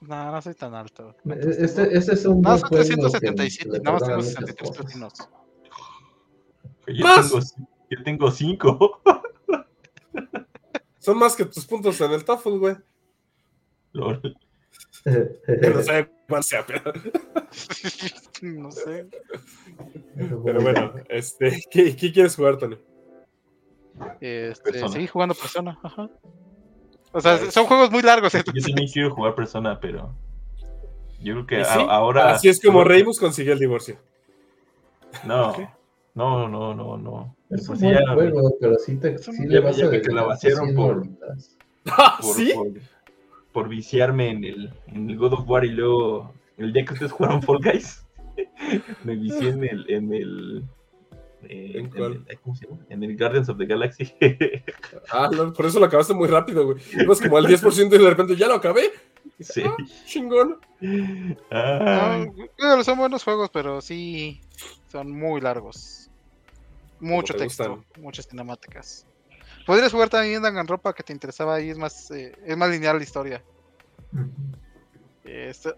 No, 0.00 0.30
no 0.32 0.40
soy 0.40 0.54
tan 0.54 0.74
alto. 0.74 1.14
Este, 1.26 1.96
este 1.96 2.14
es 2.14 2.24
un 2.24 2.40
No, 2.40 2.50
buen 2.50 2.58
son 2.60 2.68
juego. 2.68 2.84
que 2.84 3.32
377. 3.32 3.70
le 3.70 3.78
Nada 3.80 3.92
más 3.92 4.02
tengo 4.02 4.16
perdonan 4.16 4.16
muchas 4.18 4.34
63 4.56 4.68
cosas. 4.70 4.84
platinos. 4.84 5.12
Yo 6.86 7.04
¡Más! 7.04 7.30
tengo, 7.30 7.44
yo 7.90 8.02
tengo 8.04 8.30
cinco. 8.30 9.00
Son 10.98 11.18
más 11.18 11.34
que 11.36 11.44
tus 11.46 11.66
puntos 11.66 12.00
en 12.00 12.12
el 12.12 12.24
TOEFL, 12.24 12.58
güey. 12.58 12.76
Lol. 13.92 14.36
No 15.74 15.82
sé 15.82 16.08
cuál 16.28 16.42
sea, 16.44 16.64
pero, 16.66 16.82
no 18.42 18.70
sé. 18.70 19.06
pero 20.44 20.60
bueno, 20.60 20.92
este, 21.08 21.60
¿qué, 21.70 21.96
qué 21.96 22.12
quieres 22.12 22.36
jugar, 22.36 22.58
Tony? 22.58 22.76
Este, 24.20 24.72
Persona. 24.72 24.92
seguí 24.92 25.06
jugando 25.06 25.34
Persona. 25.34 25.78
Ajá. 25.82 26.08
O 27.12 27.20
sea, 27.20 27.38
son 27.50 27.66
juegos 27.66 27.90
muy 27.90 28.02
largos. 28.02 28.32
Yo 28.32 28.38
entonces- 28.38 28.64
también 28.64 28.88
quiero 28.92 29.14
jugar 29.14 29.34
Persona, 29.34 29.78
pero 29.80 30.14
yo 31.20 31.34
creo 31.34 31.46
que 31.46 31.58
¿Y 31.58 31.60
a- 31.62 31.64
sí? 31.64 31.80
ahora... 31.88 32.30
Así 32.32 32.48
es 32.48 32.60
como 32.62 32.84
Reimus 32.84 33.18
consiguió 33.18 33.52
el 33.52 33.58
divorcio. 33.58 33.96
No, 35.24 35.52
¿Qué? 35.54 35.68
no, 36.14 36.48
no, 36.48 36.72
no, 36.74 36.96
no. 36.96 37.36
Es 37.50 37.66
Pues 37.66 37.80
un 37.80 37.88
buen 37.90 37.98
ya- 38.06 38.14
juego, 38.14 38.54
pero 38.60 38.78
sí, 38.78 38.96
te, 38.96 39.18
sí 39.18 39.46
le 39.46 39.58
vas 39.60 39.76
ya 39.76 39.86
a 39.86 39.90
que 39.90 40.00
la 40.12 40.22
vaciaron 40.22 40.66
100 40.66 40.76
por-. 40.76 41.02
¿Ah, 41.86 42.18
por, 42.22 42.34
sí? 42.36 42.52
por, 42.54 42.68
por 43.52 43.68
viciarme 43.68 44.30
en 44.30 44.44
el, 44.44 44.72
en 44.86 45.10
el 45.10 45.16
God 45.16 45.34
of 45.34 45.48
War 45.48 45.64
y 45.64 45.70
luego 45.70 46.32
el 46.56 46.72
día 46.72 46.84
que 46.84 46.92
ustedes 46.94 47.12
jugaron 47.12 47.42
Fall 47.42 47.60
Guys, 47.62 48.06
me 49.04 49.16
vicié 49.16 49.48
en 49.48 49.64
el, 49.64 49.90
en 49.90 50.12
el 50.14 50.64
eh, 51.48 51.72
¿En, 51.74 51.90
cuál? 51.90 52.26
¿Cómo 52.42 52.54
se 52.54 52.66
llama? 52.66 52.84
En 52.88 53.02
el 53.02 53.16
Guardians 53.16 53.48
of 53.48 53.58
the 53.58 53.66
Galaxy. 53.66 54.12
ah, 55.10 55.30
no, 55.32 55.52
por 55.52 55.66
eso 55.66 55.80
lo 55.80 55.86
acabaste 55.86 56.12
muy 56.12 56.28
rápido, 56.28 56.66
güey. 56.66 56.78
Ibas 56.92 57.20
como 57.20 57.38
al 57.38 57.46
10% 57.46 57.86
y 57.86 57.88
de 57.88 58.10
repente 58.10 58.36
ya 58.36 58.46
lo 58.46 58.54
acabé. 58.54 58.90
Sí. 59.40 59.62
Ah, 59.64 59.76
chingón. 60.06 60.58
Ah. 61.50 62.26
No, 62.58 62.84
son 62.84 62.98
buenos 62.98 63.24
juegos, 63.24 63.50
pero 63.52 63.80
sí 63.80 64.40
son 64.88 65.10
muy 65.10 65.40
largos. 65.40 66.10
Mucho 67.00 67.34
texto, 67.34 67.82
muchas 67.98 68.28
cinemáticas. 68.28 69.06
Podrías 69.70 69.92
jugar 69.92 70.08
también 70.08 70.42
Danganronpa 70.42 70.92
que 70.92 71.04
te 71.04 71.12
interesaba 71.12 71.54
ahí, 71.54 71.70
es 71.70 71.78
más, 71.78 72.10
eh, 72.10 72.36
es 72.44 72.56
más 72.56 72.68
lineal 72.70 72.96
la 72.96 73.04
historia. 73.04 73.44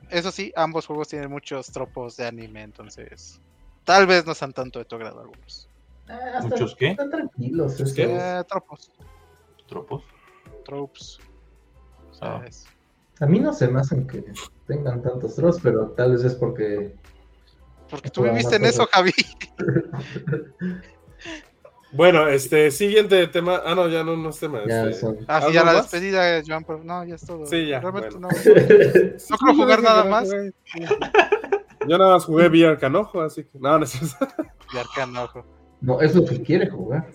eso 0.08 0.32
sí, 0.32 0.50
ambos 0.56 0.86
juegos 0.86 1.08
tienen 1.08 1.30
muchos 1.30 1.66
tropos 1.66 2.16
de 2.16 2.26
anime, 2.26 2.62
entonces 2.62 3.38
Tal 3.84 4.06
vez 4.06 4.24
no 4.24 4.32
sean 4.32 4.54
tanto 4.54 4.78
de 4.78 4.86
tu 4.86 4.96
agrado 4.96 5.20
algunos. 5.20 5.68
Ah, 6.08 6.40
¿Muchos 6.42 6.74
qué? 6.74 6.92
Están 6.92 7.10
tranquilos. 7.10 7.92
¿Qué? 7.94 8.04
Eh, 8.04 8.42
tropos. 8.48 8.90
¿Tropos? 9.68 10.04
Tropes. 10.64 11.18
Ah. 12.22 12.42
A 13.20 13.26
mí 13.26 13.40
no 13.40 13.52
se 13.52 13.68
me 13.68 13.80
hacen 13.80 14.06
que 14.06 14.24
tengan 14.66 15.02
tantos 15.02 15.34
tropos, 15.34 15.60
pero 15.62 15.90
tal 15.90 16.12
vez 16.12 16.24
es 16.24 16.34
porque. 16.34 16.96
Porque 17.90 18.08
tú 18.08 18.22
viviste 18.22 18.56
en 18.56 18.64
eso, 18.64 18.88
Javi. 18.90 19.12
Bueno, 21.92 22.26
este, 22.26 22.70
siguiente 22.70 23.26
tema. 23.26 23.60
Ah, 23.64 23.74
no, 23.74 23.86
ya 23.88 24.02
no, 24.02 24.16
no 24.16 24.30
es 24.30 24.38
tema. 24.38 24.60
Ya 24.66 24.84
este... 24.86 25.06
Ah, 25.28 25.42
sí, 25.46 25.52
ya 25.52 25.62
la 25.62 25.74
despedida, 25.74 26.42
Joan. 26.46 26.64
No, 26.84 27.04
ya 27.04 27.16
es 27.16 27.26
todo. 27.26 27.46
Sí, 27.46 27.66
ya. 27.66 27.80
Realmente 27.80 28.18
no. 28.18 28.28
No 29.30 29.36
quiero 29.38 29.54
jugar 29.54 29.82
nada 29.82 30.04
más. 30.04 30.30
Yo 31.88 31.98
nada 31.98 32.14
más 32.14 32.24
jugué 32.24 32.48
VR 32.48 32.78
Canojo, 32.78 33.20
así 33.20 33.44
que. 33.44 33.58
No, 33.58 33.78
no 33.78 33.84
es 33.84 33.94
eso. 34.00 34.16
VR 34.72 34.88
Canojo. 34.94 35.44
No, 35.80 36.00
es 36.00 36.14
lo 36.14 36.24
que 36.24 36.42
quiere 36.42 36.70
jugar. 36.70 37.10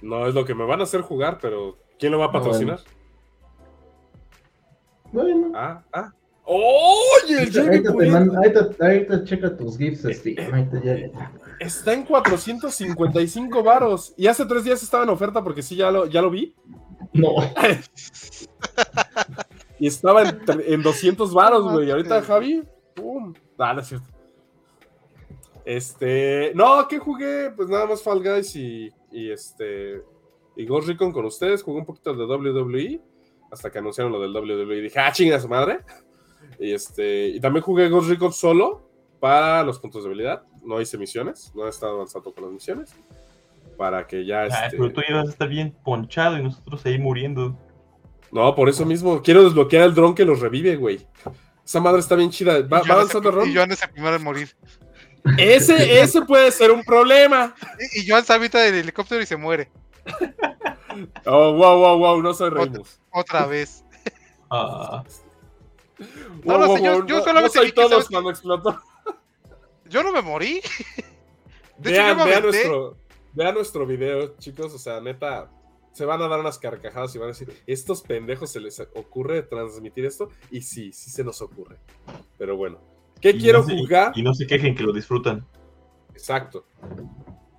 No, 0.00 0.26
es 0.26 0.34
lo 0.34 0.44
que 0.44 0.54
me 0.54 0.64
van 0.64 0.80
a 0.80 0.84
hacer 0.84 1.02
jugar, 1.02 1.38
pero 1.40 1.76
¿quién 1.98 2.12
lo 2.12 2.18
va 2.18 2.26
a 2.26 2.32
patrocinar? 2.32 2.80
Bueno. 5.12 5.52
Ah, 5.54 5.82
ah. 5.92 6.12
¡Oye! 6.44 7.44
El 7.44 7.58
ahorita, 7.58 7.90
ahorita, 8.80 9.24
checa 9.24 9.56
tus 9.56 9.78
gifs, 9.78 10.02
Steam. 10.02 10.36
Está 11.60 11.94
en 11.94 12.04
455 12.04 13.62
varos. 13.62 14.12
Y 14.16 14.26
hace 14.26 14.44
tres 14.44 14.64
días 14.64 14.82
estaba 14.82 15.04
en 15.04 15.10
oferta 15.10 15.42
porque 15.42 15.62
sí, 15.62 15.76
ya 15.76 15.90
lo, 15.90 16.06
ya 16.06 16.20
lo 16.20 16.30
vi. 16.30 16.54
No. 17.12 17.36
y 19.78 19.86
estaba 19.86 20.22
en, 20.22 20.40
en 20.66 20.82
200 20.82 21.32
varos, 21.32 21.72
güey. 21.72 21.88
Y 21.88 21.90
ahorita, 21.90 22.22
Javi, 22.22 22.62
¡pum! 22.94 23.34
Ah, 23.58 23.74
no 23.74 23.80
es 23.80 23.88
cierto. 23.88 24.06
Este, 25.64 26.52
no, 26.54 26.86
¿qué 26.88 26.98
jugué? 26.98 27.52
Pues 27.54 27.68
nada 27.68 27.86
más 27.86 28.02
Fall 28.02 28.22
Guys 28.22 28.56
y, 28.56 28.92
y 29.12 29.30
este 29.30 30.02
y 30.56 30.66
Ghost 30.66 30.88
Recon 30.88 31.12
con 31.12 31.24
ustedes. 31.24 31.62
Jugué 31.62 31.78
un 31.78 31.86
poquito 31.86 32.14
de 32.14 32.24
WWE 32.24 33.00
hasta 33.50 33.70
que 33.70 33.78
anunciaron 33.78 34.12
lo 34.12 34.20
del 34.20 34.34
WWE. 34.34 34.80
Dije, 34.80 34.98
ah, 34.98 35.12
chinga 35.12 35.38
su 35.38 35.48
madre. 35.48 35.80
Y 36.58 36.72
este, 36.72 37.28
y 37.28 37.40
también 37.40 37.62
jugué 37.62 37.88
Ghost 37.88 38.08
Recon 38.08 38.32
solo 38.32 38.88
para 39.20 39.62
los 39.62 39.78
puntos 39.78 40.02
de 40.02 40.08
habilidad. 40.10 40.44
No 40.62 40.80
hice 40.80 40.98
misiones, 40.98 41.52
no 41.54 41.66
he 41.66 41.70
estado 41.70 41.94
avanzando 41.94 42.32
con 42.32 42.44
las 42.44 42.52
misiones. 42.52 42.94
Para 43.76 44.06
que 44.06 44.24
ya. 44.24 44.42
Ah, 44.42 44.66
este... 44.66 44.76
Pero 44.76 44.92
tú 44.92 45.00
ibas 45.08 45.26
a 45.26 45.30
estar 45.30 45.48
bien 45.48 45.76
ponchado 45.84 46.38
y 46.38 46.42
nosotros 46.42 46.84
ahí 46.86 46.98
muriendo. 46.98 47.56
No, 48.30 48.54
por 48.54 48.68
eso 48.68 48.84
mismo. 48.86 49.22
Quiero 49.22 49.44
desbloquear 49.44 49.84
el 49.84 49.94
dron 49.94 50.14
que 50.14 50.24
los 50.24 50.40
revive, 50.40 50.76
güey. 50.76 51.06
Esa 51.64 51.80
madre 51.80 52.00
está 52.00 52.14
bien 52.16 52.30
chida. 52.30 52.62
Va, 52.62 52.78
avanzando 52.78 53.30
Ron. 53.30 53.48
Y 53.48 53.54
Joan 53.54 53.72
es 53.72 53.82
el 53.82 53.90
primero 53.90 54.16
en 54.16 54.22
morir. 54.22 54.56
Ese, 55.38 56.00
ese 56.00 56.22
puede 56.22 56.50
ser 56.50 56.70
un 56.70 56.82
problema. 56.82 57.54
Y, 57.94 58.00
y 58.00 58.08
Joan 58.08 58.24
se 58.24 58.32
habita 58.32 58.58
del 58.58 58.74
helicóptero 58.74 59.22
y 59.22 59.26
se 59.26 59.36
muere. 59.36 59.70
Oh, 61.26 61.52
wow, 61.52 61.78
wow, 61.78 61.98
wow, 61.98 62.22
no 62.22 62.34
soy 62.34 62.50
Remus. 62.50 63.00
Otra, 63.10 63.46
vez. 63.46 63.84
Ah. 64.50 65.04
No, 66.44 66.58
no, 66.58 66.76
sé, 66.76 66.82
yo, 66.82 67.06
yo 67.06 67.20
solamente 67.22 67.56
no 67.56 67.62
soy 67.62 67.72
todos 67.72 68.08
cuando 68.08 68.30
explotó. 68.30 68.80
Yo 69.88 70.02
no 70.02 70.12
me 70.12 70.22
morí. 70.22 70.60
De 71.78 71.90
vean, 71.90 72.10
hecho, 72.10 72.18
yo 72.18 72.24
me 72.24 72.30
vean, 72.30 72.42
nuestro, 72.42 72.96
vean 73.32 73.54
nuestro 73.54 73.86
video, 73.86 74.36
chicos. 74.38 74.72
O 74.74 74.78
sea, 74.78 75.00
neta, 75.00 75.50
se 75.92 76.04
van 76.04 76.22
a 76.22 76.28
dar 76.28 76.40
unas 76.40 76.58
carcajadas 76.58 77.14
y 77.14 77.18
van 77.18 77.28
a 77.28 77.32
decir, 77.32 77.52
estos 77.66 78.02
pendejos 78.02 78.50
se 78.50 78.60
les 78.60 78.80
ocurre 78.80 79.42
transmitir 79.42 80.04
esto, 80.06 80.30
y 80.50 80.62
sí, 80.62 80.92
sí 80.92 81.10
se 81.10 81.22
nos 81.22 81.42
ocurre. 81.42 81.78
Pero 82.38 82.56
bueno, 82.56 82.80
¿qué 83.20 83.36
quiero 83.36 83.62
jugar? 83.62 84.12
Y 84.14 84.22
no 84.22 84.34
se 84.34 84.46
quejen 84.46 84.74
que 84.74 84.82
lo 84.82 84.92
disfrutan. 84.92 85.46
Exacto. 86.12 86.66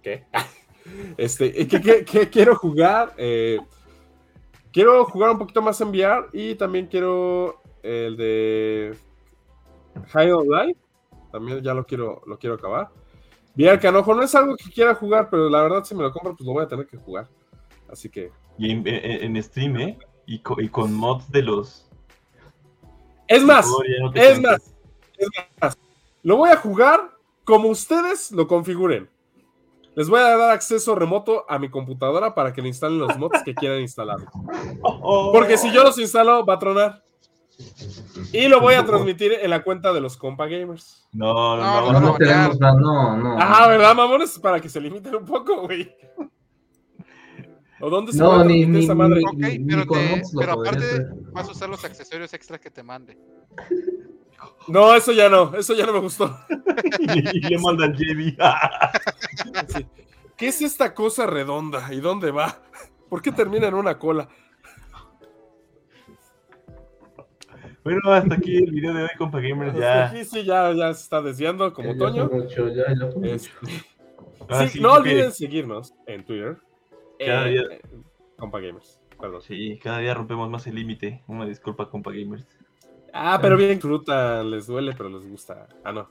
¿Qué? 0.01 0.25
este, 1.17 1.67
¿qué, 1.67 2.29
quiero 2.31 2.55
jugar? 2.55 3.13
Eh, 3.17 3.59
quiero 4.71 5.05
jugar 5.05 5.31
un 5.31 5.37
poquito 5.37 5.61
más 5.61 5.79
en 5.81 5.89
VR 5.89 6.27
y 6.33 6.55
también 6.55 6.87
quiero 6.87 7.61
el 7.83 8.17
de 8.17 8.97
High 10.11 10.31
on 10.31 10.47
Life. 10.47 10.79
También 11.31 11.61
ya 11.61 11.73
lo 11.73 11.85
quiero, 11.85 12.21
lo 12.25 12.37
quiero 12.39 12.55
acabar. 12.55 12.89
VR 13.55 13.79
Canojo 13.79 14.15
no 14.15 14.23
es 14.23 14.33
algo 14.33 14.55
que 14.55 14.71
quiera 14.71 14.95
jugar, 14.95 15.29
pero 15.29 15.49
la 15.49 15.61
verdad 15.61 15.83
si 15.83 15.93
me 15.93 16.01
lo 16.01 16.11
compro, 16.11 16.35
pues 16.35 16.45
lo 16.47 16.53
voy 16.53 16.63
a 16.63 16.67
tener 16.67 16.87
que 16.87 16.97
jugar. 16.97 17.27
Así 17.89 18.09
que. 18.09 18.31
Y 18.57 18.71
en, 18.71 19.43
stream, 19.43 19.77
¿eh? 19.77 19.97
Y, 20.25 20.39
con 20.39 20.93
mods 20.93 21.29
de 21.31 21.43
los. 21.43 21.89
Es 23.27 23.43
más, 23.43 23.67
es 24.13 24.39
más, 24.41 24.73
es 25.17 25.29
más. 25.59 25.77
Lo 26.23 26.37
voy 26.37 26.49
a 26.49 26.57
jugar 26.57 27.11
como 27.43 27.69
ustedes 27.69 28.31
lo 28.31 28.47
configuren. 28.47 29.09
Les 29.95 30.09
voy 30.09 30.19
a 30.19 30.37
dar 30.37 30.51
acceso 30.51 30.95
remoto 30.95 31.45
a 31.47 31.59
mi 31.59 31.69
computadora 31.69 32.33
para 32.33 32.51
que 32.51 32.61
le 32.61 32.69
instalen 32.69 32.97
los 32.97 33.17
mods 33.17 33.43
que 33.43 33.53
quieran 33.53 33.81
instalar. 33.81 34.17
Porque 35.31 35.57
si 35.57 35.71
yo 35.71 35.83
los 35.83 35.99
instalo, 35.99 36.45
va 36.45 36.55
a 36.55 36.59
tronar. 36.59 37.02
Y 38.31 38.47
lo 38.47 38.59
voy 38.59 38.73
a 38.75 38.85
transmitir 38.85 39.33
en 39.33 39.49
la 39.49 39.63
cuenta 39.63 39.93
de 39.93 40.01
los 40.01 40.17
compa 40.17 40.47
gamers. 40.47 41.07
No, 41.11 41.55
no, 41.55 41.91
no. 41.91 42.01
No, 42.01 42.17
no, 42.17 42.79
no, 42.79 43.17
no. 43.17 43.39
Ajá, 43.39 43.67
¿verdad, 43.67 43.95
mamones? 43.95 44.39
Para 44.39 44.59
que 44.59 44.69
se 44.69 44.81
limiten 44.81 45.15
un 45.15 45.25
poco, 45.25 45.61
güey. 45.61 45.95
¿O 47.79 47.89
dónde 47.89 48.13
se 48.13 48.19
no, 48.19 48.29
va 48.29 48.43
ni, 48.45 48.63
esa 48.79 48.95
madre? 48.95 49.21
Ok, 49.27 49.37
pero, 49.67 49.85
pero 50.39 50.51
aparte 50.53 51.05
vas 51.33 51.49
a 51.49 51.51
usar 51.51 51.69
los 51.69 51.83
accesorios 51.83 52.33
extra 52.33 52.57
que 52.57 52.71
te 52.71 52.81
mande. 52.81 53.17
No, 54.67 54.95
eso 54.95 55.11
ya 55.11 55.29
no, 55.29 55.53
eso 55.55 55.73
ya 55.73 55.85
no 55.85 55.93
me 55.93 55.99
gustó. 55.99 56.33
y, 56.99 57.41
le 57.41 57.57
mandan 57.59 57.93
JB. 57.93 58.37
¿Qué 60.37 60.47
es 60.47 60.61
esta 60.61 60.93
cosa 60.93 61.27
redonda 61.27 61.93
y 61.93 61.99
dónde 61.99 62.31
va? 62.31 62.61
¿Por 63.09 63.21
qué 63.21 63.31
termina 63.31 63.67
en 63.67 63.73
una 63.73 63.99
cola? 63.99 64.29
Bueno, 67.83 67.99
hasta 68.13 68.35
aquí 68.35 68.57
el 68.57 68.71
video 68.71 68.93
de 68.93 69.03
hoy, 69.03 69.09
compa 69.17 69.39
gamers. 69.39 69.77
Ya. 69.77 70.07
Aquí 70.07 70.23
sí, 70.23 70.43
ya, 70.43 70.71
ya 70.71 70.93
se 70.93 71.03
está 71.03 71.21
desviando 71.21 71.73
como 71.73 71.95
Toño. 71.97 72.29
Ya, 72.47 72.85
este, 73.25 73.51
ah, 74.49 74.67
sí, 74.67 74.79
no 74.79 74.93
olviden 74.93 75.31
seguirnos 75.31 75.93
en 76.07 76.23
Twitter, 76.23 76.57
cada 77.19 77.45
día... 77.45 77.61
Eh, 77.71 77.81
compa 78.37 78.59
Gamers, 78.59 78.99
perdón. 79.19 79.41
Sí, 79.41 79.79
cada 79.81 79.99
día 79.99 80.13
rompemos 80.13 80.49
más 80.49 80.67
el 80.67 80.75
límite. 80.75 81.23
Una 81.27 81.45
disculpa, 81.45 81.89
compa 81.89 82.11
Gamers. 82.11 82.45
Ah, 83.13 83.39
pero 83.41 83.57
bien 83.57 83.79
fruta, 83.79 84.43
les 84.43 84.67
duele, 84.67 84.93
pero 84.97 85.09
les 85.09 85.29
gusta. 85.29 85.67
Ah, 85.83 85.91
no. 85.91 86.09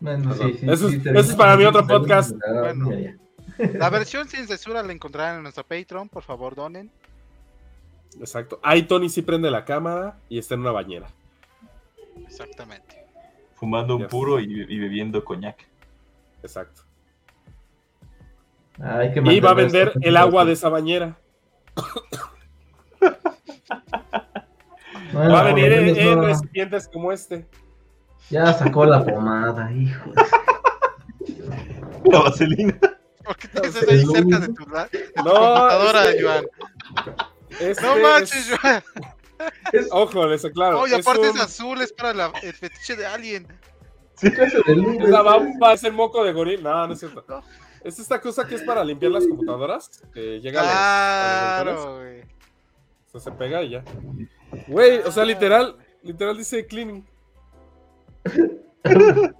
Bueno, 0.00 0.34
sí, 0.34 0.54
sí, 0.58 0.68
eso, 0.68 0.88
es, 0.88 1.34
para 1.34 1.56
mi 1.56 1.64
otro 1.64 1.86
podcast. 1.86 2.36
Bueno, 2.60 2.90
la 3.58 3.90
versión 3.90 4.28
sin 4.28 4.46
censura 4.48 4.82
la 4.82 4.92
encontrarán 4.92 5.36
en 5.36 5.42
nuestro 5.44 5.64
Patreon, 5.64 6.08
por 6.08 6.24
favor, 6.24 6.54
donen. 6.54 6.90
Exacto. 8.18 8.60
Ahí 8.62 8.82
Tony 8.82 9.08
sí 9.08 9.22
prende 9.22 9.50
la 9.50 9.64
cámara 9.64 10.18
y 10.28 10.38
está 10.38 10.54
en 10.54 10.60
una 10.60 10.72
bañera. 10.72 11.08
Exactamente. 12.26 13.06
Fumando 13.54 13.96
un 13.96 14.06
puro 14.08 14.40
y, 14.40 14.44
y 14.44 14.78
bebiendo 14.78 15.24
coñac. 15.24 15.66
Exacto 16.42 16.82
y 19.24 19.40
va 19.40 19.50
a 19.50 19.54
vender 19.54 19.92
el 20.00 20.16
agua 20.16 20.44
de 20.44 20.52
esa 20.52 20.68
bañera. 20.68 21.16
va 25.14 25.40
a 25.40 25.44
venir 25.44 25.72
en, 25.72 26.22
recipientes 26.22 26.88
como 26.88 27.12
este. 27.12 27.46
Ya 28.30 28.52
sacó 28.52 28.84
la 28.86 29.04
pomada, 29.04 29.70
hijo. 29.72 30.10
La 32.04 32.20
vaselina. 32.20 32.78
¿Por 33.24 33.36
qué 33.36 33.48
tienes 33.48 33.76
eso 33.76 33.90
ahí 33.90 34.04
cerca 34.04 34.38
de 34.40 34.48
tu, 34.48 34.64
de 34.64 35.12
tu 35.14 35.22
no, 35.22 35.32
computadora, 35.32 36.04
este, 36.08 36.22
Joan? 36.22 36.44
Este 37.60 37.82
no 37.82 37.96
manches, 37.96 38.50
Joan. 38.50 38.82
Ojo, 39.90 40.26
les 40.26 40.44
aclaro. 40.44 40.80
Oye, 40.80 40.96
aparte 40.96 41.28
es, 41.28 41.40
azul, 41.40 41.80
es 41.80 41.92
para 41.92 42.12
la, 42.12 42.32
el 42.42 42.52
fetiche 42.52 42.96
de 42.96 43.06
alguien. 43.06 43.46
Sí, 44.14 44.28
es 44.28 45.08
la 45.08 45.22
va 45.22 45.72
a 45.72 45.76
ser 45.76 45.92
moco 45.92 46.22
de 46.24 46.32
goril. 46.32 46.62
No, 46.62 46.86
no 46.86 46.92
es 46.92 47.00
cierto. 47.00 47.24
Es 47.82 47.98
esta 47.98 48.20
cosa 48.20 48.46
que 48.46 48.54
es 48.54 48.62
para 48.62 48.84
limpiar 48.84 49.10
las 49.12 49.26
computadoras. 49.26 49.90
Que 50.12 50.40
llega 50.40 50.62
claro, 50.62 51.96
güey. 51.96 52.22
O 52.22 53.10
sea, 53.10 53.20
se 53.20 53.32
pega 53.32 53.62
y 53.62 53.70
ya. 53.70 53.84
Güey, 54.68 54.98
o 55.00 55.10
sea, 55.10 55.24
literal, 55.24 55.76
literal 56.02 56.36
dice 56.36 56.66
cleaning. 56.66 57.04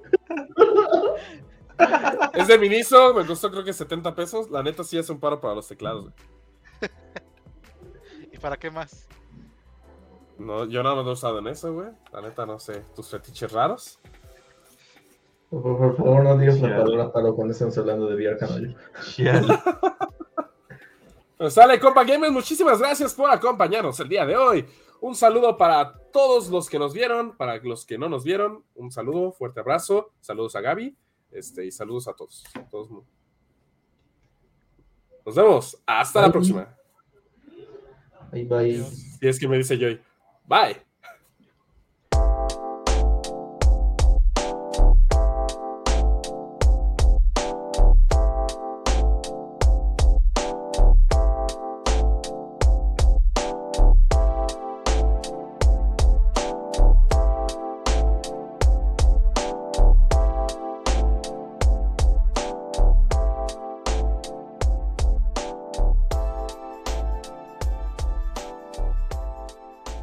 es 2.35 2.49
de 2.49 2.59
Miniso, 2.59 3.15
me 3.15 3.25
costó 3.25 3.51
creo 3.51 3.65
que 3.65 3.73
70 3.73 4.15
pesos. 4.15 4.51
La 4.51 4.63
neta 4.63 4.85
sí 4.85 4.99
es 4.99 5.09
un 5.09 5.21
paro 5.21 5.41
para 5.41 5.55
los 5.55 5.69
teclados. 5.69 6.07
¿Y 6.07 6.13
para 8.43 8.59
qué 8.59 8.71
más? 8.71 9.07
No, 10.39 10.65
yo 10.67 10.83
no 10.83 10.97
me 10.97 11.09
he 11.09 11.13
usado 11.13 11.39
en 11.39 11.47
eso, 11.47 11.73
güey. 11.73 11.89
La 12.13 12.21
neta 12.21 12.45
no 12.45 12.59
sé. 12.59 12.83
¿Tus 12.95 13.09
fetiches 13.09 13.53
raros? 13.53 13.99
Por, 15.49 15.97
favor, 15.97 16.25
no 16.25 16.37
digas 16.37 16.61
la 16.61 16.79
palabra 16.79 17.13
paro 17.13 17.35
cuando 17.35 17.53
estamos 17.53 17.77
hablando 17.79 18.07
de 18.09 18.17
VR 18.17 18.39
Canal. 18.39 18.77
Pues 21.39 21.55
sale, 21.55 21.81
compa 21.81 22.05
gamers. 22.05 22.33
Muchísimas 22.33 22.79
gracias 22.79 23.15
por 23.15 23.29
acompañarnos 23.29 23.99
el 23.99 24.09
día 24.09 24.25
de 24.25 24.37
hoy. 24.37 24.65
Un 25.01 25.17
saludo 25.17 25.57
para 25.59 25.93
todos 26.13 26.49
los 26.49 26.71
que 26.71 26.79
nos 26.79 26.93
vieron, 26.93 27.37
para 27.37 27.57
los 27.57 27.85
que 27.85 27.99
no 27.99 28.09
nos 28.09 28.23
vieron. 28.23 28.63
Un 28.77 28.93
saludo, 28.93 29.33
fuerte 29.33 29.59
abrazo. 29.59 30.13
Saludos 30.21 30.55
a 30.55 30.61
Gaby. 30.61 30.97
Este, 31.33 31.67
y 31.67 31.73
saludos 31.73 32.07
a 32.07 32.13
todos. 32.13 32.45
todos. 32.71 32.89
Nos 35.27 35.35
vemos. 35.35 35.83
Hasta 35.85 36.23
la 36.23 36.31
próxima. 36.31 36.77
Bye 38.33 38.45
bye. 38.45 38.85
Y 39.21 39.29
es 39.29 39.39
que 39.39 39.47
me 39.47 39.59
dice 39.59 39.79
Joy. 39.79 40.01
Bye. 40.49 40.92